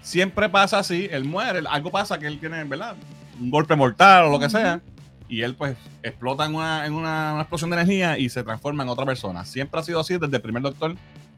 Siempre 0.02 0.48
pasa 0.48 0.78
así, 0.78 1.08
él 1.10 1.24
muere, 1.24 1.62
algo 1.68 1.90
pasa 1.90 2.18
que 2.18 2.26
él 2.26 2.38
tiene, 2.38 2.62
¿verdad? 2.64 2.94
Un 3.40 3.50
golpe 3.50 3.74
mortal 3.74 4.26
o 4.26 4.30
lo 4.30 4.38
que 4.38 4.50
sea. 4.50 4.80
Y 5.28 5.42
él 5.42 5.54
pues 5.54 5.76
explota 6.02 6.44
en, 6.44 6.54
una, 6.54 6.86
en 6.86 6.92
una, 6.92 7.38
explosión 7.40 7.70
de 7.70 7.76
energía 7.76 8.18
y 8.18 8.28
se 8.28 8.44
transforma 8.44 8.84
en 8.84 8.88
otra 8.88 9.04
persona. 9.04 9.44
Siempre 9.44 9.80
ha 9.80 9.82
sido 9.82 9.98
así 9.98 10.16
desde 10.18 10.36
el 10.36 10.42
primer 10.42 10.62
doctor 10.62 10.94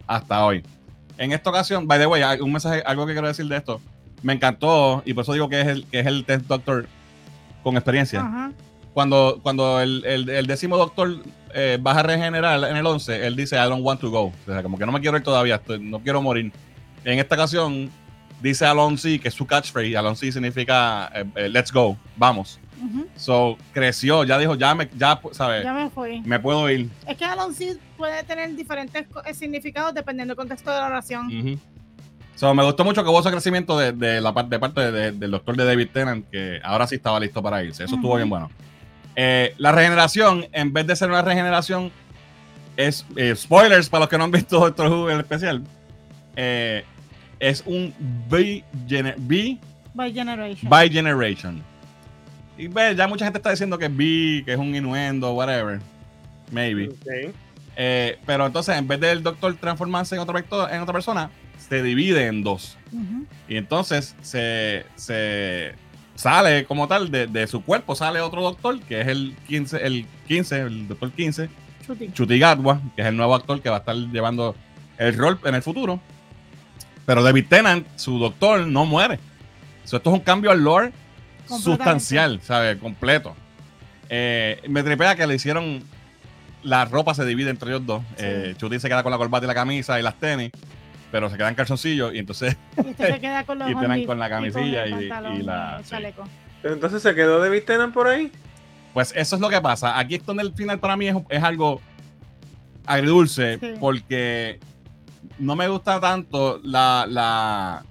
hasta 0.06 0.44
hoy. 0.44 0.62
En 1.16 1.32
esta 1.32 1.48
ocasión, 1.50 1.86
by 1.86 1.98
the 1.98 2.06
way, 2.06 2.22
un 2.40 2.52
mensaje, 2.52 2.82
algo 2.84 3.06
que 3.06 3.12
quiero 3.12 3.28
decir 3.28 3.46
de 3.46 3.56
esto. 3.56 3.80
Me 4.22 4.32
encantó, 4.32 5.02
y 5.04 5.14
por 5.14 5.22
eso 5.22 5.32
digo 5.32 5.48
que 5.48 5.60
es 5.60 5.66
el, 5.66 5.86
que 5.86 6.00
es 6.00 6.06
el 6.06 6.24
test 6.24 6.46
doctor 6.46 6.86
con 7.62 7.76
experiencia. 7.76 8.52
Cuando, 8.94 9.38
cuando 9.42 9.80
el, 9.80 10.04
el, 10.04 10.46
décimo 10.46 10.76
doctor 10.76 11.18
eh, 11.54 11.78
a 11.84 12.02
regenerar 12.02 12.64
en 12.68 12.76
el 12.76 12.84
11, 12.84 13.26
él 13.26 13.36
dice, 13.36 13.56
I 13.56 13.68
don't 13.68 13.84
want 13.84 14.00
to 14.00 14.10
go. 14.10 14.24
O 14.26 14.32
sea, 14.46 14.62
como 14.62 14.76
que 14.76 14.86
no 14.86 14.92
me 14.92 15.00
quiero 15.00 15.16
ir 15.16 15.22
todavía, 15.22 15.60
no 15.80 16.00
quiero 16.00 16.20
morir. 16.20 16.52
En 17.04 17.18
esta 17.18 17.36
ocasión, 17.36 17.90
dice 18.42 18.66
Alonso, 18.66 19.08
que 19.22 19.28
es 19.28 19.34
su 19.34 19.46
catchphrase. 19.46 19.96
Alonso 19.96 20.26
significa, 20.32 21.10
eh, 21.14 21.24
eh, 21.36 21.48
let's 21.48 21.72
go, 21.72 21.96
vamos. 22.16 22.58
So, 23.16 23.58
creció, 23.72 24.22
ya 24.22 24.38
dijo, 24.38 24.54
ya 24.54 24.72
me, 24.74 24.88
ya, 24.96 25.20
¿sabes? 25.32 25.64
Ya 25.64 25.74
me 25.74 25.90
fui. 25.90 26.20
Me 26.20 26.38
puedo 26.38 26.70
ir. 26.70 26.88
Es 27.06 27.16
que 27.16 27.24
Alonso 27.24 27.64
puede 27.96 28.22
tener 28.22 28.54
diferentes 28.54 29.04
significados 29.34 29.94
dependiendo 29.94 30.32
del 30.32 30.36
contexto 30.36 30.70
de 30.70 30.78
la 30.78 30.86
oración. 30.86 31.60
So, 32.38 32.54
me 32.54 32.64
gustó 32.64 32.84
mucho 32.84 33.02
que 33.02 33.10
hubo 33.10 33.20
ese 33.20 33.30
crecimiento 33.30 33.76
de, 33.76 34.20
la 34.20 34.32
parte, 34.32 34.50
de 34.50 34.58
parte 34.60 34.92
del 35.12 35.30
doctor 35.30 35.56
de 35.56 35.64
David 35.64 35.88
Tennant, 35.92 36.30
que 36.30 36.60
ahora 36.62 36.86
sí 36.86 36.94
estaba 36.94 37.18
listo 37.18 37.42
para 37.42 37.64
irse. 37.64 37.84
Eso 37.84 37.96
estuvo 37.96 38.14
bien 38.16 38.30
bueno. 38.30 38.48
Eh, 39.20 39.52
la 39.58 39.72
regeneración, 39.72 40.46
en 40.52 40.72
vez 40.72 40.86
de 40.86 40.94
ser 40.94 41.08
una 41.08 41.22
regeneración, 41.22 41.90
es 42.76 43.04
eh, 43.16 43.34
spoilers 43.34 43.88
para 43.88 44.02
los 44.02 44.08
que 44.08 44.16
no 44.16 44.22
han 44.22 44.30
visto 44.30 44.60
Doctor 44.60 44.86
Who 44.86 45.10
en 45.10 45.18
especial. 45.18 45.64
Eh, 46.36 46.84
es 47.40 47.64
un 47.66 47.92
by, 48.28 48.64
generation. 48.86 50.70
by 50.70 50.88
generation. 50.88 51.60
Y 52.56 52.68
ve, 52.68 52.94
ya 52.94 53.08
mucha 53.08 53.24
gente 53.24 53.38
está 53.38 53.50
diciendo 53.50 53.76
que 53.76 53.86
es 53.86 53.96
B, 53.96 54.44
que 54.44 54.52
es 54.52 54.58
un 54.58 54.72
innuendo, 54.72 55.32
whatever. 55.32 55.80
Maybe. 56.52 56.90
pero 58.24 58.46
entonces, 58.46 58.76
en 58.76 58.86
vez 58.86 59.00
del 59.00 59.24
doctor 59.24 59.52
transformarse 59.56 60.14
en 60.14 60.20
otra, 60.20 60.44
en 60.70 60.80
otra 60.80 60.92
persona, 60.92 61.28
se 61.68 61.82
divide 61.82 62.26
en 62.26 62.42
dos. 62.42 62.76
Y 63.48 63.56
entonces 63.56 64.14
se, 64.22 64.84
se 64.96 65.74
sale 66.14 66.64
como 66.64 66.88
tal 66.88 67.10
de, 67.10 67.46
su 67.46 67.62
cuerpo, 67.62 67.94
sale 67.94 68.20
otro 68.20 68.42
doctor, 68.42 68.80
que 68.80 69.00
es 69.00 69.08
el 69.08 69.36
15, 69.46 69.86
el 69.86 70.06
15, 70.26 70.60
el 70.60 70.88
doctor 70.88 71.12
15, 71.12 71.48
Chuti. 72.12 72.38
que 72.38 73.02
es 73.02 73.06
el 73.06 73.16
nuevo 73.16 73.34
actor 73.34 73.62
que 73.62 73.70
va 73.70 73.76
a 73.76 73.78
estar 73.78 73.96
llevando 73.96 74.54
el 74.98 75.16
rol 75.16 75.38
en 75.44 75.54
el 75.54 75.62
futuro. 75.62 76.00
Pero 77.06 77.22
David 77.22 77.46
Tennant, 77.48 77.86
su 77.96 78.18
doctor, 78.18 78.66
no 78.66 78.84
muere. 78.84 79.18
esto 79.84 79.96
es 79.98 80.06
un 80.06 80.20
cambio 80.20 80.50
al 80.50 80.62
lore 80.62 80.92
sustancial, 81.46 82.40
¿sabes? 82.42 82.76
Completo. 82.76 83.34
Eh, 84.10 84.60
me 84.68 84.82
tripea 84.82 85.16
que 85.16 85.26
le 85.26 85.34
hicieron. 85.34 85.82
La 86.62 86.84
ropa 86.84 87.14
se 87.14 87.24
divide 87.24 87.50
entre 87.50 87.70
ellos 87.70 87.86
dos. 87.86 88.02
Eh, 88.18 88.54
Chuti 88.58 88.80
se 88.80 88.88
queda 88.88 89.02
con 89.02 89.12
la 89.12 89.18
corbata 89.18 89.46
y 89.46 89.48
la 89.48 89.54
camisa 89.54 89.98
y 89.98 90.02
las 90.02 90.16
tenis. 90.16 90.50
Pero 91.10 91.30
se 91.30 91.36
quedan 91.36 91.54
calzoncillos 91.54 92.14
y 92.14 92.18
entonces 92.18 92.56
y, 92.76 92.94
se 92.94 93.20
queda 93.20 93.44
con, 93.44 93.58
los 93.58 93.70
y 93.70 94.04
con 94.04 94.18
la 94.18 94.28
camisilla 94.28 94.86
y, 94.86 95.08
la 95.42 95.80
chaleco. 95.84 96.24
entonces 96.62 97.02
se 97.02 97.14
quedó 97.14 97.40
de 97.42 97.60
Tennant 97.60 97.94
por 97.94 98.08
ahí. 98.08 98.30
Pues 98.94 99.12
eso 99.14 99.36
es 99.36 99.40
lo 99.40 99.48
que 99.48 99.60
pasa. 99.60 99.98
Aquí 99.98 100.16
es 100.16 100.26
donde 100.26 100.42
el 100.42 100.52
final 100.54 100.78
para 100.80 100.96
mí 100.96 101.08
es, 101.08 101.42
algo 101.42 101.80
agridulce 102.86 103.58
porque 103.78 104.58
no 105.38 105.56
me 105.56 105.68
gusta 105.68 106.00
tanto 106.00 106.60
la, 106.64 107.06
la, 107.08 107.84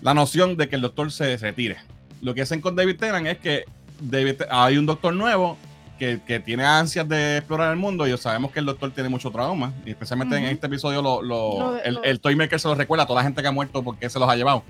la 0.00 0.14
noción 0.14 0.56
de 0.56 0.68
que 0.68 0.76
el 0.76 0.82
doctor 0.82 1.10
se 1.10 1.36
retire. 1.36 1.76
Lo 2.22 2.34
que 2.34 2.42
hacen 2.42 2.60
con 2.60 2.76
David 2.76 2.96
Tennant 2.96 3.26
es 3.26 3.38
que 3.38 3.64
David, 4.00 4.42
hay 4.50 4.78
un 4.78 4.86
doctor 4.86 5.14
nuevo 5.14 5.58
que, 5.98 6.20
que, 6.26 6.40
tiene 6.40 6.64
ansias 6.64 7.08
de 7.08 7.38
explorar 7.38 7.70
el 7.70 7.76
mundo 7.76 8.06
y 8.06 8.16
sabemos 8.18 8.50
que 8.50 8.60
el 8.60 8.66
doctor 8.66 8.90
tiene 8.90 9.08
mucho 9.08 9.30
trauma. 9.30 9.72
Y 9.84 9.90
especialmente 9.90 10.36
en 10.36 10.44
este 10.44 10.66
episodio 10.66 11.02
lo, 11.02 11.22
lo, 11.22 11.76
el, 11.82 11.98
el, 12.02 12.20
Toymaker 12.20 12.58
se 12.58 12.68
lo 12.68 12.74
recuerda 12.74 13.04
a 13.04 13.06
toda 13.06 13.20
la 13.20 13.24
gente 13.24 13.42
que 13.42 13.48
ha 13.48 13.52
muerto 13.52 13.82
porque 13.82 14.10
se 14.10 14.18
los 14.18 14.28
ha 14.28 14.36
llevado. 14.36 14.62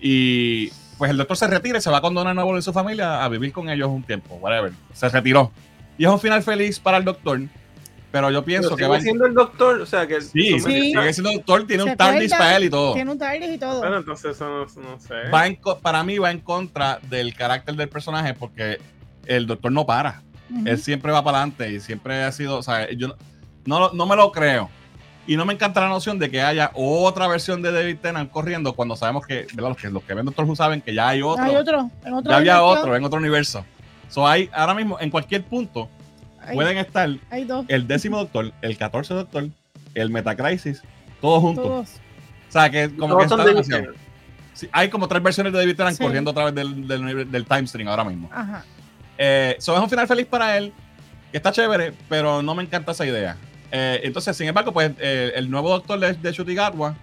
Y 0.00 0.70
pues 0.98 1.10
el 1.10 1.16
doctor 1.16 1.36
se 1.36 1.46
retira 1.46 1.78
y 1.78 1.80
se 1.80 1.90
va 1.90 1.98
a 1.98 2.00
condonar 2.00 2.34
nuevo 2.34 2.54
de 2.54 2.62
su 2.62 2.72
familia 2.72 3.24
a 3.24 3.28
vivir 3.28 3.52
con 3.52 3.68
ellos 3.68 3.88
un 3.88 4.02
tiempo, 4.02 4.34
whatever. 4.36 4.72
Se 4.92 5.08
retiró. 5.08 5.50
Y 5.96 6.04
es 6.04 6.10
un 6.10 6.20
final 6.20 6.42
feliz 6.42 6.78
para 6.78 6.98
el 6.98 7.04
doctor. 7.04 7.40
Pero 8.10 8.30
yo 8.30 8.44
pienso 8.44 8.76
que 8.76 8.86
va. 8.86 9.00
siendo 9.00 9.24
el 9.24 9.32
doctor, 9.32 9.80
o 9.80 9.86
sea 9.86 10.06
que. 10.06 10.20
Sí, 10.20 10.60
sí. 10.60 10.60
sigue 10.60 11.12
siendo 11.14 11.30
el 11.30 11.36
doctor, 11.38 11.66
tiene 11.66 11.84
un 11.84 11.96
TARDIS 11.96 12.32
para 12.32 12.56
él 12.56 12.64
y 12.64 12.70
todo. 12.70 12.92
Tiene 12.92 13.10
un 13.10 13.18
TARDIS 13.18 13.54
y 13.54 13.58
todo. 13.58 13.80
Bueno, 13.80 13.96
entonces 13.96 14.36
eso 14.36 14.48
no, 14.48 14.82
no 14.82 15.00
sé. 15.00 15.14
Va 15.32 15.76
para 15.80 16.04
mí 16.04 16.18
va 16.18 16.30
en 16.30 16.40
contra 16.40 17.00
del 17.08 17.34
carácter 17.34 17.74
del 17.74 17.88
personaje 17.88 18.34
porque 18.34 18.78
el 19.24 19.46
doctor 19.46 19.72
no 19.72 19.86
para. 19.86 20.22
Él 20.64 20.78
siempre 20.78 21.12
va 21.12 21.22
para 21.22 21.38
adelante 21.38 21.72
y 21.72 21.80
siempre 21.80 22.22
ha 22.22 22.32
sido. 22.32 22.58
O 22.58 22.62
sea, 22.62 22.90
yo 22.90 23.16
no, 23.64 23.92
no 23.92 24.06
me 24.06 24.16
lo 24.16 24.32
creo. 24.32 24.70
Y 25.26 25.36
no 25.36 25.44
me 25.44 25.52
encanta 25.52 25.80
la 25.80 25.88
noción 25.88 26.18
de 26.18 26.30
que 26.30 26.42
haya 26.42 26.72
otra 26.74 27.28
versión 27.28 27.62
de 27.62 27.70
David 27.70 27.98
Tennant 28.02 28.30
corriendo 28.30 28.72
cuando 28.72 28.96
sabemos 28.96 29.24
que, 29.24 29.46
Los 29.54 29.76
que 29.76 29.88
los 29.88 30.02
que 30.02 30.14
ven 30.14 30.26
Doctor 30.26 30.44
Who 30.46 30.56
saben 30.56 30.80
que 30.80 30.94
ya 30.94 31.08
hay 31.08 31.22
otro. 31.22 31.44
Hay 31.44 31.54
otro, 31.54 31.90
en 32.04 32.14
otro 32.14 32.30
ya 32.30 32.36
había 32.38 32.62
otro 32.62 32.96
en 32.96 33.04
otro 33.04 33.18
universo. 33.18 33.64
So 34.08 34.26
hay, 34.26 34.50
ahora 34.52 34.74
mismo, 34.74 34.98
en 35.00 35.10
cualquier 35.10 35.44
punto, 35.44 35.88
pueden 36.52 36.76
estar 36.78 37.08
el 37.68 37.86
décimo 37.86 38.18
doctor, 38.18 38.52
el 38.62 38.76
catorce 38.76 39.14
doctor, 39.14 39.48
el 39.94 40.10
Metacrisis, 40.10 40.82
todos 41.20 41.40
juntos. 41.40 41.64
Todos. 41.64 41.88
O 42.48 42.52
sea, 42.52 42.70
que 42.70 42.94
como 42.94 43.16
que 43.16 43.24
está 43.24 43.36
sí, 44.52 44.68
hay 44.72 44.90
como 44.90 45.08
tres 45.08 45.22
versiones 45.22 45.52
de 45.52 45.60
David 45.60 45.76
Tennant 45.76 45.98
corriendo 45.98 46.32
a 46.32 46.34
través 46.34 46.54
del, 46.54 46.86
del, 46.86 47.30
del, 47.30 47.46
time 47.46 47.66
stream 47.66 47.88
ahora 47.88 48.04
mismo. 48.04 48.28
Ajá. 48.32 48.64
Eh, 49.24 49.54
so 49.60 49.76
es 49.76 49.80
un 49.80 49.88
final 49.88 50.08
feliz 50.08 50.26
para 50.26 50.56
él, 50.56 50.72
que 51.30 51.36
está 51.36 51.52
chévere, 51.52 51.92
pero 52.08 52.42
no 52.42 52.56
me 52.56 52.64
encanta 52.64 52.90
esa 52.90 53.06
idea. 53.06 53.36
Eh, 53.70 54.00
entonces, 54.02 54.36
sin 54.36 54.48
embargo, 54.48 54.72
pues 54.72 54.90
eh, 54.98 55.32
el 55.36 55.48
nuevo 55.48 55.70
doctor 55.70 56.00
de, 56.00 56.14
de 56.14 56.32
Shutigatwa, 56.32 56.96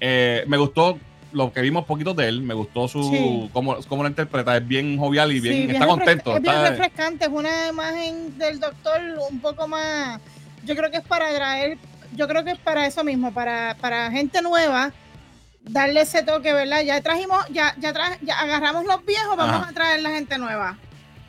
me 0.00 0.56
gustó 0.56 0.96
lo 1.32 1.52
que 1.52 1.60
vimos 1.60 1.86
poquito 1.86 2.14
de 2.14 2.28
él, 2.28 2.42
me 2.42 2.54
gustó 2.54 2.86
su 2.86 3.50
cómo, 3.52 3.78
cómo, 3.88 4.04
lo 4.04 4.08
interpreta, 4.08 4.56
es 4.56 4.66
bien 4.66 4.96
jovial 4.96 5.32
y 5.32 5.40
bien, 5.40 5.70
está 5.72 5.88
contento. 5.88 6.36
Es 6.36 6.42
bien 6.42 6.62
refrescante, 6.62 7.24
es 7.24 7.30
una 7.30 7.68
imagen 7.68 8.38
del 8.38 8.60
doctor 8.60 9.00
un 9.28 9.40
poco 9.40 9.66
más, 9.66 10.20
yo 10.64 10.76
creo 10.76 10.88
que 10.92 10.98
es 10.98 11.04
para 11.04 11.30
atraer, 11.30 11.78
yo 12.14 12.28
creo 12.28 12.44
que 12.44 12.52
es 12.52 12.58
para 12.58 12.86
eso 12.86 13.02
mismo, 13.02 13.34
para, 13.34 13.76
para 13.80 14.08
gente 14.12 14.40
nueva, 14.40 14.92
darle 15.62 16.02
ese 16.02 16.22
toque, 16.22 16.52
¿verdad? 16.52 16.82
Ya 16.82 17.00
trajimos, 17.00 17.44
ya, 17.50 17.74
ya, 17.78 17.92
ya 18.22 18.38
agarramos 18.38 18.84
los 18.84 19.04
viejos, 19.04 19.36
vamos 19.36 19.66
a 19.66 19.72
traer 19.72 20.00
la 20.02 20.10
gente 20.10 20.38
nueva. 20.38 20.78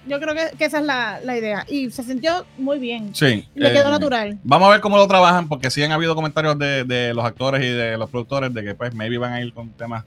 Yo 0.07 0.19
creo 0.19 0.33
que, 0.33 0.65
esa 0.65 0.79
es 0.79 0.85
la, 0.85 1.19
la, 1.23 1.37
idea. 1.37 1.65
Y 1.69 1.91
se 1.91 2.03
sintió 2.03 2.45
muy 2.57 2.79
bien. 2.79 3.13
Sí. 3.13 3.47
le 3.53 3.71
quedó 3.71 3.87
eh, 3.87 3.91
natural. 3.91 4.39
Vamos 4.43 4.67
a 4.67 4.71
ver 4.71 4.81
cómo 4.81 4.97
lo 4.97 5.07
trabajan, 5.07 5.47
porque 5.47 5.69
sí 5.69 5.83
han 5.83 5.91
habido 5.91 6.15
comentarios 6.15 6.57
de, 6.57 6.83
de, 6.83 7.13
los 7.13 7.23
actores 7.23 7.63
y 7.63 7.69
de 7.69 7.97
los 7.97 8.09
productores 8.09 8.53
de 8.53 8.63
que, 8.63 8.75
pues, 8.75 8.93
maybe 8.95 9.17
van 9.17 9.33
a 9.33 9.41
ir 9.41 9.53
con 9.53 9.69
temas 9.69 10.03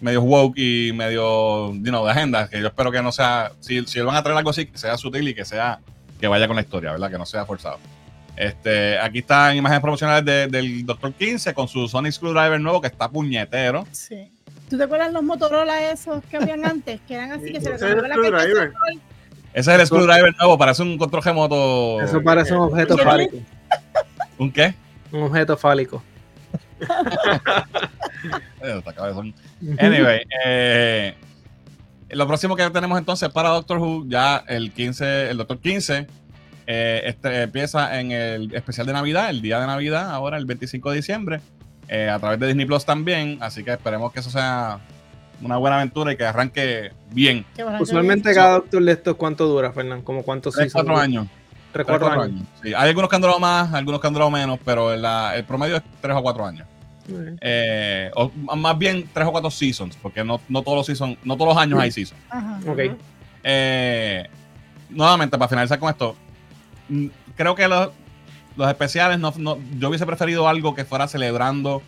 medio 0.00 0.20
woke 0.22 0.58
y 0.58 0.92
medio, 0.92 1.72
you 1.72 1.90
know, 1.90 2.04
de 2.04 2.12
agenda. 2.12 2.48
Que 2.48 2.60
yo 2.60 2.68
espero 2.68 2.92
que 2.92 3.02
no 3.02 3.10
sea. 3.10 3.52
Si, 3.60 3.84
si 3.86 4.00
van 4.00 4.14
a 4.14 4.22
traer 4.22 4.36
algo 4.36 4.50
así, 4.50 4.66
que 4.66 4.76
sea 4.76 4.96
sutil 4.98 5.26
y 5.28 5.34
que 5.34 5.44
sea. 5.44 5.80
Que 6.20 6.28
vaya 6.28 6.46
con 6.46 6.56
la 6.56 6.62
historia, 6.62 6.92
¿verdad? 6.92 7.10
Que 7.10 7.18
no 7.18 7.26
sea 7.26 7.44
forzado. 7.44 7.78
Este, 8.36 8.98
aquí 8.98 9.20
están 9.20 9.56
imágenes 9.56 9.80
promocionales 9.80 10.50
del 10.50 10.84
Doctor 10.84 11.12
15 11.12 11.54
con 11.54 11.68
su 11.68 11.86
Sonic 11.86 12.12
Screwdriver 12.12 12.60
nuevo 12.60 12.80
que 12.80 12.88
está 12.88 13.08
puñetero. 13.08 13.86
Sí. 13.92 14.30
¿Tú 14.68 14.76
te 14.76 14.84
acuerdas 14.84 15.12
los 15.12 15.22
Motorola 15.22 15.90
esos 15.90 16.24
que 16.24 16.36
habían 16.36 16.64
antes? 16.66 17.00
Que 17.06 17.14
eran 17.14 17.32
así, 17.32 17.52
que 17.52 17.60
se 17.60 17.70
les 17.70 17.80
ese 19.54 19.72
es 19.72 19.80
el 19.80 19.86
screwdriver 19.86 20.36
nuevo, 20.36 20.58
parece 20.58 20.82
un 20.82 20.98
control 20.98 21.22
remoto. 21.22 22.02
Eso 22.02 22.20
parece 22.20 22.54
un 22.54 22.62
objeto 22.62 22.98
fálico. 22.98 23.36
¿Un 24.36 24.50
qué? 24.50 24.74
Un 25.12 25.22
objeto 25.22 25.56
fálico. 25.56 26.02
anyway, 29.78 30.22
eh, 30.44 31.14
lo 32.10 32.26
próximo 32.26 32.56
que 32.56 32.68
tenemos 32.70 32.98
entonces 32.98 33.28
para 33.28 33.50
Doctor 33.50 33.78
Who, 33.78 34.06
ya 34.08 34.38
el 34.48 34.72
15, 34.72 35.30
el 35.30 35.36
Doctor 35.36 35.60
15, 35.60 36.08
eh, 36.66 37.02
este, 37.04 37.42
empieza 37.42 38.00
en 38.00 38.10
el 38.10 38.52
especial 38.56 38.88
de 38.88 38.92
Navidad, 38.92 39.30
el 39.30 39.40
día 39.40 39.60
de 39.60 39.68
Navidad, 39.68 40.10
ahora 40.10 40.36
el 40.36 40.46
25 40.46 40.90
de 40.90 40.96
diciembre, 40.96 41.40
eh, 41.86 42.08
a 42.08 42.18
través 42.18 42.40
de 42.40 42.48
Disney 42.48 42.66
Plus 42.66 42.84
también. 42.84 43.38
Así 43.40 43.62
que 43.62 43.70
esperemos 43.70 44.12
que 44.12 44.18
eso 44.18 44.30
sea 44.30 44.80
una 45.44 45.58
buena 45.58 45.76
aventura 45.76 46.12
y 46.12 46.16
que 46.16 46.24
arranque 46.24 46.92
bien. 47.10 47.44
Usualmente 47.78 48.34
cada 48.34 48.54
doctor 48.54 48.82
de 48.82 48.92
estos, 48.92 49.16
¿cuánto 49.16 49.46
dura, 49.46 49.72
Fernán? 49.72 50.02
¿Como 50.02 50.22
cuántos 50.22 50.54
Tres, 50.54 50.72
cuatro 50.72 50.96
años. 50.96 51.26
Tres, 51.72 51.86
cuatro, 51.86 52.08
años. 52.20 52.46
Sí, 52.62 52.68
hay 52.68 52.88
algunos 52.88 53.10
que 53.10 53.16
han 53.16 53.22
durado 53.22 53.40
más, 53.40 53.72
algunos 53.74 54.00
que 54.00 54.06
han 54.06 54.12
durado 54.12 54.30
menos, 54.30 54.58
pero 54.64 54.92
el 54.92 55.44
promedio 55.44 55.76
es 55.76 55.82
tres 56.00 56.16
o 56.16 56.22
cuatro 56.22 56.46
años. 56.46 56.66
Eh, 57.40 58.10
o 58.14 58.30
más 58.56 58.78
bien 58.78 59.08
tres 59.12 59.26
o 59.26 59.32
cuatro 59.32 59.50
seasons, 59.50 59.96
porque 59.96 60.24
no, 60.24 60.40
no 60.48 60.62
todos 60.62 60.78
los 60.78 60.86
seasons, 60.86 61.18
no 61.24 61.36
todos 61.36 61.54
los 61.54 61.62
años 61.62 61.78
hay 61.78 61.90
seasons. 61.90 62.20
Eh, 63.42 64.26
nuevamente, 64.88 65.36
para 65.36 65.48
finalizar 65.48 65.78
con 65.78 65.90
esto, 65.90 66.16
creo 67.36 67.54
que 67.54 67.68
los, 67.68 67.90
los 68.56 68.68
especiales, 68.68 69.18
no, 69.18 69.58
yo 69.78 69.88
hubiese 69.88 70.06
preferido 70.06 70.48
algo 70.48 70.74
que 70.74 70.84
fuera 70.84 71.06
celebrando 71.08 71.82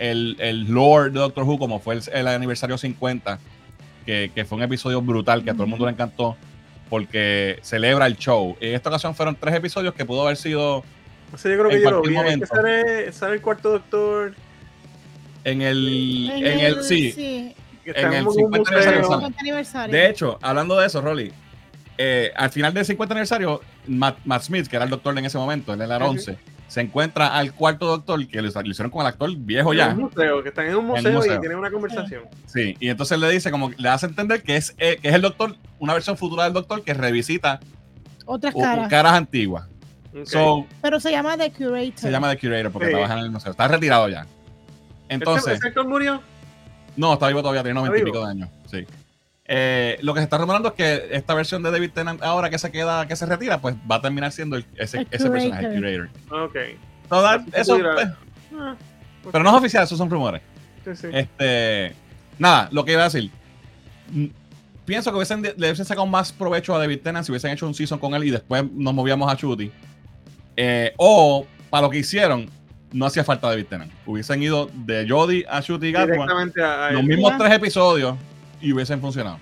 el, 0.00 0.36
el 0.40 0.64
lore 0.64 1.10
de 1.10 1.20
Doctor 1.20 1.44
Who, 1.44 1.58
como 1.58 1.78
fue 1.78 2.00
el, 2.12 2.26
aniversario 2.26 2.78
50, 2.78 3.38
que, 4.06 4.44
fue 4.48 4.56
un 4.56 4.64
episodio 4.64 5.02
brutal 5.02 5.44
que 5.44 5.50
a 5.50 5.52
todo 5.52 5.64
el 5.64 5.68
mundo 5.68 5.84
le 5.84 5.92
encantó, 5.92 6.36
porque 6.88 7.58
celebra 7.62 8.06
el 8.06 8.16
show. 8.16 8.56
En 8.60 8.74
esta 8.74 8.88
ocasión 8.88 9.14
fueron 9.14 9.36
tres 9.36 9.54
episodios 9.54 9.92
que 9.94 10.06
pudo 10.06 10.22
haber 10.22 10.38
sido. 10.38 10.82
yo 11.32 11.38
creo 11.42 11.68
que 11.68 11.82
yo 11.82 11.90
lo 11.90 12.02
vi. 12.02 12.14
Sale, 13.12 13.34
el 13.34 13.42
cuarto 13.42 13.72
Doctor. 13.72 14.34
En 15.44 15.60
el. 15.60 16.30
En, 16.30 16.60
el, 16.60 16.82
sí. 16.82 17.54
En 17.84 18.12
el 18.12 18.26
50 18.26 18.70
aniversario. 19.38 19.92
De 19.92 20.08
hecho, 20.08 20.38
hablando 20.40 20.78
de 20.78 20.86
eso, 20.86 21.02
Rolly, 21.02 21.30
eh, 21.98 22.32
al 22.34 22.50
final 22.50 22.72
del 22.72 22.86
50 22.86 23.12
aniversario, 23.12 23.60
Matt, 23.86 24.16
Smith, 24.40 24.66
que 24.66 24.76
era 24.76 24.86
el 24.86 24.90
doctor 24.90 25.16
en 25.18 25.26
ese 25.26 25.36
momento, 25.36 25.74
en 25.74 25.82
el 25.82 25.92
11, 25.92 26.38
se 26.70 26.80
encuentra 26.80 27.36
al 27.36 27.52
cuarto 27.52 27.84
doctor 27.86 28.24
que 28.28 28.40
le 28.40 28.48
hicieron 28.48 28.92
con 28.92 29.00
el 29.00 29.08
actor 29.08 29.28
viejo 29.36 29.74
ya. 29.74 29.88
Un 29.88 30.02
museo, 30.02 30.40
que 30.40 30.50
están 30.50 30.66
en 30.66 30.76
un 30.76 30.86
museo, 30.86 31.18
y 31.18 31.40
tienen 31.40 31.58
una 31.58 31.68
conversación. 31.68 32.22
Sí, 32.46 32.76
y 32.78 32.88
entonces 32.88 33.18
le 33.18 33.28
dice, 33.28 33.50
como 33.50 33.72
le 33.76 33.88
hace 33.88 34.06
entender 34.06 34.44
que 34.44 34.54
es, 34.54 34.76
eh, 34.78 34.96
que 35.02 35.08
es 35.08 35.14
el 35.14 35.22
doctor, 35.22 35.56
una 35.80 35.94
versión 35.94 36.16
futura 36.16 36.44
del 36.44 36.52
doctor 36.52 36.84
que 36.84 36.94
revisita 36.94 37.58
otras 38.24 38.54
caras, 38.54 38.88
caras 38.88 39.14
antiguas. 39.14 39.66
Pero 40.80 41.00
se 41.00 41.10
llama 41.10 41.36
The 41.36 41.50
Curator. 41.50 41.98
Se 41.98 42.08
llama 42.08 42.30
The 42.30 42.38
Curator 42.38 42.70
porque 42.70 42.90
trabaja 42.90 43.14
en 43.14 43.24
el 43.24 43.30
museo. 43.32 43.50
Está 43.50 43.66
retirado 43.66 44.08
ya. 44.08 44.28
Entonces. 45.08 45.54
¿Ese 45.54 45.66
actor 45.66 45.88
murió? 45.88 46.22
No, 46.96 47.14
está 47.14 47.26
vivo 47.26 47.40
todavía, 47.40 47.64
tiene 47.64 47.80
90 47.80 47.98
y 47.98 48.04
pico 48.04 48.24
de 48.24 48.30
años. 48.30 48.48
Sí. 48.66 48.86
Eh, 49.52 49.98
lo 50.02 50.14
que 50.14 50.20
se 50.20 50.24
está 50.24 50.38
rumorando 50.38 50.68
es 50.68 50.74
que 50.74 51.08
esta 51.10 51.34
versión 51.34 51.60
de 51.64 51.72
David 51.72 51.90
Tennant 51.92 52.22
ahora 52.22 52.48
que 52.50 52.56
se 52.56 52.70
queda, 52.70 53.08
que 53.08 53.16
se 53.16 53.26
retira, 53.26 53.60
pues 53.60 53.74
va 53.90 53.96
a 53.96 54.00
terminar 54.00 54.30
siendo 54.30 54.56
ese, 54.76 55.08
ese 55.10 55.28
personaje, 55.28 55.66
el 55.66 55.74
curator. 55.74 56.08
Ok. 56.44 56.56
eso, 57.52 57.76
pues, 57.76 58.08
ah, 58.56 58.76
pero 59.32 59.42
no 59.42 59.50
es 59.50 59.56
oficial, 59.56 59.82
esos 59.82 59.98
son 59.98 60.08
rumores. 60.08 60.40
Sí, 60.84 60.94
sí. 60.94 61.08
Este, 61.12 61.96
nada, 62.38 62.68
lo 62.70 62.84
que 62.84 62.92
iba 62.92 63.00
a 63.00 63.04
decir. 63.06 63.28
Mm, 64.12 64.26
pienso 64.84 65.10
que 65.10 65.16
hubiesen, 65.16 65.42
le 65.42 65.52
hubiesen 65.56 65.84
sacado 65.84 66.06
más 66.06 66.32
provecho 66.32 66.72
a 66.76 66.78
David 66.78 67.00
Tennant 67.00 67.26
si 67.26 67.32
hubiesen 67.32 67.50
hecho 67.50 67.66
un 67.66 67.74
season 67.74 67.98
con 67.98 68.14
él 68.14 68.22
y 68.22 68.30
después 68.30 68.62
nos 68.72 68.94
movíamos 68.94 69.32
a 69.32 69.36
Chuty. 69.36 69.72
Eh, 70.56 70.94
o, 70.96 71.44
para 71.70 71.82
lo 71.82 71.90
que 71.90 71.98
hicieron, 71.98 72.48
no 72.92 73.04
hacía 73.04 73.24
falta 73.24 73.48
David 73.48 73.66
Tennant. 73.66 73.90
Hubiesen 74.06 74.44
ido 74.44 74.70
de 74.72 75.08
Jodie 75.08 75.44
a 75.50 75.60
Chuty 75.60 75.88
y 75.88 75.92
los 75.92 77.02
mismos 77.02 77.36
tres 77.36 77.52
episodios 77.52 78.14
y 78.60 78.72
hubiesen 78.72 79.00
funcionado. 79.00 79.38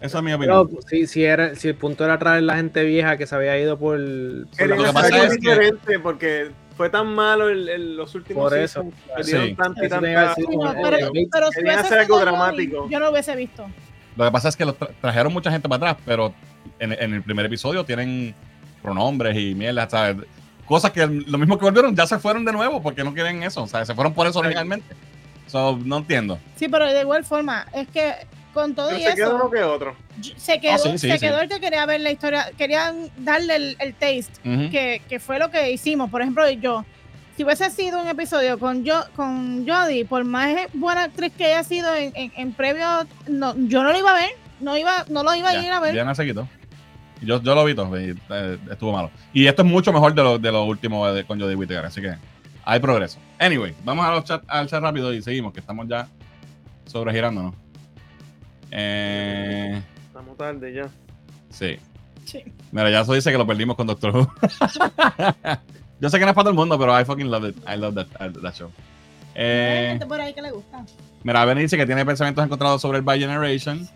Esa 0.00 0.18
es 0.18 0.24
mi 0.24 0.32
opinión. 0.32 0.70
si, 0.88 1.06
si, 1.06 1.24
era, 1.24 1.54
si 1.54 1.68
el 1.68 1.74
punto 1.74 2.04
era 2.04 2.18
traer 2.18 2.42
la 2.42 2.56
gente 2.56 2.82
vieja 2.84 3.18
que 3.18 3.26
se 3.26 3.34
había 3.34 3.58
ido 3.58 3.78
por. 3.78 3.98
lo 3.98 4.46
que 4.56 4.92
pasa 4.92 5.26
es 5.26 5.32
diferente 5.38 5.98
porque 5.98 6.50
fue 6.76 6.88
tan 6.88 7.14
malo 7.14 7.50
el, 7.50 7.96
los 7.96 8.14
últimos 8.14 8.48
por 8.48 8.58
eso 8.58 8.82
sí. 9.20 9.54
pero, 9.78 9.92
si 11.52 11.68
hacer 11.68 11.98
algo 11.98 12.18
dramático 12.20 12.88
yo 12.88 12.98
no 12.98 13.04
lo 13.04 13.12
hubiese 13.12 13.36
visto 13.36 13.66
lo 14.16 14.24
que 14.24 14.30
pasa 14.30 14.48
es 14.48 14.56
que 14.56 14.64
trajeron 15.02 15.30
mucha 15.30 15.50
gente 15.50 15.68
para 15.68 15.90
atrás 15.90 16.02
pero 16.06 16.32
en, 16.78 16.92
en, 16.92 17.12
el 17.12 17.22
primer 17.22 17.44
episodio 17.44 17.84
tienen 17.84 18.34
pronombres 18.80 19.36
y 19.36 19.54
mierda 19.54 19.90
¿sabes? 19.90 20.24
cosas 20.70 20.92
que 20.92 21.04
lo 21.04 21.36
mismo 21.36 21.58
que 21.58 21.64
volvieron 21.64 21.96
ya 21.96 22.06
se 22.06 22.16
fueron 22.20 22.44
de 22.44 22.52
nuevo 22.52 22.80
porque 22.80 23.02
no 23.02 23.12
quieren 23.12 23.42
eso. 23.42 23.64
O 23.64 23.66
sea, 23.66 23.84
se 23.84 23.92
fueron 23.92 24.14
por 24.14 24.28
eso 24.28 24.38
originalmente. 24.38 24.94
So, 25.50 25.76
no 25.84 25.98
entiendo. 25.98 26.38
Sí, 26.54 26.68
pero 26.68 26.86
de 26.86 27.00
igual 27.00 27.24
forma, 27.24 27.66
es 27.72 27.88
que 27.88 28.14
con 28.54 28.74
todo 28.74 28.96
y 28.96 29.02
se 29.02 29.14
quedó 29.14 29.34
uno 29.34 29.50
que 29.50 29.62
otro. 29.62 29.96
Se 30.36 30.60
quedó, 30.60 30.74
oh, 30.74 30.98
se 30.98 31.18
quedó 31.18 31.40
el 31.40 31.48
que 31.48 31.60
quería 31.60 31.86
ver 31.86 32.00
la 32.00 32.12
historia, 32.12 32.50
querían 32.56 33.08
darle 33.18 33.76
el, 33.78 33.94
taste, 33.94 34.30
que, 34.42 35.02
que, 35.08 35.18
fue 35.18 35.40
lo 35.40 35.50
que 35.50 35.72
hicimos. 35.72 36.08
Por 36.08 36.22
ejemplo, 36.22 36.48
yo, 36.50 36.84
si 37.36 37.42
hubiese 37.42 37.68
sido 37.70 38.00
un 38.00 38.06
episodio 38.06 38.60
con 38.60 38.84
yo, 38.84 39.02
con 39.16 39.66
Jodie, 39.66 40.04
por 40.04 40.24
más 40.24 40.54
buena 40.72 41.04
actriz 41.04 41.32
que 41.36 41.46
haya 41.46 41.64
sido 41.64 41.94
en, 41.96 42.12
en, 42.14 42.52
previo, 42.52 42.86
no, 43.28 43.56
yo 43.56 43.82
no 43.82 43.90
lo 43.90 43.98
iba 43.98 44.12
a 44.12 44.14
ver, 44.14 44.30
no 44.60 44.76
iba, 44.76 45.04
no 45.08 45.24
lo 45.24 45.34
iba 45.34 45.50
a 45.50 45.56
ir 45.56 45.72
a 45.72 45.80
ver. 45.80 45.94
Ya 45.96 46.04
no 46.04 46.14
se 46.14 46.26
quitó. 46.26 46.46
Yo, 47.22 47.42
yo 47.42 47.54
lo 47.56 47.64
vi 47.64 47.74
todo, 47.74 48.00
y, 48.00 48.16
eh, 48.30 48.58
estuvo 48.70 48.92
malo. 48.92 49.10
Y 49.32 49.46
esto 49.46 49.62
es 49.62 49.68
mucho 49.68 49.92
mejor 49.92 50.14
de 50.14 50.22
lo, 50.22 50.38
de 50.38 50.52
lo 50.52 50.64
último 50.64 51.04
con 51.26 51.40
Jodie 51.40 51.56
Whittaker, 51.56 51.84
así 51.84 52.00
que 52.00 52.14
hay 52.64 52.80
progreso. 52.80 53.18
Anyway, 53.38 53.74
vamos 53.84 54.04
a 54.04 54.10
los 54.12 54.24
chat, 54.24 54.42
al 54.46 54.68
chat 54.68 54.82
rápido 54.82 55.12
y 55.12 55.22
seguimos, 55.22 55.52
que 55.52 55.60
estamos 55.60 55.86
ya 55.88 56.08
sobregirándonos. 56.86 57.54
Eh, 58.70 59.82
Estamos 60.06 60.36
tarde 60.36 60.72
ya. 60.72 60.88
Sí. 61.50 61.78
sí. 62.24 62.44
Mira, 62.72 62.90
ya 62.90 63.00
eso 63.00 63.14
dice 63.14 63.32
que 63.32 63.38
lo 63.38 63.46
perdimos 63.46 63.76
con 63.76 63.86
Doctor 63.86 64.16
Who. 64.16 64.32
Yo 66.00 66.08
sé 66.08 66.18
que 66.18 66.24
no 66.24 66.30
es 66.30 66.34
para 66.34 66.44
todo 66.44 66.50
el 66.50 66.56
mundo, 66.56 66.78
pero 66.78 66.98
I 66.98 67.04
fucking 67.04 67.30
love 67.30 67.44
it. 67.48 67.56
I 67.68 67.76
love 67.76 67.94
that, 67.94 68.06
that 68.42 68.54
show. 68.54 68.70
Eh, 69.34 69.98
Hay 70.00 70.08
por 70.08 70.20
ahí 70.20 70.32
que 70.32 70.42
le 70.42 70.50
gusta. 70.50 70.84
Mira, 71.22 71.44
Ben 71.44 71.58
dice 71.58 71.76
que 71.76 71.84
tiene 71.86 72.04
pensamientos 72.06 72.44
encontrados 72.44 72.80
sobre 72.80 72.98
el 72.98 73.04
By 73.04 73.20
Generation. 73.20 73.86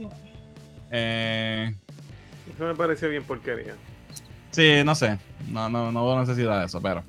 Eh, 0.90 1.74
eso 2.54 2.64
me 2.64 2.74
parece 2.74 3.08
bien 3.08 3.24
porquería. 3.24 3.74
Sí, 4.50 4.82
no 4.84 4.94
sé. 4.94 5.18
No, 5.48 5.68
no, 5.68 5.90
no 5.90 6.06
veo 6.06 6.20
necesidad 6.20 6.60
de 6.60 6.66
eso, 6.66 6.80
pero. 6.80 7.02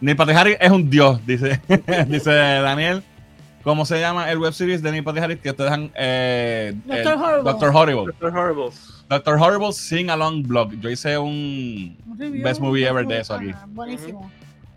Neil 0.00 0.16
Patrick 0.16 0.36
Harris 0.36 0.56
es 0.60 0.70
un 0.70 0.88
dios, 0.88 1.24
dice, 1.26 1.60
dice 2.08 2.30
Daniel. 2.30 3.02
¿Cómo 3.64 3.84
se 3.84 4.00
llama 4.00 4.30
el 4.30 4.38
web 4.38 4.52
series 4.52 4.82
de 4.82 4.92
Neil 4.92 5.04
Patrick 5.04 5.24
Harris 5.24 5.40
que 5.40 5.50
ustedes 5.50 5.70
dejan? 5.70 5.90
Eh, 5.96 6.74
Doctor, 6.84 7.14
Horrible. 7.14 7.42
Doctor 7.42 7.76
Horrible. 7.76 8.04
Doctor 8.06 8.36
Horrible. 8.36 8.70
Doctor 9.08 9.34
Horrible 9.40 9.72
Sing 9.72 10.10
Along 10.10 10.42
Blog. 10.46 10.72
Yo 10.80 10.88
hice 10.90 11.18
un, 11.18 11.96
Best 12.42 12.60
Movie 12.60 12.86
Ever 12.86 13.06
de 13.06 13.20
eso 13.20 13.34
aquí. 13.34 13.50
buenísimo. 13.68 14.30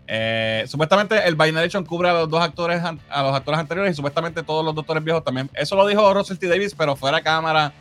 Eh, 0.08 0.64
supuestamente 0.66 1.26
el 1.26 1.36
Bination 1.36 1.84
cubre 1.84 2.08
a 2.08 2.12
los 2.12 2.28
dos 2.28 2.42
actores 2.42 2.82
a 2.82 3.22
los 3.22 3.34
actores 3.34 3.60
anteriores 3.60 3.92
y 3.92 3.96
supuestamente 3.96 4.42
todos 4.42 4.64
los 4.64 4.74
doctores 4.74 5.02
viejos 5.02 5.24
también. 5.24 5.48
Eso 5.54 5.76
lo 5.76 5.86
dijo 5.86 6.12
Russell 6.12 6.36
T. 6.36 6.48
Davis, 6.48 6.74
pero 6.74 6.96
fuera 6.96 7.18
de 7.18 7.22
cámara 7.22 7.72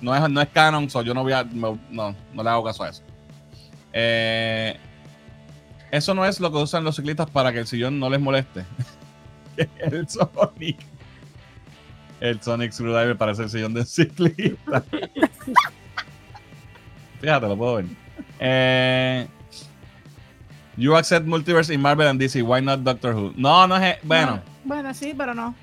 no 0.00 0.14
es, 0.14 0.30
no 0.30 0.40
es 0.40 0.48
canon, 0.48 0.88
so 0.88 1.02
yo 1.02 1.14
no 1.14 1.22
voy 1.22 1.32
a, 1.32 1.44
no, 1.44 1.78
no, 1.90 2.14
le 2.42 2.50
hago 2.50 2.64
caso 2.64 2.84
a 2.84 2.90
eso. 2.90 3.02
Eh, 3.92 4.76
eso 5.94 6.12
no 6.12 6.24
es 6.24 6.40
lo 6.40 6.50
que 6.50 6.58
usan 6.58 6.82
los 6.82 6.96
ciclistas 6.96 7.30
para 7.30 7.52
que 7.52 7.60
el 7.60 7.68
sillón 7.68 8.00
no 8.00 8.10
les 8.10 8.20
moleste. 8.20 8.64
el 9.78 10.08
Sonic. 10.08 10.78
El 12.18 12.42
Sonic 12.42 12.72
Screwdriver 12.72 13.16
parece 13.16 13.44
el 13.44 13.50
sillón 13.50 13.74
de 13.74 13.84
ciclista. 13.84 14.82
Fíjate, 17.20 17.46
lo 17.46 17.56
puedo 17.56 17.76
ver. 17.76 17.84
Eh, 18.40 19.28
you 20.76 20.96
accept 20.96 21.28
multiverse 21.28 21.72
in 21.72 21.80
Marvel 21.80 22.08
and 22.08 22.20
DC. 22.20 22.42
Why 22.42 22.60
not 22.60 22.80
Doctor 22.80 23.14
Who? 23.14 23.32
No, 23.36 23.68
no 23.68 23.76
es. 23.76 23.96
Bueno. 24.02 24.42
bueno, 24.64 24.92
sí, 24.94 25.14
pero 25.16 25.32
no. 25.32 25.54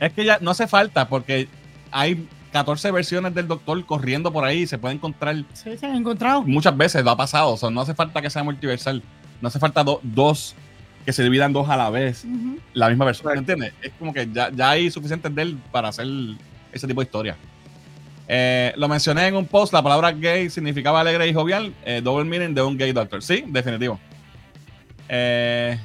Es 0.00 0.12
que 0.12 0.24
ya 0.24 0.38
no 0.40 0.50
hace 0.50 0.66
falta 0.66 1.08
porque 1.08 1.46
hay 1.92 2.28
14 2.50 2.90
versiones 2.90 3.36
del 3.36 3.46
Doctor 3.46 3.86
corriendo 3.86 4.32
por 4.32 4.44
ahí. 4.44 4.66
Se 4.66 4.78
puede 4.78 4.96
encontrar. 4.96 5.44
Sí, 5.52 5.78
se 5.78 5.86
han 5.86 5.94
encontrado. 5.94 6.42
Muchas 6.42 6.76
veces 6.76 7.04
lo 7.04 7.12
ha 7.12 7.16
pasado. 7.16 7.50
O 7.50 7.56
sea, 7.56 7.70
no 7.70 7.82
hace 7.82 7.94
falta 7.94 8.20
que 8.20 8.30
sea 8.30 8.42
multiversal. 8.42 9.00
No 9.40 9.48
hace 9.48 9.58
falta 9.58 9.84
dos 10.02 10.54
que 11.04 11.12
se 11.12 11.22
dividan 11.22 11.52
dos 11.52 11.68
a 11.68 11.76
la 11.76 11.90
vez. 11.90 12.24
La 12.74 12.88
misma 12.88 13.04
versión. 13.06 13.36
¿Entiendes? 13.36 13.72
Es 13.82 13.92
como 13.98 14.12
que 14.12 14.28
ya, 14.32 14.50
ya 14.50 14.70
hay 14.70 14.90
suficiente 14.90 15.28
de 15.28 15.42
él 15.42 15.58
para 15.72 15.88
hacer 15.88 16.06
ese 16.72 16.86
tipo 16.86 17.00
de 17.00 17.04
historia. 17.06 17.36
Eh, 18.28 18.72
lo 18.76 18.86
mencioné 18.86 19.26
en 19.26 19.34
un 19.34 19.46
post, 19.46 19.72
la 19.72 19.82
palabra 19.82 20.12
gay 20.12 20.48
significaba 20.50 21.00
alegre 21.00 21.26
y 21.26 21.34
jovial, 21.34 21.74
eh, 21.84 22.00
double 22.00 22.24
meaning 22.24 22.54
de 22.54 22.62
un 22.62 22.78
gay 22.78 22.92
doctor. 22.92 23.22
Sí, 23.22 23.44
definitivo. 23.48 23.98
Eh, 25.08 25.76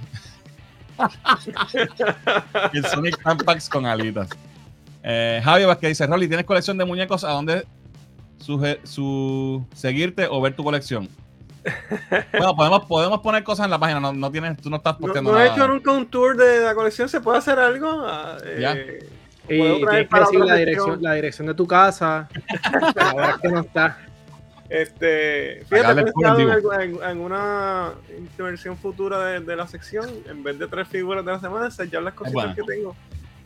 el 2.73 2.85
Sonic 2.85 3.21
Tampax 3.23 3.67
con 3.67 3.85
alitas. 3.85 4.29
Eh, 5.03 5.41
Javi 5.43 5.65
Vázquez 5.65 5.89
dice, 5.89 6.07
Rolly, 6.07 6.27
¿tienes 6.27 6.45
colección 6.45 6.77
de 6.77 6.85
muñecos 6.85 7.23
a 7.23 7.29
dónde 7.29 7.65
su, 8.39 9.65
seguirte 9.73 10.27
o 10.27 10.41
ver 10.41 10.55
tu 10.55 10.63
colección? 10.63 11.09
Bueno, 12.31 12.55
podemos, 12.55 12.85
podemos 12.85 13.19
poner 13.19 13.43
cosas 13.43 13.65
en 13.65 13.71
la 13.71 13.79
página, 13.79 13.99
no, 13.99 14.31
tienes, 14.31 14.57
tú 14.57 14.69
no 14.69 14.77
estás 14.77 14.95
posteando 14.95 15.31
¿No, 15.31 15.37
no 15.37 15.43
has 15.43 15.51
hecho 15.51 15.67
nunca 15.67 15.91
un 15.91 16.07
tour 16.07 16.37
de 16.37 16.61
la 16.61 16.75
colección? 16.75 17.09
¿Se 17.09 17.21
puede 17.21 17.37
hacer 17.37 17.59
algo? 17.59 18.03
Ah, 18.05 18.37
eh, 18.43 19.09
y 19.47 19.61
tienes 19.61 20.09
que 20.09 20.19
decir 20.19 20.39
la 20.39 20.55
dirección, 20.55 21.01
la 21.01 21.13
dirección 21.13 21.47
de 21.47 21.53
tu 21.53 21.67
casa. 21.67 22.27
Ahora 22.95 23.37
que 23.41 23.47
no 23.49 23.61
está. 23.61 23.97
Este, 24.69 25.63
fíjate, 25.69 26.11
en, 26.81 27.03
en, 27.03 27.19
una 27.19 27.93
intervención 28.17 28.75
futura 28.75 29.39
de, 29.39 29.55
la 29.55 29.67
sección, 29.67 30.09
en 30.27 30.43
vez 30.43 30.57
de 30.57 30.67
tres 30.67 30.87
figuras 30.87 31.23
de 31.23 31.31
la 31.31 31.39
semana, 31.39 31.69
sellar 31.69 32.01
las 32.01 32.15
cositas 32.15 32.55
que 32.55 32.63
tengo. 32.63 32.95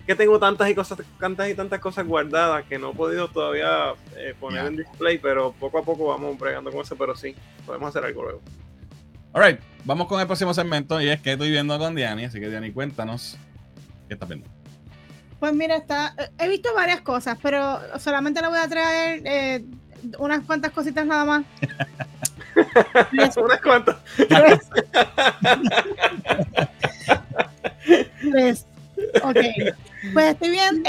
Que 0.09 0.15
tengo 0.15 0.39
tantas 0.39 0.67
y 0.67 0.73
cosas, 0.73 0.97
tantas 1.19 1.49
y 1.49 1.53
tantas 1.53 1.79
cosas 1.79 2.03
guardadas 2.07 2.65
que 2.65 2.79
no 2.79 2.89
he 2.89 2.95
podido 2.95 3.27
todavía 3.27 3.93
eh, 4.17 4.33
poner 4.39 4.65
en 4.65 4.77
display, 4.77 5.19
pero 5.19 5.51
poco 5.51 5.77
a 5.77 5.83
poco 5.83 6.07
vamos 6.07 6.35
bregando 6.39 6.71
con 6.71 6.81
eso, 6.81 6.95
pero 6.95 7.15
sí, 7.15 7.35
podemos 7.63 7.89
hacer 7.89 8.05
algo 8.05 8.23
luego. 8.23 8.41
Alright, 9.33 9.59
vamos 9.85 10.07
con 10.07 10.19
el 10.19 10.25
próximo 10.25 10.51
segmento 10.51 10.99
y 10.99 11.09
es 11.09 11.21
que 11.21 11.33
estoy 11.33 11.51
viendo 11.51 11.77
con 11.77 11.93
Diani, 11.93 12.25
así 12.25 12.39
que 12.39 12.49
Diani, 12.49 12.71
cuéntanos 12.71 13.37
qué 14.07 14.15
estás 14.15 14.27
viendo. 14.27 14.47
Pues 15.39 15.53
mira, 15.53 15.75
está, 15.75 16.15
he 16.39 16.49
visto 16.49 16.69
varias 16.73 17.01
cosas, 17.01 17.37
pero 17.39 17.79
solamente 17.99 18.41
le 18.41 18.47
voy 18.47 18.57
a 18.57 18.67
traer 18.67 19.21
eh, 19.25 19.63
unas 20.17 20.43
cuantas 20.43 20.71
cositas 20.71 21.05
nada 21.05 21.23
más. 21.23 21.45
unas 23.37 23.61
cuantas. 23.61 23.97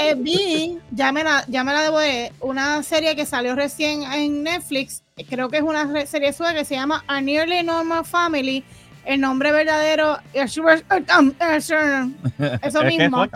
Eh, 0.09 0.15
vi, 0.15 0.79
ya 0.91 1.11
me, 1.11 1.23
la, 1.23 1.45
ya 1.47 1.63
me 1.63 1.73
la 1.73 1.81
debo 1.81 1.99
una 2.41 2.83
serie 2.83 3.15
que 3.15 3.25
salió 3.25 3.55
recién 3.55 4.03
en 4.03 4.43
Netflix, 4.43 5.03
creo 5.29 5.49
que 5.49 5.57
es 5.57 5.63
una 5.63 6.05
serie 6.05 6.33
sueca 6.33 6.53
que 6.53 6.65
se 6.65 6.75
llama 6.75 7.03
A 7.07 7.21
Nearly 7.21 7.63
Normal 7.63 8.05
Family, 8.05 8.63
el 9.05 9.19
nombre 9.19 9.51
verdadero, 9.51 10.17
eso 10.33 10.63
mismo 12.83 13.27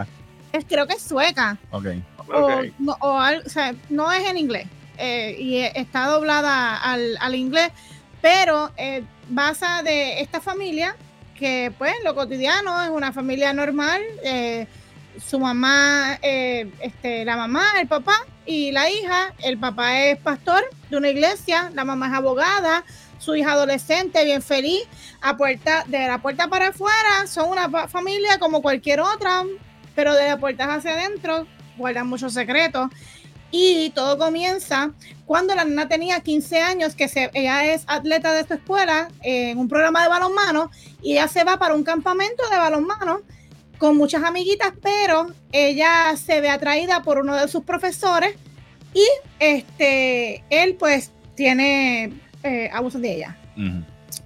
creo 0.67 0.87
que 0.87 0.93
es 0.93 1.01
sueca. 1.01 1.57
Ok. 1.71 1.87
O, 2.33 2.61
no, 2.79 2.97
o, 3.01 3.49
sea, 3.49 3.75
no 3.89 4.11
es 4.11 4.27
en 4.27 4.37
inglés. 4.37 4.67
Eh, 4.97 5.35
y 5.37 5.57
está 5.59 6.07
doblada 6.07 6.77
al, 6.77 7.17
al 7.19 7.35
inglés, 7.35 7.69
pero 8.21 8.71
eh, 8.77 9.03
basa 9.27 9.83
de 9.83 10.21
esta 10.21 10.39
familia 10.39 10.95
que 11.37 11.73
pues 11.77 11.93
lo 12.05 12.15
cotidiano 12.15 12.81
es 12.81 12.89
una 12.89 13.11
familia 13.11 13.51
normal, 13.51 14.01
eh, 14.23 14.67
su 15.23 15.39
mamá, 15.39 16.17
eh, 16.21 16.69
este, 16.79 17.25
la 17.25 17.37
mamá, 17.37 17.63
el 17.79 17.87
papá 17.87 18.25
y 18.45 18.71
la 18.71 18.89
hija, 18.89 19.33
el 19.43 19.57
papá 19.57 20.01
es 20.01 20.17
pastor 20.19 20.63
de 20.89 20.97
una 20.97 21.09
iglesia, 21.09 21.71
la 21.73 21.83
mamá 21.83 22.07
es 22.07 22.13
abogada, 22.13 22.83
su 23.17 23.35
hija 23.35 23.53
adolescente 23.53 24.23
bien 24.23 24.41
feliz, 24.41 24.83
a 25.21 25.37
puerta, 25.37 25.83
de 25.87 26.07
la 26.07 26.21
puerta 26.21 26.47
para 26.47 26.67
afuera, 26.69 27.27
son 27.27 27.49
una 27.49 27.87
familia 27.87 28.37
como 28.39 28.61
cualquier 28.61 28.99
otra, 28.99 29.43
pero 29.95 30.13
de 30.13 30.27
las 30.29 30.39
puertas 30.39 30.69
hacia 30.69 30.93
adentro 30.93 31.47
guardan 31.77 32.07
muchos 32.07 32.33
secretos. 32.33 32.89
Y 33.51 33.91
todo 33.91 34.17
comienza 34.17 34.91
cuando 35.25 35.55
la 35.55 35.63
nena 35.63 35.87
tenía 35.87 36.19
15 36.19 36.61
años, 36.61 36.93
que 36.95 37.07
se, 37.07 37.31
ella 37.33 37.73
es 37.73 37.83
atleta 37.87 38.33
de 38.33 38.41
esta 38.41 38.55
escuela 38.55 39.07
en 39.21 39.57
un 39.57 39.69
programa 39.69 40.03
de 40.03 40.09
balonmano 40.09 40.71
y 41.01 41.13
ella 41.13 41.27
se 41.27 41.43
va 41.43 41.57
para 41.57 41.73
un 41.73 41.83
campamento 41.83 42.43
de 42.49 42.57
balonmano 42.57 43.21
con 43.77 43.97
muchas 43.97 44.23
amiguitas, 44.23 44.73
pero 44.81 45.27
ella 45.51 46.15
se 46.17 46.41
ve 46.41 46.49
atraída 46.49 47.03
por 47.03 47.19
uno 47.19 47.35
de 47.35 47.47
sus 47.47 47.63
profesores 47.63 48.35
y 48.93 49.05
este, 49.39 50.43
él 50.49 50.75
pues 50.75 51.11
tiene 51.35 52.13
eh, 52.43 52.69
abusos 52.73 53.01
de 53.01 53.15
ella. 53.15 53.37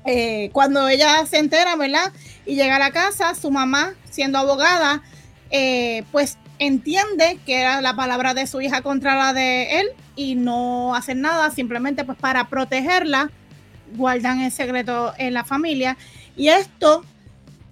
Eh, 0.06 0.50
cuando 0.54 0.88
ella 0.88 1.26
se 1.26 1.40
entera, 1.40 1.76
¿verdad? 1.76 2.12
Y 2.46 2.56
llega 2.56 2.76
a 2.76 2.80
la 2.80 2.92
casa, 2.92 3.36
su 3.36 3.52
mamá, 3.52 3.94
siendo 4.10 4.38
abogada, 4.38 5.02
eh, 5.50 6.04
pues 6.12 6.38
entiende 6.60 7.40
que 7.46 7.60
era 7.62 7.82
la 7.82 7.96
palabra 7.96 8.34
de 8.34 8.46
su 8.46 8.62
hija 8.62 8.82
contra 8.82 9.16
la 9.16 9.34
de 9.34 9.80
él 9.80 9.88
y 10.16 10.36
no 10.36 10.96
hacen 10.96 11.22
nada, 11.22 11.50
simplemente 11.52 12.04
pues 12.04 12.18
para 12.18 12.50
protegerla, 12.50 13.32
guardan 13.96 14.42
el 14.42 14.52
secreto 14.52 15.14
en 15.18 15.34
la 15.34 15.44
familia. 15.44 15.98
Y 16.36 16.50
esto 16.50 17.04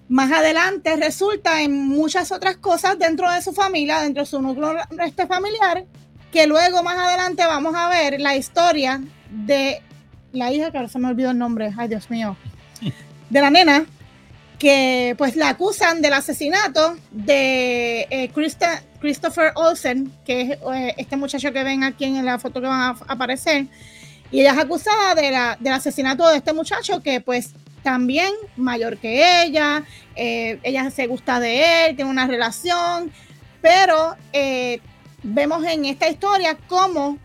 más 0.09 0.31
adelante 0.31 0.95
resulta 0.95 1.61
en 1.61 1.88
muchas 1.88 2.31
otras 2.31 2.57
cosas 2.57 2.97
dentro 2.97 3.29
de 3.31 3.41
su 3.41 3.53
familia, 3.53 3.99
dentro 3.99 4.23
de 4.23 4.27
su 4.27 4.41
núcleo 4.41 4.75
este 5.05 5.27
familiar, 5.27 5.85
que 6.31 6.47
luego 6.47 6.84
más 6.84 6.97
adelante 6.97 7.45
vamos 7.45 7.75
a 7.75 7.89
ver 7.89 8.19
la 8.19 8.35
historia 8.35 9.01
de 9.29 9.81
la 10.31 10.51
hija, 10.51 10.71
que 10.71 10.77
ahora 10.77 10.89
se 10.89 10.99
me 10.99 11.09
olvidó 11.09 11.31
el 11.31 11.38
nombre, 11.38 11.73
ay 11.77 11.88
Dios 11.89 12.09
mío, 12.09 12.38
de 13.29 13.41
la 13.41 13.49
nena, 13.49 13.85
que 14.59 15.13
pues 15.17 15.35
la 15.35 15.49
acusan 15.49 16.01
del 16.01 16.13
asesinato 16.13 16.97
de 17.11 18.07
eh, 18.09 18.31
Christopher 18.99 19.51
Olsen, 19.55 20.11
que 20.25 20.41
es 20.41 20.49
eh, 20.73 20.95
este 20.97 21.17
muchacho 21.17 21.51
que 21.51 21.63
ven 21.63 21.84
aquí 21.84 22.05
en 22.05 22.25
la 22.25 22.39
foto 22.39 22.61
que 22.61 22.67
van 22.67 22.81
a 22.81 22.97
aparecer, 23.07 23.67
y 24.31 24.41
ella 24.41 24.53
es 24.53 24.57
acusada 24.57 25.15
de 25.15 25.31
la, 25.31 25.57
del 25.59 25.73
asesinato 25.73 26.27
de 26.29 26.38
este 26.38 26.53
muchacho 26.53 27.01
que 27.01 27.21
pues 27.21 27.51
también 27.88 28.34
mayor 28.57 28.97
que 28.97 29.43
ella, 29.43 29.85
eh, 30.18 30.59
ella 30.64 30.91
se 30.91 31.07
gusta 31.07 31.39
de 31.39 31.85
él, 31.88 31.95
tiene 31.95 32.11
una 32.11 32.27
relación, 32.27 33.09
pero 33.61 34.18
vemos 35.23 35.64
en 35.64 35.85
esta 35.85 36.09
historia 36.09 36.57
cómo 36.68 37.18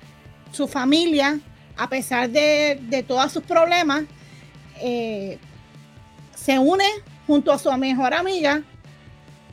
su 0.52 0.68
familia, 0.68 1.40
a 1.76 1.88
pesar 1.88 2.30
de, 2.30 2.78
de 2.80 3.02
todos 3.02 3.32
sus 3.32 3.42
problemas, 3.42 4.04
se 4.78 6.58
une 6.58 6.84
junto 7.26 7.50
a 7.50 7.58
su 7.58 7.72
mejor 7.72 8.14
amiga 8.14 8.62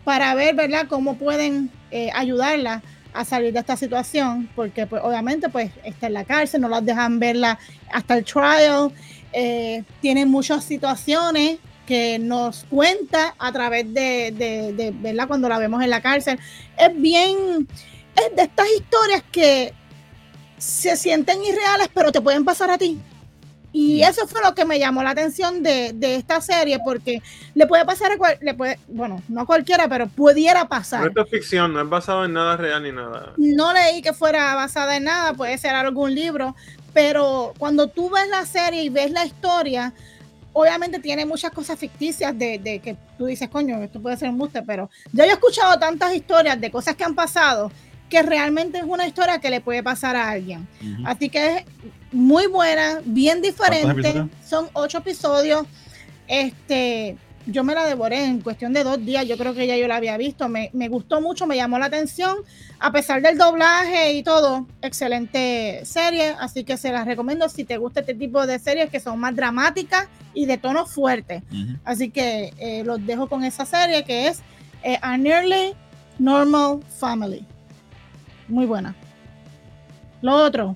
para 0.04 0.36
ver, 0.36 0.54
¿verdad?, 0.54 0.86
cómo 0.88 1.16
pueden 1.16 1.72
eh, 1.90 2.12
ayudarla 2.14 2.84
a 3.14 3.26
salir 3.26 3.54
de 3.54 3.60
esta 3.60 3.76
situación, 3.76 4.48
porque 4.56 4.86
pues 4.86 5.02
obviamente 5.04 5.50
pues 5.50 5.72
está 5.84 6.08
en 6.08 6.14
la 6.14 6.26
cárcel, 6.26 6.62
no 6.62 6.70
las 6.70 6.86
dejan 6.86 7.20
verla 7.20 7.58
hasta 7.92 8.18
el 8.18 8.24
trial, 8.24 8.92
eh, 9.34 9.84
tienen 10.02 10.30
muchas 10.30 10.64
situaciones 10.64 11.60
que 11.86 12.20
nos 12.20 12.66
cuenta 12.70 13.34
a 13.40 13.52
través 13.52 13.92
de, 13.94 14.32
de, 14.32 14.94
verla 15.02 15.26
cuando 15.26 15.50
la 15.50 15.58
vemos 15.58 15.82
en 15.82 15.90
la 15.90 16.02
cárcel. 16.02 16.40
Es 16.78 17.02
bien, 17.02 17.68
es 18.16 18.36
de 18.36 18.44
estas 18.44 18.68
historias 18.70 19.24
que 19.32 19.74
se 20.58 20.96
sienten 20.96 21.44
irreales, 21.44 21.90
pero 21.94 22.12
te 22.12 22.22
pueden 22.22 22.46
pasar 22.46 22.70
a 22.70 22.78
ti. 22.78 23.00
Y 23.72 24.02
eso 24.02 24.28
fue 24.28 24.42
lo 24.44 24.56
que 24.56 24.66
me 24.66 24.80
llamó 24.80 25.04
la 25.04 25.12
atención 25.12 25.62
de, 25.62 25.96
esta 26.02 26.42
serie, 26.42 26.80
porque 26.84 27.22
le 27.54 27.68
puede 27.68 27.86
pasar 27.86 28.12
a 28.12 28.18
cual, 28.18 28.38
le 28.42 28.54
puede, 28.54 28.80
bueno, 28.88 29.22
no 29.28 29.42
a 29.42 29.46
cualquiera, 29.46 29.88
pero 29.88 30.08
pudiera 30.08 30.68
pasar. 30.68 31.12
No 31.14 31.24
es 31.24 31.30
ficción, 31.30 31.74
no 31.74 31.82
es 31.82 31.90
basado 31.90 32.26
en 32.26 32.34
nada 32.34 32.58
real 32.58 32.84
ni 32.84 32.92
nada. 32.92 33.34
No 33.38 33.72
leí 33.74 34.02
que 34.02 34.14
fuera 34.14 34.56
basada 34.56 34.98
en 34.98 35.04
nada, 35.04 35.34
puede 35.34 35.58
ser 35.58 35.76
algún 35.76 36.16
libro, 36.16 36.56
pero 36.94 37.54
cuando 37.60 37.88
tú 37.88 38.10
ves 38.10 38.28
la 38.30 38.46
serie 38.46 38.84
y 38.84 38.90
ves 38.90 39.12
la 39.12 39.26
historia, 39.26 39.94
obviamente 40.54 41.00
tiene 41.00 41.26
muchas 41.26 41.52
cosas 41.52 41.78
ficticias 41.78 42.38
de, 42.38 42.58
de 42.58 42.80
que 42.80 42.98
tú 43.20 43.26
dices, 43.26 43.50
coño, 43.50 43.82
esto 43.84 44.02
puede 44.02 44.18
ser 44.18 44.30
un 44.30 44.40
buste, 44.40 44.64
pero 44.64 44.90
yo 45.14 45.24
he 45.24 45.28
escuchado 45.28 45.78
tantas 45.78 46.16
historias 46.16 46.60
de 46.60 46.72
cosas 46.72 46.96
que 46.96 47.04
han 47.04 47.14
pasado 47.14 47.72
que 48.10 48.24
realmente 48.24 48.80
es 48.80 48.84
una 48.84 49.08
historia 49.08 49.40
que 49.40 49.50
le 49.50 49.62
puede 49.62 49.84
pasar 49.84 50.16
a 50.16 50.30
alguien. 50.30 50.68
Así 51.06 51.30
que 51.30 51.58
es 51.58 51.66
muy 52.12 52.48
buena, 52.48 53.02
bien 53.06 53.42
diferente. 53.42 54.28
Son 54.46 54.70
ocho 54.74 55.00
episodios. 55.00 55.66
Este, 56.28 57.18
yo 57.46 57.64
me 57.64 57.74
la 57.74 57.86
devoré 57.86 58.26
en 58.26 58.42
cuestión 58.42 58.74
de 58.74 58.84
dos 58.84 59.04
días. 59.04 59.28
Yo 59.28 59.38
creo 59.38 59.54
que 59.54 59.68
ya 59.68 59.78
yo 59.78 59.88
la 59.88 59.98
había 59.98 60.18
visto. 60.18 60.50
Me, 60.50 60.70
gustó 60.90 61.22
mucho, 61.22 61.48
me 61.48 61.56
llamó 61.56 61.80
la 61.80 61.86
atención. 61.86 62.38
A 62.80 62.92
pesar 62.92 63.22
del 63.22 63.38
doblaje 63.38 64.14
y 64.14 64.24
todo, 64.24 64.68
excelente 64.82 65.82
serie. 65.86 66.36
Así 66.40 66.64
que 66.64 66.78
se 66.78 66.92
las 66.92 67.06
recomiendo 67.06 67.50
si 67.50 67.64
te 67.64 67.78
gusta 67.78 68.02
este 68.02 68.14
tipo 68.14 68.46
de 68.46 68.60
series 68.60 68.90
que 68.90 69.00
son 69.00 69.20
más 69.20 69.36
dramáticas 69.36 70.08
y 70.34 70.46
de 70.46 70.58
tono 70.58 70.86
fuerte. 70.86 71.44
Así 71.84 72.10
que 72.10 72.54
eh, 72.58 72.84
los 72.84 73.06
dejo 73.06 73.28
con 73.28 73.44
esa 73.44 73.66
serie 73.66 74.04
que 74.04 74.28
es 74.28 74.42
eh, 74.84 74.98
A 75.02 75.18
Nearly 75.18 75.74
Normal 76.18 76.80
Family 77.00 77.46
muy 78.50 78.66
buena. 78.66 78.96
Lo 80.22 80.36
otro, 80.36 80.76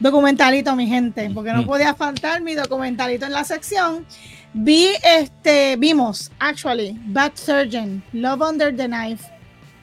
documentalito, 0.00 0.74
mi 0.74 0.86
gente, 0.86 1.30
porque 1.32 1.52
no 1.52 1.64
podía 1.64 1.94
faltar 1.94 2.40
mi 2.40 2.54
documentalito 2.54 3.26
en 3.26 3.32
la 3.32 3.44
sección. 3.44 4.06
Vi, 4.52 4.88
este, 5.04 5.76
vimos, 5.76 6.32
actually, 6.40 6.98
Bad 7.06 7.32
Surgeon, 7.34 8.02
Love 8.12 8.40
Under 8.40 8.74
the 8.74 8.86
Knife. 8.86 9.30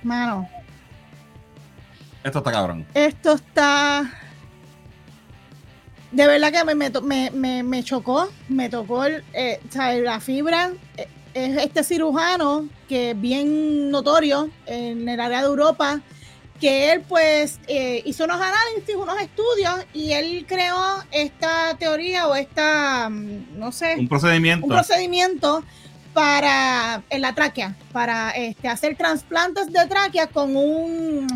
Mano. 0.03 0.49
Esto 2.23 2.39
está 2.39 2.51
cabrón. 2.51 2.85
Esto 2.93 3.33
está. 3.33 4.11
De 6.11 6.27
verdad 6.27 6.51
que 6.51 6.75
me, 6.75 7.31
me, 7.31 7.63
me, 7.63 7.83
chocó, 7.83 8.29
me 8.49 8.69
tocó 8.69 9.05
el, 9.05 9.23
eh, 9.33 9.59
la 10.03 10.19
fibra. 10.19 10.71
Eh, 10.97 11.07
es 11.33 11.57
este 11.57 11.83
cirujano 11.83 12.67
que 12.89 13.11
es 13.11 13.21
bien 13.21 13.91
notorio 13.91 14.49
en 14.65 15.07
el 15.07 15.19
área 15.19 15.41
de 15.41 15.47
Europa 15.47 16.01
que 16.59 16.91
él 16.91 17.03
pues 17.07 17.59
eh, 17.67 18.01
hizo 18.05 18.25
unos 18.25 18.39
análisis, 18.41 18.95
unos 18.95 19.19
estudios 19.21 19.85
y 19.93 20.11
él 20.13 20.45
creó 20.47 20.77
esta 21.11 21.75
teoría 21.77 22.27
o 22.27 22.35
esta, 22.35 23.09
mm, 23.09 23.57
no 23.57 23.71
sé, 23.71 23.95
un 23.97 24.07
procedimiento, 24.07 24.65
un 24.65 24.71
procedimiento 24.71 25.63
para 26.13 27.03
en 27.09 27.21
la 27.21 27.33
tráquea, 27.35 27.75
para 27.91 28.31
este, 28.31 28.67
hacer 28.67 28.95
trasplantes 28.97 29.71
de 29.71 29.85
tráquea 29.85 30.27
con 30.27 30.55
un 30.55 31.27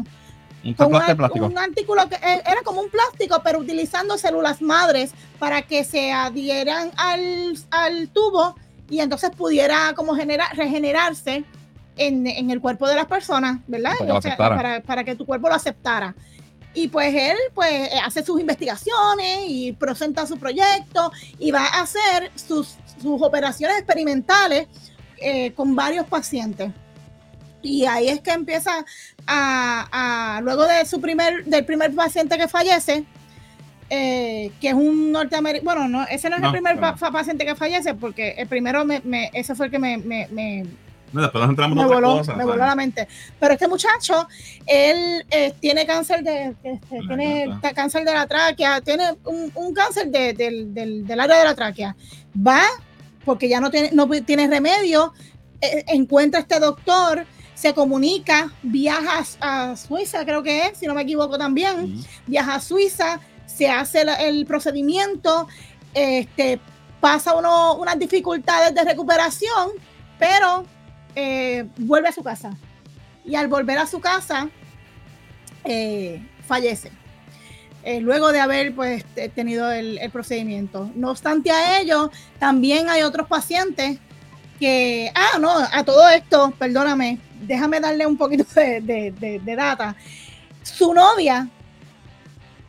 un, 0.63 0.75
plástico. 0.75 1.45
un 1.45 1.57
artículo 1.57 2.07
que 2.07 2.15
eh, 2.15 2.43
era 2.45 2.61
como 2.63 2.81
un 2.81 2.89
plástico, 2.89 3.41
pero 3.43 3.59
utilizando 3.59 4.17
células 4.17 4.61
madres 4.61 5.11
para 5.39 5.63
que 5.63 5.83
se 5.83 6.11
adhieran 6.11 6.91
al, 6.97 7.57
al 7.71 8.09
tubo 8.09 8.55
y 8.89 8.99
entonces 8.99 9.31
pudiera 9.31 9.93
como 9.95 10.15
generar, 10.15 10.55
regenerarse 10.55 11.43
en, 11.97 12.49
el 12.51 12.61
cuerpo 12.61 12.87
de 12.87 12.95
las 12.95 13.05
personas, 13.05 13.59
¿verdad? 13.67 13.93
Para 14.85 15.03
que, 15.03 15.15
tu 15.15 15.25
cuerpo 15.25 15.49
lo 15.49 15.55
aceptara. 15.55 16.15
Y 16.73 16.87
pues 16.87 17.13
él 17.13 17.35
pues 17.53 17.89
hace 18.01 18.23
sus 18.23 18.39
investigaciones 18.39 19.39
y 19.47 19.73
presenta 19.73 20.25
su 20.25 20.37
proyecto 20.37 21.11
y 21.37 21.51
va 21.51 21.65
a 21.65 21.81
hacer 21.81 22.31
sus, 22.35 22.77
operaciones 23.03 23.77
experimentales 23.77 24.67
eh, 25.17 25.51
con 25.53 25.75
varios 25.75 26.05
pacientes. 26.05 26.71
Y 27.61 27.85
ahí 27.85 28.07
es 28.07 28.21
que 28.21 28.31
empieza 28.31 28.85
a, 29.27 30.39
luego 30.43 30.65
de 30.65 30.85
su 30.85 30.99
primer, 30.99 31.45
del 31.45 31.65
primer 31.65 31.93
paciente 31.93 32.37
que 32.37 32.47
fallece, 32.47 33.05
eh, 33.89 34.51
que 34.61 34.69
es 34.69 34.73
un 34.73 35.11
norteamericano, 35.11 35.65
bueno, 35.65 35.87
no, 35.87 36.07
ese 36.07 36.29
no 36.29 36.37
es 36.37 36.43
el 36.43 36.51
primer 36.51 36.79
paciente 36.79 37.45
que 37.45 37.55
fallece, 37.55 37.93
porque 37.93 38.35
el 38.37 38.47
primero, 38.47 38.85
me, 38.85 39.29
ese 39.33 39.53
fue 39.53 39.65
el 39.67 39.71
que 39.71 39.79
me, 39.79 39.97
después 41.13 41.43
entramos 41.43 41.77
me 41.77 41.85
voló, 41.85 42.23
me 42.35 42.45
voló 42.45 42.65
la 42.65 42.75
mente. 42.75 43.07
Pero 43.39 43.53
este 43.53 43.67
muchacho, 43.67 44.27
él 44.65 45.25
eh, 45.29 45.53
tiene 45.59 45.85
cáncer 45.85 46.23
de, 46.23 46.55
este, 46.63 46.99
tiene 47.07 47.59
cáncer 47.75 48.05
de 48.05 48.13
la 48.13 48.27
tráquea, 48.27 48.81
tiene 48.81 49.17
un, 49.25 49.73
cáncer 49.73 50.09
del, 50.09 51.05
área 51.19 51.37
de 51.37 51.43
la 51.43 51.55
tráquea. 51.55 51.95
Va, 52.35 52.63
porque 53.25 53.49
ya 53.49 53.59
no 53.59 53.69
tiene, 53.69 53.91
no 53.91 54.07
tiene 54.07 54.47
remedio, 54.47 55.13
eh, 55.59 55.83
encuentra 55.87 56.39
a 56.39 56.41
este 56.43 56.59
doctor, 56.59 57.25
se 57.53 57.73
comunica, 57.73 58.51
viaja 58.63 59.23
a 59.39 59.75
Suiza, 59.75 60.25
creo 60.25 60.41
que 60.41 60.67
es, 60.67 60.79
si 60.79 60.87
no 60.87 60.95
me 60.95 61.03
equivoco 61.03 61.37
también, 61.37 62.03
viaja 62.25 62.55
a 62.55 62.59
Suiza, 62.59 63.19
se 63.45 63.69
hace 63.69 64.03
el, 64.21 64.45
procedimiento, 64.47 65.47
este, 65.93 66.59
pasa 66.99 67.35
uno, 67.35 67.75
unas 67.75 67.99
dificultades 67.99 68.73
de 68.73 68.83
recuperación, 68.83 69.69
pero 70.17 70.65
eh, 71.15 71.67
vuelve 71.77 72.09
a 72.09 72.11
su 72.11 72.23
casa. 72.23 72.55
Y 73.25 73.35
al 73.35 73.47
volver 73.47 73.77
a 73.77 73.85
su 73.85 73.99
casa, 73.99 74.49
eh, 75.63 76.21
fallece. 76.47 76.91
Eh, 77.83 77.99
luego 77.99 78.31
de 78.31 78.39
haber 78.39 78.75
pues, 78.75 79.03
tenido 79.35 79.71
el, 79.71 79.99
procedimiento. 80.11 80.91
No 80.95 81.11
obstante 81.11 81.51
a 81.51 81.79
ello, 81.79 82.11
también 82.39 82.89
hay 82.89 83.01
otros 83.01 83.27
pacientes 83.27 83.97
que, 84.59 85.11
ah, 85.15 85.39
no, 85.39 85.51
a 85.51 85.83
todo 85.83 86.07
esto, 86.09 86.53
perdóname, 86.59 87.19
déjame 87.41 87.79
darle 87.79 88.05
un 88.05 88.17
poquito 88.17 88.45
de, 88.55 89.41
de 89.43 89.55
data. 89.55 89.95
Su 90.61 90.93
novia 90.93 91.49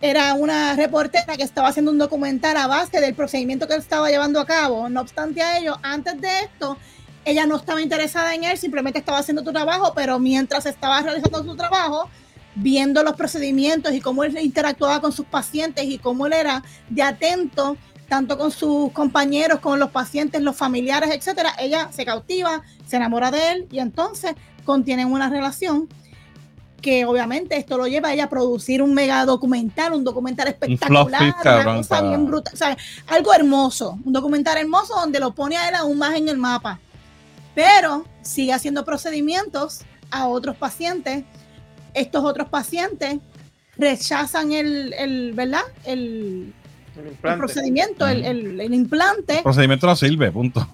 era 0.03 0.35
una 0.35 0.75
reportera 0.75 1.37
que 1.37 1.45
estaba 1.45 1.69
haciendo 1.69 1.93
un 1.93 1.99
documental 1.99 2.57
a 2.57 2.67
base 2.67 3.01
del 3.01 3.15
procedimiento 3.15 3.69
que 3.69 3.75
él 3.75 3.81
estaba 3.81 4.11
llevando 4.11 4.41
a 4.41 4.47
cabo. 4.47 4.89
No 4.89 5.01
obstante 5.01 5.41
a 5.41 5.59
ello, 5.59 5.79
antes 5.81 6.21
de 6.21 6.41
esto, 6.41 6.77
ella 7.25 7.47
no 7.47 7.57
estaba 7.57 7.81
interesada 7.81 8.35
en 8.35 8.45
él, 8.45 8.59
simplemente 8.59 8.99
estaba 8.99 9.19
haciendo 9.19 9.45
su 9.45 9.53
trabajo, 9.53 9.93
pero 9.95 10.19
mientras 10.19 10.67
estaba 10.67 11.01
realizando 11.01 11.45
su 11.45 11.57
trabajo, 11.57 12.09
viendo 12.55 13.03
los 13.03 13.15
procedimientos 13.15 13.93
y 13.95 14.01
cómo 14.01 14.25
él 14.25 14.37
interactuaba 14.41 15.01
con 15.01 15.13
sus 15.13 15.27
pacientes 15.27 15.85
y 15.85 15.99
cómo 15.99 16.27
él 16.27 16.33
era 16.35 16.63
de 16.89 17.03
atento 17.03 17.77
tanto 18.09 18.37
con 18.37 18.51
sus 18.51 18.93
compañeros, 18.93 19.61
con 19.61 19.79
los 19.79 19.91
pacientes, 19.91 20.43
los 20.43 20.55
familiares, 20.55 21.11
etcétera, 21.15 21.55
ella 21.59 21.89
se 21.93 22.05
cautiva, 22.05 22.61
se 22.87 22.97
enamora 22.97 23.31
de 23.31 23.53
él 23.53 23.69
y 23.71 23.79
entonces 23.79 24.35
contienen 24.65 25.11
una 25.11 25.31
relación 25.31 25.89
que 26.83 27.07
obviamente 27.07 27.57
esto 27.57 27.79
lo 27.79 27.87
lleva 27.87 28.09
a 28.09 28.13
ella 28.13 28.25
a 28.25 28.29
producir 28.29 28.83
un 28.83 28.93
mega 28.93 29.25
documental, 29.25 29.95
un 29.95 30.05
documental 30.05 30.49
espectacular, 30.49 31.35
una 31.43 31.77
cosa 31.77 32.03
bien 32.03 32.27
brutal, 32.27 32.53
o 32.53 32.57
sea, 32.57 32.77
algo 33.07 33.33
hermoso, 33.33 33.99
un 34.05 34.13
documental 34.13 34.59
hermoso 34.59 34.95
donde 34.95 35.19
lo 35.19 35.33
pone 35.33 35.57
a 35.57 35.69
él 35.69 35.75
aún 35.77 35.97
más 35.97 36.15
en 36.15 36.29
el 36.29 36.37
mapa 36.37 36.81
pero 37.55 38.05
sigue 38.23 38.53
haciendo 38.53 38.85
procedimientos 38.85 39.83
a 40.11 40.27
otros 40.27 40.57
pacientes. 40.57 41.25
Estos 41.95 42.25
otros 42.25 42.49
pacientes 42.49 43.19
rechazan 43.77 44.53
el, 44.53 44.93
el 44.95 45.33
¿verdad? 45.33 45.63
El, 45.85 46.55
procedimiento, 47.21 48.07
el, 48.07 48.25
el, 48.61 48.75
implante. 48.75 49.39
El 49.39 49.43
procedimiento 49.43 49.87
no 49.87 49.97
sirve, 49.97 50.31
punto. 50.31 50.67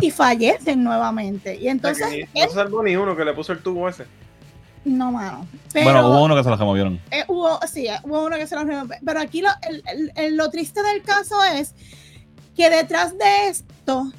y 0.00 0.10
fallecen 0.10 0.82
nuevamente. 0.82 1.56
Y 1.56 1.68
entonces. 1.68 2.28
no 2.34 2.50
salvó 2.50 2.82
ni 2.82 2.96
uno 2.96 3.16
que 3.16 3.24
le 3.24 3.32
puso 3.32 3.52
el 3.52 3.60
tubo 3.60 3.88
ese. 3.88 4.06
No, 4.84 5.12
mano. 5.12 5.46
bueno, 5.72 6.08
hubo 6.08 6.24
uno 6.24 6.36
que 6.36 6.44
se 6.44 6.50
lo 6.50 6.56
removieron. 6.56 7.00
Eh, 7.10 7.24
hubo, 7.28 7.58
sí, 7.66 7.86
hubo 8.02 8.26
uno 8.26 8.36
que 8.36 8.46
se 8.46 8.54
lo 8.54 8.64
removieron. 8.64 8.98
Pero 9.04 9.20
aquí 9.20 9.40
lo, 9.40 9.48
lo 10.30 10.50
triste 10.50 10.82
del 10.82 11.02
caso 11.02 11.42
es 11.42 11.74
que 12.54 12.68
detrás 12.68 13.16
de 13.16 13.48
esto 13.48 14.12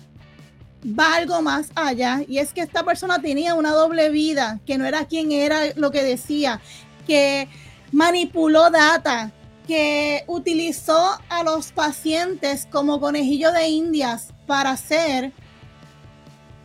va 0.85 1.15
algo 1.15 1.41
más 1.41 1.69
allá. 1.75 2.21
Y 2.27 2.37
es 2.39 2.53
que 2.53 2.61
esta 2.61 2.83
persona 2.83 3.19
tenía 3.21 3.55
una 3.55 3.71
doble 3.71 4.09
vida, 4.09 4.59
que 4.65 4.77
no 4.77 4.85
era 4.85 5.05
quien 5.05 5.31
era 5.31 5.61
lo 5.75 5.91
que 5.91 6.03
decía, 6.03 6.61
que 7.07 7.47
manipuló 7.91 8.69
data, 8.69 9.31
que 9.67 10.23
utilizó 10.27 11.17
a 11.29 11.43
los 11.43 11.71
pacientes 11.71 12.67
como 12.71 12.99
conejillo 12.99 13.51
de 13.51 13.67
indias 13.67 14.33
para 14.45 14.71
hacer 14.71 15.31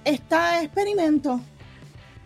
este 0.05 0.37
experimento. 0.63 1.41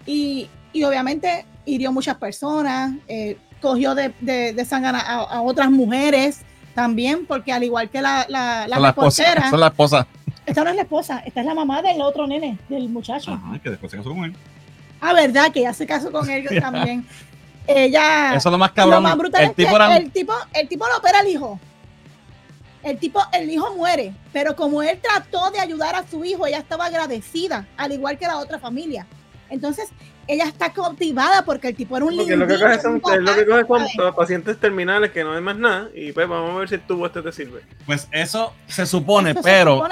Y, 0.07 0.49
obviamente 0.85 1.47
hirió 1.67 1.93
muchas 1.93 2.17
personas, 2.17 2.93
eh, 3.09 3.39
cogió 3.63 3.95
de, 3.95 4.13
de, 4.21 4.65
sangre 4.67 4.99
a, 5.03 5.41
otras 5.41 5.71
mujeres 5.71 6.41
también, 6.75 7.25
porque 7.25 7.53
al 7.53 7.63
igual 7.63 7.89
que 7.89 8.03
la, 8.03 8.27
la, 8.29 8.69
la, 8.69 8.79
reportera, 8.79 9.49
son 9.49 9.61
la 9.61 9.69
esposa. 9.69 10.07
Esta 10.47 10.63
no 10.63 10.71
es 10.71 10.77
la 10.77 10.83
esposa, 10.83 11.23
esta 11.25 11.41
es 11.41 11.47
la 11.47 11.55
mamá 11.55 11.81
del 11.83 12.01
otro 12.03 12.27
nene, 12.27 12.59
del 12.69 12.89
muchacho. 12.89 13.33
Ah, 13.33 13.59
que 13.63 13.71
después 13.71 13.91
se 13.91 13.97
casó 13.99 14.11
con 14.11 14.25
él. 14.25 14.37
Ah, 15.01 15.13
verdad, 15.13 15.51
que 15.53 15.63
ya 15.63 15.73
se 15.73 15.87
casó 15.87 16.11
con 16.13 16.29
él 16.29 16.47
también. 16.61 17.07
Ella. 17.67 18.35
Eso 18.35 18.49
es 18.49 18.53
lo 18.53 18.59
más 18.59 18.73
cabrón. 18.73 18.97
Lo 18.97 19.01
más 19.01 19.17
brutal 19.17 19.45
el, 19.45 19.55
tipo 19.55 19.77
el 19.79 20.11
tipo, 20.11 20.35
el 20.53 20.69
tipo 20.69 20.87
lo 20.87 20.99
opera 20.99 21.21
al 21.21 21.29
hijo. 21.29 21.59
El 22.83 22.99
tipo, 22.99 23.19
el 23.33 23.49
hijo 23.49 23.75
muere, 23.75 24.15
pero 24.31 24.55
como 24.55 24.83
él 24.83 25.01
trató 25.01 25.51
de 25.51 25.59
ayudar 25.59 25.95
a 25.95 26.07
su 26.07 26.23
hijo, 26.23 26.47
ella 26.47 26.59
estaba 26.59 26.85
agradecida, 26.85 27.67
al 27.79 27.93
igual 27.93 28.19
que 28.19 28.27
la 28.27 28.37
otra 28.37 28.59
familia. 28.59 29.07
Entonces, 29.49 29.89
ella 30.27 30.45
está 30.45 30.73
cautivada 30.73 31.45
porque 31.45 31.69
el 31.69 31.77
tipo 31.77 31.97
era 31.97 32.07
un 32.07 32.17
lindo. 32.17 32.37
Lo 32.37 32.47
que 32.47 32.59
coge 32.59 32.81
son, 32.81 33.01
lo 33.25 33.35
que 33.35 33.47
coge 33.47 33.89
son 33.95 34.15
pacientes 34.15 34.59
terminales 34.59 35.11
que 35.11 35.25
no 35.25 35.33
hay 35.33 35.41
más 35.41 35.57
nada 35.57 35.89
y 35.95 36.13
pues 36.13 36.29
vamos 36.29 36.51
a 36.51 36.59
ver 36.59 36.69
si 36.69 36.75
el 36.77 36.81
tubo 36.83 37.07
este 37.07 37.23
te 37.23 37.33
sirve. 37.33 37.63
Pues 37.87 38.09
eso 38.13 38.53
se 38.67 38.87
supone, 38.87 39.35
pero 39.35 39.83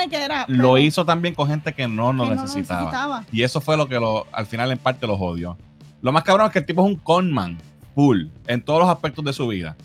lo 0.49 0.79
hizo 0.79 1.05
también 1.05 1.35
con 1.35 1.49
gente 1.49 1.73
que 1.73 1.87
no 1.89 2.13
lo 2.13 2.27
necesitaba. 2.27 3.25
Y 3.33 3.43
eso 3.43 3.61
fue 3.61 3.77
lo 3.77 3.89
que 3.89 3.99
lo, 3.99 4.27
al 4.33 4.47
final 4.47 4.71
en 4.73 4.79
parte 4.79 5.07
los 5.07 5.19
odió. 5.21 5.57
Lo 6.01 6.13
más 6.13 6.25
cabrón 6.25 6.47
es 6.47 6.53
que 6.53 6.59
el 6.61 6.67
tipo 6.67 6.83
es 6.83 6.89
un 6.89 6.97
conman 6.97 7.59
full 7.95 8.27
en 8.47 8.63
todos 8.63 8.81
los 8.81 8.89
aspectos 8.89 9.25
de 9.25 9.33
su 9.33 9.47
vida. 9.49 9.77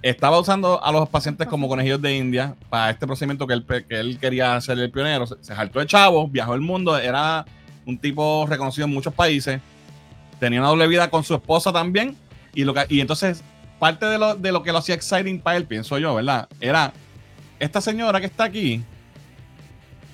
Estaba 0.00 0.40
usando 0.40 0.82
a 0.82 0.90
los 0.90 1.08
pacientes 1.08 1.46
como 1.46 1.68
conejillos 1.68 2.02
de 2.02 2.16
India 2.16 2.56
para 2.68 2.90
este 2.90 3.06
procedimiento 3.06 3.46
que 3.46 3.54
él, 3.54 3.64
que 3.66 4.00
él 4.00 4.18
quería 4.18 4.60
ser 4.60 4.78
el 4.78 4.90
pionero. 4.90 5.26
Se, 5.26 5.36
se 5.40 5.54
de 5.54 5.86
chavo, 5.86 6.26
viajó 6.26 6.54
el 6.54 6.60
mundo, 6.60 6.98
era 6.98 7.44
un 7.86 7.98
tipo 7.98 8.46
reconocido 8.48 8.86
en 8.86 8.94
muchos 8.94 9.14
países. 9.14 9.60
Tenía 10.42 10.60
una 10.60 10.68
doble 10.70 10.88
vida 10.88 11.08
con 11.08 11.24
su 11.24 11.34
esposa 11.34 11.72
también. 11.72 12.16
Y, 12.54 12.64
lo 12.64 12.74
que, 12.74 12.84
y 12.88 13.00
entonces, 13.00 13.44
parte 13.78 14.06
de 14.06 14.18
lo, 14.18 14.34
de 14.34 14.50
lo 14.50 14.62
que 14.62 14.72
lo 14.72 14.78
hacía 14.78 14.94
exciting 14.94 15.40
para 15.40 15.56
él, 15.56 15.66
pienso 15.66 15.98
yo, 15.98 16.14
¿verdad? 16.14 16.48
Era 16.60 16.92
esta 17.58 17.80
señora 17.80 18.20
que 18.20 18.26
está 18.26 18.44
aquí. 18.44 18.82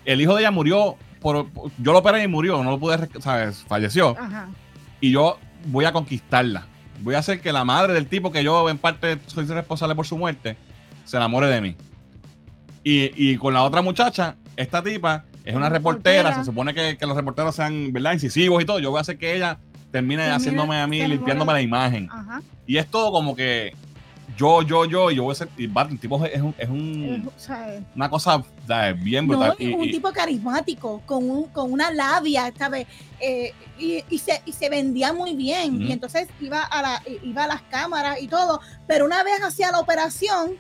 El 0.04 0.20
hijo 0.20 0.34
de 0.34 0.42
ella 0.42 0.50
murió. 0.50 0.96
Por, 1.20 1.46
yo 1.78 1.92
lo 1.92 1.98
operé 1.98 2.22
y 2.22 2.28
murió, 2.28 2.62
no 2.62 2.70
lo 2.70 2.78
pude, 2.78 3.08
¿sabes? 3.20 3.64
Falleció. 3.66 4.16
Ajá 4.18 4.48
y 5.00 5.10
yo 5.12 5.38
voy 5.66 5.84
a 5.84 5.92
conquistarla. 5.92 6.66
Voy 7.00 7.14
a 7.14 7.18
hacer 7.18 7.40
que 7.40 7.52
la 7.52 7.64
madre 7.64 7.92
del 7.92 8.06
tipo 8.06 8.32
que 8.32 8.42
yo 8.42 8.68
en 8.68 8.78
parte 8.78 9.18
soy 9.26 9.44
responsable 9.46 9.94
por 9.94 10.06
su 10.06 10.18
muerte 10.18 10.56
se 11.04 11.16
enamore 11.16 11.46
de 11.46 11.60
mí. 11.60 11.76
Y, 12.90 13.36
con 13.36 13.52
la 13.52 13.64
otra 13.64 13.82
muchacha, 13.82 14.36
esta 14.56 14.82
tipa 14.82 15.26
es 15.44 15.54
una 15.54 15.68
reportera, 15.68 16.34
se 16.34 16.44
supone 16.44 16.72
que, 16.72 16.96
los 17.02 17.14
reporteros 17.14 17.54
sean, 17.54 17.92
¿verdad? 17.92 18.14
Incisivos 18.14 18.62
y 18.62 18.64
todo. 18.64 18.78
Yo 18.78 18.90
voy 18.90 18.98
a 18.98 19.02
hacer 19.02 19.18
que 19.18 19.36
ella 19.36 19.58
termine 19.90 20.30
haciéndome 20.30 20.80
a 20.80 20.86
mí, 20.86 21.06
limpiándome 21.06 21.52
la 21.52 21.62
imagen. 21.62 22.08
Y 22.66 22.76
es 22.76 22.86
todo 22.90 23.10
como 23.12 23.34
que 23.34 23.74
yo, 24.36 24.62
yo, 24.62 24.84
yo, 24.84 25.10
y 25.10 25.16
yo 25.16 25.24
voy 25.24 25.32
a 25.32 25.34
ser. 25.34 25.48
Y 25.56 25.64
el 25.64 25.98
tipo 25.98 26.24
es, 26.24 26.40
un, 26.40 26.54
es 26.56 26.68
un 26.68 27.30
una 27.94 28.08
cosa 28.08 28.44
bien 29.00 29.26
brutal. 29.26 29.56
un 29.58 29.90
tipo 29.90 30.12
carismático, 30.12 31.02
con, 31.04 31.28
un, 31.28 31.44
con 31.48 31.72
una 31.72 31.90
labia, 31.90 32.52
¿sabes? 32.56 32.86
Eh, 33.20 33.52
y, 33.78 34.04
y, 34.08 34.18
se, 34.18 34.40
y 34.44 34.52
se 34.52 34.68
vendía 34.68 35.12
muy 35.12 35.34
bien. 35.34 35.82
Y 35.82 35.92
entonces 35.92 36.28
iba 36.40 36.62
a, 36.62 36.82
la, 36.82 37.02
iba 37.24 37.44
a 37.44 37.48
las 37.48 37.62
cámaras 37.62 38.20
y 38.20 38.28
todo. 38.28 38.60
Pero 38.86 39.06
una 39.06 39.24
vez 39.24 39.42
hacía 39.42 39.72
la 39.72 39.80
operación, 39.80 40.52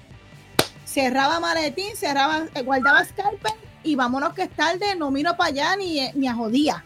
cerraba 0.84 1.38
maletín, 1.38 1.94
cerraba, 1.94 2.46
eh, 2.54 2.62
guardaba 2.62 3.04
scalpel 3.04 3.52
y 3.84 3.94
vámonos 3.94 4.32
que 4.32 4.42
es 4.42 4.50
tarde, 4.50 4.96
no 4.96 5.10
miro 5.10 5.36
para 5.36 5.50
allá 5.50 5.76
ni, 5.76 6.00
ni 6.14 6.26
a 6.26 6.34
jodía. 6.34 6.84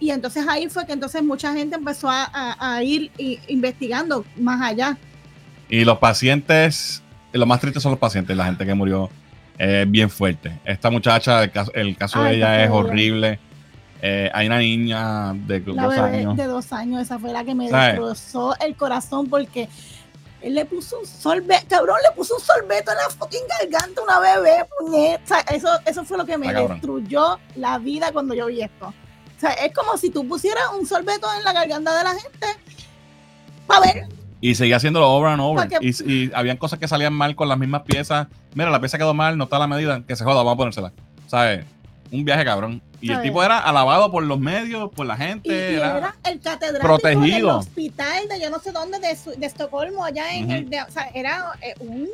Y 0.00 0.10
entonces 0.10 0.46
ahí 0.48 0.68
fue 0.68 0.86
que 0.86 0.92
entonces 0.92 1.22
mucha 1.22 1.52
gente 1.52 1.76
empezó 1.76 2.10
a, 2.10 2.24
a, 2.32 2.76
a 2.76 2.82
ir 2.82 3.10
investigando 3.48 4.24
más 4.36 4.60
allá. 4.60 4.98
Y 5.68 5.84
los 5.84 5.98
pacientes, 5.98 7.02
lo 7.32 7.46
más 7.46 7.60
triste 7.60 7.80
son 7.80 7.92
los 7.92 7.98
pacientes, 7.98 8.36
la 8.36 8.44
gente 8.44 8.66
que 8.66 8.74
murió 8.74 9.10
es 9.58 9.90
bien 9.90 10.10
fuerte. 10.10 10.58
Esta 10.64 10.90
muchacha, 10.90 11.44
el 11.44 11.96
caso, 11.96 12.22
de 12.22 12.36
ella 12.36 12.64
es 12.64 12.70
horrible. 12.70 13.38
Eh, 14.02 14.30
hay 14.34 14.46
una 14.46 14.58
niña 14.58 15.32
de 15.32 15.60
dos 15.60 15.78
años. 15.96 16.36
De 16.36 16.44
dos 16.44 16.72
años, 16.72 17.00
esa 17.00 17.18
fue 17.18 17.32
la 17.32 17.44
que 17.44 17.54
me 17.54 17.70
destrozó 17.70 18.54
el 18.60 18.76
corazón 18.76 19.28
porque 19.28 19.68
él 20.42 20.54
le 20.54 20.66
puso 20.66 20.98
un 21.00 21.06
sorbeto, 21.06 21.64
cabrón, 21.70 21.96
le 22.06 22.14
puso 22.14 22.34
un 22.34 22.40
sorbeto 22.42 22.90
en 22.90 22.98
la 22.98 23.08
fucking 23.08 23.40
garganta 23.58 24.02
a 24.02 24.04
una 24.04 24.20
bebé, 24.20 24.66
eso, 25.54 25.68
eso 25.86 26.04
fue 26.04 26.18
lo 26.18 26.26
que 26.26 26.36
me 26.36 26.52
destruyó 26.52 27.38
la 27.56 27.78
vida 27.78 28.12
cuando 28.12 28.34
yo 28.34 28.46
vi 28.46 28.60
esto. 28.60 28.92
Sea, 29.44 29.52
es 29.66 29.74
como 29.74 29.98
si 29.98 30.08
tú 30.08 30.26
pusieras 30.26 30.64
un 30.78 30.86
sorbeto 30.86 31.26
en 31.36 31.44
la 31.44 31.52
garganta 31.52 31.96
de 31.98 32.04
la 32.04 32.14
gente 32.14 32.46
para 33.66 33.80
ver 33.80 34.08
y 34.44 34.54
seguía 34.56 34.76
haciéndolo 34.76 35.08
over 35.10 35.32
and 35.32 35.40
over. 35.40 35.68
Y, 35.80 36.12
y, 36.12 36.30
habían 36.34 36.58
cosas 36.58 36.78
que 36.78 36.86
salían 36.86 37.14
mal 37.14 37.34
con 37.34 37.48
las 37.48 37.56
mismas 37.56 37.80
piezas. 37.80 38.26
Mira, 38.54 38.68
la 38.68 38.78
pieza 38.78 38.98
quedó 38.98 39.14
mal, 39.14 39.38
no 39.38 39.44
está 39.44 39.56
a 39.56 39.60
la 39.60 39.66
medida. 39.66 40.02
Que 40.06 40.16
se 40.16 40.22
joda, 40.22 40.36
vamos 40.36 40.52
a 40.52 40.56
ponérsela. 40.58 40.92
¿Sabes? 41.28 41.64
Un 42.12 42.26
viaje 42.26 42.44
cabrón. 42.44 42.82
Y 43.00 43.10
el 43.10 43.22
tipo 43.22 43.42
era 43.42 43.58
alabado 43.58 44.10
por 44.10 44.22
los 44.22 44.38
medios, 44.38 44.90
por 44.90 45.06
la 45.06 45.16
gente. 45.16 45.48
Y, 45.48 45.76
era, 45.76 46.14
el 46.24 46.40
catedrático 46.40 46.86
protegido. 46.86 47.48
del 47.48 47.56
hospital 47.56 48.28
de 48.28 48.38
yo 48.38 48.50
no 48.50 48.58
sé 48.58 48.72
dónde, 48.72 48.98
de, 48.98 49.16
de 49.38 49.46
Estocolmo, 49.46 50.04
allá 50.04 50.34
en 50.34 50.50
el. 50.50 50.68
De, 50.68 50.82
o 50.82 50.90
sea, 50.90 51.08
era 51.14 51.52
eh, 51.62 51.74
un. 51.80 52.06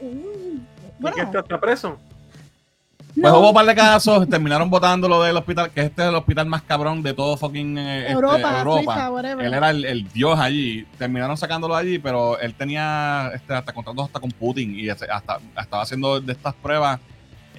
un 0.00 0.66
bueno, 0.98 1.16
¿Y 1.16 1.30
que 1.30 1.38
está 1.38 1.60
preso? 1.60 1.98
Pues 3.14 3.32
hubo 3.32 3.48
un 3.48 3.54
par 3.54 3.66
de 3.66 3.74
casos, 3.74 4.28
terminaron 4.28 4.70
votando 4.70 5.08
lo 5.08 5.22
del 5.22 5.36
hospital, 5.36 5.70
que 5.70 5.82
este 5.82 6.02
es 6.02 6.08
el 6.08 6.14
hospital 6.14 6.46
más 6.46 6.62
cabrón 6.62 7.02
de 7.02 7.14
todo 7.14 7.36
fucking 7.36 7.78
eh, 7.78 8.00
este, 8.02 8.12
Europa. 8.12 9.10
él 9.40 9.54
era 9.54 9.70
el, 9.70 10.08
dios 10.12 10.38
allí. 10.38 10.86
Terminaron 10.98 11.36
sacándolo 11.36 11.74
allí, 11.74 11.98
pero 11.98 12.38
él 12.38 12.54
tenía 12.54 13.30
este, 13.34 13.54
hasta 13.54 13.72
contratos 13.72 14.06
hasta 14.06 14.20
con 14.20 14.30
Putin 14.30 14.78
y 14.78 14.88
hasta, 14.88 15.40
estaba 15.58 15.82
haciendo 15.82 16.20
de 16.20 16.32
estas 16.32 16.54
pruebas 16.54 17.00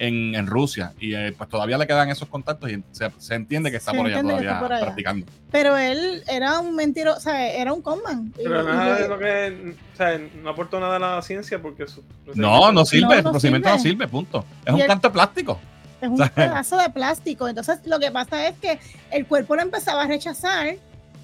en, 0.02 0.46
Rusia. 0.46 0.92
Y 0.98 1.14
eh, 1.14 1.32
pues 1.36 1.48
todavía 1.48 1.78
le 1.78 1.86
quedan 1.86 2.08
esos 2.10 2.28
contactos 2.28 2.70
y 2.70 2.82
se, 2.90 3.34
entiende 3.34 3.70
que 3.70 3.76
está 3.76 3.92
por 3.92 4.06
allá 4.06 4.20
todavía 4.20 4.60
practicando. 4.60 5.26
Pero 5.50 5.76
él 5.76 6.24
era 6.28 6.58
un 6.58 6.74
mentiroso, 6.74 7.18
o 7.18 7.20
sea, 7.20 7.52
era 7.52 7.72
un 7.72 7.82
conman. 7.82 8.32
Pero 8.36 8.62
nada 8.62 8.98
de 8.98 9.08
lo 9.08 9.18
que, 9.18 9.74
o 9.94 9.96
sea, 9.96 10.18
no 10.42 10.50
aportó 10.50 10.80
nada 10.80 10.96
a 10.96 10.98
la 10.98 11.22
ciencia 11.22 11.62
porque 11.62 11.86
su 11.86 12.02
No, 12.34 12.72
no 12.72 12.84
sirve, 12.84 13.18
el 13.18 13.22
procedimiento 13.22 13.68
no 13.68 13.78
sirve, 13.78 14.08
punto. 14.08 14.44
Es 14.64 14.74
un 14.74 14.80
canto 14.80 15.08
de 15.08 15.12
plástico. 15.12 15.60
Es 16.00 16.08
un 16.08 16.18
pedazo 16.30 16.78
de 16.78 16.90
plástico. 16.90 17.46
Entonces, 17.46 17.78
lo 17.84 18.00
que 18.00 18.10
pasa 18.10 18.48
es 18.48 18.58
que 18.58 18.80
el 19.12 19.24
cuerpo 19.26 19.54
lo 19.54 19.62
empezaba 19.62 20.02
a 20.02 20.06
rechazar 20.08 20.76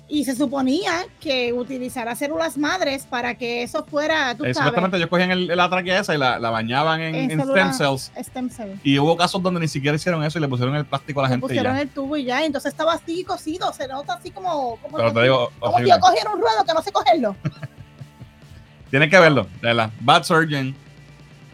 y 0.08 0.24
se 0.24 0.34
suponía 0.34 1.04
que 1.20 1.52
utilizara 1.52 2.16
células 2.16 2.56
madres 2.56 3.04
para 3.04 3.34
que 3.34 3.62
eso 3.62 3.84
fuera. 3.84 4.34
Tú 4.34 4.44
Exactamente, 4.44 4.96
ellos 4.96 5.10
cogían 5.10 5.30
el, 5.30 5.46
la 5.48 5.68
traquea 5.68 6.00
esa 6.00 6.14
y 6.14 6.18
la, 6.18 6.38
la 6.38 6.50
bañaban 6.50 7.00
en, 7.00 7.30
stem, 7.40 7.72
cells, 7.72 8.10
Y 8.82 8.98
hubo 8.98 9.16
casos 9.16 9.42
donde 9.42 9.60
ni 9.60 9.68
siquiera 9.68 9.96
hicieron 9.96 10.24
eso 10.24 10.38
y 10.38 10.40
le 10.40 10.48
pusieron 10.48 10.74
el 10.76 10.86
plástico 10.86 11.20
a 11.20 11.24
la 11.24 11.28
gente. 11.28 11.46
Le 11.46 11.48
pusieron 11.48 11.76
el 11.76 11.88
tubo 11.90 12.16
y 12.16 12.24
ya, 12.24 12.42
entonces 12.44 12.72
estaba 12.72 12.94
así 12.94 13.22
cocido, 13.22 13.72
se 13.72 13.86
nota 13.86 14.14
así 14.14 14.30
como. 14.30 14.76
como 14.76 14.96
Pero 14.96 15.12
te 15.12 15.22
digo, 15.22 15.52
como 15.58 15.78
si 15.78 15.88
yo 15.88 16.00
cogiera 16.00 16.30
un 16.30 16.40
ruedo 16.40 16.64
que 16.66 16.72
no 16.72 16.82
sé 16.82 16.90
cogerlo. 16.90 17.36
Tienes 18.90 19.10
que 19.10 19.18
verlo, 19.18 19.46
de 19.60 19.74
la 19.74 19.90
Bad 20.00 20.24
Surgeon 20.24 20.74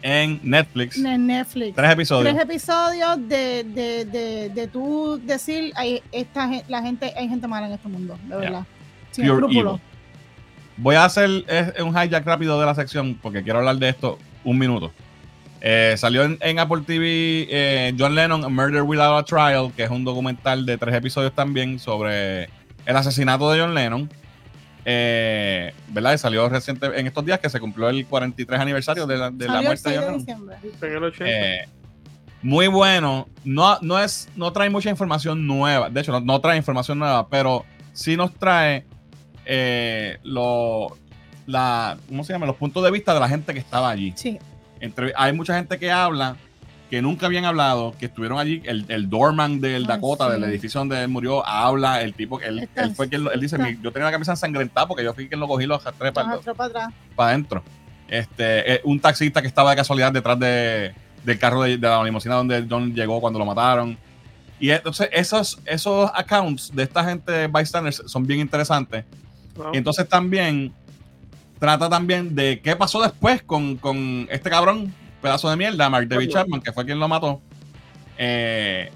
en 0.05 0.39
Netflix. 0.43 0.97
En 0.97 1.25
Netflix. 1.25 1.75
Tres 1.75 1.91
episodios. 1.91 2.31
Tres 2.31 2.43
episodios 2.43 3.27
de, 3.27 3.63
de, 3.63 4.05
de, 4.05 4.49
de 4.49 4.67
tú 4.67 5.19
decir, 5.23 5.73
hay, 5.75 6.03
esta, 6.11 6.47
la 6.67 6.83
gente, 6.83 7.11
hay 7.17 7.27
gente 7.27 7.47
mala 7.47 7.65
en 7.65 7.73
este 7.73 7.87
mundo, 7.87 8.15
de 8.29 8.35
verdad. 8.35 8.65
Voy 10.77 10.95
a 10.95 11.05
hacer 11.05 11.29
un 11.81 11.89
hijack 11.89 12.23
rápido 12.23 12.59
de 12.59 12.65
la 12.67 12.75
sección 12.75 13.17
porque 13.19 13.41
quiero 13.41 13.59
hablar 13.59 13.77
de 13.77 13.89
esto 13.89 14.19
un 14.43 14.59
minuto. 14.59 14.91
Eh, 15.59 15.95
salió 15.97 16.23
en, 16.23 16.59
Apple 16.59 16.83
TV 16.85 17.47
eh, 17.49 17.95
John 17.97 18.13
Lennon, 18.13 18.53
Murder 18.53 18.83
Without 18.83 19.17
a 19.17 19.23
Trial, 19.23 19.71
que 19.75 19.85
es 19.85 19.89
un 19.89 20.03
documental 20.03 20.67
de 20.67 20.77
tres 20.77 20.93
episodios 20.93 21.33
también 21.33 21.79
sobre 21.79 22.43
el 22.85 22.95
asesinato 22.95 23.49
de 23.51 23.59
John 23.59 23.73
Lennon. 23.73 24.07
Eh, 24.87 25.73
¿verdad? 25.87 26.13
Y 26.13 26.17
salió 26.19 26.47
reciente 26.47 26.85
en 26.85 27.07
estos 27.07 27.25
días 27.25 27.39
que 27.39 27.49
se 27.49 27.59
cumplió 27.59 27.89
el 27.89 28.05
43 28.05 28.59
aniversario 28.59 29.07
de 29.07 29.17
la, 29.17 29.31
de 29.31 29.47
la 29.47 29.61
muerte 29.63 29.89
de 29.89 29.97
John. 29.97 30.25
Eh, 31.21 31.67
muy 32.43 32.67
bueno. 32.67 33.27
No, 33.43 33.79
no, 33.81 33.99
es, 33.99 34.29
no 34.35 34.53
trae 34.53 34.69
mucha 34.69 34.91
información 34.91 35.47
nueva. 35.47 35.89
De 35.89 36.01
hecho, 36.01 36.19
no, 36.21 36.39
trae 36.39 36.57
información 36.57 36.99
nueva, 36.99 37.27
pero 37.27 37.65
sí 37.93 38.15
nos 38.15 38.31
trae 38.35 38.85
eh, 39.45 40.19
lo, 40.21 40.95
la, 41.47 41.97
¿cómo 42.07 42.23
se 42.23 42.33
llama? 42.33 42.45
los 42.45 42.55
puntos 42.55 42.83
de 42.83 42.91
vista 42.91 43.15
de 43.15 43.19
la 43.19 43.27
gente 43.27 43.53
que 43.53 43.59
estaba 43.59 43.89
allí. 43.89 44.13
Sí. 44.15 44.37
Entre, 44.79 45.13
hay 45.15 45.33
mucha 45.33 45.55
gente 45.55 45.79
que 45.79 45.91
habla 45.91 46.35
que 46.89 47.01
nunca 47.01 47.25
habían 47.25 47.45
hablado, 47.45 47.95
que 47.99 48.05
estuvieron 48.05 48.37
allí, 48.37 48.61
el, 48.65 48.85
el 48.89 49.09
doorman 49.09 49.59
del 49.59 49.85
Dakota, 49.85 50.29
del 50.29 50.43
edificio 50.43 50.79
donde 50.79 51.01
él 51.01 51.07
murió, 51.07 51.45
habla, 51.45 52.01
el 52.01 52.13
tipo, 52.13 52.39
él, 52.41 52.69
él 52.75 52.95
fue 52.95 53.09
quien, 53.09 53.27
él 53.33 53.39
dice, 53.39 53.57
yo 53.81 53.91
tenía 53.91 54.05
la 54.05 54.11
camisa 54.11 54.33
ensangrentada 54.33 54.87
porque 54.87 55.03
yo 55.03 55.13
fui 55.13 55.27
quien 55.27 55.39
lo 55.39 55.47
cogí 55.47 55.65
los 55.65 55.83
tres 55.83 56.11
para, 56.11 56.39
para, 56.55 56.91
para 57.15 57.29
adentro. 57.29 57.63
Este, 58.07 58.75
eh, 58.75 58.81
un 58.83 58.99
taxista 58.99 59.41
que 59.41 59.47
estaba 59.47 59.71
de 59.71 59.77
casualidad 59.77 60.11
detrás 60.11 60.37
de, 60.39 60.93
del 61.23 61.39
carro 61.39 61.63
de, 61.63 61.77
la 61.77 62.03
limusina 62.03 62.35
donde 62.35 62.65
John 62.69 62.93
llegó 62.93 63.19
cuando 63.19 63.39
lo 63.39 63.45
mataron. 63.45 63.97
Y 64.59 64.69
entonces 64.69 65.09
esos, 65.11 65.59
esos 65.65 66.09
accounts 66.13 66.73
de 66.73 66.83
esta 66.83 67.03
gente 67.03 67.47
bystanders 67.47 68.03
son 68.05 68.25
bien 68.25 68.39
interesantes. 68.39 69.03
Y 69.73 69.77
entonces 69.77 70.07
también 70.07 70.73
trata 71.59 71.89
también 71.89 72.35
de 72.35 72.59
qué 72.61 72.75
pasó 72.75 73.01
después 73.01 73.41
con, 73.41 73.77
con 73.77 74.27
este 74.29 74.49
cabrón, 74.49 74.93
pedazo 75.25 75.49
de 75.49 75.57
mierda, 75.57 75.89
Mark 75.89 76.07
David 76.07 76.29
Chapman, 76.29 76.61
que 76.61 76.71
fue 76.71 76.85
quien 76.85 76.99
lo 76.99 77.07
mató. 77.07 77.41
Eh, 78.17 78.91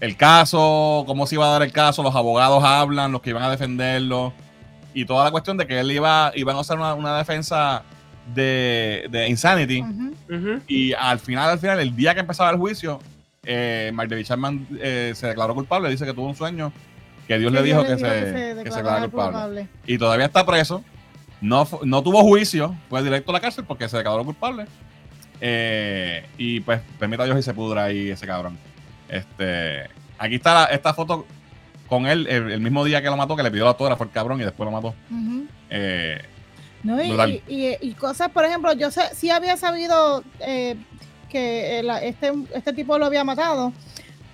el 0.00 0.16
caso, 0.16 1.04
cómo 1.06 1.26
se 1.26 1.34
iba 1.34 1.46
a 1.46 1.50
dar 1.50 1.62
el 1.62 1.72
caso, 1.72 2.02
los 2.02 2.14
abogados 2.14 2.64
hablan, 2.64 3.12
los 3.12 3.20
que 3.20 3.30
iban 3.30 3.42
a 3.42 3.50
defenderlo, 3.50 4.32
y 4.94 5.04
toda 5.04 5.24
la 5.24 5.30
cuestión 5.30 5.58
de 5.58 5.66
que 5.66 5.78
él 5.78 5.92
iba, 5.92 6.32
iban 6.34 6.56
a 6.56 6.60
hacer 6.60 6.78
una, 6.78 6.94
una 6.94 7.18
defensa 7.18 7.82
de, 8.34 9.06
de 9.10 9.28
Insanity. 9.28 9.84
Y 10.66 10.94
al 10.94 11.18
final, 11.18 11.50
al 11.50 11.58
final, 11.58 11.80
el 11.80 11.94
día 11.94 12.14
que 12.14 12.20
empezaba 12.20 12.50
el 12.50 12.56
juicio, 12.56 12.98
eh, 13.44 13.90
Mark 13.92 14.08
David 14.08 14.24
Chapman 14.24 14.66
eh, 14.80 15.12
se 15.14 15.26
declaró 15.26 15.54
culpable. 15.54 15.90
Dice 15.90 16.06
que 16.06 16.14
tuvo 16.14 16.28
un 16.28 16.34
sueño 16.34 16.72
que 17.28 17.38
Dios 17.38 17.52
le 17.52 17.62
dijo 17.62 17.84
que, 17.84 17.98
se, 17.98 18.54
declaró 18.54 19.10
culpable. 19.10 19.68
Y 19.86 19.98
todavía 19.98 20.26
está 20.26 20.46
preso. 20.46 20.82
No, 21.42 21.68
no 21.84 22.02
tuvo 22.02 22.22
juicio, 22.22 22.74
fue 22.88 23.02
directo 23.02 23.32
a 23.32 23.34
la 23.34 23.40
cárcel 23.40 23.64
porque 23.66 23.88
se 23.88 23.98
declaró 23.98 24.24
culpable. 24.24 24.66
Eh, 25.44 26.24
y 26.38 26.60
pues 26.60 26.80
permita 27.00 27.24
a 27.24 27.26
Dios 27.26 27.36
y 27.36 27.42
se 27.42 27.52
pudra 27.52 27.84
ahí 27.84 28.10
ese 28.10 28.28
cabrón. 28.28 28.56
Este, 29.08 29.88
aquí 30.16 30.36
está 30.36 30.66
esta 30.66 30.94
foto 30.94 31.26
con 31.88 32.06
él 32.06 32.28
el, 32.28 32.60
mismo 32.60 32.84
día 32.84 33.02
que 33.02 33.10
lo 33.10 33.16
mató, 33.16 33.34
que 33.34 33.42
le 33.42 33.50
pidió 33.50 33.64
la 33.64 33.70
autógrafo 33.70 34.04
el 34.04 34.10
cabrón 34.10 34.40
y 34.40 34.44
después 34.44 34.64
lo 34.64 34.70
mató. 34.70 34.94
eh, 35.68 36.22
no, 36.84 36.96
y, 37.02 37.94
cosas, 37.98 38.30
por 38.30 38.44
ejemplo, 38.44 38.72
yo 38.72 38.92
sé, 38.92 39.02
sí 39.14 39.30
había 39.30 39.56
sabido 39.56 40.22
eh, 40.38 40.76
que 41.28 41.80
este, 42.02 42.32
este 42.54 42.72
tipo 42.72 42.96
lo 42.98 43.06
había 43.06 43.24
matado, 43.24 43.72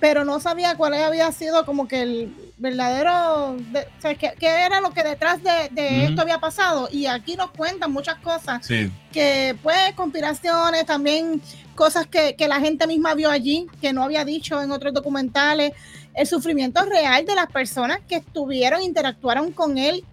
pero 0.00 0.26
no 0.26 0.40
sabía 0.40 0.76
cuál 0.76 0.92
había 0.92 1.32
sido 1.32 1.64
como 1.64 1.88
que 1.88 2.02
el 2.02 2.47
verdadero, 2.58 3.52
o 3.52 4.00
sea, 4.00 4.14
qué, 4.14 4.34
era 4.40 4.80
lo 4.80 4.90
que 4.90 5.02
detrás 5.02 5.40
de, 5.42 6.04
esto 6.04 6.22
había 6.22 6.38
pasado. 6.38 6.88
Y 6.90 7.06
aquí 7.06 7.36
nos 7.36 7.50
cuentan 7.50 7.92
muchas 7.92 8.16
cosas, 8.16 8.66
que 9.12 9.56
pues 9.62 9.94
conspiraciones, 9.94 10.84
también 10.84 11.40
cosas 11.74 12.06
que, 12.06 12.34
que 12.34 12.48
la 12.48 12.60
gente 12.60 12.86
misma 12.86 13.14
vio 13.14 13.30
allí, 13.30 13.66
que 13.80 13.92
no 13.92 14.02
había 14.02 14.24
dicho 14.24 14.60
en 14.60 14.72
otros 14.72 14.92
documentales 14.92 15.72
el 16.18 16.26
sufrimiento 16.26 16.84
real 16.84 17.24
de 17.24 17.34
las 17.36 17.46
personas 17.46 18.00
que 18.08 18.16
estuvieron, 18.16 18.82
interactuaron 18.82 19.52
con 19.52 19.78
él 19.78 20.04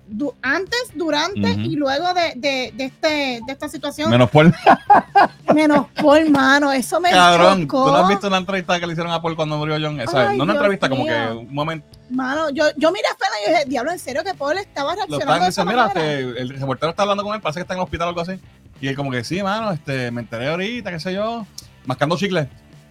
antes, 0.44 0.80
durante 0.94 1.50
y 1.50 1.76
luego 1.76 2.14
de, 2.14 2.34
de, 2.36 2.72
de, 2.76 2.86
este, 2.86 3.42
de 3.44 3.52
esta 3.52 3.68
situación. 3.68 4.12
Menos 4.12 4.30
por. 4.30 4.54
Menos 5.56 5.88
por, 6.00 6.30
mano. 6.30 6.72
Eso 6.72 7.00
me 7.00 7.10
Cabrón, 7.10 7.68
¿tú 7.68 7.78
no 7.78 7.96
has 7.96 8.08
visto 8.08 8.28
una 8.28 8.38
entrevista 8.38 8.80
que 8.80 8.86
le 8.86 8.94
hicieron 8.94 9.12
a 9.12 9.22
Paul 9.22 9.36
cuando 9.36 9.58
murió 9.58 9.78
John? 9.82 9.98
no 9.98 10.44
una 10.44 10.54
entrevista, 10.54 10.88
como 10.90 11.06
que 11.06 11.28
un 11.32 11.54
momento. 11.54 11.88
Mano, 12.12 12.52
yo, 12.52 12.66
yo 12.78 12.92
miré 12.92 13.06
a 13.08 13.16
Fena 13.16 13.36
y 13.42 13.52
dije, 13.52 13.66
diablo, 13.70 13.92
en 13.92 14.00
serio 14.00 14.24
que 14.24 14.36
Paul 14.36 14.58
estaba 14.60 14.94
reaccionando. 14.94 15.48
Lo 15.58 15.66
mira, 15.66 15.88
este, 15.88 16.20
el 16.40 16.50
reportero 16.50 16.92
está 16.92 17.02
hablando 17.02 17.24
con 17.24 17.34
él, 17.34 17.42
parece 17.42 17.60
que 17.60 17.62
está 17.62 17.74
en 17.74 17.80
el 17.80 17.84
hospital 17.84 18.08
o 18.08 18.10
algo 18.10 18.22
así. 18.22 18.40
Y 18.80 18.90
él 18.90 18.96
como 18.96 19.10
que 19.10 19.24
sí, 19.24 19.42
mano, 19.42 19.72
este, 19.72 20.12
me 20.12 20.22
enteré 20.22 20.50
ahorita, 20.50 20.92
qué 20.92 21.00
sé 21.00 21.14
yo, 21.14 21.48
mascando 21.86 22.16
chicle. 22.16 22.48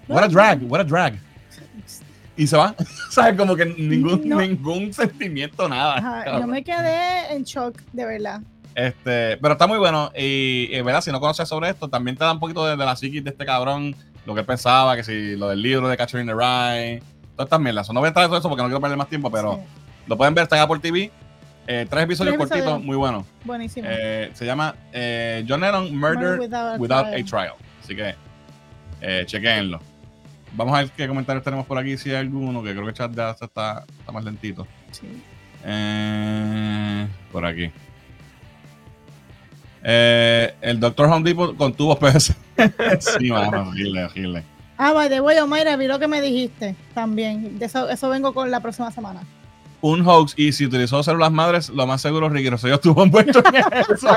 What 0.08 0.24
a 0.24 0.28
drag, 0.28 0.60
what 0.68 0.80
a 0.80 0.84
drag 0.84 1.14
y 2.36 2.46
se 2.46 2.56
va. 2.56 2.74
¿Sabes? 3.10 3.36
Como 3.36 3.56
que 3.56 3.66
ningún, 3.66 4.28
ningún 4.28 4.92
sentimiento, 4.92 5.68
nada. 5.68 6.40
yo 6.40 6.46
me 6.46 6.62
quedé 6.62 7.34
en 7.34 7.44
shock, 7.44 7.80
de 7.92 8.04
verdad. 8.04 8.40
Este, 8.74 9.36
pero 9.36 9.52
está 9.52 9.66
muy 9.66 9.78
bueno. 9.78 10.10
Y, 10.16 10.80
verdad, 10.82 11.00
si 11.00 11.12
no 11.12 11.20
conoces 11.20 11.48
sobre 11.48 11.70
esto, 11.70 11.88
también 11.88 12.16
te 12.16 12.24
da 12.24 12.32
un 12.32 12.40
poquito 12.40 12.66
de, 12.66 12.76
la 12.76 12.96
psiquis 12.96 13.22
de 13.22 13.30
este 13.30 13.44
cabrón, 13.44 13.94
lo 14.26 14.34
que 14.34 14.40
él 14.40 14.46
pensaba, 14.46 14.96
que 14.96 15.04
si 15.04 15.36
lo 15.36 15.48
del 15.48 15.62
libro 15.62 15.88
de 15.88 15.96
Catcher 15.96 16.20
in 16.20 16.26
the 16.26 16.34
Rye, 16.34 17.02
todas 17.36 17.46
estas 17.46 17.60
mierdas. 17.60 17.88
No 17.90 18.00
voy 18.00 18.06
a 18.06 18.08
entrar 18.08 18.24
en 18.24 18.30
todo 18.30 18.38
eso 18.38 18.48
porque 18.48 18.62
no 18.62 18.68
quiero 18.68 18.80
perder 18.80 18.98
más 18.98 19.08
tiempo, 19.08 19.30
pero 19.30 19.60
lo 20.06 20.16
pueden 20.16 20.34
ver, 20.34 20.44
está 20.44 20.56
en 20.56 20.62
Apple 20.62 20.80
TV. 20.80 21.10
Eh, 21.66 21.86
tres 21.88 22.04
episodios 22.04 22.36
cortitos, 22.36 22.82
muy 22.82 22.96
buenos. 22.96 23.24
Buenísimo. 23.44 23.88
Eh, 23.90 24.30
se 24.34 24.44
llama 24.44 24.74
eh, 24.92 25.44
John 25.48 25.60
Lennon 25.60 25.96
Murder, 25.96 26.38
Without, 26.78 27.06
a, 27.06 27.24
trial. 27.24 27.54
Así 27.82 27.96
que 27.96 28.14
eh, 29.00 29.22
chequenlo. 29.26 29.80
Vamos 30.56 30.74
a 30.74 30.78
ver 30.78 30.90
qué 30.90 31.08
comentarios 31.08 31.44
tenemos 31.44 31.66
por 31.66 31.78
aquí, 31.78 31.96
si 31.96 32.10
hay 32.10 32.16
alguno, 32.16 32.62
que 32.62 32.70
creo 32.70 32.84
que 32.84 32.90
el 32.90 32.94
chat 32.94 33.12
ya 33.14 33.30
está, 33.30 33.84
está 33.98 34.12
más 34.12 34.24
lentito. 34.24 34.66
Sí. 34.92 35.06
Eh, 35.64 37.08
por 37.32 37.44
aquí. 37.44 37.70
Eh, 39.82 40.54
el 40.60 40.78
Doctor 40.78 41.08
Home 41.08 41.28
Depot 41.28 41.56
con 41.56 41.74
tubos 41.74 41.98
PS. 41.98 42.34
sí, 43.18 43.30
mano, 43.30 43.72
gile, 43.72 44.08
gile. 44.10 44.44
Ah, 44.78 45.06
the 45.08 45.20
way, 45.20 45.38
Omaira, 45.38 45.76
vi 45.76 45.86
lo 45.86 45.98
que 45.98 46.08
me 46.08 46.20
dijiste 46.20 46.76
también. 46.94 47.58
De 47.58 47.66
eso, 47.66 47.88
eso 47.88 48.08
vengo 48.08 48.32
con 48.32 48.50
la 48.50 48.60
próxima 48.60 48.90
semana. 48.90 49.22
Un 49.80 50.06
hoax 50.06 50.34
y 50.36 50.52
si 50.52 50.66
utilizó 50.66 51.02
células 51.02 51.30
madres, 51.30 51.68
lo 51.68 51.86
más 51.86 52.00
seguro 52.00 52.28
Ricky 52.28 52.48
Rosselló 52.48 52.76
estuvo 52.76 53.02
envuelto 53.02 53.42
en 53.46 53.54
eso. 53.56 54.16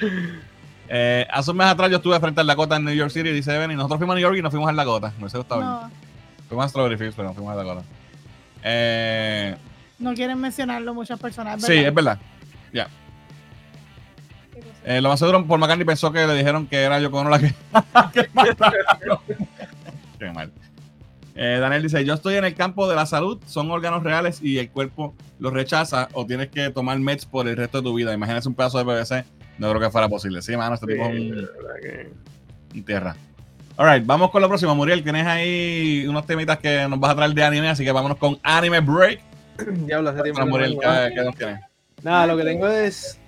Eh, 0.88 1.26
hace 1.30 1.50
un 1.50 1.56
mes 1.56 1.66
atrás 1.66 1.90
yo 1.90 1.96
estuve 1.96 2.18
frente 2.20 2.40
al 2.40 2.46
Dakota 2.46 2.76
en 2.76 2.84
New 2.84 2.94
York 2.94 3.10
City, 3.10 3.30
dice 3.30 3.54
Evan, 3.54 3.70
y 3.70 3.74
nosotros 3.74 3.98
fuimos 3.98 4.14
a 4.14 4.16
New 4.16 4.22
York 4.22 4.36
y 4.38 4.42
nos 4.42 4.50
fuimos 4.50 4.68
al 4.68 4.76
Dakota. 4.76 5.12
Me 5.16 5.24
hubiese 5.24 5.38
gustado 5.38 5.60
no. 5.60 5.90
Fuimos 6.48 6.66
a 6.66 6.68
Strawberry 6.68 6.96
Fields, 6.96 7.16
pero 7.16 7.28
nos 7.28 7.36
fuimos 7.36 7.52
al 7.52 7.58
Dakota. 7.58 7.82
Eh, 8.62 9.56
no 9.98 10.14
quieren 10.14 10.40
mencionarlo 10.40 10.94
muchas 10.94 11.18
personas. 11.18 11.62
Sí, 11.62 11.74
es 11.74 11.94
verdad. 11.94 12.18
Ya. 12.72 12.88
Eh, 14.84 15.00
lo 15.00 15.08
más 15.08 15.18
seguro, 15.18 15.44
Paul 15.46 15.60
McCartney 15.60 15.84
pensó 15.84 16.12
que 16.12 16.26
le 16.26 16.34
dijeron 16.34 16.66
que 16.66 16.82
era 16.82 17.00
yo 17.00 17.10
con 17.10 17.28
la 17.30 17.40
que, 17.40 17.52
Qué 20.18 20.30
mal. 20.30 20.52
Eh, 21.34 21.58
Daniel 21.60 21.82
dice: 21.82 22.04
Yo 22.04 22.14
estoy 22.14 22.36
en 22.36 22.44
el 22.44 22.54
campo 22.54 22.88
de 22.88 22.94
la 22.94 23.04
salud, 23.06 23.40
son 23.46 23.70
órganos 23.70 24.04
reales 24.04 24.40
y 24.42 24.58
el 24.58 24.70
cuerpo 24.70 25.14
los 25.38 25.52
rechaza 25.52 26.08
o 26.12 26.24
tienes 26.24 26.48
que 26.48 26.70
tomar 26.70 26.98
meds 26.98 27.26
por 27.26 27.48
el 27.48 27.56
resto 27.56 27.78
de 27.78 27.84
tu 27.84 27.94
vida. 27.94 28.14
Imagínese 28.14 28.48
un 28.48 28.54
pedazo 28.54 28.78
de 28.78 28.84
PVC 28.84 29.24
no 29.58 29.68
creo 29.70 29.80
que 29.80 29.90
fuera 29.90 30.08
posible. 30.08 30.42
Sí, 30.42 30.56
mano, 30.56 30.74
este 30.74 30.86
tipo 30.86 31.04
es 31.04 31.20
un, 32.74 32.84
tierra. 32.84 33.16
Alright, 33.76 34.06
vamos 34.06 34.30
con 34.30 34.42
lo 34.42 34.48
próximo. 34.48 34.74
Muriel, 34.74 35.02
tienes 35.02 35.26
ahí 35.26 36.06
unos 36.08 36.26
temitas 36.26 36.58
que 36.58 36.86
nos 36.88 36.98
vas 36.98 37.12
a 37.12 37.16
traer 37.16 37.32
de 37.32 37.44
anime, 37.44 37.68
así 37.68 37.84
que 37.84 37.92
vámonos 37.92 38.18
con 38.18 38.38
Anime 38.42 38.80
Break. 38.80 39.20
Diablo, 39.86 40.10
hace 40.10 40.22
tiempo. 40.22 40.46
Muriel, 40.46 40.78
¿qué, 41.14 41.22
nos 41.22 41.36
tienes? 41.36 41.60
Nada, 42.02 42.26
lo 42.26 42.36
que 42.36 42.44
tengo 42.44 42.68
es 42.68 43.18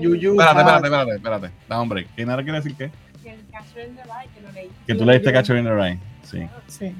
Yuyu. 0.00 0.32
Espérate, 0.32 0.60
espérate, 0.60 0.86
espérate, 0.86 1.14
espérate. 1.14 1.50
Dame 1.68 1.82
un 1.82 1.88
break. 1.88 2.08
¿Qué 2.14 2.26
nada 2.26 2.42
quiere 2.42 2.58
decir 2.58 2.74
qué? 2.76 2.90
Que 3.22 3.30
el 3.30 3.40
Catcher 3.50 3.88
in 3.88 3.96
the 3.96 4.02
Rye, 4.02 4.28
que 4.34 4.40
lo 4.42 4.52
leí. 4.52 4.70
Que 4.86 4.94
tú 4.94 5.04
leíste 5.04 5.32
Catcher 5.32 5.56
in 5.56 5.64
the 5.64 5.74
Rye. 5.74 5.98
Sí. 6.22 6.46
sí. 6.66 6.94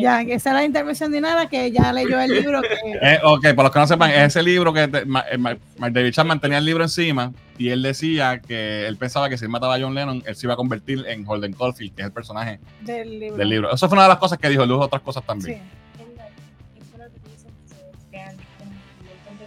Ya, 0.00 0.24
que 0.24 0.34
esa 0.34 0.50
es 0.50 0.54
la 0.54 0.64
intervención 0.64 1.10
de 1.10 1.20
nada, 1.20 1.48
que 1.48 1.72
ya 1.72 1.92
leyó 1.92 2.20
el 2.20 2.30
libro. 2.30 2.62
Que... 2.62 2.68
Eh, 3.02 3.18
ok, 3.24 3.42
para 3.42 3.64
los 3.64 3.72
que 3.72 3.78
no 3.80 3.86
sepan, 3.86 4.10
es 4.10 4.18
ese 4.18 4.42
libro 4.42 4.72
que 4.72 4.86
te, 4.86 4.98
eh, 4.98 5.58
David 5.90 6.12
Chapman 6.12 6.40
tenía 6.40 6.58
el 6.58 6.64
libro 6.64 6.84
encima 6.84 7.32
y 7.58 7.70
él 7.70 7.82
decía 7.82 8.40
que 8.40 8.86
él 8.86 8.96
pensaba 8.96 9.28
que 9.28 9.36
si 9.36 9.44
él 9.44 9.50
mataba 9.50 9.74
a 9.74 9.80
John 9.80 9.94
Lennon, 9.94 10.22
él 10.24 10.36
se 10.36 10.46
iba 10.46 10.54
a 10.54 10.56
convertir 10.56 11.04
en 11.08 11.28
Holden 11.28 11.52
Caulfield, 11.52 11.94
que 11.94 12.02
es 12.02 12.06
el 12.06 12.12
personaje 12.12 12.60
del 12.80 13.18
libro. 13.18 13.36
Del 13.36 13.48
libro. 13.48 13.74
Eso 13.74 13.88
fue 13.88 13.96
una 13.96 14.04
de 14.04 14.08
las 14.10 14.18
cosas 14.18 14.38
que 14.38 14.48
dijo, 14.48 14.64
luego 14.64 14.84
otras 14.84 15.02
cosas 15.02 15.24
también. 15.24 15.58
Sí. 15.58 15.78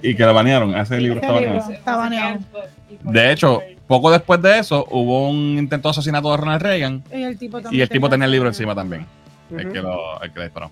Y 0.03 0.15
que 0.15 0.25
lo 0.25 0.33
banearon, 0.33 0.75
ese 0.75 0.99
libro 0.99 1.21
está 1.21 1.95
baneado. 1.95 2.39
De 3.03 3.31
hecho, 3.31 3.61
poco 3.87 4.11
después 4.11 4.41
de 4.41 4.59
eso, 4.59 4.85
hubo 4.89 5.29
un 5.29 5.57
intento 5.57 5.89
de 5.89 5.91
asesinato 5.91 6.31
de 6.31 6.37
Ronald 6.37 6.61
Reagan. 6.61 7.03
Y 7.11 7.23
el 7.23 7.37
tipo, 7.37 7.61
y 7.69 7.81
el 7.81 7.89
tipo 7.89 8.09
tenía 8.09 8.25
el 8.25 8.31
libro 8.31 8.47
encima 8.47 8.73
también. 8.73 9.05
el, 9.55 9.71
que 9.71 9.81
lo, 9.81 10.21
el 10.21 10.31
que 10.33 10.39
le 10.39 10.45
disparó. 10.45 10.71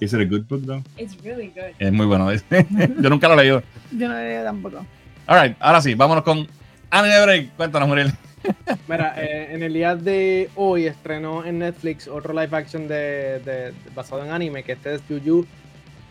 Is 0.00 0.14
it 0.14 0.20
a 0.20 0.24
good 0.24 0.48
book 0.48 0.62
though? 0.62 0.82
It's 0.96 1.16
really 1.22 1.48
good. 1.48 1.74
Es 1.78 1.92
muy 1.92 2.06
bueno. 2.06 2.30
Yo 3.00 3.10
nunca 3.10 3.28
lo 3.28 3.34
he 3.34 3.36
leído. 3.38 3.62
Yo 3.92 4.08
no 4.08 4.14
lo 4.14 4.20
he 4.20 4.28
leído 4.28 4.44
tampoco. 4.44 4.86
Alright, 5.26 5.56
ahora 5.60 5.80
sí, 5.80 5.94
vámonos 5.94 6.24
con 6.24 6.46
Anime 6.90 7.22
Break. 7.22 7.56
Cuéntanos, 7.56 7.88
Muriel. 7.88 8.12
Mira, 8.88 9.14
eh, 9.18 9.48
en 9.52 9.62
el 9.62 9.74
día 9.74 9.94
de 9.94 10.48
hoy 10.56 10.86
estrenó 10.86 11.44
en 11.44 11.58
Netflix 11.58 12.08
otro 12.08 12.32
live 12.32 12.56
action 12.56 12.88
de, 12.88 13.40
de, 13.40 13.74
basado 13.94 14.24
en 14.24 14.30
anime, 14.30 14.62
que 14.62 14.72
este 14.72 14.94
es 14.94 15.02
Yu 15.08 15.46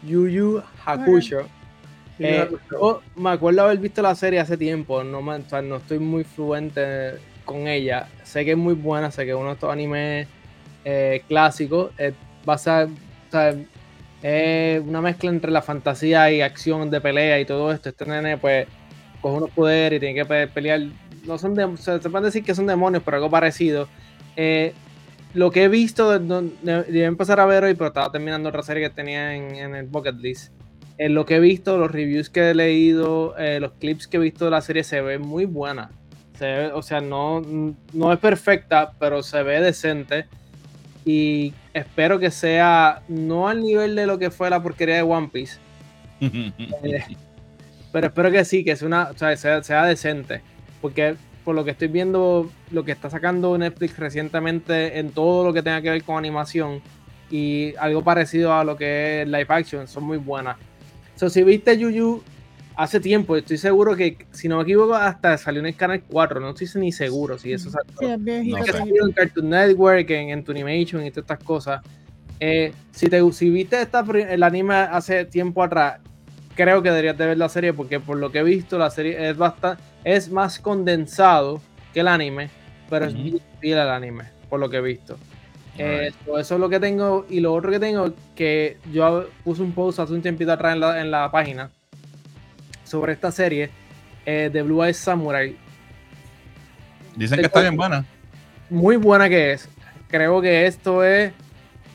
Yu, 0.03 0.27
Yu, 0.27 0.61
Hakusho. 0.85 1.47
Eh, 2.19 2.49
me 3.15 3.29
acuerdo 3.29 3.63
haber 3.63 3.77
visto 3.77 4.01
la 4.01 4.13
serie 4.13 4.39
hace 4.39 4.57
tiempo, 4.57 5.03
no, 5.03 5.21
no 5.21 5.75
estoy 5.77 5.99
muy 5.99 6.23
fluente 6.23 7.13
con 7.45 7.67
ella. 7.67 8.07
Sé 8.23 8.43
que 8.43 8.51
es 8.51 8.57
muy 8.57 8.73
buena, 8.73 9.09
sé 9.09 9.23
que 9.25 9.31
es 9.31 9.37
uno 9.37 9.47
de 9.47 9.53
estos 9.53 9.71
animes 9.71 10.27
eh, 10.83 11.23
clásicos. 11.27 11.91
Eh, 11.97 12.13
va 12.47 12.55
a 12.55 12.57
ser, 12.57 12.89
una 14.21 15.01
mezcla 15.01 15.29
entre 15.29 15.51
la 15.51 15.61
fantasía 15.61 16.31
y 16.31 16.41
acción 16.41 16.89
de 16.89 17.01
pelea 17.01 17.39
y 17.39 17.45
todo 17.45 17.71
esto. 17.71 17.89
Este 17.89 18.05
nene, 18.05 18.37
pues, 18.37 18.67
coge 19.21 19.37
unos 19.37 19.49
poderes 19.51 19.97
y 19.97 19.99
tiene 19.99 20.15
que 20.15 20.47
pelear. 20.47 20.81
No 21.25 21.37
son 21.37 21.53
de, 21.55 21.77
se, 21.77 21.99
puede 21.99 22.25
decir 22.25 22.43
que 22.43 22.55
son 22.55 22.67
demonios, 22.67 23.03
pero 23.03 23.17
algo 23.17 23.29
parecido. 23.29 23.87
Eh, 24.35 24.73
lo 25.33 25.51
que 25.51 25.65
he 25.65 25.67
visto, 25.67 26.17
debí 26.17 27.03
empezar 27.03 27.39
a 27.39 27.45
ver 27.45 27.63
hoy, 27.63 27.75
pero 27.75 27.87
estaba 27.87 28.11
terminando 28.11 28.49
otra 28.49 28.63
serie 28.63 28.83
que 28.83 28.95
tenía 28.95 29.35
en, 29.35 29.75
el 29.75 29.85
bucket 29.85 30.15
list. 30.15 30.51
En 30.97 31.13
lo 31.13 31.25
que 31.25 31.35
he 31.35 31.39
visto, 31.39 31.77
los 31.77 31.91
reviews 31.91 32.29
que 32.29 32.49
he 32.49 32.53
leído, 32.53 33.35
los 33.59 33.71
clips 33.73 34.07
que 34.07 34.17
he 34.17 34.19
visto 34.19 34.45
de 34.45 34.51
la 34.51 34.61
serie 34.61 34.83
se 34.83 35.01
ven 35.01 35.21
muy 35.21 35.45
buena 35.45 35.91
o 36.73 36.81
sea, 36.81 37.01
no, 37.01 37.41
no 37.93 38.13
es 38.13 38.19
perfecta, 38.19 38.93
pero 38.99 39.23
se 39.23 39.43
ve 39.43 39.61
decente. 39.61 40.27
Y 41.11 41.55
espero 41.73 42.19
que 42.19 42.29
sea 42.29 43.01
no 43.07 43.47
al 43.47 43.61
nivel 43.61 43.95
de 43.95 44.05
lo 44.05 44.19
que 44.19 44.29
fue 44.29 44.47
la 44.51 44.61
porquería 44.61 44.97
de 44.97 45.01
One 45.01 45.27
Piece. 45.33 45.57
Eh, 46.21 47.03
pero 47.91 48.07
espero 48.07 48.29
que 48.29 48.45
sí, 48.45 48.63
que 48.63 48.75
sea, 48.75 48.87
una, 48.87 49.11
sea, 49.15 49.85
decente. 49.85 50.43
Porque 50.79 51.15
por 51.43 51.55
lo 51.55 51.65
que 51.65 51.71
estoy 51.71 51.87
viendo, 51.87 52.51
lo 52.69 52.85
que 52.85 52.91
está 52.91 53.09
sacando 53.09 53.57
Netflix 53.57 53.97
recientemente 53.97 54.99
en 54.99 55.09
todo 55.09 55.43
lo 55.43 55.51
que 55.51 55.63
tenga 55.63 55.81
que 55.81 55.89
ver 55.89 56.03
con 56.03 56.15
animación 56.15 56.79
y 57.31 57.73
algo 57.79 58.03
parecido 58.03 58.53
a 58.53 58.63
lo 58.63 58.77
que 58.77 59.23
es 59.23 59.27
live 59.27 59.47
action, 59.49 59.87
son 59.87 60.03
muy 60.03 60.19
buenas. 60.19 60.57
So, 61.15 61.27
si 61.27 61.41
viste 61.41 61.75
Yuyu, 61.75 62.21
hace 62.79 63.01
tiempo, 63.01 63.35
estoy 63.35 63.57
seguro 63.57 63.93
que, 63.93 64.25
si 64.31 64.47
no 64.47 64.55
me 64.55 64.63
equivoco, 64.63 64.95
hasta 64.95 65.37
salió 65.37 65.59
en 65.59 65.65
el 65.65 65.75
canal 65.75 66.01
4, 66.07 66.39
no 66.39 66.51
estoy 66.51 66.81
ni 66.81 66.93
seguro 66.93 67.37
si 67.37 67.51
eso 67.51 67.69
salió. 67.69 67.93
Sí, 67.99 68.05
es 68.05 68.23
viejito. 68.23 68.57
No 68.57 69.07
en 69.07 69.11
Cartoon 69.11 69.49
Network, 69.49 70.09
en, 70.09 70.29
en 70.29 70.43
Tunimation 70.45 71.05
y 71.05 71.11
todas 71.11 71.23
estas 71.23 71.43
cosas. 71.43 71.81
Eh, 72.39 72.71
si, 72.91 73.09
te, 73.09 73.31
si 73.33 73.49
viste 73.49 73.81
esta, 73.81 73.99
el 73.99 74.43
anime 74.43 74.75
hace 74.75 75.25
tiempo 75.25 75.61
atrás, 75.61 75.99
creo 76.55 76.81
que 76.81 76.87
deberías 76.89 77.17
de 77.17 77.25
ver 77.25 77.37
la 77.37 77.49
serie 77.49 77.73
porque 77.73 77.99
por 77.99 78.15
lo 78.15 78.31
que 78.31 78.39
he 78.39 78.43
visto, 78.43 78.77
la 78.77 78.89
serie 78.89 79.29
es 79.29 79.35
bastante, 79.35 79.83
es 80.05 80.31
más 80.31 80.57
condensado 80.57 81.61
que 81.93 81.99
el 81.99 82.07
anime, 82.07 82.49
pero 82.89 83.07
es 83.07 83.13
bien 83.13 83.41
fiel 83.59 83.79
al 83.79 83.89
anime, 83.89 84.23
por 84.49 84.61
lo 84.61 84.69
que 84.69 84.77
he 84.77 84.81
visto. 84.81 85.17
Eh, 85.77 86.11
eso 86.37 86.55
es 86.55 86.59
lo 86.61 86.69
que 86.69 86.79
tengo. 86.79 87.25
Y 87.29 87.41
lo 87.41 87.53
otro 87.53 87.71
que 87.71 87.79
tengo, 87.79 88.13
que 88.35 88.77
yo 88.93 89.27
puse 89.43 89.61
un 89.61 89.73
post 89.73 89.99
hace 89.99 90.13
un 90.13 90.21
tiempito 90.21 90.53
atrás 90.53 90.75
en 90.75 90.79
la, 90.79 91.01
en 91.01 91.11
la 91.11 91.29
página, 91.29 91.71
sobre 92.89 93.13
esta 93.13 93.31
serie 93.31 93.69
eh, 94.25 94.49
de 94.51 94.61
Blue 94.63 94.83
Eyes 94.83 94.97
Samurai. 94.97 95.55
Dicen 97.15 97.39
que 97.39 97.45
está 97.45 97.61
bien 97.61 97.75
buena. 97.75 98.05
Muy 98.69 98.97
buena 98.97 99.29
que 99.29 99.53
es. 99.53 99.69
Creo 100.07 100.41
que 100.41 100.65
esto 100.65 101.03
es 101.03 101.31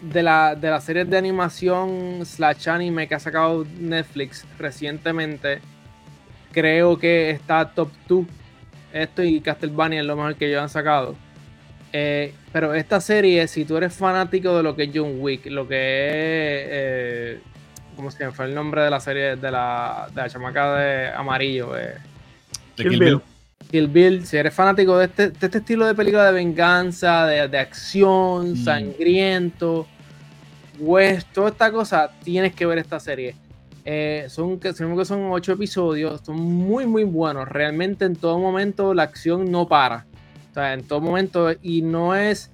de 0.01 0.23
la, 0.23 0.55
de 0.55 0.71
las 0.71 0.85
series 0.85 1.09
de 1.09 1.17
animación 1.17 2.21
slash 2.25 2.69
anime 2.69 3.09
que 3.09 3.15
ha 3.15 3.21
sacado 3.21 3.67
Netflix 3.79 4.45
recientemente. 4.59 5.61
Creo 6.53 6.99
que 6.99 7.31
está 7.31 7.71
top 7.71 7.91
2. 8.09 8.27
Esto 8.93 9.23
y 9.25 9.41
Castlevania 9.41 10.01
es 10.01 10.07
lo 10.07 10.15
mejor 10.15 10.37
que 10.37 10.47
ellos 10.47 10.63
han 10.63 10.69
sacado. 10.69 11.17
Eh, 11.93 12.35
pero 12.53 12.75
esta 12.75 13.01
serie, 13.01 13.47
si 13.49 13.65
tú 13.65 13.77
eres 13.77 13.95
fanático 13.95 14.57
de 14.57 14.63
lo 14.63 14.77
que 14.77 14.85
es 14.85 14.91
John 14.95 15.17
Wick, 15.19 15.47
lo 15.47 15.67
que 15.67 15.77
es 15.77 16.67
eh, 16.71 17.41
¿Cómo 17.97 18.11
se 18.11 18.21
llama? 18.21 18.33
Fue 18.33 18.47
el 18.47 18.55
nombre 18.55 18.83
de 18.83 18.91
la 18.91 19.01
serie 19.01 19.37
de 19.37 19.51
la, 19.51 20.09
de 20.15 20.23
la 20.23 20.29
chamaca 20.29 20.77
de 20.77 21.09
amarillo. 21.09 21.77
Eh. 21.77 21.95
De 22.77 22.83
Kill, 22.83 22.99
Bill. 22.99 23.21
Kill 23.71 23.89
Bill. 23.89 24.27
Si 24.27 24.37
eres 24.37 24.53
fanático 24.55 24.99
de 24.99 25.07
este, 25.07 25.31
de 25.31 25.47
este 25.47 25.59
estilo 25.59 25.87
de 25.87 25.95
película 25.95 26.27
de 26.27 26.33
venganza, 26.33 27.27
de, 27.27 27.49
de 27.49 27.59
acción, 27.59 28.53
mm. 28.53 28.65
sangriento, 28.65 29.87
pues 30.85 31.25
toda 31.27 31.51
esta 31.51 31.71
cosa, 31.71 32.11
tienes 32.23 32.55
que 32.55 32.67
ver 32.67 32.79
esta 32.79 32.99
serie. 32.99 33.37
Eh, 33.87 34.27
son, 34.29 34.59
que 34.59 34.73
son 34.73 35.31
ocho 35.31 35.53
episodios, 35.53 36.23
son 36.25 36.41
muy, 36.41 36.87
muy 36.87 37.05
buenos. 37.05 37.49
Realmente 37.49 38.05
en 38.07 38.17
todo 38.17 38.39
momento 38.39 38.95
la 38.95 39.03
acción 39.03 39.51
no 39.51 39.69
para. 39.69 40.07
O 40.51 40.55
sea, 40.55 40.73
en 40.73 40.85
todo 40.85 41.01
momento, 41.01 41.53
y 41.63 41.83
no 41.83 42.15
es 42.15 42.51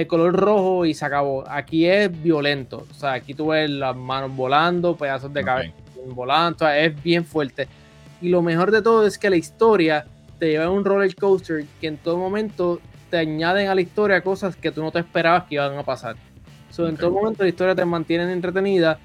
eh, 0.00 0.06
color 0.06 0.34
rojo 0.34 0.84
y 0.84 0.94
se 0.94 1.04
acabó. 1.04 1.44
Aquí 1.48 1.86
es 1.86 2.10
violento. 2.22 2.86
O 2.90 2.94
sea, 2.94 3.12
aquí 3.12 3.34
tú 3.34 3.48
ves 3.48 3.70
las 3.70 3.96
manos 3.96 4.34
volando, 4.34 4.96
pedazos 4.96 5.32
de 5.32 5.44
cabeza 5.44 5.74
volando. 6.06 6.68
es 6.68 7.02
bien 7.02 7.24
fuerte. 7.24 7.68
Y 8.20 8.28
lo 8.28 8.42
mejor 8.42 8.70
de 8.70 8.82
todo 8.82 9.06
es 9.06 9.18
que 9.18 9.30
la 9.30 9.36
historia 9.36 10.06
te 10.38 10.48
lleva 10.48 10.64
a 10.64 10.70
un 10.70 10.84
roller 10.84 11.14
coaster 11.14 11.64
que 11.80 11.86
en 11.86 11.96
todo 11.96 12.18
momento 12.18 12.80
te 13.10 13.18
añaden 13.18 13.68
a 13.68 13.74
la 13.74 13.80
historia 13.80 14.20
cosas 14.22 14.56
que 14.56 14.70
tú 14.70 14.82
no 14.82 14.90
te 14.90 15.00
esperabas 15.00 15.44
que 15.44 15.56
iban 15.56 15.76
a 15.76 15.82
pasar. 15.82 16.16
So, 16.70 16.88
En 16.88 16.96
todo 16.96 17.12
momento 17.12 17.42
la 17.42 17.48
historia 17.48 17.74
te 17.74 17.84
mantiene 17.84 18.32
entretenida. 18.32 18.98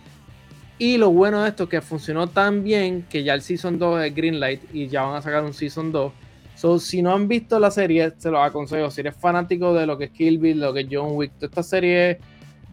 Y 0.80 0.98
lo 0.98 1.12
bueno 1.12 1.44
de 1.44 1.50
esto 1.50 1.64
es 1.64 1.70
que 1.70 1.82
funcionó 1.82 2.28
tan 2.28 2.64
bien 2.64 3.06
que 3.10 3.24
ya 3.24 3.34
el 3.34 3.42
Season 3.42 3.78
2 3.78 4.06
es 4.06 4.16
Greenlight 4.16 4.74
y 4.74 4.88
ya 4.88 5.04
van 5.04 5.18
a 5.18 5.22
sacar 5.22 5.44
un 5.44 5.54
Season 5.54 5.92
2 5.92 6.12
So, 6.60 6.78
si 6.78 7.02
no 7.02 7.14
han 7.14 7.30
visto 7.30 7.58
la 7.58 7.72
serie, 7.72 8.12
se 8.18 8.30
los 8.30 8.46
aconsejo. 8.46 8.92
Si 8.92 9.00
eres 9.00 9.16
fanático 9.16 9.74
de 9.74 9.86
lo 9.86 9.98
que 9.98 10.06
es 10.06 10.12
Kill 10.12 10.40
Bill, 10.40 10.60
lo 10.60 10.74
que 10.74 10.82
es 10.82 10.88
John 10.92 11.12
Wick, 11.14 11.32
toda 11.36 11.48
esta 11.48 11.64
serie 11.64 12.20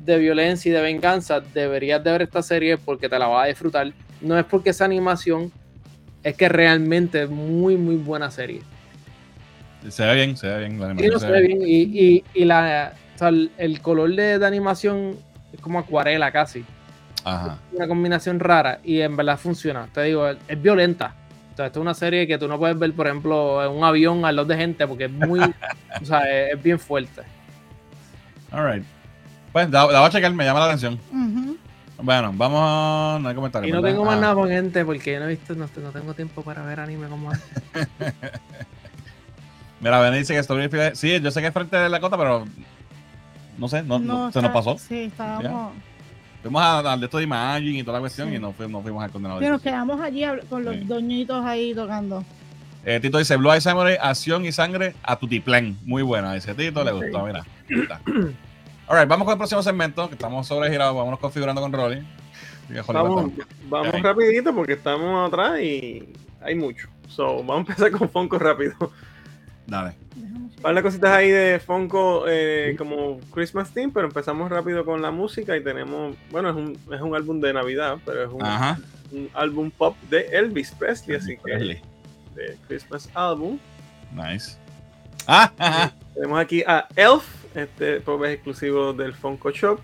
de 0.05 0.19
violencia 0.19 0.71
y 0.71 0.73
de 0.73 0.81
venganza, 0.81 1.39
deberías 1.39 2.03
de 2.03 2.11
ver 2.11 2.23
esta 2.23 2.43
serie 2.43 2.79
porque 2.79 3.09
te 3.09 3.17
la 3.17 3.29
vas 3.29 3.45
a 3.45 3.47
disfrutar. 3.47 3.93
No 4.21 4.37
es 4.37 4.45
porque 4.45 4.71
esa 4.71 4.87
animación, 4.87 5.53
es 6.25 6.35
que 6.35 6.49
realmente 6.49 7.23
es 7.23 7.31
muy, 7.31 7.77
muy 7.77 7.95
buena 7.95 8.29
serie. 8.29 8.63
Se 9.89 10.05
ve 10.05 10.17
bien, 10.17 10.37
se 10.37 10.49
ve 10.49 10.59
bien. 10.59 10.81
La 10.81 10.87
animación 10.87 11.21
se, 11.21 11.31
ve 11.31 11.41
bien. 11.43 11.63
Y, 11.65 12.25
y, 12.35 12.45
la, 12.45 12.93
el 13.57 13.81
color 13.83 14.17
de, 14.17 14.41
de, 14.41 14.47
animación 14.49 15.15
es 15.53 15.61
como 15.61 15.79
acuarela 15.79 16.33
casi. 16.33 16.65
Ajá. 17.23 17.61
Es 17.71 17.77
una 17.77 17.87
combinación 17.87 18.41
rara 18.41 18.81
y 18.83 19.01
en 19.01 19.15
verdad 19.15 19.39
funciona. 19.39 19.89
Te 19.93 20.03
digo, 20.03 20.27
es 20.29 20.61
violenta 20.61 21.15
esto 21.65 21.81
es 21.81 21.83
una 21.83 21.95
serie 21.95 22.27
que 22.27 22.39
tú 22.39 22.49
no 22.49 22.59
puedes 22.59 22.79
ver, 22.79 22.93
por 22.93 23.07
ejemplo, 23.07 23.65
en 23.65 23.73
un 23.73 23.85
avión 23.85 24.25
al 24.25 24.37
lado 24.37 24.49
de 24.49 24.57
gente 24.57 24.87
porque 24.87 25.05
es 25.05 25.11
muy, 25.11 25.41
o 26.03 26.05
sea, 26.05 26.21
es, 26.51 26.63
bien 26.63 26.79
fuerte. 26.79 27.23
Alright. 28.51 28.85
Pues 29.53 29.71
la, 29.71 29.85
voy 29.85 29.95
a 29.95 30.11
checar, 30.11 30.33
me 30.33 30.45
llama 30.45 30.61
la 30.61 30.67
atención. 30.67 30.99
Bueno, 32.03 32.33
vamos 32.35 32.61
a. 32.63 33.19
No 33.21 33.29
hay 33.29 33.35
comentarios. 33.35 33.71
Y 33.71 33.73
no 33.73 33.83
tengo 33.83 34.05
más 34.05 34.19
ah. 34.19 34.21
nada 34.21 34.35
con 34.35 34.49
gente 34.49 34.85
porque 34.85 35.15
yo 35.15 35.21
no 35.21 35.27
he 35.27 35.31
visto, 35.31 35.55
no, 35.55 35.67
tengo 35.67 36.15
tiempo 36.15 36.43
para 36.43 36.63
ver 36.65 36.81
anime 36.81 37.09
como 37.09 37.31
antes. 37.31 37.49
Mira, 39.81 40.01
Ben 40.01 40.15
dice 40.15 40.35
que 40.35 40.41
estoy. 40.41 40.69
Sí, 40.95 41.21
yo 41.21 41.31
sé 41.31 41.41
que 41.41 41.47
es 41.47 41.55
frente 41.55 41.77
de 41.77 41.89
la 41.89 42.01
cota, 42.01 42.19
pero. 42.19 42.47
No 43.57 43.69
sé, 43.69 43.83
no, 43.83 44.31
se 44.31 44.43
nos 44.43 44.51
pasó. 44.51 44.77
Sí, 44.79 45.05
estábamos. 45.05 45.73
Fuimos 46.47 46.63
al 46.63 47.01
de 47.01 47.07
esto 47.07 47.19
de 47.19 47.25
Imagine 47.25 47.81
y 47.81 47.83
toda 47.83 47.95
la 47.95 48.01
cuestión 48.01 48.33
y 48.33 48.39
no 48.39 48.53
fuimos, 48.53 48.81
fuimos 48.81 49.03
al 49.03 49.11
condenado. 49.11 49.41
Pero 49.41 49.55
nos 49.55 49.63
quedamos 49.63 50.01
allí 50.01 50.23
con 50.49 50.65
los 50.65 50.87
doñitos 50.87 51.45
ahí 51.45 51.75
tocando. 51.75 52.25
Eh, 52.85 53.01
Tito 53.01 53.19
dice 53.19 53.35
Blue 53.37 53.51
Eye 53.51 53.61
Samurai, 53.61 53.99
acción 54.01 54.45
y 54.47 54.53
sangre 54.53 54.95
a 55.03 55.17
tutiplén. 55.17 55.77
Muy 55.85 56.05
buena. 56.05 56.35
Dice 56.35 56.55
Tito, 56.55 56.85
le 56.85 56.93
gustó, 56.93 57.27
mira. 57.27 57.45
Alright, 58.87 59.09
vamos 59.09 59.25
con 59.25 59.33
el 59.33 59.39
próximo 59.39 59.61
segmento, 59.61 60.07
que 60.07 60.15
estamos 60.15 60.47
sobregirados, 60.47 60.95
vámonos 60.95 61.19
configurando 61.19 61.61
con 61.61 61.73
Rolly. 61.73 62.07
Vamos, 62.87 63.33
vamos 63.69 64.03
rapidito 64.03 64.55
porque 64.55 64.75
estamos 64.75 65.27
atrás 65.27 65.61
y 65.61 66.09
hay 66.41 66.55
mucho. 66.55 66.89
So, 67.09 67.39
vamos 67.39 67.57
a 67.57 67.73
empezar 67.73 67.91
con 67.91 68.09
Fonco 68.09 68.39
rápido. 68.39 68.93
Dale. 69.67 69.97
Varias 70.67 70.83
cositas 70.83 71.13
ahí 71.13 71.31
de 71.31 71.61
Funko 71.61 72.25
eh, 72.27 72.75
como 72.77 73.21
Christmas 73.33 73.71
Theme, 73.73 73.93
pero 73.95 74.09
empezamos 74.09 74.51
rápido 74.51 74.85
con 74.85 75.01
la 75.01 75.13
música 75.13 75.57
y 75.57 75.63
tenemos, 75.63 76.17
bueno, 76.33 76.51
es 76.51 76.57
un, 76.57 76.73
es 76.93 77.01
un 77.01 77.15
álbum 77.15 77.39
de 77.39 77.53
Navidad, 77.53 77.99
pero 78.05 78.25
es 78.25 78.31
un, 79.13 79.31
álbum 79.33 79.71
pop 79.71 79.97
de 80.11 80.23
Elvis 80.23 80.73
Presley, 80.73 81.19
así 81.19 81.37
que 81.37 81.81
de 82.35 82.59
Christmas 82.67 83.09
Album. 83.15 83.61
Nice. 84.13 84.59
Ah, 85.29 85.93
tenemos 86.15 86.41
aquí 86.41 86.65
a 86.67 86.89
Elf, 86.97 87.23
este 87.55 88.01
pop 88.01 88.25
es 88.25 88.33
exclusivo 88.33 88.93
del 88.93 89.15
Funko 89.15 89.53
Shop. 89.53 89.79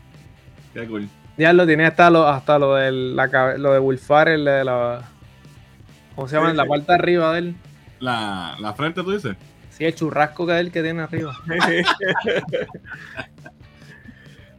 Qué 0.74 0.84
cool. 0.88 1.08
Ya 1.38 1.52
lo 1.52 1.64
tiene 1.64 1.86
hasta 1.86 2.10
lo, 2.10 2.26
hasta 2.26 2.58
lo, 2.58 2.74
de 2.74 2.90
la, 2.90 3.56
lo 3.56 3.72
de 3.72 3.78
Wolfar, 3.78 4.30
el 4.30 4.44
de 4.46 4.64
la... 4.64 5.08
¿Cómo 6.16 6.26
se 6.26 6.34
llama? 6.34 6.52
la 6.52 6.66
parte 6.66 6.86
de 6.90 6.94
arriba 6.94 7.32
de 7.34 7.38
él. 7.38 7.54
La, 8.00 8.56
la 8.58 8.74
frente, 8.74 9.00
tú 9.04 9.12
dices. 9.12 9.36
Sí, 9.82 9.86
el 9.86 9.94
churrasco 9.96 10.46
que 10.46 10.52
es 10.52 10.60
el 10.60 10.70
que 10.70 10.80
tiene 10.80 11.02
arriba. 11.02 11.36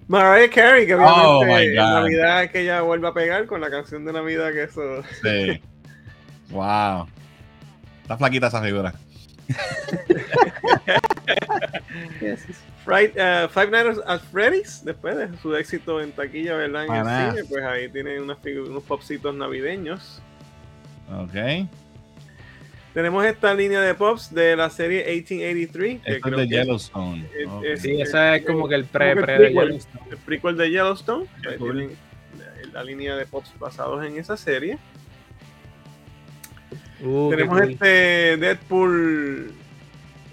Mariah 0.09 0.49
Carey, 0.49 0.85
que 0.85 0.95
obviamente 0.95 1.17
oh 1.17 1.45
en 1.45 1.75
Navidad 1.75 2.43
es 2.43 2.51
que 2.51 2.59
ella 2.59 2.81
vuelve 2.81 3.07
a 3.07 3.13
pegar 3.13 3.45
con 3.45 3.61
la 3.61 3.69
canción 3.69 4.03
de 4.03 4.11
Navidad 4.11 4.51
que 4.51 4.63
eso. 4.63 5.01
Sí. 5.21 5.61
wow. 6.49 7.07
Está 8.01 8.17
flaquita 8.17 8.47
esa 8.47 8.61
figura. 8.61 8.93
uh, 13.13 13.47
Five 13.47 13.71
Nights 13.71 14.01
at 14.05 14.19
Freddy's, 14.29 14.83
después 14.83 15.15
de 15.15 15.29
su 15.37 15.55
éxito 15.55 16.01
en 16.01 16.11
taquilla, 16.11 16.55
¿verdad? 16.55 16.85
En 16.85 16.95
el 16.95 17.05
cine, 17.31 17.45
pues 17.47 17.63
ahí 17.63 17.87
tiene 17.87 18.19
unos 18.19 18.83
popsitos 18.83 19.33
navideños. 19.33 20.21
Ok. 21.17 21.65
Tenemos 22.93 23.25
esta 23.25 23.53
línea 23.55 23.81
de 23.81 23.95
pops 23.95 24.33
de 24.33 24.55
la 24.55 24.69
serie 24.69 25.03
1883. 25.05 26.01
Que 26.01 26.15
es 26.15 26.21
de 26.21 26.47
Yellowstone. 26.47 27.27
sí, 27.77 27.99
esa 27.99 28.35
es 28.35 28.45
como 28.45 28.67
que 28.67 28.75
el 28.75 28.85
pre-pre 28.85 29.39
de 29.39 29.49
Yellowstone. 29.49 30.05
El 30.11 30.17
prequel 30.17 30.57
de 30.57 30.69
Yellowstone. 30.69 31.25
Tienen 31.57 31.91
la 32.71 32.83
línea 32.83 33.15
de 33.15 33.25
pops 33.25 33.57
basados 33.59 34.05
en 34.05 34.17
esa 34.17 34.37
serie. 34.37 34.77
Uh, 37.01 37.31
Tenemos 37.31 37.61
este 37.61 38.37
Deadpool. 38.37 39.51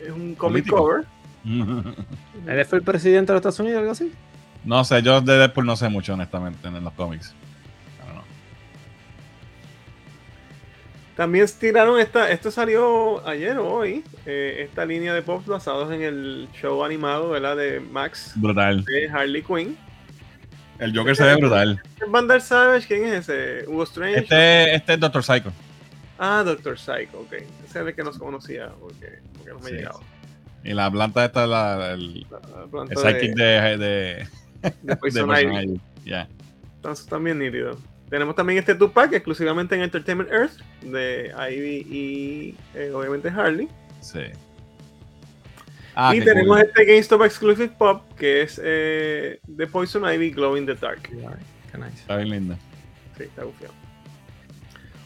Es 0.05 0.11
un 0.11 0.35
comic 0.35 0.69
cover. 0.69 1.05
¿Él 1.45 2.65
fue 2.67 2.79
el 2.79 2.85
presidente 2.85 3.33
de 3.33 3.35
los 3.35 3.41
Estados 3.41 3.61
Unidos 3.61 3.77
o 3.77 3.81
algo 3.81 3.93
así? 3.93 4.13
No 4.65 4.85
sé, 4.85 5.03
yo 5.03 5.23
de 5.23 5.39
Deadpool 5.39 5.65
no 5.65 5.77
sé 5.77 5.89
mucho, 5.89 6.13
honestamente, 6.13 6.69
en 6.69 6.85
los 6.85 6.93
cómics. 6.93 7.35
También 11.21 11.47
tiraron 11.61 12.01
esta, 12.01 12.31
esto 12.31 12.51
salió 12.51 13.29
ayer 13.29 13.59
o 13.59 13.69
hoy, 13.71 14.03
eh, 14.25 14.65
esta 14.67 14.87
línea 14.87 15.13
de 15.13 15.21
pops 15.21 15.45
basados 15.45 15.93
en 15.93 16.01
el 16.01 16.49
show 16.55 16.83
animado, 16.83 17.29
¿verdad? 17.29 17.59
De 17.59 17.79
Max. 17.79 18.33
Brutal. 18.37 18.83
De 18.87 19.07
Harley 19.11 19.43
Quinn. 19.43 19.77
El 20.79 20.97
Joker 20.97 21.15
se 21.15 21.25
ve 21.25 21.37
brutal. 21.37 21.83
Vandal 22.09 22.41
Savage, 22.41 22.87
¿quién 22.87 23.05
es 23.05 23.29
ese? 23.29 23.69
Hugo 23.69 23.83
Strange. 23.83 24.21
Este, 24.21 24.75
este 24.77 24.95
es 24.95 25.01
Doctor 25.01 25.23
Psycho. 25.23 25.53
Ah, 26.19 26.43
Doctor 26.43 26.79
Psycho, 26.79 27.21
ok. 27.21 27.35
Ese 27.35 27.49
es 27.67 27.77
el 27.77 27.95
que 27.95 28.03
no 28.03 28.15
se 28.15 28.19
conocía 28.19 28.71
porque, 28.81 29.19
porque 29.37 29.51
no 29.51 29.59
me 29.59 29.73
llegaba. 29.73 30.01
Y 30.65 30.73
la 30.73 30.91
planta 30.91 31.27
esta 31.27 31.43
es 31.45 31.51
la, 31.51 31.91
el, 31.93 32.27
el 32.89 32.97
sidekick 32.97 33.35
de, 33.35 33.45
de, 33.45 33.77
de, 33.77 34.27
de 34.85 34.97
Poison 34.97 35.31
Ivy. 35.37 35.79
Ya. 36.03 36.27
Entonces 36.77 37.05
también 37.05 37.41
nítido. 37.41 37.77
Tenemos 38.11 38.35
también 38.35 38.59
este 38.59 38.75
Tupac 38.75 39.13
exclusivamente 39.13 39.77
en 39.77 39.83
Entertainment 39.83 40.31
Earth 40.31 40.59
de 40.83 41.33
Ivy 41.53 41.87
y 41.89 42.57
eh, 42.75 42.91
obviamente 42.93 43.29
Harley. 43.29 43.69
Sí. 44.01 44.25
Ah, 45.95 46.15
y 46.15 46.21
tenemos 46.21 46.59
este 46.61 46.85
GameStop 46.85 47.23
Exclusive 47.23 47.73
Pop 47.79 48.03
que 48.17 48.43
es 48.43 48.61
eh, 48.63 49.39
de 49.47 49.67
Poison 49.69 50.13
Ivy 50.13 50.33
Glow 50.33 50.57
in 50.57 50.67
the 50.67 50.75
Dark. 50.75 51.03
Qué 51.03 51.79
nice. 51.79 52.01
Está 52.01 52.17
bien 52.17 52.31
linda. 52.31 52.59
Sí, 53.17 53.25
está 53.25 53.45
bufiado. 53.45 53.75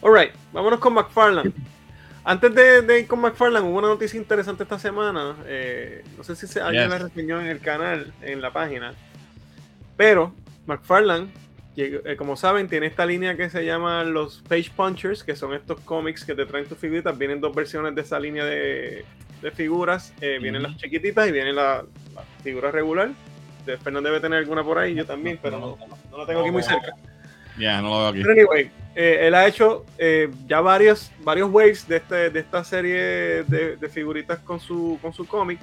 Alright, 0.01 0.31
vámonos 0.51 0.79
con 0.79 0.93
McFarlane. 0.93 1.51
Antes 2.23 2.55
de, 2.55 2.99
ir 3.01 3.07
con 3.07 3.21
McFarlane, 3.21 3.67
hubo 3.67 3.77
una 3.77 3.87
noticia 3.87 4.17
interesante 4.19 4.63
esta 4.63 4.79
semana. 4.79 5.35
Eh, 5.45 6.03
no 6.17 6.23
sé 6.23 6.35
si 6.35 6.47
se, 6.47 6.59
alguien 6.59 6.89
la 6.89 6.97
reseñó 6.97 7.39
en 7.39 7.45
el 7.45 7.59
canal, 7.59 8.11
en 8.23 8.41
la 8.41 8.51
página. 8.51 8.95
Pero 9.95 10.33
McFarlane 10.65 11.25
eh, 11.25 11.44
como 12.17 12.37
saben, 12.37 12.69
tiene 12.69 12.87
esta 12.87 13.05
línea 13.05 13.35
que 13.35 13.49
se 13.49 13.65
llama 13.65 14.03
los 14.03 14.41
Page 14.47 14.71
Punchers, 14.75 15.23
que 15.23 15.35
son 15.35 15.53
estos 15.53 15.79
cómics 15.81 16.23
que 16.23 16.33
te 16.33 16.45
traen 16.45 16.65
tus 16.67 16.77
figuritas. 16.77 17.17
Vienen 17.17 17.41
dos 17.41 17.53
versiones 17.53 17.93
de 17.95 18.01
esa 18.01 18.19
línea 18.19 18.45
de, 18.45 19.03
figuras. 19.53 20.13
Eh, 20.21 20.39
vienen 20.41 20.63
las 20.63 20.75
chiquititas 20.77 21.27
y 21.27 21.31
vienen 21.31 21.55
la, 21.55 21.83
figura 22.43 22.71
regular. 22.71 23.11
De 23.65 23.77
Fernando 23.77 24.09
debe 24.09 24.21
tener 24.21 24.39
alguna 24.39 24.63
por 24.63 24.77
ahí, 24.77 24.95
yo 24.95 25.05
también, 25.05 25.37
pero 25.41 25.59
no, 25.59 26.17
la 26.17 26.25
tengo 26.25 26.41
aquí 26.41 26.51
muy 26.51 26.63
cerca. 26.63 26.93
Ya, 27.57 27.81
no 27.81 27.89
lo 27.89 27.99
veo 27.99 28.07
aquí. 28.07 28.19
Pero 28.21 28.31
anyway, 28.31 28.71
eh, 28.95 29.19
él 29.21 29.35
ha 29.35 29.47
hecho 29.47 29.85
ya 30.47 30.61
varios, 30.61 31.11
varios 31.23 31.51
waves 31.51 31.87
de, 31.87 31.97
este, 31.97 32.29
de 32.29 32.39
esta 32.39 32.63
serie 32.63 33.43
de, 33.43 33.89
figuritas 33.91 34.39
con 34.39 34.59
su, 34.59 34.97
con 35.01 35.13
su 35.13 35.27
cómic. 35.27 35.59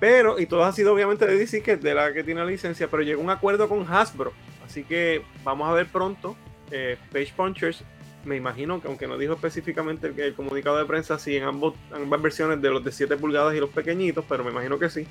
Pero, 0.00 0.40
y 0.40 0.46
todo 0.46 0.64
ha 0.64 0.72
sido 0.72 0.92
obviamente 0.92 1.26
de 1.26 1.36
DC, 1.36 1.62
que 1.62 1.72
es 1.72 1.82
de 1.82 1.94
la 1.94 2.12
que 2.12 2.24
tiene 2.24 2.40
la 2.40 2.46
licencia, 2.46 2.88
pero 2.88 3.02
llegó 3.02 3.22
un 3.22 3.30
acuerdo 3.30 3.68
con 3.68 3.86
Hasbro 3.86 4.32
Así 4.70 4.84
que 4.84 5.22
vamos 5.42 5.68
a 5.68 5.72
ver 5.72 5.86
pronto 5.86 6.36
eh, 6.70 6.96
Page 7.12 7.32
Punchers. 7.36 7.82
Me 8.24 8.36
imagino 8.36 8.80
que, 8.80 8.86
aunque 8.86 9.08
no 9.08 9.18
dijo 9.18 9.32
específicamente 9.32 10.12
el, 10.16 10.34
comunicado 10.34 10.78
de 10.78 10.84
prensa, 10.84 11.18
sí 11.18 11.36
en 11.36 11.42
ambos, 11.42 11.74
ambas 11.92 12.22
versiones 12.22 12.62
de 12.62 12.70
los 12.70 12.84
de 12.84 12.92
7 12.92 13.16
pulgadas 13.16 13.56
y 13.56 13.58
los 13.58 13.70
pequeñitos, 13.70 14.24
pero 14.28 14.44
me 14.44 14.52
imagino 14.52 14.78
que 14.78 14.88
sí. 14.88 15.08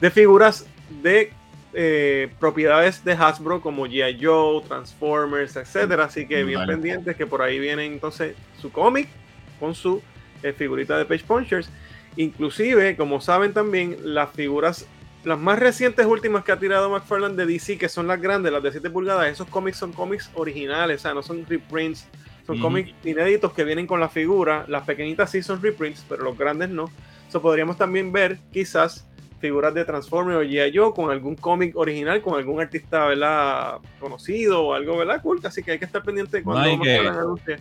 De 0.00 0.10
figuras 0.10 0.66
de 1.00 1.30
eh, 1.74 2.28
propiedades 2.40 3.04
de 3.04 3.12
Hasbro 3.12 3.60
como 3.60 3.86
G.I. 3.86 4.18
Joe, 4.20 4.62
Transformers, 4.66 5.54
etcétera. 5.54 6.06
Así 6.06 6.26
que 6.26 6.42
bien 6.42 6.66
pendientes 6.66 7.14
que 7.14 7.26
por 7.26 7.40
ahí 7.40 7.60
viene 7.60 7.84
entonces 7.84 8.34
su 8.60 8.72
cómic 8.72 9.08
con 9.60 9.76
su 9.76 10.02
eh, 10.42 10.52
figurita 10.52 10.98
de 10.98 11.04
Page 11.04 11.24
Punchers. 11.24 11.70
Inclusive, 12.16 12.96
como 12.96 13.20
saben 13.20 13.52
también, 13.52 13.96
las 14.02 14.32
figuras 14.32 14.88
las 15.24 15.38
más 15.38 15.58
recientes 15.58 16.06
últimas 16.06 16.44
que 16.44 16.52
ha 16.52 16.58
tirado 16.58 16.90
McFarlane 16.90 17.34
de 17.34 17.46
DC, 17.46 17.78
que 17.78 17.88
son 17.88 18.06
las 18.06 18.20
grandes, 18.20 18.52
las 18.52 18.62
de 18.62 18.70
7 18.70 18.90
pulgadas, 18.90 19.28
esos 19.28 19.48
cómics 19.48 19.76
son 19.76 19.92
cómics 19.92 20.30
originales, 20.34 21.00
o 21.00 21.02
sea, 21.02 21.14
no 21.14 21.22
son 21.22 21.44
reprints, 21.46 22.06
son 22.46 22.60
cómics 22.60 22.94
inéditos 23.04 23.52
que 23.52 23.62
vienen 23.62 23.86
con 23.86 24.00
la 24.00 24.08
figura. 24.08 24.64
Las 24.68 24.84
pequeñitas 24.84 25.30
sí 25.30 25.42
son 25.42 25.60
reprints, 25.60 26.04
pero 26.08 26.24
los 26.24 26.38
grandes 26.38 26.70
no. 26.70 26.90
So, 27.28 27.42
podríamos 27.42 27.76
también 27.76 28.10
ver 28.10 28.38
quizás 28.50 29.06
figuras 29.38 29.74
de 29.74 29.84
Transformers 29.84 30.38
o 30.38 30.42
G.I. 30.42 30.76
Joe 30.76 30.94
con 30.94 31.10
algún 31.10 31.36
cómic 31.36 31.76
original, 31.76 32.22
con 32.22 32.38
algún 32.38 32.60
artista 32.60 33.06
¿verdad? 33.06 33.78
conocido 34.00 34.62
o 34.64 34.72
algo, 34.72 34.96
¿verdad? 34.96 35.20
Cool, 35.20 35.40
así 35.44 35.62
que 35.62 35.72
hay 35.72 35.78
que 35.78 35.84
estar 35.84 36.02
pendiente 36.02 36.42
cuando 36.42 36.82
que, 36.82 37.58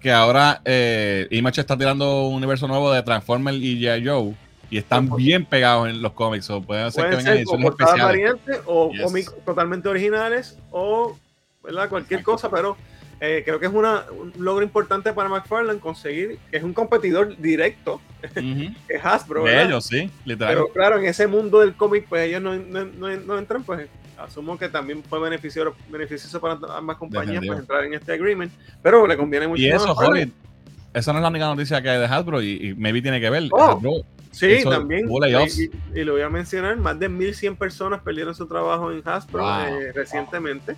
que 0.00 0.10
ahora 0.10 0.62
eh, 0.64 1.28
Image 1.30 1.60
está 1.60 1.76
tirando 1.76 2.26
un 2.28 2.36
universo 2.36 2.66
nuevo 2.66 2.90
de 2.92 3.02
Transformers 3.02 3.58
y 3.58 3.78
G.I. 3.80 4.06
Joe 4.06 4.34
y 4.70 4.78
están 4.78 5.14
bien 5.16 5.44
pegados 5.44 5.88
en 5.88 6.02
los 6.02 6.12
cómics. 6.12 6.48
O 6.50 6.62
pueden 6.62 6.86
hacer 6.86 7.10
que 7.10 7.16
vengan 7.16 7.36
ediciones 7.36 7.66
especiales. 7.70 8.04
variantes 8.04 8.60
o 8.66 8.90
cómics 9.02 9.34
totalmente 9.44 9.88
originales 9.88 10.58
o 10.70 11.16
¿verdad? 11.62 11.88
cualquier 11.88 12.22
cosa, 12.22 12.50
pero 12.50 12.76
eh, 13.20 13.42
creo 13.44 13.58
que 13.58 13.66
es 13.66 13.72
una, 13.72 14.04
un 14.10 14.32
logro 14.38 14.62
importante 14.62 15.12
para 15.12 15.28
McFarlane 15.28 15.78
conseguir 15.78 16.38
que 16.50 16.56
es 16.56 16.62
un 16.62 16.74
competidor 16.74 17.36
directo, 17.38 18.00
que 18.34 18.72
es 18.88 19.04
Hasbro. 19.04 19.44
De 19.44 19.62
ellos, 19.62 19.86
sí, 19.86 20.10
literal. 20.24 20.54
Pero 20.54 20.68
claro, 20.68 20.98
en 20.98 21.06
ese 21.06 21.26
mundo 21.26 21.60
del 21.60 21.74
cómic, 21.74 22.06
pues 22.08 22.28
ellos 22.28 22.42
no, 22.42 22.54
no, 22.54 22.84
no, 22.84 23.38
entran, 23.38 23.62
pues 23.62 23.88
asumo 24.18 24.58
que 24.58 24.68
también 24.68 25.02
fue 25.02 25.18
beneficioso, 25.20 25.74
beneficioso 25.88 26.40
para 26.40 26.58
ambas 26.76 26.96
compañías 26.96 27.42
pues, 27.44 27.58
entrar 27.58 27.84
en 27.84 27.94
este 27.94 28.12
agreement, 28.12 28.52
pero 28.82 29.06
le 29.06 29.16
conviene 29.16 29.48
mucho. 29.48 29.62
Y 29.62 29.68
eso, 29.68 29.94
joder, 29.94 30.28
esa 30.92 31.12
no 31.12 31.18
es 31.18 31.22
la 31.22 31.28
única 31.28 31.46
noticia 31.46 31.82
que 31.82 31.90
hay 31.90 31.98
de 31.98 32.06
Hasbro 32.06 32.42
y, 32.42 32.74
maybe 32.76 33.02
tiene 33.02 33.20
que 33.20 33.30
ver. 33.30 33.44
Oh. 33.50 34.04
Sí, 34.34 34.64
también. 34.64 35.08
Y, 35.08 36.04
lo 36.04 36.12
voy 36.12 36.22
a 36.22 36.28
mencionar, 36.28 36.76
más 36.76 36.98
de 36.98 37.08
1.100 37.08 37.56
personas 37.56 38.02
perdieron 38.02 38.34
su 38.34 38.46
trabajo 38.46 38.90
en 38.90 39.02
Hasbro 39.04 39.48
eh, 39.66 39.92
recientemente. 39.92 40.76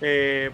Eh, 0.00 0.50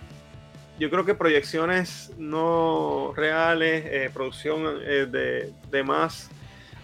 yo 0.78 0.90
creo 0.90 1.04
que 1.04 1.14
proyecciones 1.14 2.12
no 2.18 3.12
reales, 3.14 3.84
eh, 3.86 4.10
producción 4.12 4.80
de, 4.80 5.52
de, 5.70 5.82
más, 5.82 6.30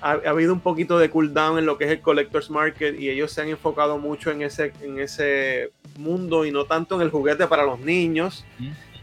ha, 0.03 0.13
habido 0.27 0.53
un 0.53 0.61
poquito 0.61 0.99
de 0.99 1.11
cooldown 1.11 1.59
en 1.59 1.67
lo 1.67 1.79
que 1.79 1.85
es 1.85 1.91
el 1.91 2.01
collector's 2.01 2.51
market 2.51 3.01
y 3.01 3.09
ellos 3.09 3.33
se 3.33 3.41
han 3.41 3.49
enfocado 3.49 3.99
mucho 3.99 4.31
en 4.31 4.43
ese, 4.43 4.73
en 4.83 5.01
ese 5.01 5.73
mundo 5.97 6.45
y 6.45 6.53
no 6.53 6.65
tanto 6.65 6.97
en 6.97 7.03
el 7.03 7.11
juguete 7.11 7.47
para 7.47 7.65
los 7.65 7.81
niños. 7.81 8.45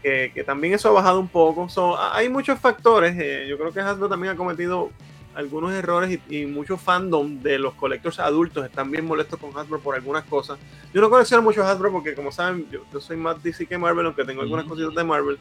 Que, 0.02 0.30
que, 0.32 0.44
también 0.44 0.72
eso 0.72 0.88
ha 0.90 0.92
bajado 0.92 1.18
un 1.18 1.26
poco. 1.26 1.66
hay 2.12 2.28
muchos 2.28 2.60
factores. 2.60 3.16
yo 3.48 3.58
creo 3.58 3.72
que 3.72 3.80
Hasbro 3.80 4.08
también 4.08 4.34
ha 4.34 4.36
cometido 4.36 4.92
algunos 5.36 5.72
errores 5.72 6.18
y, 6.28 6.46
mucho 6.46 6.78
fandom 6.78 7.40
de 7.42 7.58
los 7.58 7.74
colectores 7.74 8.18
adultos 8.18 8.64
están 8.64 8.90
bien 8.90 9.04
molestos 9.04 9.38
con 9.38 9.56
Hasbro 9.56 9.80
por 9.80 9.94
algunas 9.94 10.24
cosas. 10.24 10.58
Yo 10.94 11.00
no 11.02 11.10
colecciono 11.10 11.42
mucho 11.42 11.62
Hasbro 11.62 11.92
porque, 11.92 12.14
como 12.14 12.32
saben, 12.32 12.66
yo, 12.70 13.00
soy 13.00 13.18
más 13.18 13.42
DC 13.42 13.66
que 13.66 13.76
Marvel, 13.76 14.06
aunque 14.06 14.24
tengo 14.24 14.40
algunas 14.40 14.64
cositas 14.64 14.94
de 14.94 15.04
Marvel. 15.04 15.38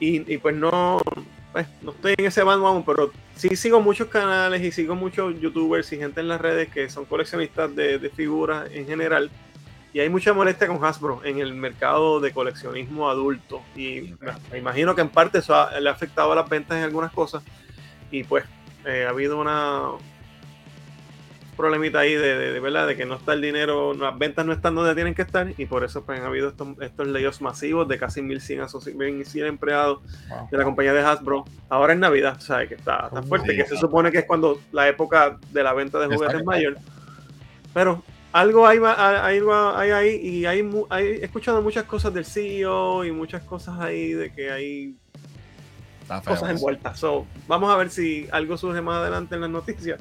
Y, 0.00 0.38
pues 0.38 0.54
no, 0.54 1.00
pues, 1.52 1.66
no 1.82 1.90
estoy 1.90 2.14
en 2.16 2.26
ese 2.26 2.44
bando 2.44 2.68
aún, 2.68 2.84
pero 2.84 3.10
sí 3.34 3.56
sigo 3.56 3.80
muchos 3.80 4.06
canales 4.06 4.62
y 4.62 4.70
sigo 4.70 4.94
muchos 4.94 5.38
youtubers 5.40 5.92
y 5.92 5.96
gente 5.96 6.20
en 6.20 6.28
las 6.28 6.40
redes 6.40 6.68
que 6.68 6.88
son 6.88 7.04
coleccionistas 7.04 7.74
de, 7.74 8.10
figuras 8.14 8.70
en 8.72 8.86
general. 8.86 9.28
Y 9.92 9.98
hay 9.98 10.08
mucha 10.08 10.32
molestia 10.32 10.68
con 10.68 10.84
Hasbro 10.84 11.22
en 11.24 11.40
el 11.40 11.54
mercado 11.54 12.20
de 12.20 12.30
coleccionismo 12.30 13.10
adulto. 13.10 13.62
Y 13.74 14.14
me, 14.52 14.58
imagino 14.58 14.94
que 14.94 15.00
en 15.00 15.08
parte 15.08 15.38
eso 15.38 15.54
le 15.80 15.88
ha 15.88 15.92
afectado 15.92 16.30
a 16.30 16.36
las 16.36 16.48
ventas 16.48 16.76
en 16.78 16.84
algunas 16.84 17.10
cosas. 17.10 17.42
Y 18.12 18.22
pues 18.22 18.44
eh, 18.84 19.04
ha 19.06 19.10
habido 19.10 19.40
una 19.40 19.92
problemita 21.58 21.98
ahí 21.98 22.14
de, 22.14 22.60
verdad 22.60 22.86
de 22.86 22.96
que 22.96 23.04
no 23.04 23.16
está 23.16 23.32
el 23.32 23.42
dinero, 23.42 23.92
las 23.92 24.16
ventas 24.16 24.46
no 24.46 24.52
están 24.52 24.76
donde 24.76 24.94
tienen 24.94 25.12
que 25.12 25.22
estar 25.22 25.52
y 25.58 25.66
por 25.66 25.82
eso 25.82 26.04
pues, 26.04 26.20
han 26.20 26.24
habido 26.24 26.48
estos, 26.48 26.68
estos 26.80 27.42
masivos 27.42 27.88
de 27.88 27.98
casi 27.98 28.22
1100, 28.22 28.64
empleados 29.44 30.00
de 30.52 30.56
la 30.56 30.62
compañía 30.62 30.92
de 30.92 31.00
Hasbro. 31.00 31.44
Ahora 31.68 31.94
en 31.94 32.00
Navidad, 32.00 32.38
¿sabes? 32.38 32.68
Que 32.68 32.76
está 32.76 33.10
tan 33.10 33.24
fuerte, 33.24 33.56
que 33.56 33.66
se 33.66 33.76
supone 33.76 34.12
que 34.12 34.18
es 34.18 34.24
cuando 34.24 34.60
la 34.70 34.88
época 34.88 35.36
de 35.50 35.62
la 35.64 35.72
venta 35.72 35.98
de 35.98 36.14
juguetes 36.14 36.44
mayor. 36.44 36.76
Pero 37.74 38.04
algo 38.32 38.66
hay, 38.66 38.78
hay, 38.78 39.40
hay 39.74 39.90
ahí 39.90 40.16
y 40.16 40.46
hay, 40.46 40.70
hay, 40.90 41.06
he 41.06 41.24
escuchado 41.24 41.60
muchas 41.60 41.84
cosas 41.84 42.14
del 42.14 42.24
CEO 42.24 43.04
y 43.04 43.10
muchas 43.10 43.42
cosas 43.42 43.80
ahí 43.80 44.12
de 44.12 44.32
que 44.32 44.52
hay 44.52 44.94
cosas 46.24 46.50
envueltas. 46.50 46.98
So, 46.98 47.26
vamos 47.46 47.72
a 47.72 47.76
ver 47.76 47.90
si 47.90 48.28
algo 48.32 48.56
surge 48.56 48.80
más 48.80 48.96
adelante 48.96 49.34
en 49.34 49.42
las 49.42 49.50
noticias. 49.50 50.00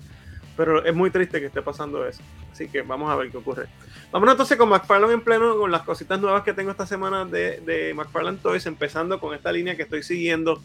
Pero 0.55 0.83
es 0.83 0.95
muy 0.95 1.11
triste 1.11 1.39
que 1.39 1.47
esté 1.47 1.61
pasando 1.61 2.07
eso. 2.07 2.23
Así 2.51 2.67
que 2.67 2.81
vamos 2.81 3.11
a 3.11 3.15
ver 3.15 3.29
qué 3.29 3.37
ocurre. 3.37 3.67
Vamos 4.11 4.31
entonces 4.31 4.57
con 4.57 4.69
McFarlane 4.69 5.13
en 5.13 5.21
pleno, 5.21 5.55
con 5.57 5.71
las 5.71 5.83
cositas 5.83 6.19
nuevas 6.19 6.41
que 6.41 6.53
tengo 6.53 6.71
esta 6.71 6.87
semana 6.87 7.25
de, 7.25 7.61
de 7.61 7.93
McFarlane 7.93 8.39
Toys, 8.39 8.65
empezando 8.65 9.19
con 9.19 9.35
esta 9.35 9.51
línea 9.51 9.75
que 9.75 9.83
estoy 9.83 10.01
siguiendo 10.01 10.63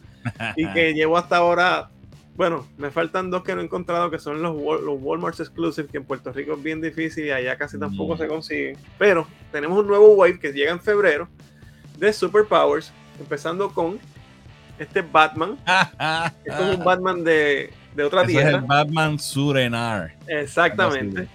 y 0.57 0.67
que 0.73 0.95
llevo 0.95 1.19
hasta 1.19 1.37
ahora 1.37 1.91
bueno, 2.35 2.67
me 2.79 2.91
faltan 2.91 3.31
dos 3.31 3.43
que 3.43 3.55
no 3.55 3.61
he 3.61 3.65
encontrado, 3.65 4.11
que 4.11 4.19
son 4.19 4.41
los, 4.41 4.55
los 4.55 4.97
Walmart 5.01 5.39
Exclusive, 5.39 5.89
que 5.89 5.99
en 5.99 6.05
Puerto 6.05 6.33
Rico 6.33 6.55
es 6.55 6.63
bien 6.63 6.81
difícil 6.81 7.27
y 7.27 7.31
allá 7.31 7.57
casi 7.59 7.79
tampoco 7.79 8.17
se 8.17 8.27
consiguen. 8.27 8.79
Pero 8.99 9.27
tenemos 9.51 9.79
un 9.79 9.87
nuevo 9.87 10.15
wave 10.15 10.39
que 10.39 10.53
llega 10.53 10.73
en 10.73 10.81
febrero 10.81 11.29
de 11.99 12.13
Superpowers, 12.13 12.91
empezando 13.21 13.71
con 13.71 13.99
este 14.79 15.03
Batman. 15.03 15.59
es 16.45 16.55
como 16.55 16.73
un 16.73 16.85
Batman 16.85 17.25
de, 17.25 17.73
de 17.95 18.05
otra 18.05 18.25
tierra. 18.25 18.49
Es 18.49 18.55
el 18.55 18.61
Batman 18.63 19.19
Surenar. 19.19 20.15
Exactamente. 20.27 21.29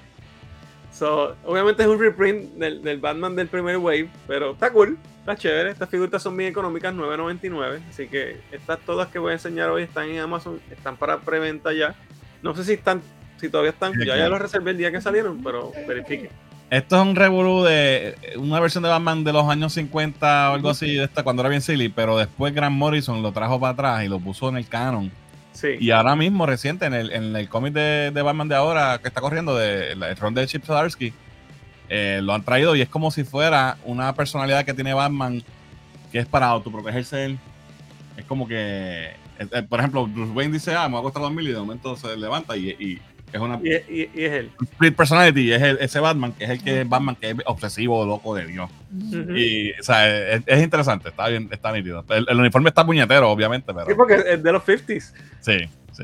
So, 0.91 1.35
obviamente 1.45 1.83
es 1.83 1.89
un 1.89 1.99
reprint 1.99 2.53
del, 2.53 2.81
del, 2.81 2.99
Batman 2.99 3.35
del 3.35 3.47
primer 3.47 3.77
wave, 3.77 4.09
pero 4.25 4.53
está 4.53 4.71
cool, 4.71 4.97
está 5.19 5.35
chévere. 5.35 5.69
Estas 5.69 5.89
figuras 5.89 6.23
son 6.23 6.35
bien 6.35 6.49
económicas, 6.49 6.91
9.99. 6.91 7.81
Así 7.87 8.07
que 8.07 8.41
estas 8.51 8.79
todas 8.79 9.07
que 9.09 9.19
voy 9.19 9.31
a 9.31 9.33
enseñar 9.33 9.69
hoy 9.69 9.83
están 9.83 10.09
en 10.09 10.19
Amazon, 10.19 10.59
están 10.71 10.97
para 10.97 11.19
preventa 11.19 11.71
ya. 11.71 11.93
No 12.41 12.55
sé 12.55 12.63
si 12.63 12.73
están, 12.73 13.03
si 13.39 13.47
todavía 13.49 13.71
están, 13.71 13.93
ya, 14.03 14.17
ya 14.17 14.27
los 14.27 14.41
reservé 14.41 14.71
el 14.71 14.77
día 14.77 14.91
que 14.91 14.99
salieron, 14.99 15.43
pero 15.43 15.71
verifiquen. 15.87 16.31
Esto 16.69 16.97
es 16.97 17.01
un 17.01 17.15
revolú 17.15 17.63
de 17.63 18.15
una 18.35 18.59
versión 18.59 18.83
de 18.83 18.89
Batman 18.89 19.23
de 19.23 19.31
los 19.31 19.47
años 19.47 19.71
50 19.73 20.51
o 20.51 20.53
algo 20.53 20.69
así, 20.69 20.95
de 20.95 21.05
esta 21.05 21.23
cuando 21.23 21.41
era 21.41 21.49
bien 21.49 21.61
silly, 21.61 21.87
pero 21.87 22.17
después 22.17 22.53
Grant 22.53 22.75
Morrison 22.75 23.23
lo 23.23 23.31
trajo 23.31 23.57
para 23.57 23.71
atrás 23.71 24.03
y 24.03 24.09
lo 24.09 24.19
puso 24.19 24.49
en 24.49 24.57
el 24.57 24.67
canon. 24.67 25.09
Sí. 25.53 25.69
Y 25.79 25.91
ahora 25.91 26.17
mismo, 26.17 26.45
reciente, 26.45 26.85
en 26.85 26.93
el, 26.93 27.11
en 27.11 27.35
el 27.35 27.47
cómic 27.47 27.73
de, 27.73 28.11
de, 28.11 28.21
Batman 28.21 28.49
de 28.49 28.55
ahora 28.55 28.99
que 29.01 29.07
está 29.07 29.21
corriendo, 29.21 29.55
de, 29.55 29.93
el 29.93 30.17
ron 30.17 30.33
de 30.33 30.45
Chip 30.45 30.65
Zdarsky, 30.65 31.13
eh, 31.87 32.19
lo 32.21 32.33
han 32.33 32.43
traído 32.43 32.75
y 32.75 32.81
es 32.81 32.89
como 32.89 33.11
si 33.11 33.23
fuera 33.23 33.77
una 33.85 34.13
personalidad 34.13 34.65
que 34.65 34.73
tiene 34.73 34.93
Batman 34.93 35.41
que 36.11 36.19
es 36.19 36.25
para 36.25 36.47
autoprotegerse 36.47 37.25
él. 37.25 37.39
Es 38.17 38.25
como 38.25 38.45
que, 38.45 39.05
eh, 39.39 39.47
eh, 39.51 39.63
por 39.63 39.79
ejemplo, 39.79 40.05
Bruce 40.05 40.33
Wayne 40.33 40.53
dice, 40.53 40.75
ah, 40.75 40.89
me 40.89 40.99
voy 40.99 41.09
a 41.09 41.11
costar 41.13 41.31
mil 41.31 41.47
y 41.47 41.53
de 41.53 41.59
momento 41.59 41.95
se 41.95 42.17
levanta 42.17 42.57
y, 42.57 42.69
y 42.71 43.01
es 43.33 43.41
una. 43.41 43.59
Y, 43.61 43.73
y, 43.73 44.09
y 44.13 44.23
es 44.23 44.33
él. 44.33 44.51
Split 44.61 44.95
personality, 44.95 45.51
es 45.51 45.61
el, 45.61 45.77
ese 45.79 45.99
Batman, 45.99 46.31
que 46.33 46.45
es 46.45 46.49
el 46.49 46.63
que 46.63 46.81
es 46.81 46.89
Batman, 46.89 47.15
que 47.15 47.31
es 47.31 47.35
obsesivo, 47.45 48.05
loco 48.05 48.33
de 48.35 48.45
Dios. 48.45 48.69
Y, 48.91 49.71
o 49.71 49.83
sea, 49.83 50.33
es, 50.33 50.43
es, 50.45 50.63
interesante, 50.63 51.09
está 51.09 51.27
bien, 51.27 51.49
está 51.51 51.71
nítido. 51.71 52.05
El, 52.09 52.25
el, 52.29 52.39
uniforme 52.39 52.69
está 52.69 52.85
puñetero, 52.85 53.29
obviamente, 53.29 53.73
pero. 53.73 53.85
Sí, 53.85 53.93
porque 53.95 54.15
es 54.15 54.41
de 54.41 54.51
los 54.51 54.63
50s. 54.63 55.13
Sí, 55.41 55.57
sí. 55.91 56.03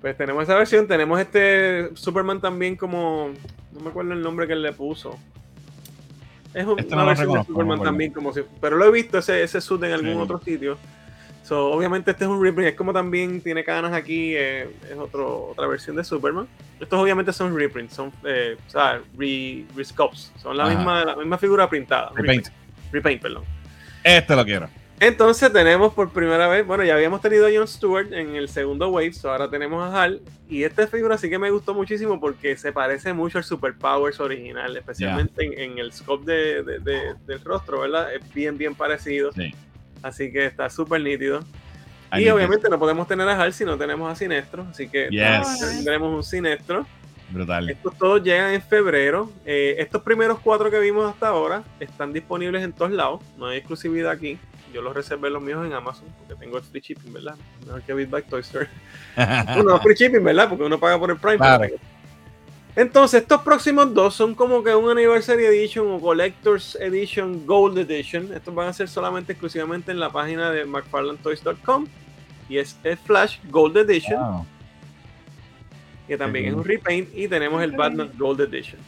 Pues 0.00 0.16
tenemos 0.16 0.42
esa 0.42 0.56
versión, 0.56 0.86
tenemos 0.86 1.20
este 1.20 1.90
Superman 1.94 2.40
también 2.40 2.76
como. 2.76 3.30
No 3.72 3.80
me 3.80 3.90
acuerdo 3.90 4.12
el 4.12 4.22
nombre 4.22 4.46
que 4.46 4.54
él 4.54 4.62
le 4.62 4.72
puso. 4.72 5.16
Es 6.54 6.66
un, 6.66 6.78
este 6.78 6.94
una 6.94 7.02
no 7.02 7.08
versión 7.08 7.32
de 7.32 7.44
Superman 7.44 7.82
también, 7.82 8.12
como 8.12 8.32
si. 8.32 8.40
Pero 8.60 8.76
lo 8.76 8.86
he 8.86 8.90
visto 8.90 9.18
ese, 9.18 9.42
ese 9.42 9.60
suit 9.60 9.82
en 9.84 9.92
algún 9.92 10.20
otro 10.20 10.40
sitio 10.40 10.76
obviamente 11.50 12.10
este 12.10 12.24
es 12.24 12.30
un 12.30 12.42
reprint, 12.42 12.70
es 12.70 12.74
como 12.74 12.92
también 12.92 13.40
tiene 13.40 13.64
canas 13.64 13.92
aquí, 13.92 14.34
eh, 14.36 14.68
es 14.90 14.96
otro, 14.98 15.46
otra 15.50 15.66
versión 15.66 15.96
de 15.96 16.04
Superman. 16.04 16.48
Estos 16.80 16.98
obviamente 16.98 17.32
son 17.32 17.56
reprints, 17.56 17.94
son, 17.94 18.12
eh, 18.24 18.56
o 18.66 18.70
sea, 18.70 19.00
re, 19.16 19.64
resculpts, 19.76 20.32
son 20.40 20.56
la 20.56 20.66
misma, 20.66 21.04
la 21.04 21.16
misma 21.16 21.38
figura 21.38 21.68
printada. 21.68 22.12
Repaint. 22.14 22.48
Repaint, 22.92 23.22
perdón. 23.22 23.44
Este 24.04 24.34
lo 24.34 24.44
quiero. 24.44 24.68
Entonces 25.00 25.52
tenemos 25.52 25.94
por 25.94 26.10
primera 26.10 26.48
vez, 26.48 26.66
bueno, 26.66 26.82
ya 26.82 26.94
habíamos 26.94 27.20
tenido 27.20 27.46
a 27.46 27.50
John 27.54 27.68
Stewart 27.68 28.12
en 28.12 28.34
el 28.34 28.48
segundo 28.48 28.88
Wave, 28.88 29.12
ahora 29.24 29.48
tenemos 29.48 29.82
a 29.82 30.02
Hal. 30.02 30.20
Y 30.48 30.64
esta 30.64 30.86
figura 30.88 31.16
sí 31.18 31.30
que 31.30 31.38
me 31.38 31.50
gustó 31.50 31.72
muchísimo 31.72 32.18
porque 32.18 32.56
se 32.56 32.72
parece 32.72 33.12
mucho 33.12 33.38
al 33.38 33.44
Superpowers 33.44 34.18
original, 34.18 34.76
especialmente 34.76 35.62
en, 35.62 35.78
el 35.78 35.92
scope 35.92 36.24
de, 36.24 37.14
del 37.26 37.44
rostro, 37.44 37.80
¿verdad? 37.80 38.12
Es 38.12 38.34
bien, 38.34 38.58
bien 38.58 38.74
parecido. 38.74 39.30
Sí. 39.32 39.54
Así 40.02 40.32
que 40.32 40.46
está 40.46 40.70
súper 40.70 41.00
nítido. 41.00 41.40
y 42.12 42.28
obviamente 42.28 42.68
no 42.68 42.78
podemos 42.78 43.06
tener 43.06 43.28
a 43.28 43.40
Hal 43.40 43.52
si 43.52 43.64
no 43.64 43.76
tenemos 43.76 44.10
a 44.10 44.14
Sinestro. 44.14 44.66
Así 44.70 44.88
que 44.88 45.08
tendremos 45.74 46.14
un 46.14 46.22
Sinestro. 46.22 46.86
Brutal. 47.30 47.68
Estos 47.68 47.96
todos 47.98 48.22
llegan 48.22 48.54
en 48.54 48.62
febrero. 48.62 49.30
Eh, 49.44 49.76
estos 49.78 50.02
primeros 50.02 50.38
cuatro 50.40 50.70
que 50.70 50.78
vimos 50.78 51.10
hasta 51.10 51.28
ahora 51.28 51.62
están 51.78 52.12
disponibles 52.12 52.62
en 52.62 52.72
todos 52.72 52.90
lados. 52.90 53.20
No 53.36 53.46
hay 53.46 53.58
exclusividad 53.58 54.10
aquí. 54.10 54.38
Yo 54.72 54.82
los 54.82 54.94
reservé 54.94 55.30
los 55.30 55.42
míos 55.42 55.64
en 55.64 55.72
Amazon 55.72 56.06
porque 56.18 56.34
tengo 56.42 56.58
el 56.58 56.64
free 56.64 56.80
shipping, 56.80 57.12
¿verdad? 57.12 57.36
Mejor 57.66 57.82
que 57.82 57.94
Beatback 57.94 58.28
Toy 58.28 58.40
Store. 58.40 58.68
no, 59.64 59.78
free 59.80 59.94
shipping, 59.94 60.24
¿verdad? 60.24 60.48
Porque 60.48 60.64
uno 60.64 60.78
paga 60.78 60.98
por 60.98 61.10
el 61.10 61.16
Prime. 61.16 61.38
Entonces, 62.78 63.22
estos 63.22 63.42
próximos 63.42 63.92
dos 63.92 64.14
son 64.14 64.36
como 64.36 64.62
que 64.62 64.72
un 64.72 64.88
Anniversary 64.88 65.46
Edition 65.46 65.90
o 65.90 66.00
Collector's 66.00 66.76
Edition 66.76 67.44
Gold 67.44 67.76
Edition. 67.78 68.32
Estos 68.32 68.54
van 68.54 68.68
a 68.68 68.72
ser 68.72 68.88
solamente 68.88 69.32
exclusivamente 69.32 69.90
en 69.90 69.98
la 69.98 70.10
página 70.10 70.52
de 70.52 70.64
McFarlandToys.com. 70.64 71.88
Y 72.48 72.58
es 72.58 72.78
el 72.84 72.96
Flash 72.96 73.38
Gold 73.50 73.78
Edition. 73.78 74.46
Que 76.06 76.16
también 76.16 76.44
es 76.44 76.54
un 76.54 76.64
repaint. 76.64 77.08
Y 77.16 77.26
tenemos 77.26 77.60
el 77.64 77.72
Batman 77.72 78.12
Gold 78.16 78.42
Edition. 78.42 78.80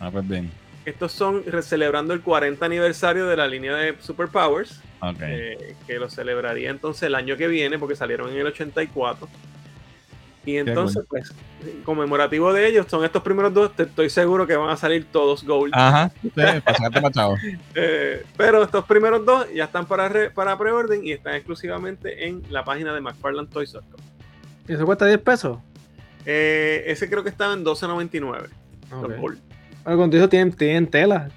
Ah, 0.00 0.10
pues 0.12 0.28
bien. 0.28 0.50
Estos 0.84 1.10
son 1.10 1.42
celebrando 1.62 2.12
el 2.12 2.20
40 2.20 2.62
aniversario 2.62 3.26
de 3.26 3.38
la 3.38 3.48
línea 3.48 3.74
de 3.74 3.96
Superpowers. 4.00 4.82
Eh, 5.22 5.76
que 5.86 5.98
lo 5.98 6.10
celebraría 6.10 6.68
entonces 6.68 7.04
el 7.04 7.14
año 7.14 7.38
que 7.38 7.48
viene, 7.48 7.78
porque 7.78 7.96
salieron 7.96 8.28
en 8.28 8.36
el 8.36 8.48
84. 8.48 9.26
Y 10.44 10.56
entonces, 10.56 11.04
pues, 11.08 11.32
conmemorativo 11.84 12.52
de 12.52 12.66
ellos, 12.66 12.86
son 12.88 13.04
estos 13.04 13.22
primeros 13.22 13.52
dos, 13.52 13.72
estoy 13.76 14.08
seguro 14.08 14.46
que 14.46 14.56
van 14.56 14.70
a 14.70 14.76
salir 14.76 15.04
todos 15.12 15.44
gold. 15.44 15.72
Ajá, 15.74 16.10
sí, 16.22 16.30
eh, 17.74 18.24
pero 18.38 18.62
estos 18.62 18.86
primeros 18.86 19.24
dos 19.26 19.46
ya 19.52 19.64
están 19.64 19.84
para, 19.84 20.30
para 20.30 20.56
preorden 20.56 21.06
y 21.06 21.12
están 21.12 21.34
exclusivamente 21.34 22.26
en 22.26 22.42
la 22.48 22.64
página 22.64 22.94
de 22.94 23.02
McFarlandToys.com. 23.02 24.00
¿Y 24.66 24.72
eso 24.72 24.86
cuesta 24.86 25.04
10 25.04 25.20
pesos? 25.20 25.58
Eh, 26.24 26.84
ese 26.86 27.10
creo 27.10 27.22
que 27.22 27.28
estaba 27.28 27.52
en 27.52 27.64
12.99. 27.64 28.48
Okay. 28.92 29.20
Gold. 29.20 29.38
contigo 29.84 30.28
tienen, 30.28 30.52
tienen 30.52 30.86
tela. 30.86 31.28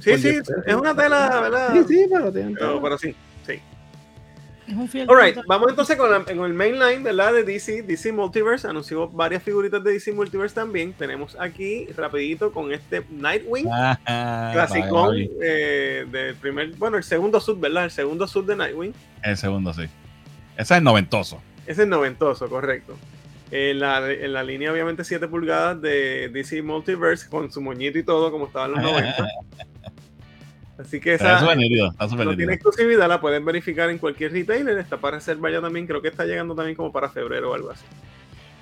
Sí, 0.00 0.18
sí, 0.18 0.38
es 0.66 0.74
una 0.74 0.94
tela, 0.94 1.40
¿verdad? 1.40 1.72
Sí, 1.72 1.84
sí, 1.88 2.06
pero 2.10 2.30
tienen 2.30 2.54
tela. 2.54 2.78
pero 2.82 2.98
sí. 2.98 3.14
Alright, 5.08 5.38
vamos 5.46 5.68
entonces 5.68 5.96
con, 5.96 6.44
el 6.44 6.54
mainline 6.54 7.02
¿verdad? 7.02 7.34
de 7.34 7.44
DC, 7.44 7.82
DC 7.82 8.12
Multiverse. 8.12 8.66
Anunció 8.66 9.08
varias 9.08 9.42
figuritas 9.42 9.84
de 9.84 9.92
DC 9.92 10.12
Multiverse 10.12 10.54
también. 10.54 10.92
Tenemos 10.94 11.36
aquí, 11.38 11.86
rapidito, 11.96 12.50
con 12.50 12.72
este 12.72 13.04
Nightwing. 13.10 13.68
Ah, 13.70 14.50
clásico 14.52 15.12
eh, 15.14 16.06
del 16.10 16.34
primer, 16.36 16.70
bueno, 16.76 16.96
el 16.96 17.04
segundo 17.04 17.40
sub, 17.40 17.60
¿verdad? 17.60 17.84
El 17.84 17.90
segundo 17.90 18.26
sub 18.26 18.46
de 18.46 18.56
Nightwing. 18.56 18.94
El 19.22 19.36
segundo, 19.36 19.74
sí. 19.74 19.84
Ese 20.56 20.76
es 20.76 20.82
noventoso. 20.82 21.40
Ese 21.66 21.82
es 21.82 21.88
noventoso, 21.88 22.48
correcto. 22.48 22.96
En 23.50 23.80
la, 23.80 24.10
en 24.10 24.32
la 24.32 24.42
línea, 24.42 24.72
obviamente, 24.72 25.04
7 25.04 25.28
pulgadas 25.28 25.80
de 25.80 26.30
DC 26.30 26.62
Multiverse, 26.62 27.28
con 27.28 27.52
su 27.52 27.60
moñito 27.60 27.98
y 27.98 28.02
todo, 28.02 28.30
como 28.30 28.46
estaba 28.46 28.66
en 28.66 28.72
los 28.72 28.82
90. 28.82 29.28
Así 30.78 30.98
que 30.98 31.14
esa 31.14 31.40
no 31.40 32.36
tiene 32.36 32.54
exclusividad, 32.54 33.08
la 33.08 33.20
pueden 33.20 33.44
verificar 33.44 33.90
en 33.90 33.98
cualquier 33.98 34.32
retailer. 34.32 34.78
Está 34.78 34.96
para 34.96 35.18
reservar 35.18 35.52
ya 35.52 35.60
también, 35.60 35.86
creo 35.86 36.02
que 36.02 36.08
está 36.08 36.24
llegando 36.24 36.54
también 36.54 36.76
como 36.76 36.90
para 36.90 37.08
febrero 37.08 37.52
o 37.52 37.54
algo 37.54 37.70
así. 37.70 37.84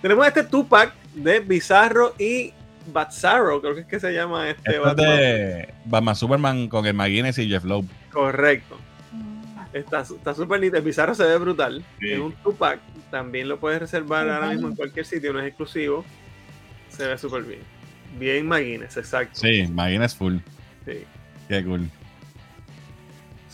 Tenemos 0.02 0.26
este 0.26 0.44
Tupac 0.44 0.94
de 1.14 1.40
Bizarro 1.40 2.14
y 2.18 2.52
Batzarro, 2.92 3.60
creo 3.60 3.74
que 3.74 3.80
es 3.82 3.86
que 3.86 4.00
se 4.00 4.12
llama 4.12 4.50
este. 4.50 4.76
este 4.76 5.02
de 5.02 5.74
Batman 5.86 6.16
Superman 6.16 6.68
con 6.68 6.84
el 6.84 6.94
McGuinness 6.94 7.38
y 7.38 7.48
Jeff 7.48 7.64
Loeb. 7.64 7.86
Correcto. 8.10 8.76
Está 9.72 10.04
súper 10.34 10.60
lindo. 10.60 10.76
El 10.76 10.84
Bizarro 10.84 11.14
se 11.14 11.24
ve 11.24 11.38
brutal. 11.38 11.82
Es 11.98 12.18
un 12.18 12.32
Tupac. 12.32 12.78
También 13.10 13.48
lo 13.48 13.58
puedes 13.58 13.80
reservar 13.80 14.28
ahora 14.28 14.48
mismo 14.50 14.68
en 14.68 14.76
cualquier 14.76 15.06
sitio, 15.06 15.32
no 15.32 15.40
es 15.40 15.46
exclusivo. 15.46 16.04
Se 16.90 17.06
ve 17.06 17.16
súper 17.16 17.44
bien. 17.44 17.60
Bien 18.18 18.46
McGuinness, 18.46 18.98
exacto. 18.98 19.40
Sí, 19.40 19.66
McGuinness 19.68 20.14
full. 20.14 20.36
Sí. 20.84 21.04
Qué 21.48 21.64
cool 21.64 21.88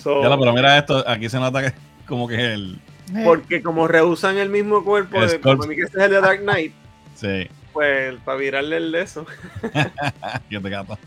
ya 0.05 0.39
pero 0.39 0.53
mira 0.53 0.79
esto, 0.79 1.05
aquí 1.07 1.29
se 1.29 1.39
nota 1.39 1.63
que 1.63 1.77
como 2.07 2.27
que 2.29 2.55
el. 2.55 2.81
Eh. 3.15 3.23
Porque 3.25 3.63
como 3.63 3.89
rehusan 3.89 4.39
el 4.39 4.49
mismo 4.49 4.85
cuerpo 4.85 5.21
de 5.21 5.41
como 5.41 5.63
que 5.63 5.83
este 5.83 5.99
es 5.99 6.05
el 6.05 6.11
de 6.11 6.21
Dark 6.21 6.41
Knight. 6.41 6.73
sí. 7.15 7.49
Pues 7.73 8.17
para 8.25 8.39
virarle 8.39 8.79
el 8.79 8.93
de 8.93 9.03
eso. 9.03 9.27
Yo 10.51 10.61
te 10.61 10.71
gato. 10.71 10.99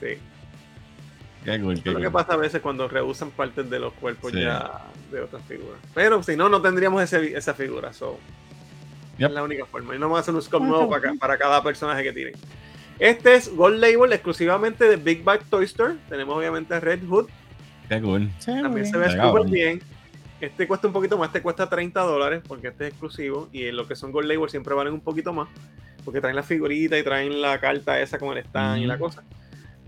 sí. 0.00 0.18
Qué 1.44 1.60
cool, 1.60 1.82
qué 1.82 1.90
lo 1.90 2.00
que 2.00 2.10
pasa 2.10 2.34
a 2.34 2.36
veces 2.36 2.62
cuando 2.62 2.86
rehusan 2.86 3.32
partes 3.32 3.68
de 3.68 3.80
los 3.80 3.92
cuerpos 3.94 4.32
ya 4.32 4.82
de 5.10 5.20
otras 5.22 5.42
figuras. 5.42 5.80
Pero 5.92 6.22
si 6.22 6.36
no, 6.36 6.48
no 6.48 6.62
tendríamos 6.62 7.02
ese, 7.02 7.36
esa 7.36 7.52
figura. 7.52 7.92
So. 7.92 8.18
Es 9.18 9.30
la 9.30 9.42
única 9.42 9.66
forma. 9.66 9.94
Y 9.94 9.98
no 9.98 10.06
vamos 10.06 10.18
a 10.18 10.20
hacer 10.20 10.34
un 10.34 10.42
scope 10.42 10.66
nuevo 10.66 10.88
para, 10.88 11.12
para 11.14 11.36
cada 11.36 11.62
personaje 11.62 12.04
que 12.04 12.12
tienen. 12.12 12.34
Este 12.98 13.34
es 13.34 13.54
Gold 13.54 13.80
Label 13.80 14.12
exclusivamente 14.12 14.88
de 14.88 14.96
Big 14.96 15.24
Bag 15.24 15.44
Toy 15.50 15.64
Store. 15.64 15.96
Tenemos 16.08 16.36
obviamente 16.36 16.78
Red 16.78 17.00
Hood, 17.08 17.28
también 18.44 18.86
se 18.86 18.96
ve 18.96 19.10
súper 19.10 19.50
bien. 19.50 19.82
Este 20.40 20.66
cuesta 20.66 20.88
un 20.88 20.92
poquito 20.92 21.16
más, 21.16 21.28
este 21.28 21.40
cuesta 21.40 21.68
30 21.68 22.00
dólares 22.00 22.42
porque 22.46 22.68
este 22.68 22.86
es 22.86 22.90
exclusivo 22.90 23.48
y 23.52 23.70
lo 23.70 23.86
que 23.86 23.94
son 23.94 24.10
Gold 24.10 24.28
Label 24.28 24.50
siempre 24.50 24.74
valen 24.74 24.92
un 24.92 25.00
poquito 25.00 25.32
más 25.32 25.48
porque 26.04 26.20
traen 26.20 26.34
la 26.34 26.42
figurita 26.42 26.98
y 26.98 27.04
traen 27.04 27.40
la 27.40 27.60
carta 27.60 28.00
esa 28.00 28.18
con 28.18 28.36
el 28.36 28.44
stand 28.44 28.82
y 28.82 28.86
la 28.86 28.98
cosa. 28.98 29.22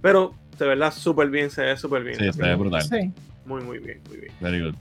Pero 0.01 0.35
se 0.57 0.65
ve 0.65 0.91
súper 0.93 1.29
bien, 1.29 1.51
se 1.51 1.63
ve 1.63 1.77
súper 1.77 2.05
bien. 2.05 2.19
Sí, 2.19 2.33
se 2.33 2.43
ve 2.43 2.55
brutal. 2.55 2.85
Muy, 3.45 3.63
muy 3.63 3.79
bien, 3.79 4.01
muy 4.09 4.19
bien. 4.19 4.33
Very 4.41 4.63
good. 4.63 4.75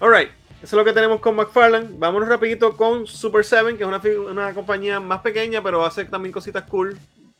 Alright, 0.00 0.30
Eso 0.62 0.64
es 0.66 0.72
lo 0.74 0.84
que 0.84 0.92
tenemos 0.92 1.20
con 1.20 1.34
McFarlane. 1.34 1.88
Vámonos 1.98 2.28
rapidito 2.28 2.76
con 2.76 3.06
Super 3.06 3.44
7, 3.44 3.76
que 3.76 3.82
es 3.82 3.88
una, 3.88 4.00
una 4.30 4.54
compañía 4.54 5.00
más 5.00 5.20
pequeña, 5.20 5.62
pero 5.62 5.84
hace 5.84 6.04
también 6.04 6.32
cositas 6.32 6.64
cool, 6.64 6.96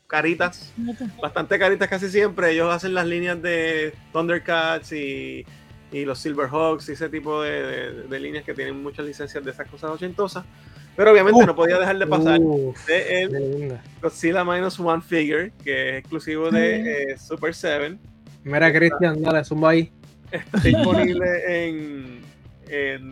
caritas, 0.09 0.73
bastante 1.21 1.59
caritas 1.59 1.87
casi 1.87 2.09
siempre. 2.09 2.51
Ellos 2.51 2.73
hacen 2.73 2.93
las 2.93 3.05
líneas 3.05 3.41
de 3.41 3.93
Thundercats 4.11 4.91
y, 4.91 5.45
y 5.91 6.03
los 6.03 6.17
Silverhawks 6.19 6.89
y 6.89 6.93
ese 6.93 7.09
tipo 7.09 7.43
de, 7.43 8.05
de, 8.09 8.19
líneas 8.19 8.43
que 8.43 8.55
tienen 8.55 8.81
muchas 8.81 9.05
licencias 9.05 9.45
de 9.45 9.51
esas 9.51 9.67
cosas 9.69 9.91
ochentosas. 9.91 10.43
Pero 10.95 11.11
obviamente 11.11 11.45
no 11.45 11.55
podía 11.55 11.77
dejar 11.77 11.99
de 11.99 12.07
pasar 12.07 12.39
de 12.87 13.21
el 13.21 13.79
Godzilla 14.01 14.43
Minus 14.43 14.79
One 14.79 15.01
Figure, 15.01 15.53
que 15.63 15.91
es 15.91 15.99
exclusivo 15.99 16.49
de 16.49 17.03
eh, 17.03 17.17
Super 17.17 17.53
7. 17.53 17.97
Mira, 18.43 18.73
Cristian, 18.73 19.21
dale, 19.21 19.45
zumba 19.45 19.69
ahí. 19.69 19.91
Está 20.31 20.59
disponible 20.59 21.67
en 21.67 22.19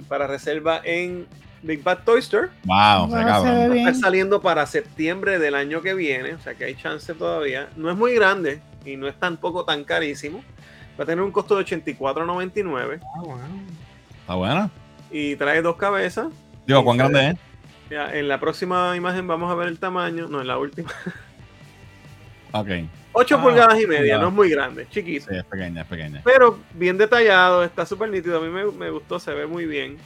para 0.07 0.27
reserva 0.27 0.81
en 0.83 1.27
Big 1.61 1.83
Bad 1.83 1.99
Toy 2.03 2.19
Store. 2.19 2.49
Wow, 2.65 3.11
se 3.11 3.77
Está 3.79 3.93
saliendo 3.93 4.41
para 4.41 4.65
septiembre 4.65 5.39
del 5.39 5.55
año 5.55 5.81
que 5.81 5.93
viene, 5.93 6.33
o 6.33 6.39
sea 6.39 6.55
que 6.55 6.65
hay 6.65 6.75
chance 6.75 7.13
todavía. 7.13 7.69
No 7.75 7.89
es 7.89 7.97
muy 7.97 8.13
grande 8.15 8.61
y 8.85 8.97
no 8.97 9.07
es 9.07 9.15
tampoco 9.15 9.65
tan 9.65 9.83
carísimo. 9.83 10.43
Va 10.99 11.03
a 11.03 11.07
tener 11.07 11.23
un 11.23 11.31
costo 11.31 11.55
de 11.57 11.65
84.99. 11.65 12.99
Ah, 13.03 13.37
Está 14.21 14.35
buena. 14.35 14.69
Y 15.11 15.35
trae 15.35 15.61
dos 15.61 15.75
cabezas. 15.77 16.27
Digo, 16.65 16.83
¿cuán 16.83 16.97
grande 16.97 17.29
es? 17.29 17.37
en 17.89 18.27
la 18.27 18.37
próxima 18.39 18.97
imagen 18.97 19.27
vamos 19.27 19.49
a 19.49 19.55
ver 19.55 19.67
el 19.67 19.79
tamaño. 19.79 20.27
No, 20.27 20.41
en 20.41 20.47
la 20.47 20.57
última. 20.57 20.91
Ok. 22.51 22.67
8 23.19 23.35
ah, 23.35 23.41
pulgadas 23.41 23.81
y 23.81 23.87
media, 23.87 24.19
no 24.19 24.27
es 24.27 24.33
muy 24.33 24.49
grande, 24.49 24.87
chiquito. 24.89 25.25
Sí, 25.29 25.35
es 25.35 25.43
pequeña, 25.43 25.81
es 25.81 25.87
pequeña. 25.87 26.21
Pero 26.23 26.59
bien 26.73 26.97
detallado, 26.97 27.63
está 27.63 27.85
súper 27.85 28.09
nítido. 28.09 28.37
A 28.37 28.41
mí 28.41 28.49
me, 28.49 28.89
gustó, 28.91 29.19
se 29.19 29.33
ve 29.33 29.47
muy 29.47 29.65
bien. 29.65 29.97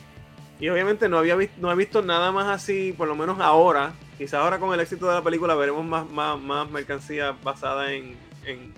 Y 0.61 0.69
obviamente 0.69 1.09
no 1.09 1.17
había 1.17 1.35
visto, 1.35 1.55
no 1.59 1.71
he 1.71 1.75
visto 1.75 2.03
nada 2.03 2.31
más 2.31 2.47
así, 2.47 2.93
por 2.95 3.07
lo 3.07 3.15
menos 3.15 3.39
ahora. 3.39 3.93
Quizás 4.17 4.35
ahora 4.35 4.59
con 4.59 4.71
el 4.73 4.79
éxito 4.79 5.07
de 5.07 5.15
la 5.15 5.23
película 5.23 5.55
veremos 5.55 5.83
más, 5.83 6.07
más, 6.09 6.39
más 6.39 6.69
mercancía 6.69 7.35
basada 7.43 7.91
en, 7.91 8.15
en, 8.45 8.71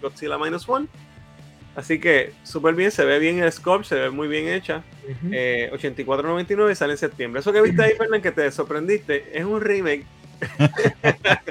Godzilla 0.00 0.38
Minus 0.38 0.66
One. 0.66 0.88
Así 1.76 2.00
que 2.00 2.32
súper 2.42 2.74
bien, 2.74 2.90
se 2.90 3.04
ve 3.04 3.18
bien 3.18 3.38
el 3.38 3.52
sculpt, 3.52 3.84
se 3.84 3.96
ve 3.96 4.10
muy 4.10 4.28
bien 4.28 4.48
hecha. 4.48 4.82
84.99 5.30 6.70
eh, 6.70 6.74
sale 6.74 6.92
en 6.94 6.98
septiembre. 6.98 7.40
Eso 7.40 7.52
que 7.52 7.60
viste 7.60 7.82
ahí, 7.82 7.92
Fernán, 7.98 8.22
que 8.22 8.32
te 8.32 8.50
sorprendiste, 8.50 9.38
es 9.38 9.44
un 9.44 9.60
remake 9.60 10.06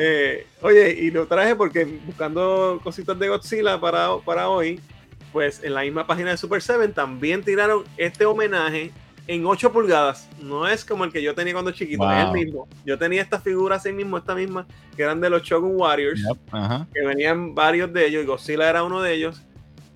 Eh, 0.00 0.46
oye, 0.62 0.90
y 0.90 1.10
lo 1.10 1.26
traje 1.26 1.54
porque 1.54 1.84
buscando 1.84 2.80
cositas 2.82 3.18
de 3.18 3.28
Godzilla 3.28 3.80
para, 3.80 4.16
para 4.24 4.48
hoy, 4.48 4.80
pues 5.32 5.62
en 5.62 5.74
la 5.74 5.82
misma 5.82 6.06
página 6.06 6.30
de 6.30 6.36
Super 6.36 6.62
7 6.62 6.88
también 6.88 7.42
tiraron 7.42 7.84
este 7.96 8.24
homenaje 8.24 8.92
en 9.26 9.44
8 9.46 9.72
pulgadas. 9.72 10.28
No 10.40 10.66
es 10.66 10.84
como 10.84 11.04
el 11.04 11.12
que 11.12 11.22
yo 11.22 11.34
tenía 11.34 11.52
cuando 11.52 11.70
chiquito, 11.70 12.10
es 12.10 12.26
el 12.26 12.32
mismo. 12.32 12.66
Yo 12.84 12.98
tenía 12.98 13.22
estas 13.22 13.42
figuras 13.42 13.80
así 13.80 13.92
mismo, 13.92 14.16
esta 14.18 14.34
misma, 14.34 14.66
que 14.96 15.02
eran 15.02 15.20
de 15.20 15.30
los 15.30 15.42
Shogun 15.42 15.72
Warriors, 15.76 16.22
que 16.94 17.06
venían 17.06 17.54
varios 17.54 17.92
de 17.92 18.06
ellos, 18.06 18.22
y 18.24 18.26
Godzilla 18.26 18.68
era 18.68 18.82
uno 18.82 19.02
de 19.02 19.14
ellos 19.14 19.42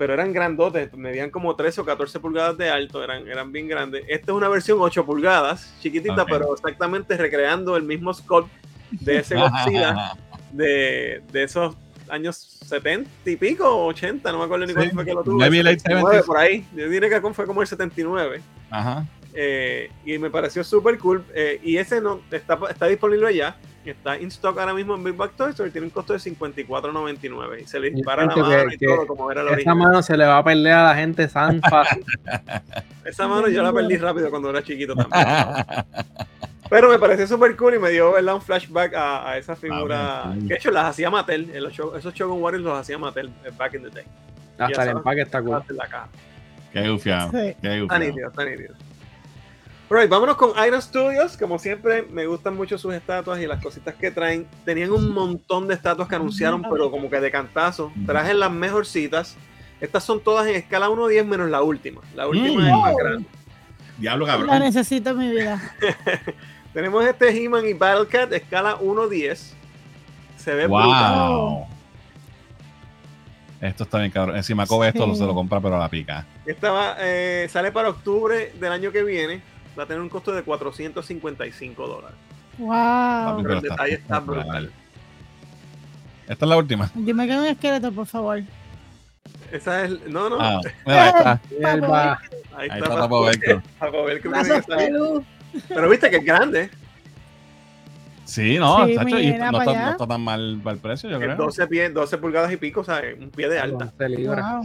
pero 0.02 0.14
eran 0.14 0.32
grandotes, 0.32 0.92
medían 0.94 1.30
como 1.30 1.54
13 1.54 1.82
o 1.82 1.84
14 1.84 2.18
pulgadas 2.18 2.58
de 2.58 2.68
alto, 2.68 3.04
eran, 3.04 3.28
eran 3.28 3.52
bien 3.52 3.68
grandes. 3.68 4.02
Esta 4.08 4.32
es 4.32 4.36
una 4.36 4.48
versión 4.48 4.78
8 4.80 5.06
pulgadas, 5.06 5.72
chiquitita, 5.80 6.26
pero 6.26 6.52
exactamente 6.54 7.16
recreando 7.16 7.76
el 7.76 7.84
mismo 7.84 8.12
sculpt 8.12 8.50
de 8.90 9.18
ese 9.18 9.36
Godzilla 9.38 10.14
de, 10.50 11.22
de, 11.30 11.42
esos 11.44 11.76
años 12.08 12.36
70 12.66 13.10
y 13.26 13.36
pico, 13.36 13.86
80, 13.86 14.30
no 14.32 14.38
me 14.38 14.44
acuerdo 14.44 14.66
ni 14.66 14.74
cuándo 14.74 14.94
fue 14.94 15.04
que 15.04 15.14
lo 15.14 15.22
tuve. 15.22 16.22
por 16.24 16.38
ahí, 16.38 16.66
yo 16.74 16.88
diría 16.88 17.08
que 17.08 17.32
fue 17.32 17.46
como 17.46 17.62
el 17.62 17.66
79. 17.66 18.40
Ajá. 18.70 19.06
Eh, 19.34 19.90
y 20.04 20.18
me 20.18 20.30
pareció 20.30 20.62
súper 20.64 20.98
cool. 20.98 21.24
Eh, 21.34 21.60
y 21.62 21.76
ese 21.76 22.00
no 22.00 22.20
está, 22.30 22.58
está 22.70 22.86
disponible 22.86 23.34
ya. 23.34 23.56
Está 23.84 24.16
in 24.16 24.28
stock 24.28 24.56
ahora 24.58 24.74
mismo 24.74 24.94
en 24.94 25.02
Big 25.02 25.16
Bag 25.16 25.32
Toy 25.32 25.50
Store. 25.50 25.70
Tiene 25.70 25.86
un 25.88 25.90
costo 25.90 26.12
de 26.12 26.20
$54.99. 26.20 27.62
Y 27.62 27.66
se 27.66 27.80
le 27.80 27.90
dispara 27.90 28.26
la 28.26 28.36
mano 28.36 28.72
y 28.72 28.78
todo 28.78 29.06
como 29.06 29.30
era 29.30 29.42
la 29.42 29.52
Esa 29.54 29.74
mano 29.74 30.02
se 30.02 30.16
le 30.16 30.24
va 30.24 30.38
a 30.38 30.44
perder 30.44 30.72
a 30.72 30.84
la 30.84 30.94
gente 30.94 31.26
tan 31.26 31.60
fácil. 31.60 32.04
Esa 33.04 33.26
mano 33.26 33.48
yo 33.48 33.62
la 33.62 33.72
perdí 33.72 33.96
rápido 33.96 34.30
cuando 34.30 34.50
era 34.50 34.62
chiquito 34.62 34.94
también. 34.94 35.26
Pero 36.72 36.88
me 36.88 36.98
pareció 36.98 37.26
súper 37.26 37.54
cool 37.54 37.74
y 37.74 37.78
me 37.78 37.90
dio 37.90 38.16
un 38.16 38.40
flashback 38.40 38.94
a, 38.94 39.36
esa 39.36 39.54
figura. 39.54 40.22
Ah, 40.22 40.34
que 40.34 40.46
de 40.46 40.54
hecho 40.54 40.70
las 40.70 40.86
hacía 40.86 41.10
Mattel. 41.10 41.50
Esos 41.54 42.14
Shogun 42.14 42.40
Warriors 42.42 42.64
los 42.64 42.78
hacía 42.78 42.96
Mattel 42.96 43.28
eh, 43.44 43.50
back 43.54 43.74
in 43.74 43.82
the 43.82 43.90
day. 43.90 44.04
Hasta 44.58 44.84
el 44.84 44.96
empaque 44.96 45.20
está 45.20 45.42
cool. 45.42 45.62
Qué 46.72 46.88
gufiado. 46.88 47.30
Qué 47.30 47.54
gufiado. 47.60 47.82
Está 47.82 47.98
nítido, 47.98 48.28
está 48.30 48.44
nítido. 48.46 48.74
Right, 49.90 50.08
vámonos 50.08 50.36
con 50.36 50.52
Iron 50.66 50.80
Studios. 50.80 51.36
Como 51.36 51.58
siempre, 51.58 52.04
me 52.04 52.24
gustan 52.24 52.56
mucho 52.56 52.78
sus 52.78 52.94
estatuas 52.94 53.38
y 53.38 53.46
las 53.46 53.62
cositas 53.62 53.94
que 53.94 54.10
traen. 54.10 54.46
Tenían 54.64 54.92
un 54.92 55.12
montón 55.12 55.68
de 55.68 55.74
estatuas 55.74 56.08
que 56.08 56.14
anunciaron, 56.14 56.62
pero 56.62 56.90
como 56.90 57.10
que 57.10 57.20
de 57.20 57.30
cantazo. 57.30 57.92
Trajen 58.06 58.40
las 58.40 58.50
mejorcitas. 58.50 59.36
Estas 59.78 60.04
son 60.04 60.24
todas 60.24 60.46
en 60.46 60.54
escala 60.54 60.88
1-10 60.88 61.26
menos 61.26 61.50
la 61.50 61.60
última. 61.60 62.00
La 62.14 62.26
última 62.28 62.66
es 62.66 62.74
más 62.74 62.96
grande. 62.96 63.28
Diablo, 63.98 64.24
cabrón. 64.24 64.46
La 64.48 64.58
necesito 64.58 65.10
en 65.10 65.18
mi 65.18 65.30
vida. 65.32 65.60
Tenemos 66.72 67.04
este 67.04 67.28
He-Man 67.28 67.66
y 67.66 67.74
Battlecat, 67.74 68.32
escala 68.32 68.78
1-10. 68.78 69.52
Se 70.36 70.54
ve 70.54 70.66
wow. 70.66 70.80
brutal. 70.80 71.72
Esto 73.60 73.84
está 73.84 73.98
bien, 73.98 74.10
cabrón. 74.10 74.36
Encima 74.36 74.66
Kobe 74.66 74.88
esto 74.88 75.14
se 75.14 75.24
lo 75.24 75.34
compra, 75.34 75.60
pero 75.60 75.76
a 75.76 75.78
la 75.78 75.88
pica. 75.88 76.26
Esta 76.44 76.96
eh, 76.98 77.46
sale 77.50 77.70
para 77.70 77.90
octubre 77.90 78.52
del 78.58 78.72
año 78.72 78.90
que 78.90 79.04
viene 79.04 79.40
va 79.78 79.84
a 79.84 79.86
tener 79.86 80.02
un 80.02 80.08
costo 80.08 80.32
de 80.32 80.42
455 80.42 81.86
dólares. 81.86 82.16
Wow. 82.58 83.42
Pero 83.42 83.54
el 83.54 83.60
detalle 83.62 83.94
está 83.94 84.20
brutal. 84.20 84.72
Esta 86.28 86.44
es 86.44 86.48
la 86.48 86.56
última. 86.56 86.90
Yo 86.94 87.14
me 87.14 87.26
quedo 87.26 87.40
un 87.40 87.46
esqueleto, 87.46 87.92
por 87.92 88.06
favor. 88.06 88.42
Esa 89.52 89.84
es. 89.84 90.08
No, 90.08 90.28
no. 90.28 90.38
Ah, 90.40 90.60
mira, 90.86 91.02
ahí 91.02 91.08
está. 91.08 91.30
Ahí, 91.32 91.78
está. 91.78 92.18
Ahí 92.56 92.68
está. 94.58 95.22
Pero 95.68 95.88
viste 95.88 96.10
que 96.10 96.16
es 96.16 96.24
grande. 96.24 96.70
Sí, 98.24 98.58
no, 98.58 98.86
sí, 98.86 98.94
chacho, 98.94 99.18
y 99.18 99.32
no, 99.32 99.58
está, 99.58 99.74
no, 99.74 99.90
está, 99.90 100.06
tan 100.06 100.20
mal 100.22 100.60
para 100.62 100.74
el 100.74 100.80
precio, 100.80 101.10
yo 101.10 101.18
creo. 101.18 101.36
12, 101.36 101.66
pie, 101.66 101.90
12 101.90 102.18
pulgadas 102.18 102.52
y 102.52 102.56
pico, 102.56 102.80
o 102.80 102.84
sea, 102.84 103.02
un 103.20 103.30
pie 103.30 103.48
de 103.48 103.58
alta. 103.58 103.92
Wow. 103.98 104.64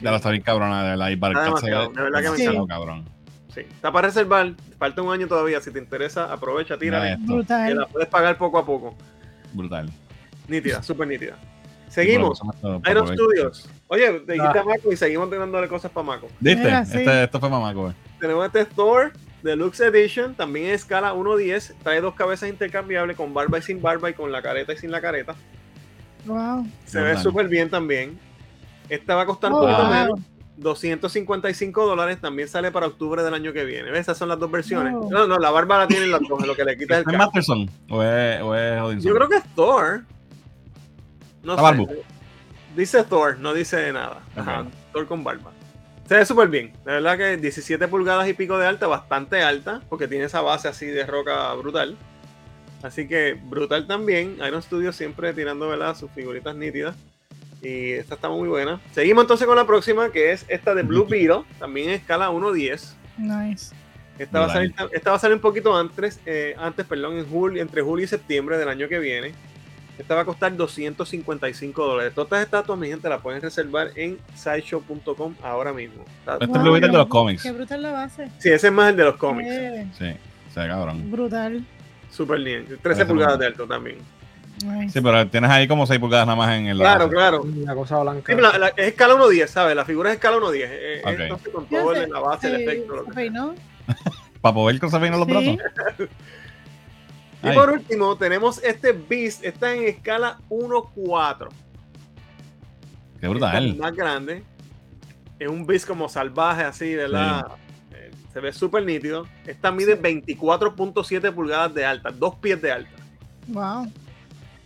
Ya 0.00 0.10
lo 0.10 0.16
está 0.16 0.30
bien 0.30 0.42
cabrona, 0.42 0.90
de 0.90 0.96
la 0.96 1.16
para 1.20 1.48
el 1.48 1.62
de 1.62 2.02
verdad 2.02 2.22
que 2.22 2.30
me 2.30 2.36
sí. 2.36 2.46
cabrón. 2.66 3.04
Sí, 3.54 3.60
está 3.60 3.92
para 3.92 4.08
reservar, 4.08 4.54
falta 4.78 5.02
un 5.02 5.12
año 5.12 5.26
todavía. 5.26 5.60
Si 5.60 5.70
te 5.70 5.78
interesa, 5.78 6.32
aprovecha, 6.32 6.78
tira. 6.78 7.16
Brutal. 7.20 7.68
Que 7.68 7.74
la 7.74 7.86
puedes 7.86 8.08
pagar 8.08 8.38
poco 8.38 8.58
a 8.58 8.64
poco. 8.64 8.96
Brutal. 9.52 9.90
Nítida, 10.48 10.82
súper 10.82 11.08
nítida. 11.08 11.36
Seguimos. 11.88 12.40
Iron 12.88 13.08
Studios. 13.08 13.68
Oye, 13.88 14.20
te 14.20 14.34
dijiste 14.34 14.58
a 14.58 14.64
Mako 14.64 14.92
y 14.92 14.96
seguimos 14.96 15.30
dándole 15.30 15.68
cosas 15.68 15.90
para 15.90 16.06
Mako. 16.06 16.28
¿Viste? 16.38 16.68
Este, 16.68 17.24
esto 17.24 17.40
fue 17.40 17.50
para 17.50 17.60
Mako. 17.60 17.90
Eh. 17.90 17.94
Tenemos 18.20 18.46
este 18.46 18.64
Thor 18.64 19.12
Deluxe 19.42 19.80
Edition, 19.80 20.34
también 20.34 20.66
en 20.66 20.72
escala 20.72 21.14
1.10. 21.14 21.74
Trae 21.82 22.00
dos 22.00 22.14
cabezas 22.14 22.48
intercambiables 22.48 23.16
con 23.16 23.32
barba 23.32 23.58
y 23.58 23.62
sin 23.62 23.80
barba 23.80 24.10
y 24.10 24.14
con 24.14 24.32
la 24.32 24.42
careta 24.42 24.72
y 24.72 24.76
sin 24.76 24.90
la 24.90 25.00
careta. 25.00 25.34
Wow. 26.26 26.66
Se 26.84 27.00
ve 27.00 27.16
súper 27.16 27.48
bien 27.48 27.70
también. 27.70 28.18
Esta 28.88 29.14
va 29.14 29.22
a 29.22 29.26
costar 29.26 29.52
un 29.52 29.60
poquito 29.60 29.84
menos. 29.84 30.20
255 30.56 31.86
dólares 31.86 32.20
también 32.20 32.46
sale 32.46 32.70
para 32.70 32.86
octubre 32.86 33.22
del 33.22 33.32
año 33.32 33.52
que 33.52 33.64
viene. 33.64 33.96
Esas 33.98 34.18
son 34.18 34.28
las 34.28 34.38
dos 34.38 34.50
versiones. 34.50 34.92
No, 34.92 35.26
no, 35.26 35.38
la 35.38 35.50
barba 35.50 35.78
la 35.78 35.88
tienen 35.88 36.10
las 36.10 36.20
dos, 36.20 36.46
lo 36.46 36.54
que 36.54 36.64
le 36.64 36.76
quita 36.76 36.98
el 36.98 37.04
¿Es 37.08 37.16
Masterson 37.16 37.70
o 37.88 38.02
es, 38.02 38.42
o 38.42 38.54
es 38.54 39.02
Yo 39.02 39.14
creo 39.14 39.28
que 39.28 39.36
es 39.36 39.54
Thor. 39.54 40.04
No 41.42 41.56
sé. 41.56 42.04
Dice 42.76 43.02
Thor, 43.04 43.38
no 43.38 43.54
dice 43.54 43.90
nada. 43.92 44.20
Ajá, 44.36 44.66
Thor 44.92 45.06
con 45.06 45.24
barba. 45.24 45.50
Se 46.10 46.16
ve 46.16 46.26
súper 46.26 46.48
bien. 46.48 46.72
De 46.84 46.90
verdad 46.90 47.16
que 47.16 47.36
17 47.36 47.86
pulgadas 47.86 48.28
y 48.28 48.32
pico 48.32 48.58
de 48.58 48.66
alta, 48.66 48.88
bastante 48.88 49.42
alta, 49.42 49.80
porque 49.88 50.08
tiene 50.08 50.24
esa 50.24 50.40
base 50.40 50.66
así 50.66 50.86
de 50.86 51.06
roca 51.06 51.54
brutal. 51.54 51.96
Así 52.82 53.06
que 53.06 53.34
brutal 53.34 53.86
también. 53.86 54.36
Iron 54.44 54.60
Studio 54.60 54.92
siempre 54.92 55.32
tirando 55.34 55.68
¿verdad? 55.68 55.96
sus 55.96 56.10
figuritas 56.10 56.56
nítidas. 56.56 56.96
Y 57.62 57.92
esta 57.92 58.16
está 58.16 58.28
muy 58.28 58.48
buena. 58.48 58.80
Seguimos 58.90 59.22
entonces 59.22 59.46
con 59.46 59.54
la 59.54 59.68
próxima, 59.68 60.10
que 60.10 60.32
es 60.32 60.44
esta 60.48 60.74
de 60.74 60.82
Blue 60.82 61.06
Beetle, 61.06 61.44
también 61.60 61.90
en 61.90 61.94
escala 61.94 62.28
1.10. 62.28 62.92
Nice. 63.16 63.72
Esta 64.18 64.40
va, 64.40 64.46
a 64.46 64.52
salir, 64.52 64.74
esta 64.90 65.10
va 65.10 65.16
a 65.16 65.20
salir 65.20 65.36
un 65.36 65.40
poquito 65.40 65.76
antes, 65.76 66.18
eh, 66.26 66.56
antes 66.58 66.86
perdón, 66.86 67.18
en 67.18 67.26
julio, 67.28 67.62
entre 67.62 67.82
julio 67.82 68.04
y 68.06 68.08
septiembre 68.08 68.58
del 68.58 68.68
año 68.68 68.88
que 68.88 68.98
viene. 68.98 69.32
Esta 70.00 70.14
va 70.14 70.22
a 70.22 70.24
costar 70.24 70.56
255 70.56 71.86
dólares. 71.86 72.14
Todas 72.14 72.26
estas 72.28 72.44
estatuas, 72.44 72.78
mi 72.78 72.88
gente, 72.88 73.06
la 73.06 73.18
pueden 73.18 73.42
reservar 73.42 73.90
en 73.96 74.18
sideshow.com 74.34 75.34
ahora 75.42 75.74
mismo. 75.74 76.04
Este 76.40 76.44
es 76.46 76.50
el 76.50 76.80
de 76.80 76.88
los 76.88 77.06
cómics. 77.06 77.42
Qué 77.42 77.52
brutal 77.52 77.82
la 77.82 77.92
base. 77.92 78.30
Sí, 78.38 78.48
ese 78.48 78.68
es 78.68 78.72
más 78.72 78.90
el 78.90 78.96
de 78.96 79.04
los 79.04 79.16
cómics. 79.16 79.50
Sí, 79.98 80.12
se 80.54 80.66
cabrón. 80.66 81.10
Brutal. 81.10 81.66
Súper 82.10 82.40
bien. 82.40 82.66
13 82.82 83.04
pulgadas 83.04 83.38
de 83.38 83.46
alto 83.46 83.66
también. 83.66 83.98
Sí, 84.90 85.00
pero 85.02 85.26
tienes 85.28 85.50
ahí 85.50 85.68
como 85.68 85.86
6 85.86 86.00
pulgadas 86.00 86.26
nada 86.26 86.36
más 86.36 86.56
en 86.56 86.66
el. 86.66 86.78
Claro, 86.78 87.10
claro. 87.10 87.44
La 87.64 87.74
cosa 87.74 87.98
blanca. 87.98 88.32
es 88.76 88.88
escala 88.88 89.14
1.10, 89.14 89.46
¿sabes? 89.48 89.76
La 89.76 89.84
figura 89.84 90.10
es 90.10 90.16
escala 90.16 90.38
1.10. 90.38 90.66
Eh, 90.66 91.02
okay. 91.04 91.52
con 91.52 91.66
todo 91.66 91.94
en 91.94 92.10
la 92.10 92.20
base, 92.20 92.48
el 92.48 92.62
efecto. 92.62 93.04
Para 94.40 94.54
poder 94.54 94.80
cruzar 94.80 95.02
bien 95.02 95.12
los 95.12 95.26
brazos. 95.26 95.58
y 97.42 97.52
por 97.52 97.70
último, 97.70 98.16
tenemos 98.16 98.62
este 98.62 98.92
Beast. 98.92 99.44
Está 99.44 99.74
en 99.74 99.84
escala 99.84 100.38
1.4. 100.48 101.48
Qué 103.20 103.28
brutal. 103.28 103.68
Es 103.68 103.76
más 103.76 103.94
grande. 103.94 104.42
Es 105.38 105.48
un 105.48 105.66
Beast 105.66 105.86
como 105.86 106.08
salvaje, 106.08 106.62
así, 106.62 106.94
¿verdad? 106.94 107.46
Eh, 107.92 108.10
se 108.32 108.40
ve 108.40 108.52
súper 108.52 108.84
nítido. 108.84 109.26
Esta 109.46 109.70
mide 109.70 110.00
24.7 110.00 111.32
pulgadas 111.32 111.74
de 111.74 111.84
alta, 111.84 112.10
dos 112.10 112.34
pies 112.36 112.60
de 112.60 112.72
alta. 112.72 112.90
Wow. 113.48 113.90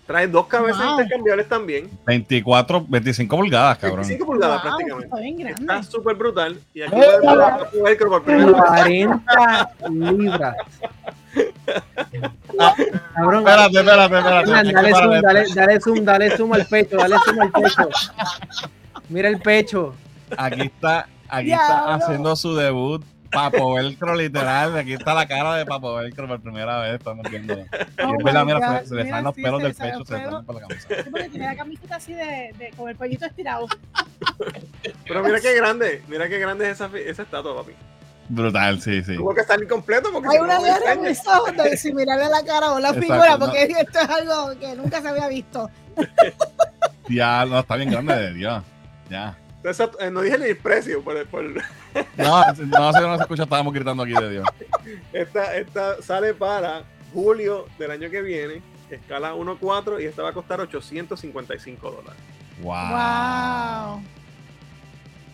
Trae 0.06 0.28
dos 0.28 0.46
cabezas 0.46 0.84
intercambiables 0.90 1.48
también. 1.48 1.88
24, 2.06 2.84
25 2.88 3.36
pulgadas, 3.36 3.78
cabrón. 3.78 4.00
25 4.00 4.26
pulgadas 4.26 4.60
prácticamente. 4.60 5.50
Está 5.50 5.82
súper 5.82 6.14
brutal. 6.14 6.58
Y 6.74 6.82
aquí 6.82 6.94
ver 6.94 7.98
por 7.98 8.22
primera 8.22 8.52
40 8.52 9.74
libras. 9.90 10.56
Ah, 12.58 12.74
cabrón, 13.14 13.46
espérate, 13.46 13.78
espérate, 13.78 14.18
espérate. 14.18 14.72
Dale, 14.72 14.92
zoom, 14.94 15.20
dale, 15.20 15.44
dale 15.54 15.80
zoom, 15.80 16.04
dale 16.04 16.36
zoom 16.36 16.52
al 16.52 16.66
pecho, 16.66 16.96
dale 16.96 17.16
zoom 17.24 17.40
al 17.40 17.52
pecho. 17.52 17.88
Mira 19.08 19.28
el 19.28 19.40
pecho. 19.40 19.94
Aquí 20.36 20.62
está, 20.62 21.08
aquí 21.28 21.52
está 21.52 21.94
haciendo 21.94 22.34
su 22.36 22.54
debut 22.54 23.04
Papo 23.34 23.74
Velcro, 23.74 24.14
literal. 24.14 24.76
Aquí 24.78 24.94
está 24.94 25.12
la 25.12 25.26
cara 25.26 25.56
de 25.56 25.66
Papo 25.66 25.94
Velcro 25.96 26.28
por 26.28 26.40
primera 26.40 26.80
vez. 26.80 26.94
Estamos 26.94 27.28
viendo. 27.28 27.54
Oh 27.54 27.58
y 27.58 28.28
es 28.28 28.44
mira, 28.44 28.84
se, 28.84 28.94
le 28.94 29.08
salen 29.08 29.24
los 29.24 29.34
pelos 29.34 29.62
del 29.62 29.74
pecho, 29.74 30.04
se 30.04 30.14
le 30.14 30.24
salen 30.24 30.44
por 30.44 30.54
la 30.54 30.60
camisa. 30.62 30.88
Sí, 30.88 31.10
porque 31.10 31.28
tiene 31.28 31.46
la 31.46 31.56
camiseta 31.56 31.96
así 31.96 32.12
de, 32.12 32.54
de, 32.56 32.70
con 32.76 32.88
el 32.88 32.96
pollito 32.96 33.26
estirado. 33.26 33.66
Pero 35.06 35.22
mira 35.22 35.40
qué 35.40 35.54
grande, 35.54 36.02
mira 36.08 36.28
qué 36.28 36.38
grande 36.38 36.70
es 36.70 36.80
esa, 36.80 36.90
esa 36.96 37.22
estatua, 37.22 37.56
papi. 37.56 37.72
Brutal, 38.28 38.80
sí, 38.80 39.02
sí. 39.02 39.16
Tuvo 39.16 39.34
que 39.34 39.42
estar 39.42 39.62
incompleto 39.62 40.10
porque. 40.12 40.28
Hay 40.30 40.38
una 40.38 40.58
guerra 40.58 40.92
en 40.92 41.02
mis 41.02 41.26
ojos 41.26 41.56
de 41.56 41.76
si 41.76 41.92
mirarle 41.92 42.28
la 42.28 42.42
cara 42.44 42.72
o 42.72 42.80
la 42.80 42.94
figura, 42.94 43.38
porque 43.38 43.62
esto 43.80 43.98
es 43.98 44.08
algo 44.08 44.58
que 44.58 44.74
nunca 44.74 45.02
se 45.02 45.08
había 45.08 45.28
visto. 45.28 45.70
ya, 47.08 47.44
no, 47.44 47.60
está 47.60 47.76
bien 47.76 47.90
grande 47.90 48.14
de 48.14 48.32
Dios. 48.32 48.62
Ya. 49.10 49.36
Entonces, 49.56 49.88
eh, 50.00 50.10
no 50.10 50.20
dije 50.22 50.38
ni 50.38 50.44
el 50.46 50.56
precio 50.56 51.02
por, 51.02 51.26
por... 51.26 51.44
No, 52.16 52.44
no, 52.44 52.92
sé, 52.92 53.00
no 53.00 53.16
se 53.16 53.22
escucha, 53.22 53.44
estábamos 53.44 53.72
gritando 53.72 54.02
aquí 54.02 54.12
de 54.12 54.30
Dios. 54.30 54.48
Esta, 55.12 55.56
esta 55.56 56.02
sale 56.02 56.34
para 56.34 56.82
julio 57.12 57.66
del 57.78 57.92
año 57.92 58.10
que 58.10 58.20
viene, 58.20 58.62
escala 58.90 59.34
1.4 59.34 60.02
y 60.02 60.06
esta 60.06 60.22
va 60.22 60.30
a 60.30 60.32
costar 60.32 60.60
855 60.60 61.90
dólares. 61.90 62.20
Wow. 62.62 64.02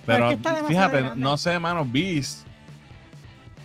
Pero 0.06 0.30
fíjate, 0.66 1.12
no 1.16 1.36
sé, 1.36 1.52
hermano, 1.52 1.84
Beast 1.84 2.46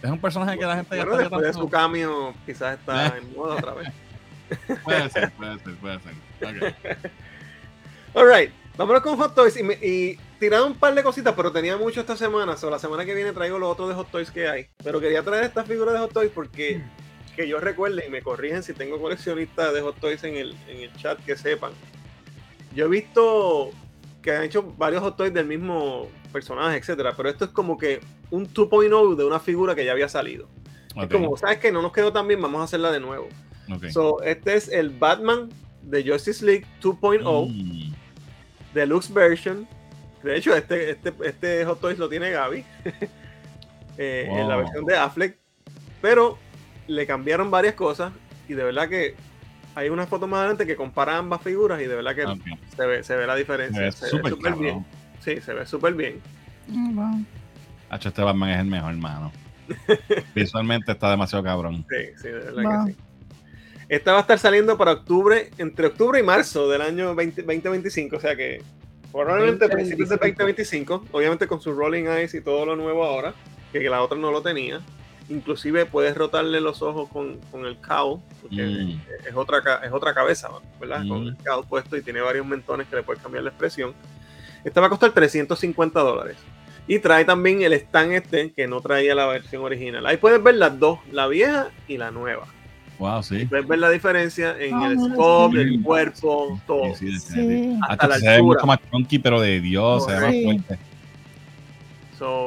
es 0.05 0.11
un 0.11 0.19
personaje 0.19 0.57
que 0.57 0.65
la 0.65 0.75
gente 0.75 0.95
ya 0.95 1.03
está 1.03 1.17
después 1.17 1.41
de 1.41 1.53
su 1.53 1.69
cambio 1.69 2.33
quizás 2.45 2.79
está 2.79 3.17
en 3.17 3.33
moda 3.35 3.55
otra 3.55 3.73
vez. 3.73 3.89
puede 4.83 5.09
ser, 5.09 5.31
puede 5.31 5.59
ser, 5.59 5.75
puede 5.75 5.99
ser. 5.99 6.13
Okay. 6.37 7.01
Alright, 8.13 8.51
vámonos 8.77 9.01
con 9.01 9.17
Hot 9.17 9.35
Toys 9.35 9.57
y, 9.57 9.85
y 9.85 10.19
tirado 10.39 10.67
un 10.67 10.75
par 10.75 10.93
de 10.93 11.03
cositas, 11.03 11.33
pero 11.35 11.51
tenía 11.51 11.77
mucho 11.77 11.99
esta 11.99 12.15
semana. 12.15 12.55
O 12.61 12.69
la 12.69 12.79
semana 12.79 13.05
que 13.05 13.13
viene 13.13 13.33
traigo 13.33 13.57
los 13.57 13.71
otros 13.71 13.89
de 13.89 13.95
Hot 13.95 14.11
Toys 14.11 14.31
que 14.31 14.47
hay. 14.47 14.67
Pero 14.83 15.01
quería 15.01 15.23
traer 15.23 15.45
esta 15.45 15.63
figura 15.63 15.91
de 15.93 15.99
Hot 15.99 16.13
Toys 16.13 16.31
porque 16.33 16.81
que 17.35 17.47
yo 17.47 17.59
recuerde 17.59 18.05
y 18.07 18.09
me 18.09 18.21
corrigen 18.21 18.63
si 18.63 18.73
tengo 18.73 18.99
coleccionistas 18.99 19.73
de 19.73 19.81
Hot 19.81 19.99
Toys 19.99 20.23
en 20.23 20.35
el, 20.35 20.55
en 20.69 20.81
el 20.81 20.93
chat 20.95 21.19
que 21.25 21.35
sepan. 21.35 21.73
Yo 22.73 22.85
he 22.85 22.89
visto 22.89 23.71
que 24.21 24.31
han 24.31 24.43
hecho 24.43 24.63
varios 24.77 25.01
Hot 25.01 25.17
Toys 25.17 25.33
del 25.33 25.45
mismo 25.45 26.07
personaje, 26.35 26.77
etcétera, 26.77 27.13
pero 27.15 27.29
esto 27.29 27.45
es 27.45 27.51
como 27.51 27.77
que 27.77 28.01
un 28.29 28.47
2.0 28.47 29.15
de 29.15 29.23
una 29.23 29.39
figura 29.39 29.73
que 29.73 29.85
ya 29.85 29.93
había 29.93 30.09
salido. 30.09 30.47
Es 30.95 31.07
como, 31.09 31.35
¿sabes 31.35 31.59
que 31.59 31.71
No 31.71 31.81
nos 31.81 31.91
quedó 31.91 32.13
tan 32.13 32.27
bien, 32.27 32.41
vamos 32.41 32.61
a 32.61 32.65
hacerla 32.65 32.91
de 32.91 32.99
nuevo. 32.99 33.27
So, 33.91 34.21
este 34.21 34.55
es 34.55 34.67
el 34.67 34.89
Batman 34.89 35.49
de 35.81 36.09
Justice 36.09 36.45
League 36.45 36.65
2.0, 36.81 37.49
mm. 37.49 37.93
Deluxe 38.73 39.13
Version, 39.13 39.67
de 40.25 40.35
hecho, 40.35 40.55
este, 40.55 40.89
este, 40.89 41.13
este 41.23 41.65
Hot 41.65 41.79
Toys 41.79 41.99
lo 41.99 42.09
tiene 42.09 42.31
Gaby. 42.31 42.65
Eh, 43.97 44.27
en 44.29 44.49
la 44.49 44.57
versión 44.57 44.83
de 44.83 44.97
Affleck. 44.97 45.37
Pero 46.01 46.37
le 46.85 47.07
cambiaron 47.07 47.49
varias 47.49 47.75
cosas. 47.75 48.11
Y 48.49 48.53
de 48.53 48.61
verdad 48.65 48.89
que 48.89 49.15
hay 49.73 49.87
una 49.87 50.05
foto 50.05 50.27
más 50.27 50.39
adelante 50.39 50.67
que 50.67 50.75
compara 50.75 51.17
ambas 51.17 51.41
figuras. 51.41 51.81
Y 51.81 51.85
de 51.85 51.95
verdad 51.95 52.13
que 52.13 52.25
se, 52.75 52.85
ve, 52.85 53.03
se 53.05 53.15
ve 53.15 53.25
la 53.25 53.37
diferencia. 53.37 53.89
Se 53.93 54.17
ve 54.17 54.29
súper 54.29 54.55
bien. 54.55 54.85
Sí, 55.25 55.41
se 55.41 55.53
ve 55.53 55.65
súper 55.65 55.93
bien. 55.93 56.21
Mm, 56.67 57.23
este 57.91 58.21
Batman 58.21 58.49
es 58.51 58.59
el 58.59 58.67
mejor, 58.67 58.91
hermano. 58.91 59.31
Visualmente 60.35 60.91
está 60.91 61.11
demasiado 61.11 61.43
cabrón. 61.43 61.85
Sí, 61.89 62.05
sí, 62.21 62.27
de 62.27 62.33
verdad 62.33 62.85
que 62.85 62.93
sí. 62.93 62.97
Esta 63.89 64.11
va 64.13 64.19
a 64.19 64.21
estar 64.21 64.39
saliendo 64.39 64.77
para 64.77 64.93
octubre, 64.93 65.51
entre 65.57 65.87
octubre 65.87 66.19
y 66.19 66.23
marzo 66.23 66.69
del 66.69 66.81
año 66.81 67.13
2025. 67.15 68.15
O 68.15 68.19
sea 68.19 68.35
que 68.35 68.61
Probablemente 69.23 69.63
a 69.63 69.69
principios 69.69 70.09
de 70.09 70.17
2025, 70.17 71.05
obviamente 71.13 71.47
con 71.47 71.61
su 71.61 71.73
Rolling 71.73 72.05
Eyes 72.05 72.33
y 72.33 72.41
todo 72.41 72.65
lo 72.65 72.75
nuevo 72.75 73.05
ahora, 73.05 73.33
que, 73.71 73.79
la 73.89 74.01
otra 74.01 74.17
no 74.17 74.29
lo 74.29 74.41
tenía. 74.41 74.81
Inclusive 75.29 75.85
puedes 75.85 76.15
rotarle 76.17 76.59
los 76.59 76.81
ojos 76.81 77.07
con, 77.09 77.39
con 77.49 77.65
el 77.65 77.77
cowl, 77.77 78.19
porque 78.41 78.61
mm. 78.61 79.01
es, 79.25 79.35
otra, 79.35 79.81
es 79.85 79.91
otra 79.93 80.13
cabeza, 80.13 80.49
¿verdad? 80.81 81.07
Con 81.07 81.23
mm. 81.23 81.27
el 81.29 81.37
cowl 81.37 81.65
puesto 81.65 81.95
y 81.95 82.01
tiene 82.01 82.19
varios 82.19 82.45
mentones 82.45 82.87
que 82.87 82.97
le 82.97 83.03
puedes 83.03 83.23
cambiar 83.23 83.45
la 83.45 83.51
expresión. 83.51 83.93
Esta 84.65 84.81
va 84.81 84.87
a 84.87 84.89
costar 84.89 85.11
350 85.11 85.99
dólares. 85.99 86.37
Y 86.87 86.99
trae 86.99 87.23
también 87.23 87.61
el 87.61 87.73
stand 87.73 88.13
este 88.13 88.51
que 88.51 88.67
no 88.67 88.81
traía 88.81 89.15
la 89.15 89.27
versión 89.27 89.63
original. 89.63 90.05
Ahí 90.05 90.17
puedes 90.17 90.41
ver 90.43 90.55
las 90.55 90.77
dos, 90.79 90.99
la 91.11 91.27
vieja 91.27 91.69
y 91.87 91.97
la 91.97 92.11
nueva. 92.11 92.47
Wow, 92.97 93.23
sí. 93.23 93.45
Puedes 93.45 93.67
ver 93.67 93.79
la 93.79 93.89
diferencia 93.89 94.55
en 94.59 94.81
el 94.81 94.99
scope, 94.99 95.61
el 95.61 95.81
cuerpo, 95.81 96.59
todo. 96.65 96.95
Sí, 96.95 97.19
sí, 97.19 97.77
Hasta, 97.87 98.07
la 98.07 98.19
se 98.19 98.29
ve 98.29 98.41
mucho 98.41 98.65
más 98.65 98.79
chunky, 98.89 99.19
pero 99.19 99.39
de 99.39 99.59
Dios, 99.61 100.05
se 100.05 100.13
ve 100.13 100.19
más 100.19 100.43
fuerte. 100.43 100.79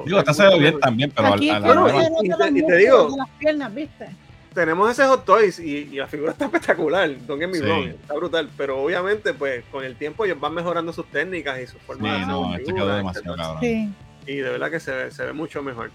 digo, 0.07 0.19
esta 0.19 0.35
se 0.35 0.47
ve 0.47 0.59
bien 0.59 0.81
también, 0.81 1.13
pero 1.15 1.35
Aquí, 1.35 1.51
a, 1.51 1.61
la 1.61 2.49
y, 2.51 2.67
te, 2.67 2.77
digo, 2.77 3.15
las 3.17 3.29
piernas, 3.39 3.75
¿viste? 3.75 4.09
Tenemos 4.59 4.91
ese 4.91 5.07
Hot 5.07 5.25
Toys 5.25 5.61
y, 5.61 5.89
y, 5.93 5.97
la 5.97 6.09
figura 6.09 6.33
está 6.33 6.47
espectacular, 6.47 7.09
don't 7.29 7.41
get 7.41 7.49
me 7.49 7.61
wrong, 7.61 7.87
está 7.91 8.15
brutal, 8.15 8.51
pero 8.57 8.83
obviamente 8.83 9.33
pues 9.33 9.65
con 9.71 9.85
el 9.85 9.95
tiempo 9.95 10.25
ellos 10.25 10.41
van 10.41 10.53
mejorando 10.53 10.93
sus 10.93 11.07
técnicas 11.07 11.61
y 11.61 11.69
sus 11.69 11.81
formas 11.83 12.19
sí, 12.19 12.27
no, 12.27 12.57
este 12.57 12.75
quedó 12.75 12.97
demasiado 12.97 13.37
cabrón. 13.37 13.61
Sí. 13.61 13.89
Y 14.27 14.37
de 14.39 14.51
verdad 14.51 14.69
que 14.69 14.81
se 14.81 14.91
ve, 14.91 15.11
se 15.13 15.25
ve 15.25 15.33
mucho 15.33 15.63
mejor. 15.63 15.93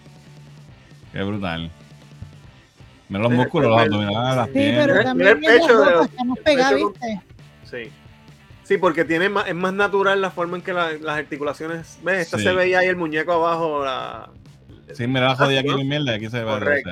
Qué 1.12 1.22
brutal. 1.24 1.70
Mira 3.10 3.24
los 3.24 3.34
músculos, 3.34 3.70
los 3.70 3.82
abdominales, 3.82 4.38
las 4.38 4.48
piernas. 4.48 4.86
Sí, 4.86 4.92
pero 4.94 5.04
también 5.04 5.30
el 5.30 5.40
pecho 5.40 6.02
estamos 6.04 6.40
pegados, 6.40 6.94
¿viste? 6.94 7.22
Sí. 7.70 7.92
Sí, 8.64 8.78
porque 8.78 9.04
tiene 9.04 9.28
más, 9.28 9.46
es 9.50 9.56
más 9.56 9.74
natural 9.74 10.22
la 10.22 10.32
forma 10.32 10.56
en 10.56 10.64
que 10.64 10.72
las 10.72 11.18
articulaciones. 11.18 12.00
¿Ves? 12.02 12.22
Esta 12.22 12.38
se 12.38 12.54
veía 12.54 12.80
ahí 12.80 12.88
el 12.88 12.96
muñeco 12.96 13.34
abajo. 13.34 13.84
La, 13.84 14.30
sí, 14.94 15.06
mira 15.06 15.28
la 15.28 15.36
jodida 15.36 15.60
aquí 15.60 15.70
en 15.70 15.88
mierda. 15.88 16.14
Aquí 16.14 16.30
se 16.30 16.40
ve. 16.40 16.46
Correcto. 16.46 16.92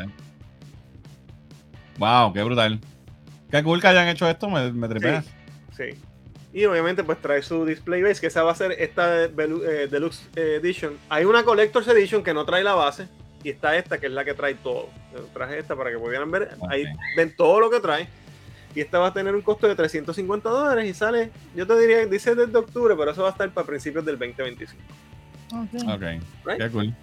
Wow, 2.02 2.34
qué 2.34 2.42
brutal. 2.42 2.80
Qué 3.52 3.62
cool 3.62 3.80
que 3.80 3.86
hayan 3.86 4.08
hecho 4.08 4.28
esto, 4.28 4.50
me, 4.50 4.72
me 4.72 4.88
tripeas. 4.88 5.24
Sí, 5.78 5.90
Y 6.52 6.66
obviamente, 6.66 7.04
pues 7.04 7.22
trae 7.22 7.44
su 7.44 7.64
display 7.64 8.02
base, 8.02 8.20
que 8.20 8.26
esa 8.26 8.42
va 8.42 8.54
a 8.54 8.56
ser 8.56 8.72
esta 8.72 9.26
eh, 9.26 9.88
Deluxe 9.92 10.28
Edition. 10.36 10.98
Hay 11.10 11.26
una 11.26 11.44
Collector's 11.44 11.88
Edition 11.88 12.24
que 12.24 12.34
no 12.34 12.44
trae 12.44 12.64
la 12.64 12.74
base 12.74 13.08
y 13.44 13.52
está 13.52 13.78
esta 13.78 14.00
que 14.00 14.08
es 14.08 14.12
la 14.14 14.26
que 14.26 14.34
trae 14.34 14.56
todo. 14.56 14.90
Traje 15.32 15.60
esta 15.60 15.76
para 15.76 15.92
que 15.92 16.00
pudieran 16.00 16.32
ver. 16.32 16.58
Ahí 16.70 16.86
ven 17.16 17.36
todo 17.36 17.60
lo 17.60 17.70
que 17.70 17.80
trae. 17.80 18.08
Y 18.74 18.82
esta 18.82 18.98
va 18.98 19.08
a 19.08 19.14
tener 19.14 19.36
un 19.36 19.44
costo 19.44 19.68
de 19.68 19.76
350 19.76 20.50
dólares 20.50 20.90
y 20.90 20.96
sale, 20.96 21.30
yo 21.56 21.68
te 21.68 21.78
diría, 21.78 22.04
dice 22.08 22.34
desde 22.34 22.58
octubre, 22.58 22.96
pero 22.98 23.12
eso 23.12 23.22
va 23.22 23.28
a 23.28 23.32
estar 23.32 23.48
para 23.52 23.68
principios 23.68 24.04
del 24.04 24.18
2025. 24.18 24.82
Ok. 25.88 26.58
Qué 26.58 26.70
cool. 26.72 26.96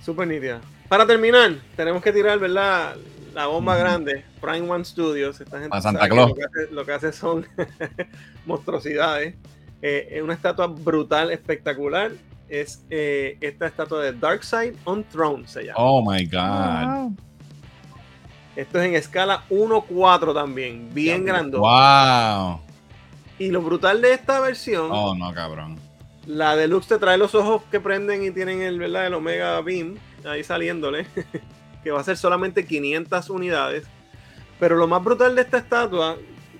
Super 0.00 0.28
nítida. 0.28 0.60
Para 0.88 1.06
terminar, 1.06 1.54
tenemos 1.74 2.02
que 2.02 2.12
tirar, 2.12 2.38
¿verdad? 2.38 2.94
La 3.34 3.46
bomba 3.46 3.76
grande, 3.76 4.24
Prime 4.40 4.70
One 4.70 4.84
Studios. 4.84 5.40
Esta 5.40 5.60
gente 5.60 5.80
Santa 5.80 6.08
Claus. 6.08 6.32
Lo, 6.70 6.84
que 6.84 6.92
hace, 6.92 7.12
son 7.12 7.46
monstruosidades. 8.46 9.34
Eh, 9.80 10.08
es 10.12 10.22
una 10.22 10.34
estatua 10.34 10.66
brutal, 10.66 11.30
espectacular 11.30 12.12
es 12.52 12.84
eh, 12.90 13.38
esta 13.40 13.66
estatua 13.66 14.02
de 14.02 14.12
Darkseid 14.12 14.74
on 14.84 15.02
Throne, 15.04 15.48
se 15.48 15.64
llama. 15.64 15.78
Oh 15.78 16.02
my 16.02 16.26
God. 16.26 17.18
Esto 18.54 18.78
es 18.78 18.88
en 18.88 18.94
escala 18.94 19.44
1-4 19.48 20.34
también, 20.34 20.90
bien 20.92 21.24
grande. 21.24 21.56
Wow. 21.56 22.60
Y 23.38 23.50
lo 23.50 23.62
brutal 23.62 24.02
de 24.02 24.12
esta 24.12 24.38
versión. 24.40 24.90
Oh, 24.92 25.14
no, 25.14 25.32
cabrón. 25.32 25.78
La 26.26 26.54
deluxe 26.54 26.88
te 26.88 26.98
trae 26.98 27.16
los 27.16 27.34
ojos 27.34 27.62
que 27.70 27.80
prenden 27.80 28.22
y 28.22 28.30
tienen 28.30 28.60
el, 28.60 28.78
¿verdad? 28.78 29.06
el 29.06 29.14
Omega 29.14 29.58
Beam 29.62 29.96
ahí 30.26 30.44
saliéndole. 30.44 31.06
que 31.82 31.90
va 31.90 32.00
a 32.00 32.04
ser 32.04 32.16
solamente 32.16 32.64
500 32.64 33.30
unidades. 33.30 33.84
Pero 34.58 34.76
lo 34.76 34.86
más 34.86 35.02
brutal 35.02 35.34
de 35.34 35.42
esta 35.42 35.58
estatua, 35.58 36.16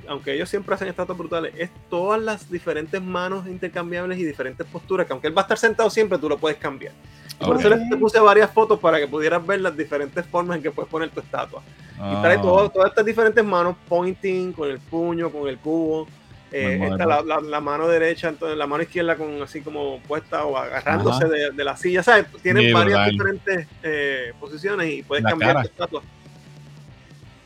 aunque 0.08 0.34
ellos 0.34 0.48
siempre 0.48 0.74
hacen 0.74 0.88
estatuas 0.88 1.16
brutales, 1.16 1.54
es 1.56 1.70
todas 1.88 2.20
las 2.20 2.50
diferentes 2.50 3.00
manos 3.00 3.46
intercambiables 3.46 4.18
y 4.18 4.24
diferentes 4.24 4.66
posturas, 4.66 5.06
que 5.06 5.12
aunque 5.12 5.28
él 5.28 5.36
va 5.36 5.42
a 5.42 5.44
estar 5.44 5.58
sentado 5.58 5.88
siempre, 5.90 6.18
tú 6.18 6.28
lo 6.28 6.38
puedes 6.38 6.58
cambiar. 6.58 6.92
Por 7.38 7.58
eso 7.58 7.68
les 7.68 7.98
puse 7.98 8.20
varias 8.20 8.50
fotos 8.50 8.78
para 8.78 8.98
que 8.98 9.08
pudieras 9.08 9.44
ver 9.44 9.60
las 9.60 9.76
diferentes 9.76 10.24
formas 10.26 10.56
en 10.56 10.62
que 10.62 10.70
puedes 10.70 10.90
poner 10.90 11.10
tu 11.10 11.20
estatua. 11.20 11.62
Y 11.94 12.20
trae 12.20 12.36
ah. 12.36 12.42
todas 12.42 12.88
estas 12.88 13.04
diferentes 13.04 13.44
manos, 13.44 13.76
pointing, 13.88 14.52
con 14.52 14.68
el 14.68 14.78
puño, 14.78 15.30
con 15.30 15.48
el 15.48 15.58
cubo. 15.58 16.06
Eh, 16.54 16.78
la, 16.98 17.60
mano 17.60 17.88
derecha, 17.88 18.28
entonces 18.28 18.58
la 18.58 18.66
mano 18.66 18.82
izquierda 18.82 19.16
con 19.16 19.40
así 19.42 19.62
como 19.62 20.00
puesta 20.00 20.44
o 20.44 20.58
agarrándose 20.58 21.26
de, 21.26 21.64
la 21.64 21.76
silla, 21.78 22.02
¿sabes? 22.02 22.26
Tienen 22.42 22.72
varias 22.74 23.10
diferentes 23.10 23.66
eh, 23.82 24.34
posiciones 24.38 24.92
y 24.92 25.02
puedes 25.02 25.24
cambiar 25.24 25.62
tu 25.62 25.68
estatua. 25.68 26.02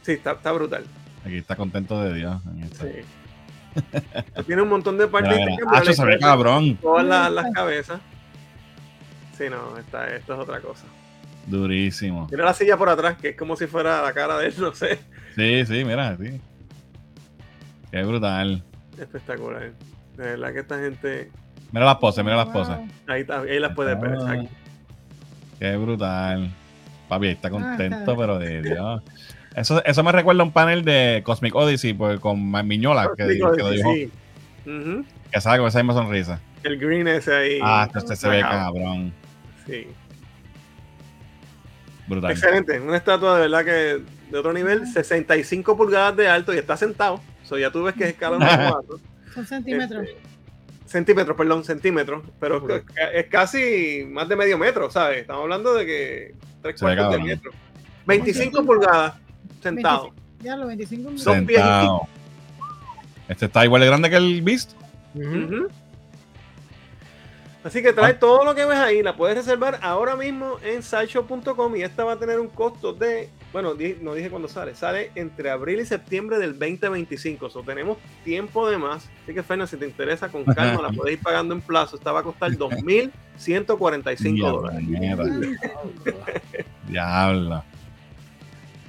Sí, 0.03 0.13
está, 0.13 0.33
está, 0.33 0.53
brutal. 0.53 0.85
Aquí 1.25 1.37
está 1.39 1.55
contento 1.55 2.01
de 2.03 2.15
Dios. 2.15 2.41
Sí. 2.81 3.83
Tiene 4.47 4.63
un 4.63 4.69
montón 4.69 4.99
de 4.99 5.07
partes. 5.07 5.97
se 5.97 6.05
ve 6.05 6.19
cabrón. 6.19 6.77
Todas 6.77 7.31
las, 7.31 7.53
cabezas. 7.53 8.01
Sí, 9.39 9.45
no, 9.51 9.79
esta, 9.79 10.09
esto 10.17 10.35
es 10.35 10.41
otra 10.41 10.61
cosa. 10.61 10.85
Durísimo. 11.47 12.27
Tiene 12.29 12.43
la 12.43 12.55
silla 12.55 12.77
por 12.77 12.89
atrás, 12.89 13.19
que 13.19 13.31
es 13.31 13.37
como 13.37 13.55
si 13.55 13.67
fuera 13.67 14.03
la 14.03 14.13
cara 14.13 14.39
de 14.39 14.49
él, 14.49 14.55
no 14.59 14.75
sé. 14.75 14.99
Sí, 15.37 15.65
sí, 15.67 15.85
mira, 15.85 16.17
sí. 16.17 16.41
Qué 17.93 18.03
brutal. 18.03 18.65
Espectacular. 18.99 19.73
De 20.17 20.25
verdad 20.25 20.53
que 20.53 20.61
esta 20.61 20.79
gente. 20.79 21.31
Mira 21.73 21.87
las 21.87 21.97
poses, 21.97 22.25
mira 22.25 22.37
las 22.37 22.49
poses. 22.49 22.77
Ahí, 23.07 23.23
está, 23.23 23.41
ahí 23.41 23.59
las 23.59 23.75
puedes 23.75 24.01
ver, 24.01 24.17
ah. 24.21 24.45
Qué 25.59 25.77
brutal. 25.77 26.51
Papi, 27.09 27.29
está 27.29 27.51
contento, 27.51 28.17
pero 28.17 28.39
de 28.39 28.63
Dios. 28.63 29.03
Eso, 29.55 29.83
eso 29.85 30.03
me 30.03 30.13
recuerda 30.13 30.43
a 30.43 30.45
un 30.45 30.53
panel 30.53 30.85
de 30.85 31.23
Cosmic 31.25 31.55
Odyssey 31.55 31.95
pues, 31.95 32.21
con 32.21 32.51
Miñola, 32.67 33.11
que, 33.17 33.27
que, 33.27 33.39
lo 33.39 33.71
dijo. 33.71 33.93
Sí. 33.93 34.11
Que 35.31 35.41
sabe 35.41 35.59
con 35.59 35.69
esa 35.69 35.79
misma 35.79 35.95
sonrisa. 35.95 36.41
El 36.63 36.79
green 36.79 37.09
ese 37.09 37.35
ahí. 37.35 37.59
Ah, 37.63 37.89
este 37.95 38.17
se 38.17 38.29
ve 38.29 38.41
cabrón. 38.41 39.13
Sí. 39.67 39.87
Brutal. 42.07 42.31
Excelente. 42.31 42.81
Una 42.81 42.97
estatua 42.97 43.37
de 43.37 43.49
verdad 43.49 43.65
que 43.65 44.03
de 44.31 44.39
otro 44.39 44.53
nivel, 44.53 44.87
65 44.87 45.77
pulgadas 45.77 46.17
de 46.17 46.29
alto 46.29 46.53
y 46.53 46.59
está 46.59 46.77
sentado. 46.77 47.21
So, 47.47 47.59
ya 47.59 47.71
tú 47.71 47.85
ves 47.85 47.95
que 47.95 48.05
es 48.05 48.11
escala 48.11 48.39
4. 48.73 49.01
Son 49.35 49.47
centímetros. 49.47 50.07
Este, 50.07 50.21
centímetros, 50.87 51.37
perdón, 51.37 51.65
centímetros. 51.65 52.25
Pero 52.41 52.67
es, 53.13 53.27
casi 53.27 54.05
más 54.09 54.29
de 54.29 54.37
medio 54.37 54.59
metro, 54.59 54.91
¿sabes? 54.91 55.19
Estamos 55.19 55.43
hablando 55.43 55.75
de 55.75 55.87
que 55.87 56.35
3 56.63 56.81
cuartos 56.81 57.13
de 57.13 57.19
metro. 57.19 57.51
25 58.07 58.65
pulgadas 58.65 59.15
sentado. 59.63 60.13
ya, 60.41 60.57
los 60.57 60.69
25 60.69 61.19
Son 61.19 61.47
Este 63.29 63.47
está 63.47 63.65
igual 63.65 63.81
de 63.81 63.87
grande 63.87 64.11
que 64.11 64.17
el 64.17 64.43
Beast. 64.43 64.73
Así 67.65 67.83
que 67.83 67.93
trae 67.93 68.13
ah. 68.13 68.19
todo 68.19 68.45
lo 68.45 68.55
que 68.55 68.65
ves 68.65 68.79
ahí, 68.79 69.03
la 69.03 69.17
puedes 69.17 69.37
reservar 69.37 69.81
ahora 69.83 70.15
mismo 70.15 70.57
en 70.63 70.85
sideshow.com 70.85 71.75
y 71.75 71.83
esta 71.83 72.05
va 72.05 72.13
a 72.13 72.19
tener 72.19 72.39
un 72.39 72.47
costo 72.47 72.93
de, 72.93 73.29
bueno, 73.57 73.75
no 74.03 74.13
dije 74.13 74.29
cuándo 74.29 74.49
sale, 74.49 74.75
sale 74.75 75.13
entre 75.15 75.49
abril 75.49 75.81
y 75.81 75.87
septiembre 75.87 76.39
del 76.39 76.59
2025, 76.59 77.47
o 77.55 77.63
tenemos 77.63 77.97
tiempo 78.23 78.69
de 78.69 78.77
más, 78.77 79.09
así 79.23 79.33
que 79.33 79.43
Fernández, 79.43 79.71
si 79.71 79.79
te 79.79 79.87
interesa, 79.87 80.29
con 80.29 80.45
calma, 80.45 80.83
la 80.83 80.91
puedes 80.95 81.17
ir 81.17 81.23
pagando 81.23 81.55
en 81.55 81.63
plazo, 81.63 81.97
esta 81.97 82.13
va 82.13 82.21
a 82.21 82.23
costar 82.23 82.51
2.145 82.51 84.47
dólares. 84.47 84.85
Diablo. 86.87 87.65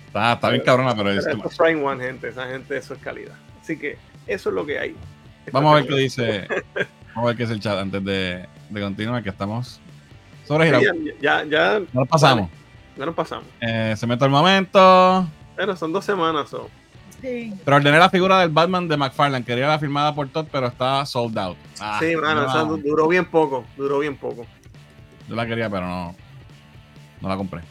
Está, 0.08 0.34
está 0.34 0.50
bien 0.50 0.64
cabrona, 0.66 0.94
pero, 0.98 1.12
es... 1.12 1.26
Esto 1.26 1.48
es 1.50 1.60
One, 1.62 2.04
gente, 2.04 2.28
esa 2.28 2.48
gente, 2.48 2.76
eso 2.76 2.94
es 2.94 3.00
calidad. 3.00 3.38
Así 3.62 3.80
que 3.80 3.98
eso 4.28 4.50
es 4.50 4.56
lo 4.56 4.66
que 4.66 4.80
hay. 4.80 4.98
Vamos 5.54 5.72
a 5.72 5.76
ver 5.76 5.88
qué 5.88 5.96
dice, 5.96 6.46
vamos 7.16 7.24
a 7.24 7.26
ver 7.28 7.38
qué 7.38 7.44
es 7.44 7.50
el 7.52 7.62
chat 7.62 7.78
antes 7.78 8.04
de 8.04 8.46
de 8.70 8.82
continuar, 8.82 9.24
que 9.24 9.30
estamos 9.30 9.80
sobre 10.46 10.70
Ya, 10.70 10.94
ya, 11.22 11.44
ya, 11.46 11.82
nos 11.94 12.08
pasamos. 12.08 12.50
Ya 12.98 13.06
nos 13.06 13.16
pasamos. 13.16 13.46
Eh, 13.62 13.94
se 13.98 14.08
mete 14.08 14.26
el 14.26 14.32
momento. 14.32 15.28
Pero 15.56 15.76
son 15.76 15.94
dos 15.94 16.04
semanas. 16.04 16.50
Sí. 17.22 17.54
Pero 17.64 17.78
ordené 17.78 17.98
la 17.98 18.10
figura 18.10 18.40
del 18.40 18.50
Batman 18.50 18.88
de 18.88 18.98
McFarlane. 18.98 19.46
Quería 19.46 19.68
la 19.68 19.80
firmada 19.80 20.14
por 20.14 20.28
Todd, 20.30 20.48
pero 20.52 20.68
está 20.68 21.06
sold 21.06 21.38
out. 21.38 21.58
Ah, 21.80 21.98
sí, 22.00 22.16
mano, 22.16 22.78
duró 22.78 23.08
bien 23.08 23.26
poco. 23.26 23.66
Duró 23.76 24.00
bien 24.00 24.18
poco. 24.18 24.46
Yo 25.28 25.36
la 25.36 25.46
quería, 25.46 25.70
pero 25.70 25.88
no. 25.88 26.16
No 27.22 27.30
la 27.30 27.36
compré. 27.36 27.62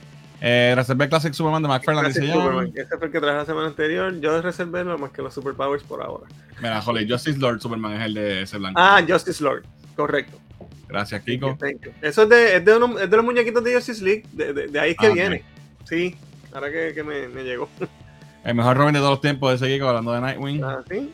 Eh, 0.40 0.74
reservé 0.76 1.08
Classic 1.08 1.32
Superman 1.32 1.62
de 1.62 1.68
McFarlane. 1.68 2.12
Classic 2.12 2.32
Superman. 2.32 2.72
Ese 2.74 2.98
fue 2.98 3.06
el 3.06 3.12
que 3.12 3.20
traje 3.20 3.36
la 3.36 3.44
semana 3.44 3.68
anterior. 3.68 4.20
Yo 4.20 4.42
reservé 4.42 4.84
no 4.84 4.98
más 4.98 5.10
que 5.10 5.22
los 5.22 5.32
Superpowers 5.32 5.82
por 5.84 6.02
ahora. 6.02 6.26
Mira, 6.60 6.80
joder, 6.82 7.08
Justice 7.08 7.38
Lord 7.38 7.60
Superman 7.60 7.94
es 7.94 8.02
el 8.02 8.14
de 8.14 8.42
ese 8.42 8.58
blanco. 8.58 8.78
Ah, 8.80 9.02
Justice 9.06 9.42
Lord. 9.42 9.64
Correcto. 9.96 10.38
Gracias, 10.88 11.22
Kiko. 11.22 11.56
Eso 12.00 12.22
es 12.22 12.28
de, 12.28 12.56
es 12.56 12.64
de, 12.64 12.76
uno, 12.76 12.98
es 12.98 13.10
de, 13.10 13.16
los 13.16 13.24
muñequitos 13.24 13.62
de 13.64 13.74
Justice 13.74 14.04
League. 14.04 14.24
De, 14.32 14.52
de, 14.52 14.80
ahí 14.80 14.92
es 14.92 14.96
que 14.96 15.06
ah, 15.06 15.10
viene. 15.10 15.44
Sí, 15.84 16.16
ahora 16.52 16.70
que, 16.70 16.92
que 16.94 17.02
me, 17.02 17.28
me, 17.28 17.42
llegó. 17.42 17.68
El 18.44 18.54
mejor 18.54 18.76
Robin 18.76 18.94
de 18.94 19.00
todos 19.00 19.12
los 19.12 19.20
tiempos 19.20 19.50
de 19.50 19.66
ese 19.66 19.74
Kiko 19.74 19.88
hablando 19.88 20.12
de 20.12 20.20
Nightwing. 20.20 20.64
Ah, 20.64 20.82
¿sí? 20.88 21.12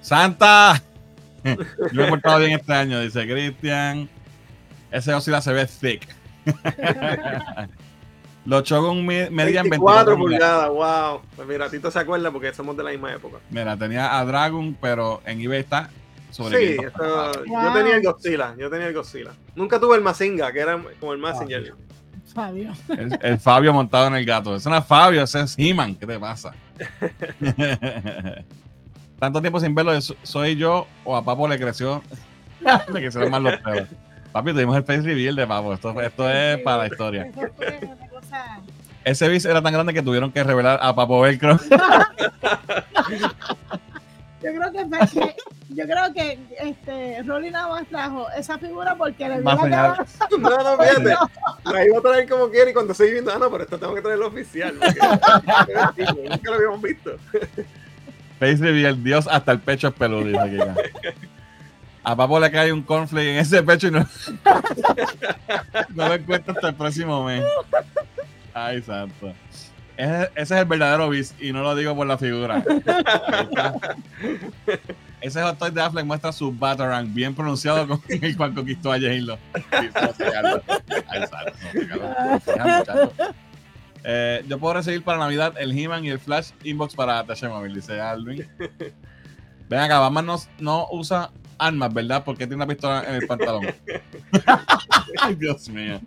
¡Santa! 0.00 0.82
Yo 1.44 1.56
me 1.92 2.06
he 2.06 2.08
portado 2.08 2.38
bien 2.38 2.52
este 2.52 2.72
año, 2.72 3.00
dice 3.00 3.26
Cristian. 3.26 4.08
Ese 4.90 5.12
oscila 5.14 5.40
se 5.40 5.52
ve 5.52 5.66
thick. 5.66 6.08
Los 8.46 8.62
Shogun 8.62 9.04
medían 9.04 9.68
24 9.68 10.16
pulgadas, 10.16 10.68
wow. 10.70 11.20
Pues 11.34 11.48
mira, 11.48 11.68
Tito 11.68 11.90
se 11.90 11.98
acuerda 11.98 12.30
porque 12.30 12.54
somos 12.54 12.76
de 12.76 12.84
la 12.84 12.90
misma 12.90 13.12
época. 13.12 13.38
Mira, 13.50 13.76
tenía 13.76 14.16
a 14.18 14.24
Dragon, 14.24 14.76
pero 14.80 15.20
en 15.26 15.40
eBay 15.40 15.60
está 15.60 15.90
sí, 16.44 16.76
yo 16.76 17.72
tenía 17.72 17.96
el 17.96 18.02
Godzilla, 18.02 18.54
yo 18.58 18.70
tenía 18.70 18.88
el 18.88 18.94
Godzilla. 18.94 19.32
Nunca 19.54 19.80
tuve 19.80 19.96
el 19.96 20.02
Mazinga, 20.02 20.52
que 20.52 20.60
era 20.60 20.80
como 21.00 21.12
el 21.12 21.18
Mazinger. 21.18 21.74
Fabio. 22.34 22.72
El, 23.22 23.38
Fabio 23.38 23.72
montado 23.72 24.08
en 24.08 24.16
el 24.16 24.26
gato. 24.26 24.54
Eso 24.54 24.68
no 24.68 24.76
es 24.76 24.84
Fabio, 24.84 25.22
ese 25.22 25.40
es 25.40 25.54
He-Man. 25.56 25.94
¿Qué 25.94 26.06
te 26.06 26.18
pasa? 26.18 26.52
Tanto 29.18 29.40
tiempo 29.40 29.58
sin 29.58 29.74
verlo, 29.74 29.98
soy 30.00 30.56
yo 30.56 30.86
o 31.04 31.16
a 31.16 31.24
Papo 31.24 31.48
le 31.48 31.58
creció. 31.58 32.02
le 32.92 33.00
crecieron 33.00 33.30
más 33.30 33.40
los 33.40 33.56
pelos. 33.60 33.88
Papi, 34.32 34.52
tuvimos 34.52 34.76
el 34.76 34.84
face 34.84 35.00
reveal 35.00 35.34
de 35.34 35.46
Papo. 35.46 35.72
Esto, 35.72 35.98
esto 36.02 36.28
es 36.28 36.58
para 36.58 36.76
la 36.78 36.86
historia. 36.88 37.30
Ese 39.04 39.28
bis 39.28 39.46
era 39.46 39.62
tan 39.62 39.72
grande 39.72 39.94
que 39.94 40.02
tuvieron 40.02 40.30
que 40.30 40.44
revelar 40.44 40.78
a 40.82 40.94
Papo 40.94 41.22
Velcro. 41.22 41.58
Yo 44.46 44.52
creo 44.52 44.72
que, 44.72 45.34
yo 45.70 45.84
creo 45.86 46.14
que 46.14 46.38
este, 46.60 47.22
Rolly 47.24 47.50
nada 47.50 47.68
más 47.68 47.88
trajo 47.88 48.30
esa 48.30 48.56
figura 48.58 48.94
porque 48.94 49.28
le 49.28 49.40
dio 49.40 49.44
la 49.44 49.56
cara. 49.56 50.06
No, 50.38 50.50
no, 50.50 50.82
fíjate. 50.82 51.16
La 51.64 51.84
iba 51.84 51.98
a 51.98 52.00
traer 52.00 52.28
como 52.28 52.48
quiera 52.48 52.70
y 52.70 52.72
cuando 52.72 52.92
estoy 52.92 53.10
viendo, 53.10 53.32
ah, 53.32 53.38
no, 53.40 53.50
pero 53.50 53.64
esto 53.64 53.76
tengo 53.76 53.94
que 53.94 54.02
traerlo 54.02 54.28
oficial. 54.28 54.78
Porque, 54.78 56.04
nunca 56.28 56.50
lo 56.50 56.54
habíamos 56.54 56.80
visto. 56.80 57.16
Face 58.38 58.56
reveal, 58.58 59.02
Dios 59.02 59.26
hasta 59.28 59.50
el 59.50 59.58
pecho 59.58 59.88
es 59.88 59.94
peludo, 59.94 60.44
dice 60.44 60.64
A 62.04 62.14
Papo 62.14 62.38
le 62.38 62.50
cae 62.52 62.72
un 62.72 62.82
cornflake 62.82 63.30
en 63.30 63.38
ese 63.38 63.64
pecho 63.64 63.88
y 63.88 63.90
no, 63.90 64.06
no 65.94 66.08
lo 66.08 66.14
encuentro 66.14 66.54
hasta 66.54 66.68
el 66.68 66.74
próximo 66.76 67.24
mes. 67.24 67.42
Ay, 68.54 68.80
santo. 68.82 69.32
Ese, 69.96 70.30
es 70.34 70.50
el 70.50 70.64
verdadero 70.66 71.08
Beast 71.08 71.40
y 71.40 71.52
no 71.52 71.62
lo 71.62 71.74
digo 71.74 71.96
por 71.96 72.06
la 72.06 72.18
figura. 72.18 72.62
ese 75.20 75.42
hot 75.42 75.58
toy 75.58 75.70
de 75.70 75.80
Affleck 75.80 76.04
muestra 76.04 76.32
su 76.32 76.52
Batarang 76.52 77.12
bien 77.14 77.34
pronunciado 77.34 77.88
con 77.88 78.02
el 78.08 78.36
cual 78.36 78.54
conquistó 78.54 78.92
a 78.92 78.96
J-Lo. 78.96 79.38
Eh, 84.08 84.44
yo 84.46 84.58
puedo 84.60 84.74
recibir 84.74 85.02
para 85.02 85.18
Navidad 85.18 85.54
el 85.58 85.76
He-Man 85.76 86.04
y 86.04 86.10
el 86.10 86.20
Flash 86.20 86.50
Inbox 86.62 86.94
para 86.94 87.24
Tasha 87.24 87.48
Mobile, 87.48 87.74
dice 87.74 88.00
Alvin. 88.00 88.46
Ven 89.68 89.80
acá, 89.80 89.98
Batman 89.98 90.26
no, 90.26 90.36
no 90.60 90.86
usa 90.92 91.32
armas, 91.58 91.92
¿verdad? 91.92 92.22
Porque 92.24 92.46
tiene 92.46 92.56
una 92.56 92.66
pistola 92.66 93.04
en 93.08 93.14
el 93.16 93.26
pantalón. 93.26 93.66
Ay, 95.20 95.34
Dios 95.34 95.68
mío. 95.68 96.00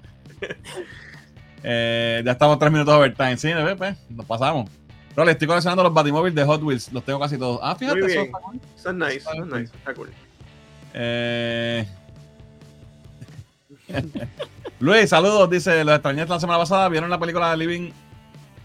Eh, 1.64 2.22
ya 2.26 2.31
estamos 2.31 2.57
tres 2.60 2.72
minutos 2.72 2.94
overtime. 2.94 3.38
Sí, 3.38 3.52
pues, 3.77 3.98
nos 4.10 4.26
pasamos. 4.26 4.69
Pero 5.14 5.26
le 5.26 5.31
estoy 5.34 5.48
coleccionando 5.48 5.84
los 5.84 5.94
Batimóviles 5.94 6.36
de 6.36 6.44
Hot 6.45 6.61
Wheels. 6.61 6.91
Los 6.94 7.03
tengo 7.03 7.19
casi 7.19 7.38
todos. 7.38 7.60
Ah, 7.61 7.76
fíjate. 7.76 7.99
Muy 7.99 8.11
bien. 8.11 8.31
Son 8.76 8.98
nice, 8.98 9.22
son 9.22 9.49
nice. 9.49 9.72
Está 9.76 9.94
cool. 9.94 10.10
Eh... 10.94 11.86
Luis, 14.80 15.10
saludos. 15.10 15.49
Dice, 15.49 15.84
los 15.84 15.95
extrañé 15.95 16.26
la 16.26 16.40
semana 16.40 16.60
pasada. 16.60 16.88
¿Vieron 16.90 17.10
la 17.10 17.19
película 17.19 17.52
de 17.52 17.57
Living 17.57 17.91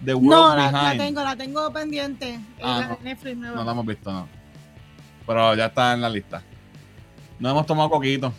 the 0.05 0.15
World 0.15 0.31
no, 0.31 0.55
Behind? 0.55 0.73
No, 0.73 0.83
la 0.83 0.97
tengo, 0.97 1.25
la 1.25 1.37
tengo 1.37 1.73
pendiente. 1.73 2.41
Ah, 2.63 2.97
no, 3.03 3.55
no 3.57 3.65
la 3.65 3.73
hemos 3.73 3.87
visto, 3.87 4.13
no. 4.13 4.29
Pero 5.27 5.55
ya 5.55 5.67
está 5.67 5.95
en 5.95 6.03
la 6.03 6.09
lista. 6.11 6.43
No 7.39 7.51
hemos 7.51 7.67
tomado 7.67 7.91
coquito. 7.91 8.33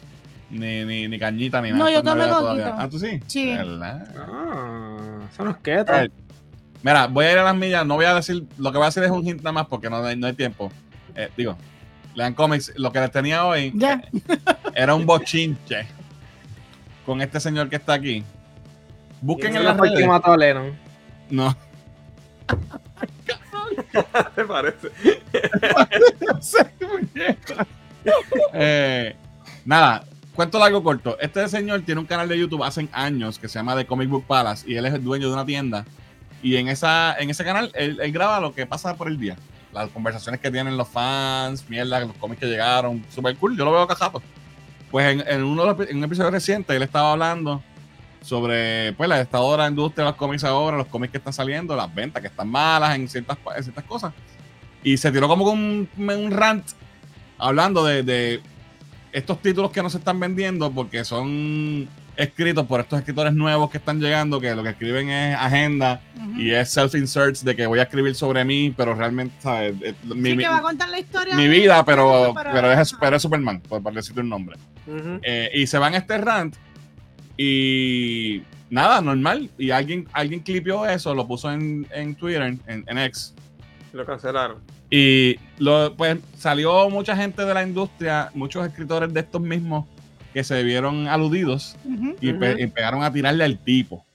Ni, 0.49 0.85
ni, 0.85 1.07
ni 1.07 1.19
cañita, 1.19 1.61
ni 1.61 1.71
nada. 1.71 1.83
No, 1.83 1.89
yo 1.89 2.03
tomé 2.03 2.27
coquito. 2.29 2.75
Ah, 2.77 2.87
¿tú 2.89 2.99
sí? 2.99 3.19
Sí. 3.27 3.51
Ah, 3.51 5.19
son 5.35 5.47
los 5.47 5.57
quietos. 5.57 5.95
Mira, 6.83 7.07
voy 7.07 7.25
a 7.25 7.31
ir 7.31 7.37
a 7.39 7.43
las 7.43 7.55
millas. 7.55 7.85
No 7.85 7.95
voy 7.95 8.05
a 8.05 8.13
decir. 8.13 8.45
Lo 8.57 8.71
que 8.71 8.77
voy 8.77 8.85
a 8.85 8.89
decir 8.89 9.03
es 9.03 9.11
un 9.11 9.25
hint 9.25 9.39
nada 9.39 9.51
más 9.51 9.67
porque 9.67 9.89
no 9.89 10.03
hay, 10.05 10.15
no 10.15 10.27
hay 10.27 10.33
tiempo. 10.33 10.71
eh, 11.15 11.29
digo, 11.35 11.57
lean 12.13 12.33
cómics. 12.33 12.71
Lo 12.75 12.91
que 12.91 12.99
les 12.99 13.11
tenía 13.11 13.45
hoy 13.45 13.73
eh, 13.81 14.01
era 14.75 14.93
un 14.93 15.05
bochinche 15.05 15.87
con 17.05 17.21
este 17.21 17.39
señor 17.39 17.69
que 17.69 17.77
está 17.77 17.93
aquí. 17.93 18.23
Busquen 19.21 19.55
en 19.55 19.65
la 19.65 19.73
redes. 19.73 19.97
que 19.97 20.07
mató 20.07 20.33
a 20.33 20.37
Lennon. 20.37 20.77
No. 21.29 21.55
¿Te 24.35 24.43
parece? 24.45 24.89
eh, 28.53 29.15
nada, 29.65 30.03
cuento 30.35 30.59
largo 30.59 30.83
corto. 30.83 31.17
Este 31.19 31.47
señor 31.47 31.81
tiene 31.81 32.01
un 32.01 32.07
canal 32.07 32.27
de 32.27 32.37
YouTube 32.37 32.63
hace 32.63 32.87
años 32.91 33.39
que 33.39 33.47
se 33.47 33.57
llama 33.57 33.75
The 33.75 33.85
Comic 33.85 34.09
Book 34.09 34.25
Palace 34.27 34.69
y 34.69 34.75
él 34.75 34.85
es 34.85 34.93
el 34.93 35.03
dueño 35.03 35.27
de 35.27 35.33
una 35.33 35.45
tienda. 35.45 35.85
Y 36.43 36.57
en, 36.57 36.67
esa, 36.67 37.15
en 37.17 37.29
ese 37.29 37.43
canal 37.43 37.71
él, 37.73 37.97
graba 38.11 38.39
lo 38.39 38.53
que 38.53 38.65
pasa 38.65 38.95
por 38.95 39.07
el 39.07 39.17
día. 39.17 39.35
Las 39.73 39.89
conversaciones 39.89 40.39
que 40.39 40.51
tienen 40.51 40.77
los 40.77 40.87
fans, 40.87 41.67
mierda, 41.69 41.99
los 42.01 42.15
cómics 42.17 42.41
que 42.41 42.45
llegaron. 42.45 43.03
Super 43.09 43.35
cool, 43.37 43.57
yo 43.57 43.65
lo 43.65 43.71
veo 43.71 43.87
cajato. 43.87 44.21
Pues 44.91 45.07
en, 45.07 45.27
en 45.27 45.43
uno 45.43 45.73
de 45.73 45.89
en 45.89 45.97
un 45.97 46.03
episodio 46.03 46.29
reciente 46.29 46.75
él 46.75 46.83
estaba 46.83 47.13
hablando 47.13 47.63
sobre 48.21 48.93
pues, 48.93 49.09
el 49.09 49.17
estado 49.17 49.51
de 49.51 49.57
la 49.59 49.67
industria 49.67 50.05
de 50.05 50.11
los 50.11 50.17
cómics 50.17 50.43
ahora, 50.43 50.77
los 50.77 50.87
cómics 50.87 51.11
que 51.11 51.17
están 51.17 51.33
saliendo, 51.33 51.75
las 51.75 51.93
ventas 51.93 52.21
que 52.21 52.27
están 52.27 52.49
malas 52.49 52.95
en 52.95 53.07
ciertas, 53.07 53.37
ciertas 53.61 53.83
cosas. 53.85 54.13
Y 54.83 54.97
se 54.97 55.11
tiró 55.11 55.27
como 55.27 55.45
con 55.45 55.59
un, 55.59 55.89
un 55.97 56.31
rant 56.31 56.65
hablando 57.37 57.83
de, 57.83 58.41
estos 59.15 59.41
títulos 59.41 59.71
que 59.71 59.81
no 59.81 59.89
se 59.89 59.97
están 59.97 60.19
vendiendo 60.19 60.69
porque 60.71 61.05
son 61.05 61.87
escritos 62.17 62.65
por 62.65 62.81
estos 62.81 62.99
escritores 62.99 63.33
nuevos 63.33 63.69
que 63.69 63.77
están 63.77 64.01
llegando, 64.01 64.41
que 64.41 64.53
lo 64.53 64.61
que 64.61 64.69
escriben 64.69 65.09
es 65.09 65.37
agenda 65.37 66.01
y 66.37 66.51
es 66.51 66.75
self-insert 66.75 67.39
de 67.39 67.55
que 67.55 67.65
voy 67.65 67.79
a 67.79 67.83
escribir 67.83 68.13
sobre 68.13 68.43
mí, 68.43 68.73
pero 68.75 68.93
realmente, 68.93 69.33
¿sabes? 69.39 69.73
Eh, 69.81 69.95
mi, 70.03 70.35
que 70.35 70.49
va 70.49 70.57
a 70.57 70.61
contar 70.61 70.89
la 70.89 70.99
historia. 70.99 71.33
Mi 71.33 71.47
vida, 71.47 71.85
pero, 71.85 72.33
pero, 72.35 72.73
es, 72.73 72.93
pero 72.99 73.15
es 73.15 73.21
Superman, 73.21 73.61
por, 73.61 73.81
decirte 73.93 74.19
un 74.19 74.29
nombre. 74.29 74.57
Eh, 75.23 75.49
y 75.53 75.65
se 75.65 75.77
van 75.77 75.93
a 75.93 75.97
este 75.97 76.17
rant 76.17 76.55
y 77.37 78.43
nada, 78.69 78.99
normal. 78.99 79.49
Y 79.57 79.71
alguien, 79.71 80.09
alguien 80.11 80.41
clipió 80.41 80.85
eso, 80.85 81.15
lo 81.15 81.25
puso 81.25 81.49
en, 81.53 82.15
Twitter, 82.15 82.41
en, 82.41 82.61
en, 82.67 82.97
X. 82.97 83.33
Lo 83.93 84.05
cancelaron. 84.05 84.57
Y 84.89 85.37
lo, 85.57 85.95
pues 85.95 86.17
salió 86.37 86.89
mucha 86.89 87.15
gente 87.15 87.43
de 87.43 87.53
la 87.53 87.63
industria, 87.63 88.31
muchos 88.33 88.65
escritores 88.65 89.13
de 89.13 89.19
estos 89.21 89.41
mismos 89.41 89.85
que 90.33 90.43
se 90.43 90.63
vieron 90.63 91.07
aludidos 91.07 91.77
y, 92.19 92.33
pegaron 92.33 93.03
a 93.03 93.11
tirarle 93.11 93.43
al 93.43 93.57
tipo. 93.57 94.05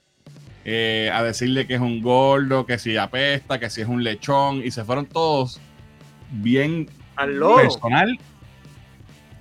Eh, 0.63 1.09
a 1.11 1.23
decirle 1.23 1.65
que 1.65 1.73
es 1.73 1.81
un 1.81 2.03
gordo, 2.03 2.67
que 2.67 2.77
si 2.77 2.95
apesta, 2.95 3.59
que 3.59 3.71
si 3.71 3.81
es 3.81 3.87
un 3.87 4.03
lechón, 4.03 4.61
y 4.63 4.69
se 4.69 4.85
fueron 4.85 5.07
todos 5.07 5.59
bien 6.29 6.87
personal 7.15 8.19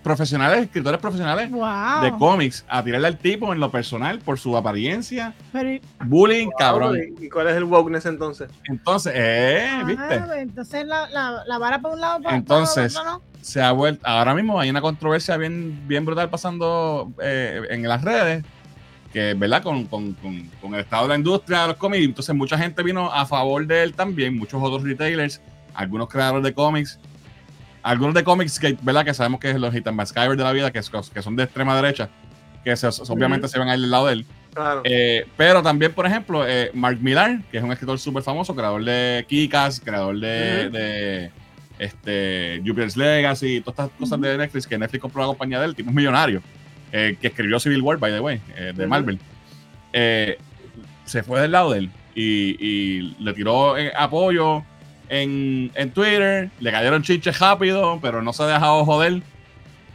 profesionales, 0.02 0.64
escritores 0.64 1.00
profesionales 1.00 1.50
de 1.50 2.18
cómics 2.18 2.64
a 2.68 2.82
tirarle 2.82 3.08
al 3.08 3.18
tipo 3.18 3.52
en 3.52 3.60
lo 3.60 3.70
personal 3.70 4.18
por 4.18 4.38
su 4.38 4.56
apariencia. 4.56 5.34
bullying, 6.04 6.48
cabrón. 6.58 6.98
¿Y 7.20 7.28
cuál 7.28 7.48
es 7.48 7.56
el 7.56 7.64
wokeness 7.64 8.06
entonces? 8.06 8.50
Entonces, 8.64 9.12
eh, 9.14 9.68
ah, 9.70 9.84
¿viste? 9.84 10.40
Entonces 10.40 10.86
la, 10.86 11.08
la, 11.46 11.58
vara 11.58 11.80
para 11.80 11.94
un 11.94 12.00
lado, 12.00 12.22
para 12.22 12.36
Entonces, 12.36 12.98
se 13.40 13.62
ha 13.62 13.72
vuelto. 13.72 14.06
Ahora 14.06 14.34
mismo 14.34 14.58
hay 14.58 14.70
una 14.70 14.80
controversia 14.80 15.36
bien, 15.36 15.86
bien 15.86 16.04
brutal 16.04 16.30
pasando 16.30 17.12
eh, 17.22 17.62
en 17.70 17.86
las 17.86 18.02
redes. 18.02 18.44
Que, 19.12 19.34
¿verdad? 19.34 19.60
Con, 19.64 19.86
con, 19.86 20.12
con, 20.14 20.48
con, 20.60 20.72
el 20.74 20.82
estado 20.82 21.02
de 21.02 21.08
la 21.08 21.16
industria 21.16 21.62
de 21.62 21.68
los 21.68 21.76
cómics. 21.78 22.04
Entonces, 22.04 22.32
mucha 22.32 22.56
gente 22.56 22.80
vino 22.84 23.12
a 23.12 23.26
favor 23.26 23.66
de 23.66 23.82
él 23.82 23.92
también. 23.92 24.38
Muchos 24.38 24.62
otros 24.62 24.84
retailers, 24.84 25.40
algunos 25.74 26.08
creadores 26.08 26.44
de 26.44 26.54
cómics 26.54 27.00
algunos 27.82 28.14
de 28.14 28.24
cómics 28.24 28.58
que, 28.58 28.76
¿verdad? 28.82 29.04
que 29.04 29.14
sabemos 29.14 29.40
que 29.40 29.50
es 29.50 29.56
los 29.56 29.74
Hitan 29.74 30.06
Skyver 30.06 30.36
de 30.36 30.44
la 30.44 30.52
vida, 30.52 30.70
que, 30.70 30.80
que 31.14 31.22
son 31.22 31.36
de 31.36 31.44
extrema 31.44 31.74
derecha, 31.76 32.08
que 32.64 32.72
obviamente 33.08 33.48
se 33.48 33.58
van 33.58 33.68
a 33.68 33.74
ir 33.74 33.80
del 33.80 33.90
lado 33.90 34.06
de 34.06 34.12
él. 34.14 34.26
Eh, 34.84 35.26
pero 35.36 35.62
también, 35.62 35.92
por 35.92 36.06
ejemplo, 36.06 36.46
eh, 36.46 36.70
Mark 36.74 36.98
Millar, 37.00 37.42
que 37.50 37.58
es 37.58 37.62
un 37.64 37.72
escritor 37.72 37.98
súper 37.98 38.22
famoso, 38.22 38.54
creador 38.54 38.84
de 38.84 39.24
Kikas, 39.28 39.80
creador 39.80 40.18
de, 40.18 41.30
este, 41.78 42.60
Jupiter's 42.64 42.96
Legacy, 42.96 43.60
todas 43.60 43.86
estas 43.86 43.98
cosas 43.98 44.20
de 44.20 44.36
Netflix, 44.36 44.66
que 44.66 44.76
Netflix 44.76 45.00
compró 45.00 45.22
la 45.22 45.28
compañía 45.28 45.60
de 45.60 45.66
él, 45.66 45.74
tipo 45.74 45.88
un 45.88 45.94
millonario, 45.94 46.42
eh, 46.92 47.16
que 47.20 47.28
escribió 47.28 47.60
Civil 47.60 47.80
War, 47.80 47.98
by 47.98 48.12
the 48.12 48.20
way, 48.20 48.40
de 48.74 48.86
Marvel. 48.86 49.18
se 49.92 51.22
fue 51.22 51.40
del 51.40 51.52
lado 51.52 51.72
de 51.72 51.78
él 51.80 51.90
y, 52.14 52.56
y 52.60 53.16
le 53.20 53.32
tiró 53.32 53.76
apoyo 53.96 54.64
en, 55.10 55.72
en 55.74 55.90
Twitter, 55.90 56.50
le 56.60 56.70
cayeron 56.70 57.02
chinches 57.02 57.38
rápido, 57.40 57.98
pero 58.00 58.22
no 58.22 58.32
se 58.32 58.44
ha 58.44 58.46
dejado 58.46 58.84
joder. 58.84 59.22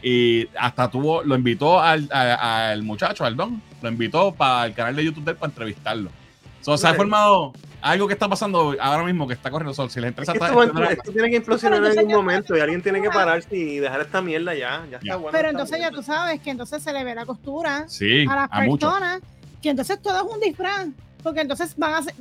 Y 0.03 0.47
hasta 0.59 0.91
tuvo, 0.91 1.23
lo 1.23 1.35
invitó 1.35 1.81
al, 1.81 2.07
al 2.11 2.83
muchacho, 2.83 3.25
al 3.25 3.35
Don, 3.35 3.61
lo 3.81 3.89
invitó 3.89 4.35
para 4.35 4.67
el 4.67 4.73
canal 4.73 4.95
de 4.95 5.05
YouTube 5.05 5.23
de 5.23 5.31
él 5.31 5.37
para 5.37 5.49
entrevistarlo. 5.49 6.11
So, 6.61 6.77
se 6.77 6.87
ha 6.87 6.93
formado 6.93 7.53
algo 7.81 8.07
que 8.07 8.13
está 8.13 8.27
pasando 8.27 8.75
ahora 8.79 9.03
mismo 9.03 9.27
que 9.27 9.35
está 9.35 9.49
corriendo 9.49 9.73
sol. 9.73 9.89
Si 9.89 10.01
les 10.01 10.09
interesa, 10.09 10.33
es 10.33 10.41
esto, 10.41 11.11
tiene 11.11 11.29
que 11.29 11.37
implosionar 11.37 11.83
en 11.85 11.99
algún 11.99 12.13
momento 12.13 12.57
y 12.57 12.59
alguien 12.59 12.81
tiene 12.81 13.01
que 13.01 13.09
pararse 13.09 13.55
y 13.55 13.77
dejar 13.77 14.01
esta 14.01 14.21
mierda 14.21 14.53
ya. 14.53 14.85
ya 14.91 14.97
está 14.97 15.15
bueno, 15.15 15.31
Pero 15.31 15.49
entonces 15.49 15.79
ya 15.79 15.91
tú 15.91 16.03
sabes 16.03 16.41
que 16.41 16.49
entonces 16.49 16.83
se 16.83 16.91
le 16.91 17.03
ve 17.03 17.15
la 17.15 17.25
costura 17.25 17.85
a 17.87 18.35
las 18.35 18.49
personas, 18.49 19.21
que 19.61 19.69
entonces 19.69 20.01
todo 20.01 20.17
es 20.17 20.35
un 20.35 20.41
disfraz, 20.41 20.87
porque 21.23 21.41
entonces 21.41 21.73
van 21.77 21.93
a 21.93 22.01
ser, 22.03 22.13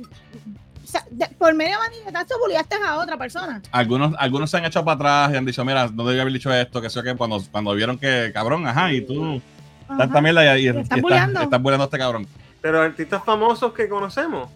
por 1.37 1.53
medio 1.53 1.77
de 2.05 2.11
tú 2.25 2.35
bulliaste 2.43 2.75
a 2.75 2.97
otra 2.97 3.17
persona. 3.17 3.61
Algunos, 3.71 4.13
algunos 4.17 4.49
se 4.49 4.57
han 4.57 4.65
echado 4.65 4.85
para 4.85 4.95
atrás 4.95 5.33
y 5.33 5.37
han 5.37 5.45
dicho, 5.45 5.63
mira, 5.65 5.89
no 5.93 6.05
debía 6.05 6.21
haber 6.21 6.33
dicho 6.33 6.53
esto, 6.53 6.81
que 6.81 6.89
sé 6.89 7.03
que 7.03 7.15
cuando, 7.15 7.41
cuando 7.51 7.73
vieron 7.73 7.97
que, 7.97 8.31
cabrón, 8.33 8.67
ajá, 8.67 8.91
y 8.91 9.01
tú 9.01 9.41
estás 9.89 10.21
mierda 10.21 10.57
y, 10.57 10.65
y, 10.65 10.67
estás, 10.69 11.01
bulleando. 11.01 11.39
a 11.39 11.83
este 11.83 11.97
cabrón. 11.97 12.27
Pero 12.61 12.81
artistas 12.81 13.23
famosos 13.23 13.73
que 13.73 13.87
conocemos. 13.87 14.49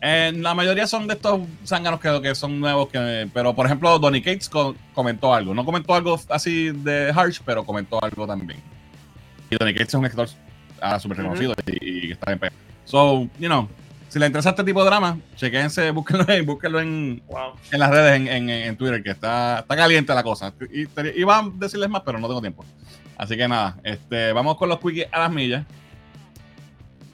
Eh, 0.00 0.32
la 0.36 0.54
mayoría 0.54 0.86
son 0.86 1.06
de 1.06 1.14
estos 1.14 1.40
zánganos 1.66 1.98
que, 1.98 2.20
que 2.20 2.34
son 2.34 2.60
nuevos, 2.60 2.88
que, 2.88 3.28
pero 3.32 3.54
por 3.54 3.64
ejemplo, 3.64 3.98
Donny 3.98 4.20
Cates 4.20 4.50
comentó 4.94 5.32
algo. 5.32 5.54
No 5.54 5.64
comentó 5.64 5.94
algo 5.94 6.20
así 6.28 6.70
de 6.70 7.10
harsh, 7.14 7.40
pero 7.44 7.64
comentó 7.64 8.02
algo 8.04 8.26
también. 8.26 8.60
Y 9.48 9.56
Donny 9.56 9.72
Cates 9.72 9.88
es 9.88 9.94
un 9.94 10.04
escritor 10.04 10.28
ah, 10.80 10.98
súper 10.98 11.18
reconocido 11.18 11.54
y, 11.66 12.08
y, 12.08 12.12
está 12.12 12.32
en 12.32 12.40
So, 12.84 13.30
you 13.38 13.48
know, 13.48 13.66
si 14.14 14.20
les 14.20 14.28
interesa 14.28 14.50
este 14.50 14.62
tipo 14.62 14.78
de 14.84 14.86
drama, 14.90 15.18
chequense, 15.34 15.90
búsquenlo, 15.90 16.24
búsquenlo 16.46 16.78
en, 16.78 17.20
en 17.72 17.80
las 17.80 17.90
redes, 17.90 18.14
en, 18.14 18.48
en, 18.48 18.76
Twitter, 18.76 19.02
que 19.02 19.10
está, 19.10 19.58
está 19.58 19.74
caliente 19.74 20.14
la 20.14 20.22
cosa. 20.22 20.54
Y, 20.72 20.86
iba 21.20 21.36
a 21.36 21.50
decirles 21.52 21.90
más, 21.90 22.02
pero 22.06 22.20
no 22.20 22.28
tengo 22.28 22.40
tiempo. 22.40 22.64
Así 23.18 23.36
que 23.36 23.48
nada, 23.48 23.76
este, 23.82 24.32
vamos 24.32 24.56
con 24.56 24.68
los 24.68 24.78
quickies 24.78 25.08
a 25.10 25.18
las 25.18 25.32
millas. 25.32 25.66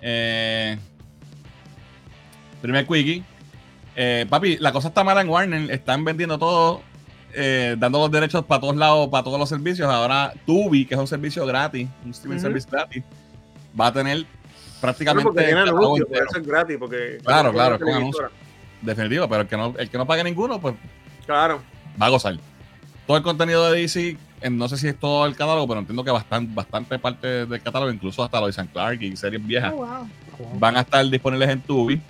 Eh, 0.03 0.77
primer 2.61 2.87
quickie. 2.87 3.25
Eh, 3.97 4.27
papi, 4.29 4.59
la 4.59 4.71
cosa 4.71 4.89
está 4.89 5.03
mala 5.03 5.23
en 5.23 5.31
Warner. 5.31 5.71
Están 5.71 6.05
vendiendo 6.05 6.39
todo, 6.39 6.83
eh, 7.33 7.77
dando 7.79 7.99
los 7.99 8.11
derechos 8.11 8.45
para 8.45 8.61
todos 8.61 8.77
lados, 8.77 9.09
para 9.09 9.25
todos 9.25 9.39
los 9.39 9.49
servicios. 9.49 9.89
Ahora 9.89 10.35
Tubi, 10.45 10.85
que 10.85 10.93
es 10.93 11.01
un 11.01 11.09
servicio 11.09 11.47
gratis, 11.47 11.89
un 12.05 12.11
streaming 12.11 12.41
service 12.41 12.69
gratis, 12.71 13.03
va 13.81 13.87
a 13.87 13.93
tener 13.95 14.27
prácticamente. 14.81 15.25
porque 15.25 15.45
tiene 15.45 15.61
anuncios, 15.61 16.09
eso 16.11 16.39
es 16.39 16.47
gratis. 16.47 16.77
Porque 16.79 17.19
claro, 17.25 17.53
claro, 17.53 17.79
con 17.79 17.89
anuncios. 17.89 18.31
Definitivo, 18.83 19.29
pero 19.29 19.43
el 19.43 19.49
que, 19.49 19.57
no, 19.57 19.75
el 19.77 19.91
que 19.91 19.99
no 19.99 20.07
pague 20.07 20.25
ninguno, 20.25 20.61
pues. 20.61 20.75
Claro. 21.27 21.61
Va 22.01 22.07
a 22.07 22.09
gozar. 22.11 22.37
Todo 23.07 23.17
el 23.17 23.23
contenido 23.23 23.71
de 23.71 23.81
DC, 23.81 24.17
no 24.51 24.69
sé 24.69 24.77
si 24.77 24.89
es 24.89 24.99
todo 24.99 25.27
el 25.27 25.33
catálogo, 25.33 25.69
pero 25.69 25.81
entiendo 25.81 26.03
que 26.05 26.11
bastante, 26.11 26.55
bastante 26.55 26.99
parte 26.99 27.47
del 27.47 27.61
catálogo, 27.61 27.93
incluso 27.93 28.23
hasta 28.23 28.41
lo 28.41 28.47
de 28.47 28.53
San 28.53 28.69
Clark 28.69 29.03
y 29.03 29.17
series 29.17 29.45
viejas, 29.45 29.75
oh, 29.77 30.07
van 30.55 30.77
a 30.77 30.81
estar 30.81 31.05
disponibles 31.09 31.51
en 31.51 31.61
Tubi, 31.61 32.01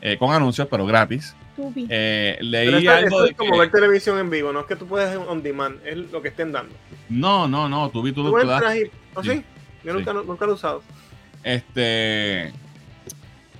eh, 0.00 0.16
con 0.18 0.32
anuncios, 0.32 0.68
pero 0.70 0.86
gratis. 0.86 1.34
Tubi. 1.56 1.86
Eh, 1.88 2.36
leí 2.40 2.86
algo 2.86 3.22
de 3.22 3.30
es 3.30 3.36
como 3.36 3.58
ver 3.58 3.70
televisión 3.70 4.18
en 4.18 4.30
vivo, 4.30 4.52
no 4.52 4.60
es 4.60 4.66
que 4.66 4.76
tú 4.76 4.86
puedes 4.86 5.16
on 5.16 5.42
demand, 5.42 5.80
es 5.84 5.96
lo 5.96 6.20
que 6.22 6.28
estén 6.28 6.52
dando. 6.52 6.74
No, 7.08 7.48
no, 7.48 7.68
no, 7.68 7.90
Tubi 7.90 8.12
tú, 8.12 8.22
¿Tú, 8.22 8.36
¿Oh, 8.36 9.22
sí? 9.22 9.42
Yo 9.82 9.92
Nunca, 9.92 10.12
nunca 10.12 10.46
lo 10.46 10.52
he 10.52 10.54
usado. 10.54 10.82
Este. 11.44 12.52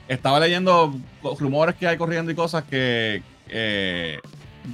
Estaba 0.08 0.40
leyendo 0.40 0.94
rumores 1.38 1.76
que 1.76 1.86
hay 1.86 1.96
corriendo 1.96 2.30
y 2.32 2.34
cosas 2.34 2.64
que. 2.64 3.22
Eh, 3.48 4.18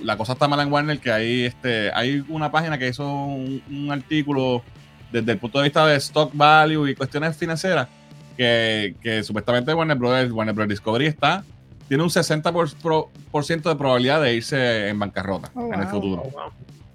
la 0.02 0.16
cosa 0.16 0.34
está 0.34 0.46
mala 0.46 0.62
en 0.62 0.72
Warner, 0.72 0.98
que 1.00 1.10
hay, 1.10 1.44
este, 1.44 1.90
hay 1.92 2.24
una 2.28 2.50
página 2.50 2.78
que 2.78 2.88
hizo 2.88 3.04
un, 3.04 3.88
artículo 3.90 4.62
desde 5.10 5.32
el 5.32 5.38
punto 5.38 5.58
de 5.58 5.64
vista 5.64 5.84
de 5.84 5.96
stock 5.96 6.30
value 6.32 6.86
y 6.88 6.94
cuestiones 6.94 7.36
financieras, 7.36 7.88
que, 8.36 8.94
que 9.02 9.24
supuestamente 9.24 9.74
Warner 9.74 9.98
Brothers, 9.98 10.30
Warner 10.30 10.54
Brothers 10.54 10.78
Discovery 10.78 11.06
está, 11.06 11.42
tiene 11.88 12.04
un 12.04 12.08
60% 12.08 13.62
de 13.62 13.76
probabilidad 13.76 14.22
de 14.22 14.34
irse 14.34 14.88
en 14.88 14.96
bancarrota 14.96 15.50
oh, 15.54 15.74
en 15.74 15.80
el 15.80 15.88
futuro. 15.88 16.22
Oh, 16.22 16.52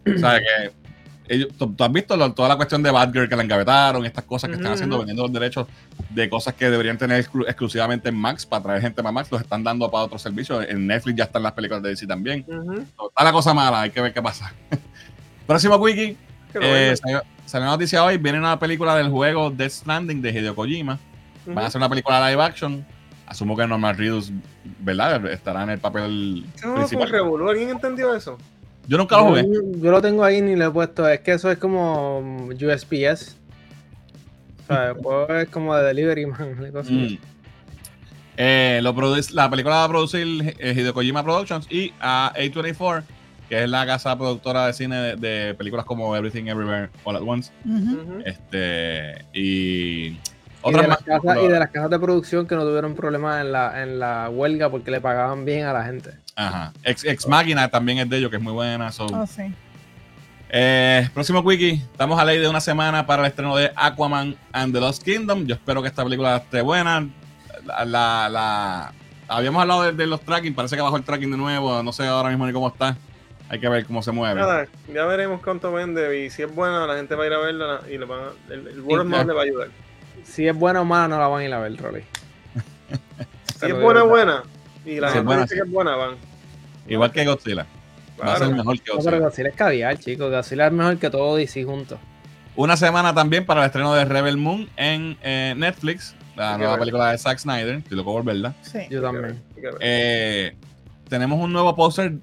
o 0.10 0.18
sea, 0.18 0.40
que 0.40 0.72
¿tú, 1.58 1.76
has 1.80 1.92
visto 1.92 2.34
toda 2.34 2.50
la 2.50 2.56
cuestión 2.56 2.84
de 2.84 2.92
Badger 2.92 3.30
que 3.30 3.36
la 3.36 3.44
engavetaron, 3.44 4.06
estas 4.06 4.24
cosas 4.24 4.50
que 4.50 4.56
están 4.56 4.74
haciendo, 4.74 4.98
vendiendo 4.98 5.24
los 5.24 5.34
derechos 5.34 5.68
de 6.10 6.30
cosas 6.30 6.54
que 6.54 6.70
deberían 6.70 6.98
tener 6.98 7.26
exclusivamente 7.48 8.10
en 8.10 8.16
Max 8.16 8.46
para 8.46 8.64
traer 8.64 8.82
gente 8.82 9.02
más 9.02 9.14
Max, 9.14 9.32
los 9.32 9.42
están 9.42 9.64
dando 9.64 9.90
para 9.90 10.06
otros 10.06 10.22
servicios. 10.22 10.66
En 10.68 10.88
Netflix 10.88 11.18
ya 11.18 11.24
están 11.26 11.44
las 11.44 11.54
películas 11.54 11.84
de 11.84 11.90
DC 11.90 12.08
también. 12.08 12.46
Está 13.08 13.24
la 13.24 13.32
cosa 13.32 13.54
mala, 13.54 13.82
hay 13.82 13.90
que 13.90 14.02
ver 14.02 14.14
qué 14.14 14.22
pasa. 14.22 14.54
Próximo 15.48 15.76
wiki. 15.76 16.18
Eh, 16.54 16.96
salió, 16.96 17.22
una 17.54 17.72
noticia 17.72 18.04
hoy. 18.04 18.18
Viene 18.18 18.40
una 18.40 18.58
película 18.58 18.96
del 18.96 19.10
juego 19.10 19.50
Death 19.50 19.72
Stranding 19.72 20.22
de 20.22 20.32
Hideo 20.32 20.56
Kojima. 20.56 21.00
Van 21.46 21.66
a 21.66 21.68
hacer 21.68 21.80
una 21.80 21.90
película 21.90 22.30
live 22.30 22.42
action. 22.42 22.86
Asumo 23.28 23.58
que 23.58 23.66
Norman 23.66 23.98
Reedus, 23.98 24.32
¿verdad? 24.80 25.26
Estará 25.32 25.64
en 25.64 25.72
el 25.72 25.80
papel 25.80 26.46
principal. 26.76 27.12
¿Alguien 27.50 27.70
entendió 27.70 28.14
eso? 28.16 28.38
Yo 28.88 28.98
nunca 28.98 29.18
lo 29.18 29.26
jugué. 29.26 29.46
Yo, 29.82 29.92
lo 29.92 30.02
tengo 30.02 30.24
ahí 30.24 30.42
ni 30.42 30.56
lo 30.56 30.68
he 30.68 30.72
puesto. 30.72 31.08
Es 31.08 31.22
que 31.22 31.34
eso 31.34 31.50
es 31.52 31.58
como 31.58 32.48
USPS. 32.50 33.38
O 34.64 34.68
sea, 34.68 34.90
el 34.90 34.94
juego 34.96 35.28
es 35.36 35.50
como 35.50 35.76
de 35.76 35.84
Delivery 35.84 36.26
Man. 36.28 36.72
Mm. 36.72 37.18
Eh, 38.38 38.80
lo 38.84 38.94
la 39.32 39.50
película 39.50 39.76
va 39.76 39.84
a 39.86 39.90
producir 39.90 40.56
eh, 40.60 40.74
Hideo 40.76 40.94
Kojima 40.94 41.24
Productions 41.24 41.68
y 41.72 41.94
a 42.02 42.34
A24 42.36 43.04
que 43.50 43.64
es 43.64 43.70
la 43.70 43.86
casa 43.86 44.18
productora 44.18 44.68
de 44.68 44.74
cine 44.74 45.16
de, 45.16 45.54
películas 45.56 45.86
como 45.86 46.16
Everything 46.16 46.46
Everywhere 46.46 46.90
All 47.04 47.16
at 47.16 47.22
Once. 47.22 47.52
Este 48.26 49.26
y 49.34 50.18
otras 50.62 50.82
y 50.82 50.86
de, 50.86 50.88
más, 50.88 51.04
casas, 51.04 51.38
y 51.44 51.48
de 51.48 51.60
las 51.60 51.70
casas 51.70 51.90
de 51.92 52.00
producción 52.00 52.48
que 52.48 52.56
no 52.56 52.64
tuvieron 52.64 52.96
problemas 52.96 53.42
en 53.42 53.52
la, 53.52 53.84
en 53.84 54.00
la 54.00 54.30
huelga 54.30 54.70
porque 54.70 54.90
le 54.90 55.00
pagaban 55.00 55.46
bien 55.46 55.66
a 55.66 55.74
la 55.74 55.84
gente. 55.84 56.12
Ajá. 56.36 56.74
Ex, 56.84 57.04
Ex 57.06 57.28
Máquina 57.28 57.70
también 57.70 58.00
es 58.00 58.10
de 58.10 58.18
ellos, 58.18 58.30
que 58.30 58.38
es 58.38 58.42
muy 58.42 58.54
buena. 58.54 58.90
Oh, 59.00 59.26
sí. 59.26 59.54
Eh, 60.50 61.10
próximo 61.14 61.40
wiki, 61.40 61.72
estamos 61.72 62.20
a 62.20 62.26
ley 62.26 62.40
de 62.40 62.48
una 62.48 62.62
semana 62.62 63.06
para 63.06 63.24
el 63.24 63.28
estreno 63.30 63.56
de 63.56 63.72
Aquaman 63.76 64.36
and 64.52 64.74
the 64.74 64.80
Lost 64.80 65.04
Kingdom. 65.04 65.46
Yo 65.46 65.56
espero 65.56 65.82
que 65.82 65.88
esta 65.88 66.04
película 66.04 66.38
esté 66.38 66.62
buena. 66.62 67.08
La, 67.66 68.30
la, 68.30 68.94
habíamos 69.28 69.62
hablado 69.62 69.84
de, 69.84 69.92
de, 69.94 70.08
los 70.08 70.22
tracking, 70.22 70.54
parece 70.54 70.76
que 70.76 70.82
bajó 70.82 70.98
el 70.98 71.04
tracking 71.04 71.32
de 71.32 71.38
nuevo. 71.38 71.82
No 71.82 71.92
sé 71.92 72.06
ahora 72.06 72.30
mismo 72.30 72.46
ni 72.46 72.54
cómo 72.54 72.68
está. 72.68 72.96
Hay 73.50 73.60
que 73.60 73.70
ver 73.70 73.86
cómo 73.86 74.02
se 74.02 74.12
mueve. 74.12 74.40
Nada, 74.40 74.68
ya 74.92 75.06
veremos 75.06 75.42
cuánto 75.42 75.72
vende 75.72 76.26
y 76.26 76.30
si 76.30 76.44
es 76.44 76.54
buena, 76.54 76.86
la 76.88 76.96
gente 76.96 77.16
va 77.16 77.24
a 77.24 77.28
ir 77.28 77.34
a 77.34 77.40
verla 77.40 77.82
y 77.90 77.98
le 77.98 78.06
van 78.06 78.22
el, 78.50 78.68
el 78.68 78.82
word 78.82 79.08
le 79.08 79.34
va 79.34 79.42
a 79.42 79.44
ayudar. 79.44 79.68
Si 80.24 80.48
es 80.48 80.56
buena 80.56 80.82
o 80.82 80.86
mala, 80.86 81.08
no 81.08 81.20
la 81.20 81.28
van 81.28 81.42
a 81.42 81.46
ir 81.46 81.54
a 81.54 81.60
ver, 81.60 81.78
Rolly. 81.78 82.04
si 83.60 83.68
es 83.68 83.80
buena, 83.80 84.04
buena. 84.04 84.44
Y 84.86 85.00
la 85.00 85.12
gente 85.12 85.38
dice 85.38 85.56
que 85.56 85.62
es 85.62 85.72
buena, 85.72 85.96
van. 85.96 86.16
Igual 86.88 87.12
que 87.12 87.26
Godzilla. 87.26 87.66
Va 88.22 88.34
a 88.34 88.38
ser 88.38 88.50
mejor 88.50 88.80
que 88.80 88.92
Godzilla. 88.92 89.12
No, 89.12 89.18
pero 89.18 89.24
Godzilla 89.24 89.50
es 89.50 89.56
caviar, 89.56 89.98
chicos. 89.98 90.32
Godzilla 90.32 90.68
es 90.68 90.74
mejor 90.74 90.98
que 90.98 91.10
todo 91.10 91.36
DC 91.36 91.64
juntos. 91.64 92.00
Una 92.56 92.78
semana 92.78 93.14
también 93.14 93.46
para 93.46 93.62
el 93.62 93.66
estreno 93.66 93.94
de 93.94 94.06
Rebel 94.06 94.38
Moon 94.38 94.70
en 94.78 95.18
eh, 95.22 95.54
Netflix, 95.58 96.16
la 96.36 96.58
nueva 96.58 96.78
película 96.78 97.12
de 97.12 97.18
Zack 97.18 97.40
Snyder. 97.40 97.76
Estoy 97.76 97.98
loco 97.98 98.14
por 98.14 98.24
verla. 98.24 98.54
Sí. 98.62 98.80
Yo 98.90 99.02
también. 99.02 99.42
Eh, 99.82 100.56
tenemos 101.10 101.40
un 101.40 101.52
nuevo 101.52 101.76
póster 101.76 102.14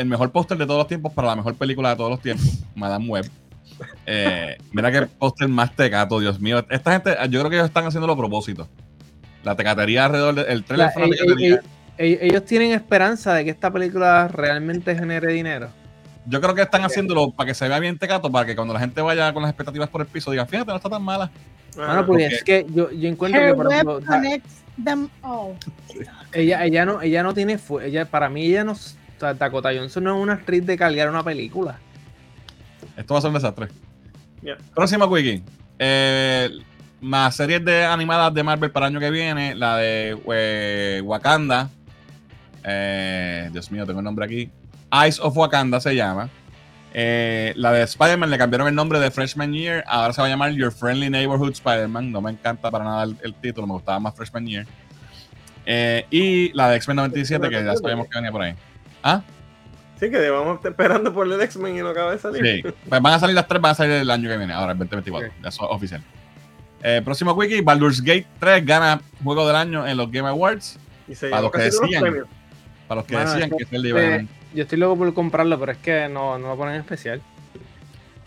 el 0.00 0.06
mejor 0.06 0.30
póster 0.32 0.56
de 0.56 0.64
todos 0.64 0.78
los 0.78 0.86
tiempos 0.86 1.12
para 1.12 1.28
la 1.28 1.36
mejor 1.36 1.54
película 1.56 1.90
de 1.90 1.96
todos 1.96 2.10
los 2.10 2.20
tiempos, 2.20 2.46
Madame 2.74 3.06
Web. 3.06 3.30
Eh, 4.06 4.56
mira 4.72 4.90
qué 4.90 5.02
póster 5.02 5.48
más 5.48 5.74
tecato, 5.76 6.18
Dios 6.20 6.40
mío. 6.40 6.64
Esta 6.70 6.92
gente, 6.92 7.14
yo 7.28 7.40
creo 7.40 7.50
que 7.50 7.56
ellos 7.56 7.68
están 7.68 7.84
haciendo 7.84 8.10
a 8.10 8.16
propósito. 8.16 8.66
La 9.44 9.56
tecatería 9.56 10.06
alrededor 10.06 10.34
del 10.34 10.64
trailer 10.64 10.90
ellos, 12.00 12.44
tienen 12.44 12.72
esperanza 12.72 13.34
de 13.34 13.44
que 13.44 13.50
esta 13.50 13.70
película 13.70 14.28
realmente 14.28 14.96
genere 14.96 15.32
dinero. 15.32 15.68
Yo 16.26 16.40
creo 16.40 16.54
que 16.54 16.62
están 16.62 16.82
haciéndolo 16.82 17.30
para 17.30 17.48
que 17.48 17.54
se 17.54 17.68
vea 17.68 17.78
bien 17.78 17.98
tecato, 17.98 18.30
para 18.30 18.46
que 18.46 18.54
cuando 18.54 18.74
la 18.74 18.80
gente 18.80 19.00
vaya 19.00 19.32
con 19.32 19.42
las 19.42 19.50
expectativas 19.50 19.88
por 19.88 20.00
el 20.00 20.06
piso 20.06 20.30
diga, 20.30 20.46
fíjate, 20.46 20.70
no 20.70 20.76
está 20.76 20.88
tan 20.88 21.02
mala. 21.02 21.30
Bueno, 21.76 22.06
pues 22.06 22.32
es 22.32 22.44
que 22.44 22.66
yo, 22.74 22.90
yo 22.90 23.08
encuentro 23.08 23.40
que 23.40 23.54
por 23.54 23.72
ejemplo, 23.72 24.00
ella, 26.32 26.64
ella 26.64 26.84
no, 26.84 27.00
ella 27.00 27.22
no 27.22 27.32
tiene, 27.32 27.58
ella, 27.82 28.04
para 28.06 28.28
mí 28.28 28.46
ella 28.46 28.64
no, 28.64 28.74
sea, 29.20 29.34
Dakota 29.34 29.70
Johnson 29.74 30.04
no 30.04 30.16
es 30.16 30.22
una 30.22 30.32
actriz 30.34 30.64
de 30.66 30.76
cargar 30.76 31.08
una 31.08 31.22
película. 31.22 31.78
Esto 32.96 33.14
va 33.14 33.18
a 33.18 33.20
ser 33.20 33.28
un 33.28 33.34
desastre. 33.34 33.68
Próximo 34.74 35.12
Quickie. 35.12 35.42
Eh, 35.78 36.50
más 37.00 37.36
series 37.36 37.64
de 37.64 37.84
animadas 37.84 38.32
de 38.34 38.42
Marvel 38.42 38.70
para 38.70 38.86
el 38.86 38.94
año 38.94 39.00
que 39.00 39.10
viene. 39.10 39.54
La 39.54 39.76
de 39.76 40.18
eh, 40.32 41.00
Wakanda. 41.04 41.70
Eh, 42.64 43.48
Dios 43.52 43.70
mío, 43.70 43.86
tengo 43.86 44.00
el 44.00 44.04
nombre 44.04 44.24
aquí. 44.24 44.50
Eyes 44.92 45.20
of 45.20 45.36
Wakanda 45.36 45.80
se 45.80 45.94
llama. 45.94 46.28
la 46.92 47.72
de 47.72 47.82
Spider-Man 47.82 48.30
le 48.30 48.38
cambiaron 48.38 48.68
el 48.68 48.74
nombre 48.74 48.98
de 49.00 49.10
Freshman 49.10 49.52
Year. 49.52 49.84
Ahora 49.86 50.12
se 50.12 50.20
va 50.20 50.26
a 50.26 50.30
llamar 50.30 50.52
Your 50.52 50.72
Friendly 50.72 51.10
Neighborhood 51.10 51.52
Spider-Man. 51.52 52.10
No 52.10 52.20
me 52.20 52.30
encanta 52.30 52.70
para 52.70 52.84
nada 52.84 53.04
el, 53.04 53.34
título. 53.34 53.66
Me 53.66 53.74
gustaba 53.74 54.00
más 54.00 54.14
Freshman 54.14 54.46
Year. 54.46 54.66
y 56.10 56.52
la 56.52 56.70
de 56.70 56.76
X-Men 56.76 56.96
97, 56.96 57.48
que 57.48 57.64
ya 57.64 57.76
sabíamos 57.76 58.08
que 58.08 58.16
venía 58.18 58.32
por 58.32 58.42
ahí. 58.42 58.54
¿Ah? 59.02 59.22
Sí, 60.00 60.10
que 60.10 60.30
vamos 60.30 60.56
estar 60.56 60.70
esperando 60.70 61.12
por 61.12 61.26
el 61.26 61.38
X-Men 61.38 61.76
y 61.76 61.80
no 61.80 61.88
acaba 61.88 62.12
de 62.12 62.18
salir. 62.18 62.42
Sí, 62.42 62.62
pues 62.62 63.02
van 63.02 63.12
a 63.12 63.18
salir 63.18 63.34
las 63.34 63.46
tres, 63.46 63.60
van 63.60 63.72
a 63.72 63.74
salir 63.74 63.92
el 63.92 64.10
año 64.10 64.30
que 64.30 64.36
viene, 64.38 64.54
ahora 64.54 64.72
el 64.72 64.78
2024. 64.78 65.30
Eso 65.46 65.46
es 65.46 65.58
oficial. 65.70 66.02
Eh, 66.82 67.02
próximo 67.04 67.32
wiki, 67.32 67.60
Baldur's 67.60 68.00
Gate 68.00 68.26
3 68.38 68.64
gana 68.64 69.02
Juego 69.22 69.46
del 69.46 69.56
Año 69.56 69.86
en 69.86 69.98
los 69.98 70.10
Game 70.10 70.26
Awards. 70.26 70.78
Y 71.06 71.14
se 71.14 71.28
para, 71.28 71.42
los 71.42 71.52
que 71.52 71.62
decían, 71.62 72.24
para 72.90 73.02
los 73.02 73.06
que 73.06 73.16
decían 73.16 73.50
que 73.50 73.62
es 73.62 73.72
el 73.72 73.82
de 73.82 74.26
Yo 74.52 74.62
estoy 74.64 74.76
loco 74.76 74.98
por 74.98 75.14
comprarlo, 75.14 75.60
pero 75.60 75.70
es 75.70 75.78
que 75.78 76.08
no, 76.08 76.40
no 76.40 76.48
lo 76.48 76.56
ponen 76.56 76.74
en 76.74 76.80
especial. 76.80 77.22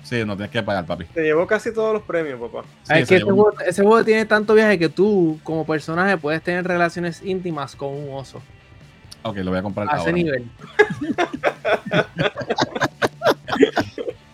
Sí, 0.03 0.23
no 0.23 0.37
tienes 0.37 0.51
que 0.51 0.63
pagar, 0.63 0.85
papi. 0.85 1.03
Te 1.03 1.21
llevó 1.21 1.45
casi 1.45 1.73
todos 1.73 1.91
los 1.91 2.03
premios, 2.03 2.39
papá. 2.39 2.63
es 2.95 3.09
que 3.09 3.15
ese 3.15 3.25
juego, 3.25 3.51
ese 3.59 3.81
juego, 3.81 4.05
tiene 4.05 4.25
tanto 4.25 4.53
viaje 4.53 4.79
que 4.79 4.87
tú, 4.87 5.37
como 5.43 5.65
personaje, 5.65 6.17
puedes 6.17 6.41
tener 6.41 6.65
relaciones 6.65 7.21
íntimas 7.23 7.75
con 7.75 7.89
un 7.89 8.13
oso. 8.13 8.41
Ok, 9.23 9.35
lo 9.39 9.51
voy 9.51 9.59
a 9.59 9.63
comprar. 9.63 9.93
A 9.93 9.97
ese 9.97 10.13
nivel. 10.13 10.45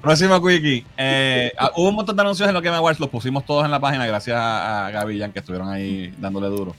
Próximo 0.04 0.46
quickie. 0.46 0.86
Eh, 0.96 1.52
ah, 1.58 1.72
hubo 1.76 1.90
un 1.90 1.96
montón 1.96 2.16
de 2.16 2.22
anuncios 2.22 2.48
en 2.48 2.54
lo 2.54 2.62
que 2.62 2.70
me 2.70 2.76
Awards, 2.76 3.00
los 3.00 3.10
pusimos 3.10 3.48
todos 3.48 3.66
en 3.66 3.72
la 3.72 3.80
página 3.80 4.06
gracias 4.06 4.38
a, 4.40 4.92
Gaby 4.92 5.16
y 5.16 5.20
Jan 5.22 5.32
que 5.32 5.40
estuvieron 5.40 5.70
ahí 5.70 6.14
dándole 6.20 6.50
duro. 6.50 6.76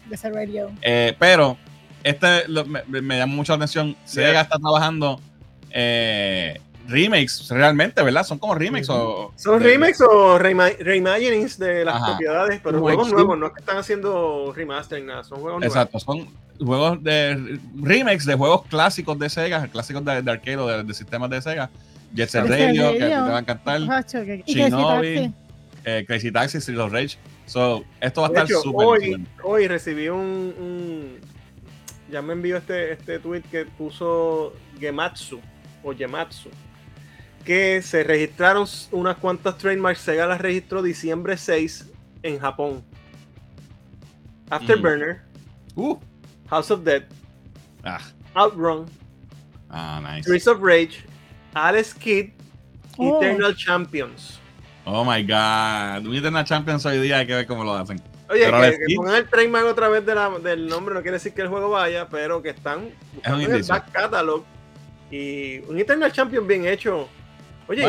Eh, 0.83 1.17
pero 1.19 1.57
este 2.05 2.47
me, 2.49 3.03
me, 3.03 3.19
llamó 3.19 3.37
mucho 3.37 3.53
la 3.53 3.57
atención. 3.57 3.97
Sega 4.05 4.41
está 4.41 4.59
trabajando 4.59 5.21
eh, 5.71 6.61
remakes 6.89 7.49
realmente, 7.51 8.03
¿verdad? 8.03 8.25
Son 8.25 8.39
como 8.39 8.55
remakes 8.55 8.89
o. 8.91 9.33
Son 9.37 9.61
remakes 9.61 10.01
o 10.01 10.39
reimaginings 10.39 11.59
de 11.59 11.85
las 11.85 12.03
propiedades, 12.03 12.61
pero 12.63 12.81
juegos 12.81 13.13
nuevos, 13.13 13.39
no 13.39 13.47
es 13.47 13.53
que 13.53 13.61
están 13.61 13.79
haciendo 13.79 14.53
remastering, 14.55 15.07
nada, 15.07 15.25
son 15.25 15.41
juegos 15.41 15.63
Exacto, 15.63 16.01
son 16.01 16.29
juegos 16.59 17.03
de 17.03 17.59
remakes 17.81 18.27
de 18.27 18.35
juegos 18.35 18.67
clásicos 18.67 19.19
de 19.19 19.31
Sega, 19.31 19.69
clásicos 19.69 20.05
de, 20.05 20.23
de 20.23 20.31
arcade 20.31 20.57
o 20.57 20.83
de, 20.83 20.95
sistemas 20.95 21.31
de 21.31 21.41
Sega. 21.41 21.71
Jet 22.13 22.29
Set 22.29 22.45
Radio, 22.45 22.93
que 22.93 22.99
te 22.99 23.15
va 23.15 23.37
a 23.37 23.41
encantar. 23.41 23.81
Shinobi, 24.45 25.33
eh, 25.85 26.05
Crazy 26.09 26.33
Taxi, 26.33 26.59
Street 26.59 26.81
of 26.81 26.93
Rage. 26.93 27.17
So, 27.47 27.85
esto 28.01 28.23
va 28.23 28.29
a 28.29 28.31
estar 28.31 28.49
súper 28.49 28.87
hoy, 28.87 29.27
hoy 29.43 29.67
recibí 29.69 30.09
un, 30.09 30.19
un, 30.59 31.19
Ya 32.11 32.23
me 32.23 32.33
envió 32.33 32.57
este, 32.57 32.93
este 32.93 33.19
tweet 33.19 33.43
que 33.43 33.65
puso 33.65 34.55
Gematsu 34.79 35.41
o 35.83 35.95
Gematsu 35.95 36.51
que 37.45 37.81
se 37.83 38.05
registraron 38.05 38.67
unas 38.93 39.17
cuantas 39.17 39.57
trademarks. 39.59 40.01
Sega 40.01 40.27
las 40.27 40.41
registró 40.41 40.83
diciembre 40.83 41.37
6 41.37 41.91
en 42.23 42.39
Japón. 42.39 42.85
Afterburner, 44.51 45.23
uh. 45.77 45.97
House 46.49 46.73
of 46.73 46.83
Dead, 46.83 47.05
ah. 47.85 48.01
Outrun, 48.35 48.87
ah, 49.71 50.01
nice. 50.03 50.23
Streets 50.23 50.49
of 50.49 50.61
Rage, 50.61 51.05
Alice 51.55 51.95
Kid, 51.97 52.33
oh. 52.99 53.23
Eternal 53.23 53.55
Champions. 53.55 54.41
Oh 54.85 55.05
my 55.05 55.23
god, 55.23 56.05
un 56.05 56.17
Eternal 56.17 56.45
Champions 56.45 56.85
hoy 56.85 56.99
día 56.99 57.19
hay 57.19 57.27
que 57.27 57.35
ver 57.35 57.47
cómo 57.47 57.63
lo 57.63 57.75
hacen. 57.75 58.03
Oye, 58.31 58.47
que, 58.47 58.95
pongan 58.95 59.17
el 59.17 59.29
trademark 59.29 59.67
otra 59.67 59.89
vez 59.89 60.05
del 60.07 60.69
nombre 60.69 60.95
no 60.95 61.03
quiere 61.03 61.17
decir 61.17 61.35
que 61.35 61.43
el 61.43 61.49
juego 61.49 61.71
vaya, 61.71 62.09
pero 62.09 62.41
que 62.41 62.51
están 62.51 62.91
en 63.25 63.41
el 63.41 63.63
back 63.63 63.91
catalog. 63.91 64.45
Y 65.11 65.59
un 65.61 65.79
Eternal 65.79 66.13
Champion 66.13 66.47
bien 66.47 66.65
hecho 66.67 67.09
Oye, 67.71 67.89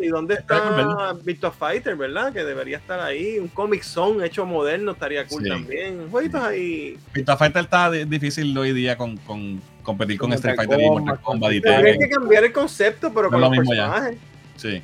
¿y, 0.00 0.08
dónde, 0.08 0.34
está 0.34 1.14
Victor 1.22 1.52
Fighter, 1.56 1.94
verdad? 1.94 2.32
Que 2.32 2.42
debería 2.42 2.78
estar 2.78 2.98
ahí. 2.98 3.38
Un 3.38 3.46
Comic 3.46 3.84
Zone 3.84 4.26
hecho 4.26 4.44
moderno 4.44 4.90
estaría 4.90 5.24
cool 5.28 5.46
también. 5.46 6.10
Jueguitos 6.10 6.42
ahí. 6.42 6.98
Victor 7.14 7.38
Fighter 7.38 7.62
está 7.62 7.92
difícil 7.92 8.58
hoy 8.58 8.72
día 8.72 8.96
con, 8.96 9.16
con 9.18 9.62
competir 9.84 10.18
con, 10.18 10.32
Street 10.32 10.56
Fighter 10.56 10.80
y 10.80 10.90
Mortal 10.90 11.20
Kombat. 11.20 11.50
Hay 11.52 11.60
que 11.60 12.08
cambiar 12.08 12.42
el 12.42 12.52
concepto, 12.52 13.14
pero 13.14 13.30
con 13.30 13.40
los 13.40 13.50
personajes. 13.50 14.18
Sí. 14.56 14.82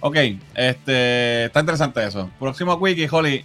Ok, 0.00 0.16
este, 0.56 1.44
está 1.44 1.60
interesante 1.60 2.04
eso. 2.04 2.28
Próximo 2.40 2.74
Wiki, 2.74 3.06
Holly. 3.08 3.44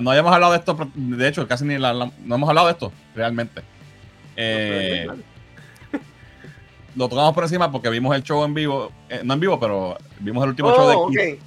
No 0.00 0.10
habíamos 0.10 0.32
hablado 0.32 0.52
de 0.52 0.58
esto, 0.58 0.76
de 0.94 1.28
hecho, 1.28 1.46
casi 1.48 1.64
ni 1.64 1.78
la, 1.78 1.92
no 1.94 2.34
hemos 2.34 2.48
hablado 2.48 2.66
de 2.66 2.72
esto, 2.74 2.92
realmente. 3.14 3.62
Eh, 4.36 5.06
lo 6.96 7.08
tocamos 7.08 7.34
por 7.34 7.44
encima 7.44 7.72
porque 7.72 7.88
vimos 7.88 8.14
el 8.14 8.22
show 8.22 8.44
en 8.44 8.52
vivo, 8.52 8.92
eh, 9.08 9.22
no 9.24 9.34
en 9.34 9.40
vivo, 9.40 9.58
pero 9.58 9.96
vimos 10.18 10.42
el 10.44 10.50
último 10.50 10.74
show 10.74 10.88
de 10.88 10.94
oh, 10.96 11.08
Keith. 11.08 11.40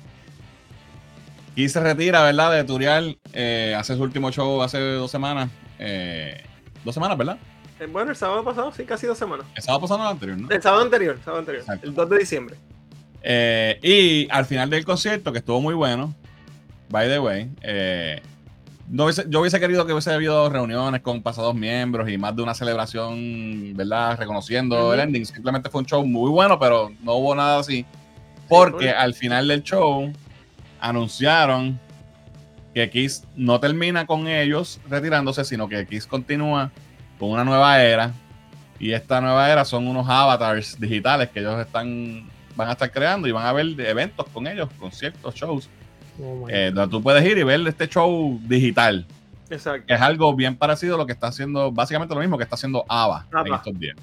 Y 1.55 1.69
se 1.69 1.79
retira, 1.79 2.23
¿verdad? 2.23 2.51
De 2.51 2.63
Turial, 2.63 3.19
eh, 3.33 3.75
hace 3.77 3.95
su 3.95 4.01
último 4.01 4.31
show 4.31 4.61
hace 4.63 4.79
dos 4.79 5.11
semanas. 5.11 5.49
Dos 6.83 6.93
semanas, 6.93 7.17
¿verdad? 7.17 7.37
Bueno, 7.91 8.11
el 8.11 8.15
sábado 8.15 8.43
pasado, 8.43 8.71
sí, 8.71 8.85
casi 8.85 9.05
dos 9.05 9.17
semanas. 9.17 9.45
El 9.55 9.61
sábado 9.61 9.81
pasado 9.81 10.01
el 10.01 10.07
anterior, 10.07 10.37
¿no? 10.39 10.49
El 10.49 10.61
sábado 10.61 10.81
anterior, 10.81 11.15
el 11.15 11.23
sábado 11.23 11.39
anterior. 11.39 11.65
El 11.83 11.93
2 11.93 12.09
de 12.09 12.17
diciembre. 12.17 12.55
Y 13.83 14.27
al 14.31 14.45
final 14.45 14.69
del 14.69 14.85
concierto, 14.85 15.31
que 15.31 15.39
estuvo 15.39 15.61
muy 15.61 15.75
bueno, 15.75 16.15
by 16.93 17.09
the 17.09 17.19
way, 17.19 17.49
eh, 17.63 18.21
yo 19.27 19.39
hubiese 19.39 19.59
querido 19.59 19.83
que 19.87 19.93
hubiese 19.93 20.13
habido 20.13 20.47
reuniones 20.47 21.01
con 21.01 21.23
pasados 21.23 21.55
miembros 21.55 22.07
y 22.07 22.19
más 22.19 22.35
de 22.35 22.43
una 22.43 22.53
celebración, 22.53 23.73
¿verdad? 23.75 24.19
Reconociendo 24.19 24.93
el 24.93 24.99
ending. 24.99 25.25
Simplemente 25.25 25.71
fue 25.71 25.81
un 25.81 25.87
show 25.87 26.05
muy 26.05 26.29
bueno, 26.29 26.59
pero 26.59 26.91
no 27.01 27.13
hubo 27.13 27.33
nada 27.33 27.59
así. 27.59 27.83
Porque 28.47 28.91
al 28.91 29.15
final 29.15 29.47
del 29.47 29.63
show 29.63 30.13
anunciaron 30.79 31.79
que 32.75 32.87
Kiss 32.91 33.25
no 33.35 33.59
termina 33.59 34.05
con 34.05 34.27
ellos 34.27 34.79
retirándose, 34.87 35.45
sino 35.45 35.67
que 35.67 35.87
Kiss 35.87 36.05
continúa 36.05 36.69
con 37.17 37.31
una 37.31 37.43
nueva 37.43 37.81
era. 37.81 38.11
Y 38.77 38.91
esta 38.91 39.19
nueva 39.19 39.49
era 39.49 39.65
son 39.65 39.87
unos 39.87 40.07
avatars 40.07 40.79
digitales 40.79 41.29
que 41.29 41.39
ellos 41.39 41.59
están 41.59 42.29
van 42.55 42.69
a 42.69 42.73
estar 42.73 42.91
creando 42.91 43.27
y 43.27 43.31
van 43.31 43.47
a 43.47 43.49
haber 43.49 43.65
eventos 43.81 44.27
con 44.29 44.45
ellos, 44.45 44.69
conciertos, 44.77 45.33
shows 45.33 45.67
Oh 46.21 46.47
eh, 46.47 46.71
donde 46.73 46.91
tú 46.91 47.01
puedes 47.01 47.25
ir 47.25 47.37
y 47.37 47.43
ver 47.43 47.65
este 47.67 47.87
show 47.87 48.39
digital. 48.43 49.05
Exacto. 49.49 49.93
es 49.93 50.01
algo 50.01 50.35
bien 50.35 50.55
parecido 50.55 50.95
a 50.95 50.97
lo 50.97 51.05
que 51.05 51.11
está 51.11 51.27
haciendo, 51.27 51.71
básicamente 51.71 52.15
lo 52.15 52.21
mismo 52.21 52.37
que 52.37 52.43
está 52.43 52.55
haciendo 52.55 52.85
ABBA 52.87 53.27
en 53.45 53.53
estos 53.53 53.79
días. 53.79 53.97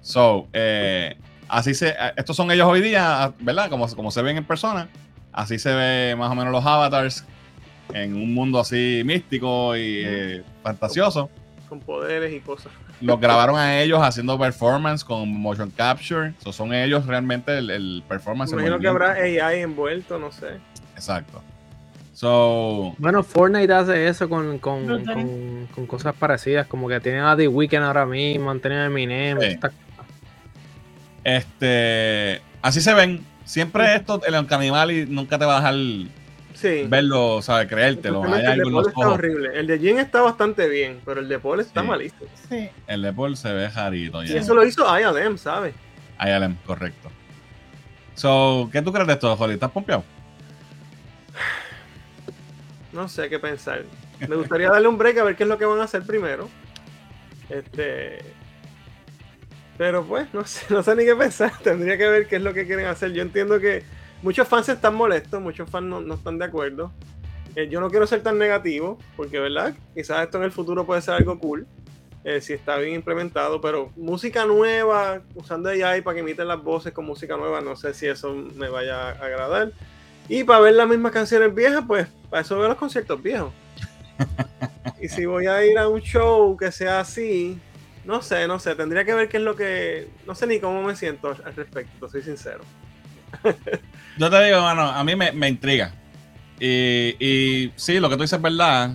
So, 0.00 0.46
eh, 0.52 1.16
así 1.48 1.74
se, 1.74 1.88
eh, 1.88 2.12
estos 2.16 2.36
son 2.36 2.50
ellos 2.50 2.66
hoy 2.66 2.80
día, 2.80 3.32
¿verdad? 3.40 3.70
Como, 3.70 3.88
como 3.94 4.10
se 4.10 4.22
ven 4.22 4.36
en 4.36 4.44
persona. 4.44 4.88
Así 5.32 5.58
se 5.58 5.74
ve 5.74 6.14
más 6.16 6.30
o 6.30 6.34
menos 6.34 6.52
los 6.52 6.64
avatars 6.64 7.24
en 7.92 8.14
un 8.14 8.34
mundo 8.34 8.60
así 8.60 9.02
místico 9.04 9.76
y 9.76 10.42
fantasioso. 10.62 11.30
Con 11.68 11.80
poderes 11.80 12.32
y 12.32 12.40
cosas. 12.40 12.72
Los 13.00 13.20
grabaron 13.20 13.56
a 13.56 13.80
ellos 13.80 14.00
haciendo 14.02 14.38
performance 14.38 15.04
con 15.04 15.28
motion 15.40 15.70
capture. 15.70 16.34
So, 16.38 16.52
son 16.52 16.72
ellos 16.72 17.06
realmente 17.06 17.58
el, 17.58 18.02
performance. 18.08 18.52
Me 18.52 18.62
imagino 18.62 18.80
que 18.80 18.88
habrá 18.88 19.12
AI 19.12 19.60
envuelto, 19.60 20.18
no 20.18 20.32
sé. 20.32 20.58
Exacto. 20.98 21.42
So, 22.12 22.96
bueno, 22.98 23.22
Fortnite 23.22 23.72
hace 23.72 24.08
eso 24.08 24.28
con, 24.28 24.58
con, 24.58 25.04
con, 25.72 25.86
cosas 25.86 26.16
parecidas, 26.16 26.66
como 26.66 26.88
que 26.88 26.98
tienen 26.98 27.22
a 27.22 27.36
The 27.36 27.46
Weeknd 27.46 27.84
ahora 27.84 28.06
mismo, 28.06 28.50
han 28.50 28.58
tenido 28.58 28.82
a 28.82 28.86
Eminem. 28.86 29.38
Este, 31.22 32.42
así 32.60 32.80
se 32.80 32.92
ven. 32.94 33.24
Siempre 33.44 33.94
esto, 33.94 34.20
el 34.26 34.34
y 34.34 35.06
nunca 35.06 35.38
te 35.38 35.44
va 35.44 35.58
a 35.58 35.60
dejar 35.60 36.10
sí. 36.54 36.86
verlo, 36.88 37.40
¿sabes? 37.40 37.68
Creértelo. 37.68 38.24
el 38.24 38.58
de 38.58 38.64
Paul 38.64 38.88
está 38.88 39.08
horrible. 39.08 39.50
El 39.54 39.66
de 39.68 39.78
Jin 39.78 39.98
está 40.00 40.20
bastante 40.20 40.68
bien, 40.68 41.00
pero 41.04 41.20
el 41.20 41.28
de 41.28 41.38
Paul 41.38 41.60
está 41.60 41.84
malísimo. 41.84 42.28
Sí. 42.48 42.68
El 42.88 43.02
de 43.02 43.12
Paul 43.12 43.36
se 43.36 43.52
ve 43.52 43.70
jarito. 43.70 44.24
Y 44.24 44.32
eso 44.32 44.54
lo 44.54 44.66
hizo 44.66 44.84
ILM, 44.98 45.38
¿sabes? 45.38 45.72
ILM, 46.20 46.56
correcto. 46.66 47.10
So, 48.16 48.68
¿qué 48.72 48.82
tú 48.82 48.92
crees 48.92 49.06
de 49.06 49.12
esto, 49.12 49.36
Jolly? 49.36 49.54
¿Estás 49.54 49.70
pompeado? 49.70 50.02
No 52.98 53.08
sé 53.08 53.28
qué 53.28 53.38
pensar. 53.38 53.84
Me 54.28 54.34
gustaría 54.34 54.68
darle 54.68 54.88
un 54.88 54.98
break 54.98 55.18
a 55.18 55.24
ver 55.24 55.36
qué 55.36 55.44
es 55.44 55.48
lo 55.48 55.56
que 55.56 55.64
van 55.64 55.80
a 55.80 55.84
hacer 55.84 56.02
primero. 56.02 56.48
Este. 57.48 58.18
Pero 59.78 60.04
pues, 60.04 60.34
no 60.34 60.44
sé, 60.44 60.66
no 60.74 60.82
sé 60.82 60.96
ni 60.96 61.04
qué 61.04 61.14
pensar. 61.14 61.52
Tendría 61.62 61.96
que 61.96 62.08
ver 62.08 62.26
qué 62.26 62.36
es 62.36 62.42
lo 62.42 62.52
que 62.52 62.66
quieren 62.66 62.86
hacer. 62.86 63.12
Yo 63.12 63.22
entiendo 63.22 63.60
que 63.60 63.84
muchos 64.20 64.48
fans 64.48 64.68
están 64.68 64.96
molestos, 64.96 65.40
muchos 65.40 65.70
fans 65.70 65.86
no, 65.86 66.14
están 66.14 66.38
de 66.38 66.44
acuerdo. 66.44 66.92
Eh, 67.54 67.68
yo 67.68 67.80
no 67.80 67.88
quiero 67.88 68.06
ser 68.06 68.22
tan 68.22 68.36
negativo, 68.36 68.98
porque, 69.16 69.38
¿verdad? 69.38 69.74
Quizás 69.94 70.24
esto 70.24 70.38
en 70.38 70.44
el 70.44 70.52
futuro 70.52 70.84
puede 70.84 71.00
ser 71.00 71.14
algo 71.14 71.38
cool. 71.38 71.66
Eh, 72.24 72.40
si 72.40 72.52
está 72.52 72.76
bien 72.78 72.96
implementado, 72.96 73.60
pero 73.60 73.92
música 73.96 74.44
nueva, 74.44 75.22
usando 75.36 75.68
AI 75.68 76.02
para 76.02 76.16
que 76.16 76.20
imiten 76.20 76.48
las 76.48 76.62
voces 76.62 76.92
con 76.92 77.06
música 77.06 77.36
nueva, 77.36 77.60
no 77.60 77.76
sé 77.76 77.94
si 77.94 78.06
eso 78.06 78.34
me 78.34 78.68
vaya 78.68 79.10
a 79.10 79.12
agradar. 79.12 79.72
Y 80.28 80.44
para 80.44 80.60
ver 80.60 80.74
las 80.74 80.88
mismas 80.88 81.12
canciones 81.12 81.54
viejas, 81.54 81.84
pues 81.86 82.06
para 82.28 82.42
eso 82.42 82.58
veo 82.58 82.68
los 82.68 82.76
conciertos 82.76 83.22
viejos. 83.22 83.52
y 85.00 85.08
si 85.08 85.26
voy 85.26 85.46
a 85.46 85.64
ir 85.64 85.78
a 85.78 85.88
un 85.88 86.00
show 86.00 86.56
que 86.56 86.70
sea 86.70 87.00
así, 87.00 87.58
no 88.04 88.22
sé, 88.22 88.46
no 88.46 88.58
sé, 88.58 88.74
tendría 88.74 89.04
que 89.04 89.14
ver 89.14 89.28
qué 89.28 89.38
es 89.38 89.42
lo 89.42 89.56
que. 89.56 90.08
No 90.26 90.34
sé 90.34 90.46
ni 90.46 90.60
cómo 90.60 90.82
me 90.82 90.96
siento 90.96 91.28
al 91.28 91.54
respecto, 91.54 92.08
soy 92.08 92.22
sincero. 92.22 92.60
Yo 94.18 94.30
te 94.30 94.44
digo, 94.44 94.60
mano, 94.60 94.82
a 94.82 95.04
mí 95.04 95.14
me, 95.14 95.48
intriga. 95.48 95.92
Y, 96.58 97.14
y, 97.20 97.72
sí, 97.76 98.00
lo 98.00 98.08
que 98.08 98.16
tú 98.16 98.22
dices 98.22 98.36
es 98.36 98.42
verdad. 98.42 98.92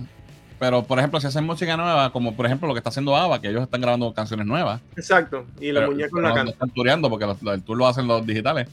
Pero, 0.58 0.84
por 0.84 0.98
ejemplo, 0.98 1.20
si 1.20 1.26
hacen 1.26 1.44
música 1.44 1.76
nueva, 1.76 2.12
como 2.12 2.34
por 2.34 2.46
ejemplo 2.46 2.68
lo 2.68 2.74
que 2.74 2.78
está 2.78 2.90
haciendo 2.90 3.16
ABBA, 3.16 3.40
que 3.40 3.48
ellos 3.48 3.62
están 3.62 3.80
grabando 3.80 4.12
canciones 4.14 4.46
nuevas. 4.46 4.80
Exacto, 4.96 5.46
y 5.60 5.72
los 5.72 5.86
muñecos 5.86 6.22
la 6.22 6.28
cantan. 6.28 6.48
están 6.48 6.70
tureando 6.70 7.10
porque 7.10 7.26
el 7.52 7.62
tour 7.62 7.76
lo 7.76 7.86
hacen 7.86 8.06
los 8.06 8.24
digitales. 8.26 8.68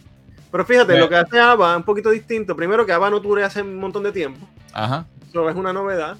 Pero 0.52 0.66
fíjate, 0.66 0.98
lo 0.98 1.08
que 1.08 1.16
hace 1.16 1.38
es 1.38 1.78
un 1.78 1.84
poquito 1.84 2.10
distinto. 2.10 2.56
Primero 2.56 2.86
que 2.86 2.92
ABBA 2.92 3.10
no 3.10 3.22
ture 3.22 3.44
hace 3.44 3.62
un 3.62 3.78
montón 3.78 4.04
de 4.04 4.12
tiempo. 4.12 4.46
Ajá. 4.74 5.06
Eso 5.30 5.50
es 5.50 5.56
una 5.56 5.72
novedad. 5.72 6.18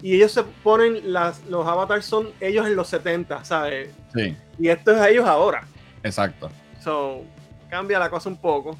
Y 0.00 0.14
ellos 0.16 0.32
se 0.32 0.42
ponen, 0.42 1.12
las, 1.12 1.44
los 1.46 1.66
avatars 1.66 2.04
son 2.04 2.30
ellos 2.40 2.66
en 2.66 2.76
los 2.76 2.88
70, 2.88 3.44
¿sabes? 3.44 3.90
Sí. 4.14 4.36
Y 4.58 4.68
esto 4.68 4.92
es 4.92 5.10
ellos 5.10 5.26
ahora. 5.26 5.66
Exacto. 6.02 6.50
So, 6.82 7.22
cambia 7.70 7.98
la 7.98 8.10
cosa 8.10 8.28
un 8.28 8.36
poco. 8.36 8.76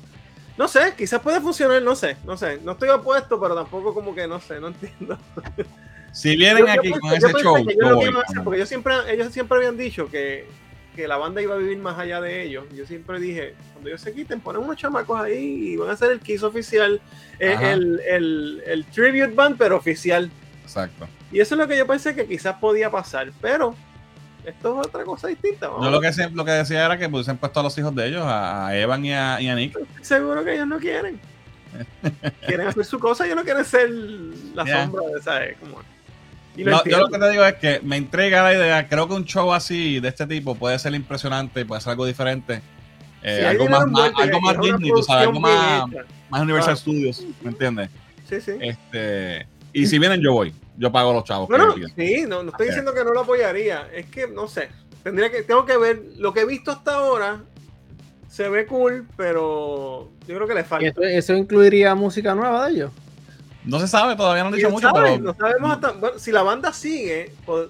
No 0.57 0.69
sé, 0.69 0.95
quizás 0.97 1.21
puede 1.21 1.41
funcionar, 1.41 1.83
no 1.83 1.97
sé, 1.97 2.17
no 2.25 2.37
sé. 2.37 2.61
No 2.63 2.73
estoy 2.73 2.89
opuesto, 2.91 3.41
pero 3.41 3.55
tampoco 3.55 3.93
como 3.93 4.15
que 4.15 4.27
no 4.27 4.41
sé, 4.41 4.61
no 4.61 4.69
entiendo. 4.69 5.19
Si 6.13 6.37
vienen 6.37 6.69
aquí 6.69 6.93
con 6.93 7.13
ese 7.13 7.33
show, 7.43 7.57
porque 8.45 8.59
yo 8.61 8.67
siempre, 8.67 8.95
ellos 9.09 9.33
siempre 9.33 9.59
habían 9.59 9.77
dicho 9.77 10.09
que 10.09 10.47
que 10.95 11.09
la 11.09 11.17
banda 11.17 11.43
iba 11.43 11.55
a 11.55 11.59
vivir 11.59 11.79
más 11.79 11.99
allá 11.99 12.21
de 12.21 12.45
ellos. 12.45 12.65
Yo 12.75 12.87
siempre 12.87 13.21
dije, 13.21 13.55
cuando 13.73 13.89
ellos 13.89 14.01
se 14.01 14.13
quiten, 14.13 14.41
ponen 14.41 14.63
unos 14.63 14.77
chamacos 14.77 15.21
ahí 15.21 15.73
y 15.73 15.77
van 15.77 15.91
a 15.91 15.93
hacer 15.93 16.13
el 16.13 16.21
Kiss 16.21 16.43
oficial, 16.43 17.01
eh, 17.39 17.57
el, 17.61 18.01
el, 18.07 18.63
el, 18.67 18.85
tribute 18.87 19.35
band, 19.35 19.57
pero 19.59 19.77
oficial. 19.77 20.31
Exacto. 20.63 21.07
Y 21.33 21.41
eso 21.41 21.55
es 21.55 21.59
lo 21.59 21.69
que 21.69 21.77
yo 21.77 21.87
pensé 21.87 22.15
que 22.15 22.27
quizás 22.27 22.57
podía 22.57 22.91
pasar, 22.91 23.33
pero 23.41 23.75
esto 24.45 24.81
es 24.81 24.87
otra 24.87 25.05
cosa 25.05 25.29
distinta. 25.29 25.67
Yo 25.67 25.91
lo 25.91 26.01
que, 26.01 26.11
lo 26.33 26.45
que 26.45 26.51
decía 26.51 26.85
era 26.85 26.99
que 26.99 27.09
pudiesen 27.09 27.37
puesto 27.39 27.61
a 27.61 27.63
los 27.63 27.77
hijos 27.79 27.95
de 27.95 28.09
ellos, 28.09 28.23
a, 28.25 28.77
Evan 28.77 29.05
y 29.05 29.13
a, 29.13 29.41
y 29.41 29.49
a 29.49 29.55
Nick. 29.55 29.77
Seguro 30.01 30.45
que 30.45 30.55
ellos 30.55 30.67
no 30.67 30.79
quieren. 30.79 31.21
quieren 32.47 32.69
hacer 32.69 32.85
su 32.85 32.99
cosa, 32.99 33.25
ellos 33.25 33.37
no 33.37 33.43
quieren 33.43 33.65
ser 33.65 33.91
la 33.91 34.67
sombra 34.67 35.03
de 35.07 35.19
esa. 35.19 35.41
Como, 35.61 35.81
no, 36.57 36.85
yo 36.85 36.99
lo 36.99 37.09
que 37.09 37.19
te 37.19 37.31
digo 37.31 37.45
es 37.45 37.55
que 37.55 37.81
me 37.83 37.97
entrega 37.97 38.43
la 38.43 38.55
idea. 38.55 38.89
Creo 38.89 39.09
que 39.09 39.15
un 39.15 39.25
show 39.25 39.53
así, 39.53 40.01
de 40.01 40.09
este 40.09 40.27
tipo, 40.27 40.55
puede 40.55 40.79
ser 40.79 40.95
impresionante, 40.95 41.65
puede 41.65 41.81
ser 41.81 41.93
algo 41.93 42.07
diferente. 42.07 42.63
Eh, 43.23 43.47
algo, 43.47 43.67
más, 43.69 44.13
algo 44.17 44.41
más 44.41 44.61
Disney, 44.61 44.91
tú 44.91 45.03
sabes, 45.03 45.29
algo 45.29 45.41
más, 45.41 45.87
más 46.29 46.43
Universal 46.43 46.77
Studios, 46.77 47.25
¿me 47.41 47.51
entiendes? 47.51 47.89
Sí, 48.29 48.41
sí. 48.41 48.53
Este, 48.61 49.47
y 49.73 49.87
si 49.87 49.99
vienen, 49.99 50.21
yo 50.21 50.33
voy. 50.33 50.55
Yo 50.77 50.91
pago 50.93 51.13
los 51.13 51.25
chavos. 51.25 51.49
Bueno, 51.49 51.75
sí, 51.97 52.25
no, 52.27 52.43
no 52.43 52.51
estoy 52.51 52.67
diciendo 52.67 52.93
que 52.93 53.05
no 53.05 53.13
lo 53.13 53.21
apoyaría. 53.21 53.89
Es 53.95 54.07
que, 54.07 54.27
no 54.29 54.49
sé. 54.49 54.69
Tendría 55.03 55.31
que, 55.31 55.43
tengo 55.43 55.65
que 55.65 55.77
ver 55.77 56.03
lo 56.17 56.33
que 56.33 56.41
he 56.41 56.47
visto 56.47 56.71
hasta 56.71 56.95
ahora. 56.95 57.43
Se 58.29 58.49
ve 58.49 58.67
cool, 58.67 59.07
pero 59.17 60.11
yo 60.27 60.35
creo 60.35 60.49
que 60.49 60.55
le 60.55 60.65
falta. 60.65 60.93
¿Eso 61.03 61.35
incluiría 61.35 61.95
música 61.95 62.35
nueva 62.35 62.67
de 62.67 62.73
ellos? 62.73 62.93
No 63.65 63.81
se 63.81 63.89
sabe, 63.89 64.15
todavía 64.17 64.43
no 64.43 64.51
han 64.51 64.55
dicho 64.55 64.71
mucho, 64.71 64.91
pero... 64.93 65.19
No 65.19 65.35
sabemos 65.35 65.73
hasta... 65.73 65.93
Bueno, 65.93 66.19
si 66.19 66.33
la 66.33 66.43
banda 66.43 66.73
sigue, 66.73 67.33
pues, 67.47 67.69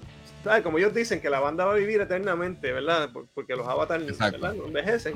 como 0.63 0.77
ellos 0.77 0.93
dicen, 0.93 1.21
que 1.21 1.29
la 1.29 1.39
banda 1.39 1.65
va 1.65 1.73
a 1.73 1.75
vivir 1.75 2.01
eternamente, 2.01 2.71
¿verdad? 2.71 3.09
Porque 3.33 3.55
los 3.55 3.67
avatars 3.67 4.05
¿verdad? 4.17 4.53
no 4.53 4.65
envejecen. 4.65 5.13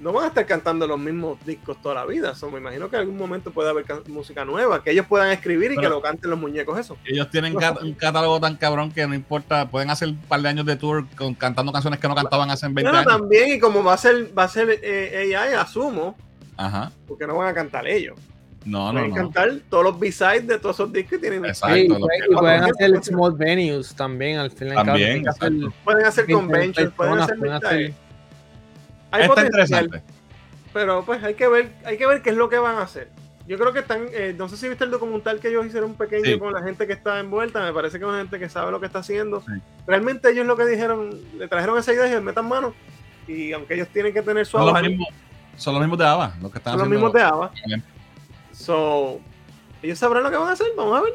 No 0.00 0.12
van 0.12 0.24
a 0.24 0.28
estar 0.28 0.44
cantando 0.44 0.88
los 0.88 0.98
mismos 0.98 1.38
discos 1.46 1.80
toda 1.80 1.94
la 1.94 2.04
vida. 2.04 2.34
So, 2.34 2.50
me 2.50 2.58
imagino 2.58 2.90
que 2.90 2.96
en 2.96 3.02
algún 3.02 3.16
momento 3.16 3.52
puede 3.52 3.70
haber 3.70 3.84
música 4.08 4.44
nueva, 4.44 4.82
que 4.82 4.90
ellos 4.90 5.06
puedan 5.06 5.30
escribir 5.30 5.70
y 5.72 5.76
que 5.76 5.88
lo 5.88 6.02
canten 6.02 6.30
los 6.30 6.38
muñecos, 6.38 6.78
eso. 6.78 6.96
Ellos 7.06 7.30
tienen 7.30 7.56
un 7.56 7.94
catálogo 7.94 8.40
tan 8.40 8.56
cabrón 8.56 8.90
que 8.90 9.06
no 9.06 9.14
importa, 9.14 9.68
pueden 9.68 9.90
hacer 9.90 10.08
un 10.08 10.18
par 10.18 10.42
de 10.42 10.48
años 10.48 10.66
de 10.66 10.76
tour 10.76 11.06
con, 11.16 11.34
cantando 11.34 11.72
canciones 11.72 12.00
que 12.00 12.08
no 12.08 12.14
cantaban 12.16 12.50
hace 12.50 12.66
20 12.66 12.88
años. 12.88 13.04
también, 13.04 13.52
y 13.52 13.60
como 13.60 13.84
va 13.84 13.94
a 13.94 13.98
ser, 13.98 14.36
va 14.36 14.44
a 14.44 14.48
ser 14.48 14.80
eh, 14.82 15.36
AI, 15.36 15.54
asumo, 15.54 16.16
Ajá. 16.56 16.90
porque 17.06 17.26
no 17.26 17.36
van 17.36 17.48
a 17.48 17.54
cantar 17.54 17.86
ellos. 17.86 18.18
No, 18.64 18.92
no, 18.92 19.06
no. 19.06 19.14
cantar 19.14 19.52
todos 19.68 19.84
los 19.84 19.98
B-sides 19.98 20.46
de 20.46 20.58
todos 20.58 20.76
esos 20.76 20.92
discos 20.92 21.12
que 21.12 21.18
tienen. 21.18 21.44
Exacto. 21.44 21.76
y, 21.76 22.34
pueden 22.34 22.62
hacer 22.62 23.04
small 23.04 23.32
venues 23.32 23.94
también 23.94 24.38
al 24.38 24.50
final. 24.50 24.86
También, 24.86 25.24
pueden 25.84 26.06
hacer 26.06 26.26
conventions, 26.30 26.92
pueden 26.94 27.18
hacer, 27.18 27.38
pueden 27.38 27.54
hacer... 27.54 27.94
Hay 29.10 29.24
Está 29.24 29.44
interesante. 29.44 30.02
Pero 30.72 31.04
pues 31.04 31.22
hay 31.22 31.34
que 31.34 31.46
ver, 31.46 31.72
hay 31.84 31.96
que 31.96 32.06
ver 32.06 32.20
qué 32.22 32.30
es 32.30 32.36
lo 32.36 32.48
que 32.48 32.58
van 32.58 32.76
a 32.76 32.82
hacer. 32.82 33.08
Yo 33.46 33.58
creo 33.58 33.72
que 33.72 33.80
están, 33.80 34.06
eh, 34.12 34.34
no 34.36 34.48
sé 34.48 34.56
si 34.56 34.68
viste 34.68 34.84
el 34.84 34.90
documental 34.90 35.38
que 35.38 35.48
ellos 35.48 35.66
hicieron 35.66 35.90
un 35.90 35.96
pequeño 35.96 36.38
con 36.38 36.52
la 36.52 36.62
gente 36.62 36.86
que 36.86 36.94
está 36.94 37.20
envuelta, 37.20 37.62
me 37.62 37.72
parece 37.72 37.98
que 37.98 38.04
es 38.04 38.08
una 38.08 38.18
gente 38.18 38.38
que 38.38 38.48
sabe 38.48 38.72
lo 38.72 38.80
que 38.80 38.86
está 38.86 39.00
haciendo. 39.00 39.42
Realmente 39.86 40.30
ellos 40.30 40.46
lo 40.46 40.56
que 40.56 40.64
dijeron, 40.64 41.20
le 41.36 41.46
trajeron 41.46 41.78
esa 41.78 41.92
idea 41.92 42.16
y 42.16 42.20
metan 42.22 42.48
mano. 42.48 42.74
Y 43.28 43.52
aunque 43.52 43.74
ellos 43.74 43.88
tienen 43.88 44.14
que 44.14 44.22
tener 44.22 44.46
su 44.46 44.56
son, 44.56 44.72
los 44.72 44.82
mismos, 44.82 45.08
son 45.56 45.74
los 45.74 45.82
mismos 45.82 45.98
de 45.98 46.06
ABBA, 46.06 46.34
los 46.40 46.50
que 46.50 46.58
están 46.58 46.72
son 46.72 46.80
los 46.80 46.88
mismos 46.88 47.12
de 47.12 47.22
ABBA. 47.22 47.52
So, 48.54 49.20
ellos 49.82 49.98
sabrán 49.98 50.22
lo 50.22 50.30
que 50.30 50.36
van 50.36 50.48
a 50.48 50.52
hacer, 50.52 50.68
vamos 50.76 50.98
a 50.98 51.02
ver. 51.02 51.14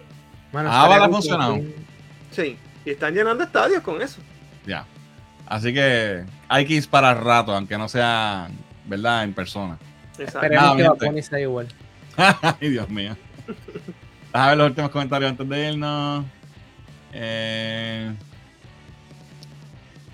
Bueno, 0.52 0.70
ah, 0.72 1.06
ha 1.06 1.10
funcionado. 1.10 1.60
Sí, 2.32 2.58
y 2.86 2.90
están 2.92 3.14
llenando 3.14 3.44
estadios 3.44 3.82
con 3.82 4.02
eso. 4.02 4.20
Ya. 4.66 4.86
Así 5.46 5.74
que 5.74 6.26
hay 6.48 6.66
que 6.66 6.74
ir 6.76 6.88
para 6.90 7.12
el 7.12 7.18
rato, 7.18 7.56
aunque 7.56 7.78
no 7.78 7.88
sea, 7.88 8.50
¿verdad? 8.86 9.24
En 9.24 9.34
persona. 9.34 9.78
Esperemos 10.18 10.76
que 10.76 10.84
Bad 10.84 11.22
sea 11.22 11.40
igual. 11.40 11.68
Ay, 12.18 12.70
Dios 12.70 12.90
mío. 12.90 13.16
a 14.34 14.50
ver 14.50 14.58
los 14.58 14.68
últimos 14.68 14.92
comentarios 14.92 15.32
antes 15.32 15.48
de 15.48 15.72
irnos. 15.72 16.26
Eh, 17.14 18.14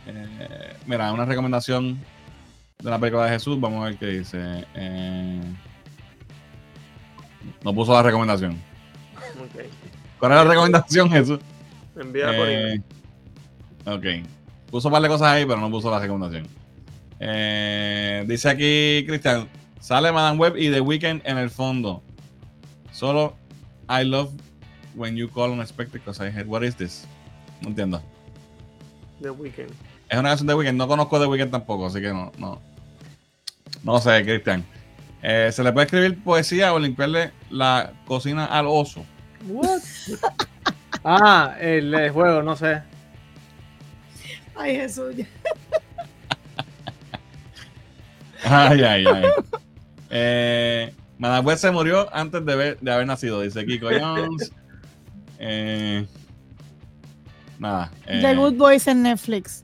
eh, 0.07 0.75
mira, 0.85 1.11
una 1.11 1.25
recomendación 1.25 1.99
de 2.79 2.89
la 2.89 2.99
película 2.99 3.25
de 3.25 3.31
Jesús. 3.31 3.59
Vamos 3.59 3.83
a 3.83 3.89
ver 3.89 3.97
qué 3.97 4.05
dice. 4.07 4.65
Eh, 4.75 5.41
no 7.65 7.73
puso 7.73 7.91
la 7.93 8.03
recomendación. 8.03 8.61
¿Cuál 10.19 10.31
es 10.31 10.37
la 10.37 10.43
recomendación, 10.43 11.09
Jesús? 11.09 11.39
Envía 11.99 12.27
por 12.27 12.47
email. 12.47 12.83
Ok. 13.85 14.27
Puso 14.69 14.87
un 14.87 14.91
par 14.91 15.01
de 15.01 15.07
cosas 15.07 15.27
ahí, 15.29 15.45
pero 15.45 15.59
no 15.59 15.71
puso 15.71 15.89
la 15.89 15.99
recomendación. 15.99 16.47
dice 18.27 18.49
aquí, 18.49 19.03
Cristian, 19.07 19.49
sale 19.79 20.11
Madame 20.11 20.37
Web 20.37 20.57
y 20.57 20.69
The 20.69 20.79
Weeknd 20.79 21.21
en 21.25 21.37
el 21.39 21.49
fondo. 21.49 22.03
Solo 22.91 23.35
I 23.89 24.03
love 24.03 24.31
when 24.93 25.15
you 25.15 25.27
call 25.27 25.51
unexpected 25.51 25.93
because 25.93 26.23
I 26.23 26.29
heard 26.29 26.47
what 26.47 26.63
is 26.63 26.75
this. 26.75 27.07
No 27.61 27.69
entiendo. 27.69 27.99
The 29.21 29.31
Weeknd. 29.31 29.71
Es 30.07 30.19
una 30.19 30.29
canción 30.29 30.47
de 30.47 30.53
Weeknd. 30.53 30.77
No 30.77 30.87
conozco 30.87 31.19
The 31.19 31.25
Weeknd 31.25 31.49
tampoco, 31.49 31.87
así 31.87 31.99
que 31.99 32.09
no. 32.09 32.31
No, 32.37 32.61
no 33.83 33.99
sé, 33.99 34.23
Cristian. 34.23 34.63
Eh, 35.27 35.51
¿Se 35.51 35.63
le 35.63 35.73
puede 35.73 35.85
escribir 35.85 36.23
poesía 36.23 36.71
o 36.71 36.77
limpiarle 36.77 37.31
la 37.49 37.93
cocina 38.05 38.45
al 38.45 38.67
oso? 38.67 39.03
What? 39.47 39.81
ah, 41.03 41.55
el, 41.59 42.11
juego, 42.11 42.43
no 42.43 42.55
sé. 42.55 42.83
Ay, 44.55 44.75
Jesús. 44.75 45.15
ay, 48.43 48.83
ay, 48.83 49.05
ay. 49.07 49.23
Eh, 50.11 50.93
se 51.57 51.71
murió 51.71 52.07
antes 52.15 52.45
de, 52.45 52.77
de 52.79 52.91
haber 52.91 53.07
nacido, 53.07 53.41
dice 53.41 53.65
Kiko 53.65 53.87
Jones. 53.99 54.51
Eh, 55.39 56.05
nada. 57.57 57.91
Eh. 58.05 58.21
The 58.21 58.35
Good 58.35 58.53
Boys 58.53 58.85
en 58.85 59.01
Netflix. 59.01 59.63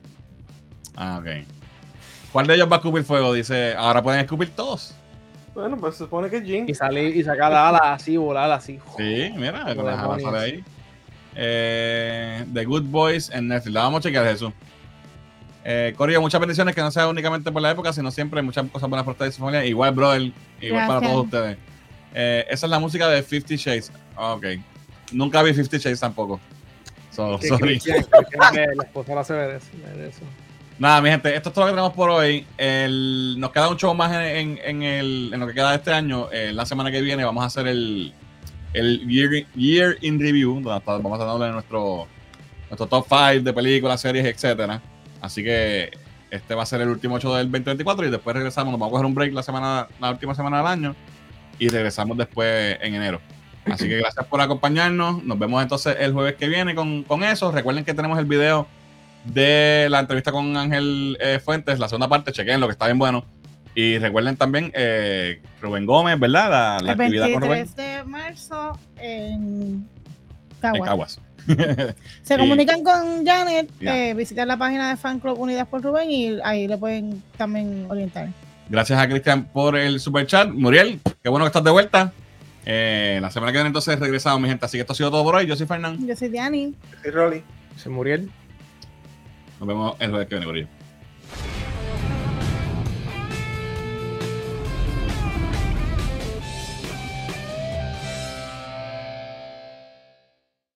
Ah, 0.96 1.20
ok. 1.20 1.46
¿Cuál 2.32 2.48
de 2.48 2.56
ellos 2.56 2.68
va 2.68 2.76
a 2.76 2.78
escupir 2.80 3.04
fuego? 3.04 3.32
Dice, 3.32 3.76
ahora 3.76 4.02
pueden 4.02 4.22
escupir 4.22 4.50
todos. 4.50 4.96
Bueno, 5.54 5.76
pues 5.76 5.96
se 5.96 6.04
supone 6.04 6.30
que 6.30 6.38
es 6.38 6.44
Jin. 6.44 6.68
Y 6.68 6.74
salir 6.74 7.14
y 7.14 7.22
sacar 7.22 7.52
la 7.52 7.68
ala 7.68 7.94
así, 7.94 8.16
volar 8.16 8.50
así. 8.50 8.78
Sí, 8.96 9.32
mira, 9.36 9.74
con 9.74 9.84
las 9.84 9.98
alas 9.98 10.22
sale 10.22 10.38
ahí. 10.38 10.64
Eh, 11.34 12.44
The 12.52 12.64
Good 12.64 12.84
Boys 12.84 13.30
en 13.30 13.48
Netflix. 13.48 13.74
La 13.74 13.82
vamos 13.82 14.00
a 14.00 14.02
chequear, 14.02 14.26
Jesús. 14.26 14.52
Eh, 15.64 15.94
Corio, 15.96 16.20
muchas 16.20 16.40
bendiciones 16.40 16.74
que 16.74 16.80
no 16.80 16.90
sea 16.90 17.08
únicamente 17.08 17.52
por 17.52 17.62
la 17.62 17.70
época, 17.70 17.92
sino 17.92 18.10
siempre 18.10 18.42
muchas 18.42 18.68
cosas 18.70 18.88
buenas 18.88 19.04
por 19.04 19.12
ustedes 19.12 19.34
y 19.34 19.36
su 19.36 19.40
familia. 19.40 19.64
Igual, 19.64 19.92
brother, 19.92 20.32
igual 20.60 20.86
para 20.88 21.00
todos 21.00 21.24
ustedes. 21.24 21.58
Eh, 22.14 22.44
esa 22.48 22.66
es 22.66 22.70
la 22.70 22.78
música 22.78 23.08
de 23.08 23.22
Fifty 23.22 23.56
Shades. 23.56 23.92
Ah, 24.16 24.34
ok. 24.34 24.46
Nunca 25.12 25.42
vi 25.42 25.52
Fifty 25.52 25.78
Shades 25.78 26.00
tampoco. 26.00 26.40
So, 27.10 27.38
sorry. 27.42 27.78
la 27.86 28.84
esposa 28.84 29.20
eso. 29.20 30.22
Nada, 30.82 31.00
mi 31.00 31.10
gente, 31.10 31.32
esto 31.32 31.50
es 31.50 31.54
todo 31.54 31.64
lo 31.64 31.70
que 31.70 31.74
tenemos 31.74 31.92
por 31.92 32.10
hoy. 32.10 32.44
nos 33.38 33.52
queda 33.52 33.68
un 33.68 33.76
show 33.76 33.94
más 33.94 34.10
en, 34.12 35.30
lo 35.30 35.46
que 35.46 35.54
queda 35.54 35.70
de 35.70 35.76
este 35.76 35.92
año. 35.92 36.26
Eh, 36.32 36.50
la 36.52 36.66
semana 36.66 36.90
que 36.90 37.00
viene 37.00 37.24
vamos 37.24 37.44
a 37.44 37.46
hacer 37.46 37.68
el, 37.68 38.12
year, 38.74 39.96
in 40.00 40.18
Review, 40.18 40.54
donde 40.54 40.82
vamos 40.84 41.20
a 41.20 41.24
darle 41.24 41.52
nuestro, 41.52 42.08
top 42.76 43.06
5 43.08 43.44
de 43.44 43.52
películas, 43.52 44.00
series, 44.00 44.26
etcétera. 44.26 44.82
Así 45.20 45.44
que 45.44 45.92
este 46.32 46.56
va 46.56 46.64
a 46.64 46.66
ser 46.66 46.80
el 46.80 46.88
último 46.88 47.20
show 47.20 47.32
del 47.32 47.46
2024 47.46 48.06
y 48.06 48.10
después 48.10 48.34
regresamos. 48.34 48.72
Nos 48.72 48.80
vamos 48.80 48.90
a 48.90 48.94
coger 48.94 49.06
un 49.06 49.14
break 49.14 49.32
la 49.34 49.44
semana, 49.44 49.86
la 50.00 50.10
última 50.10 50.34
semana 50.34 50.56
del 50.56 50.66
año 50.66 50.96
y 51.60 51.68
regresamos 51.68 52.16
después 52.16 52.76
en 52.80 52.96
enero. 52.96 53.20
Así 53.66 53.88
que 53.88 53.98
gracias 53.98 54.26
por 54.26 54.40
acompañarnos. 54.40 55.22
Nos 55.22 55.38
vemos 55.38 55.62
entonces 55.62 55.96
el 56.00 56.12
jueves 56.12 56.34
que 56.34 56.48
viene 56.48 56.74
con 56.74 57.22
eso. 57.22 57.52
Recuerden 57.52 57.84
que 57.84 57.94
tenemos 57.94 58.18
el 58.18 58.24
video 58.24 58.66
de 59.24 59.88
la 59.90 60.00
entrevista 60.00 60.32
con 60.32 60.56
Ángel 60.56 61.16
eh, 61.20 61.38
Fuentes, 61.38 61.78
la 61.78 61.88
segunda 61.88 62.08
parte, 62.08 62.32
chequen 62.32 62.60
lo 62.60 62.66
que 62.66 62.72
está 62.72 62.86
bien 62.86 62.98
bueno. 62.98 63.24
Y 63.74 63.98
recuerden 63.98 64.36
también 64.36 64.70
eh, 64.74 65.40
Rubén 65.60 65.86
Gómez, 65.86 66.18
¿verdad? 66.18 66.80
La, 66.82 66.92
actividad 66.92 67.32
con 67.32 67.42
Rubén. 67.42 67.66
de 67.74 68.04
marzo 68.04 68.78
en 68.98 69.88
Caguas. 70.60 71.20
Se 72.22 72.38
comunican 72.38 72.84
con 72.84 73.26
Janet, 73.26 73.70
eh, 73.80 74.14
visitan 74.14 74.46
la 74.46 74.56
página 74.56 74.90
de 74.90 74.96
Fan 74.96 75.18
Club 75.18 75.38
Unidas 75.40 75.66
por 75.66 75.82
Rubén 75.82 76.10
y 76.10 76.38
ahí 76.44 76.68
le 76.68 76.76
pueden 76.78 77.22
también 77.36 77.86
orientar. 77.88 78.28
Gracias 78.68 78.98
a 78.98 79.08
Cristian 79.08 79.44
por 79.44 79.76
el 79.76 79.98
super 80.00 80.26
chat. 80.26 80.48
Muriel, 80.50 81.00
qué 81.22 81.28
bueno 81.28 81.44
que 81.44 81.48
estás 81.48 81.64
de 81.64 81.70
vuelta. 81.70 82.12
Eh, 82.64 83.18
la 83.20 83.30
semana 83.30 83.52
que 83.52 83.58
viene 83.58 83.68
entonces 83.68 83.98
regresamos, 83.98 84.40
mi 84.40 84.48
gente. 84.48 84.64
Así 84.64 84.76
que 84.76 84.82
esto 84.82 84.92
ha 84.92 84.96
sido 84.96 85.10
todo 85.10 85.24
por 85.24 85.34
hoy. 85.34 85.46
Yo 85.46 85.56
soy 85.56 85.66
Fernando. 85.66 86.06
Yo 86.06 86.14
soy 86.14 86.28
Diani. 86.28 86.74
Yo 86.90 86.98
soy 87.02 87.10
Rolly. 87.10 87.42
Soy 87.76 87.92
Muriel. 87.92 88.30
Nos 89.62 89.68
vemos 89.68 89.96
el 90.00 90.10
jueves 90.10 90.26
que 90.26 90.38
viene. 90.40 90.81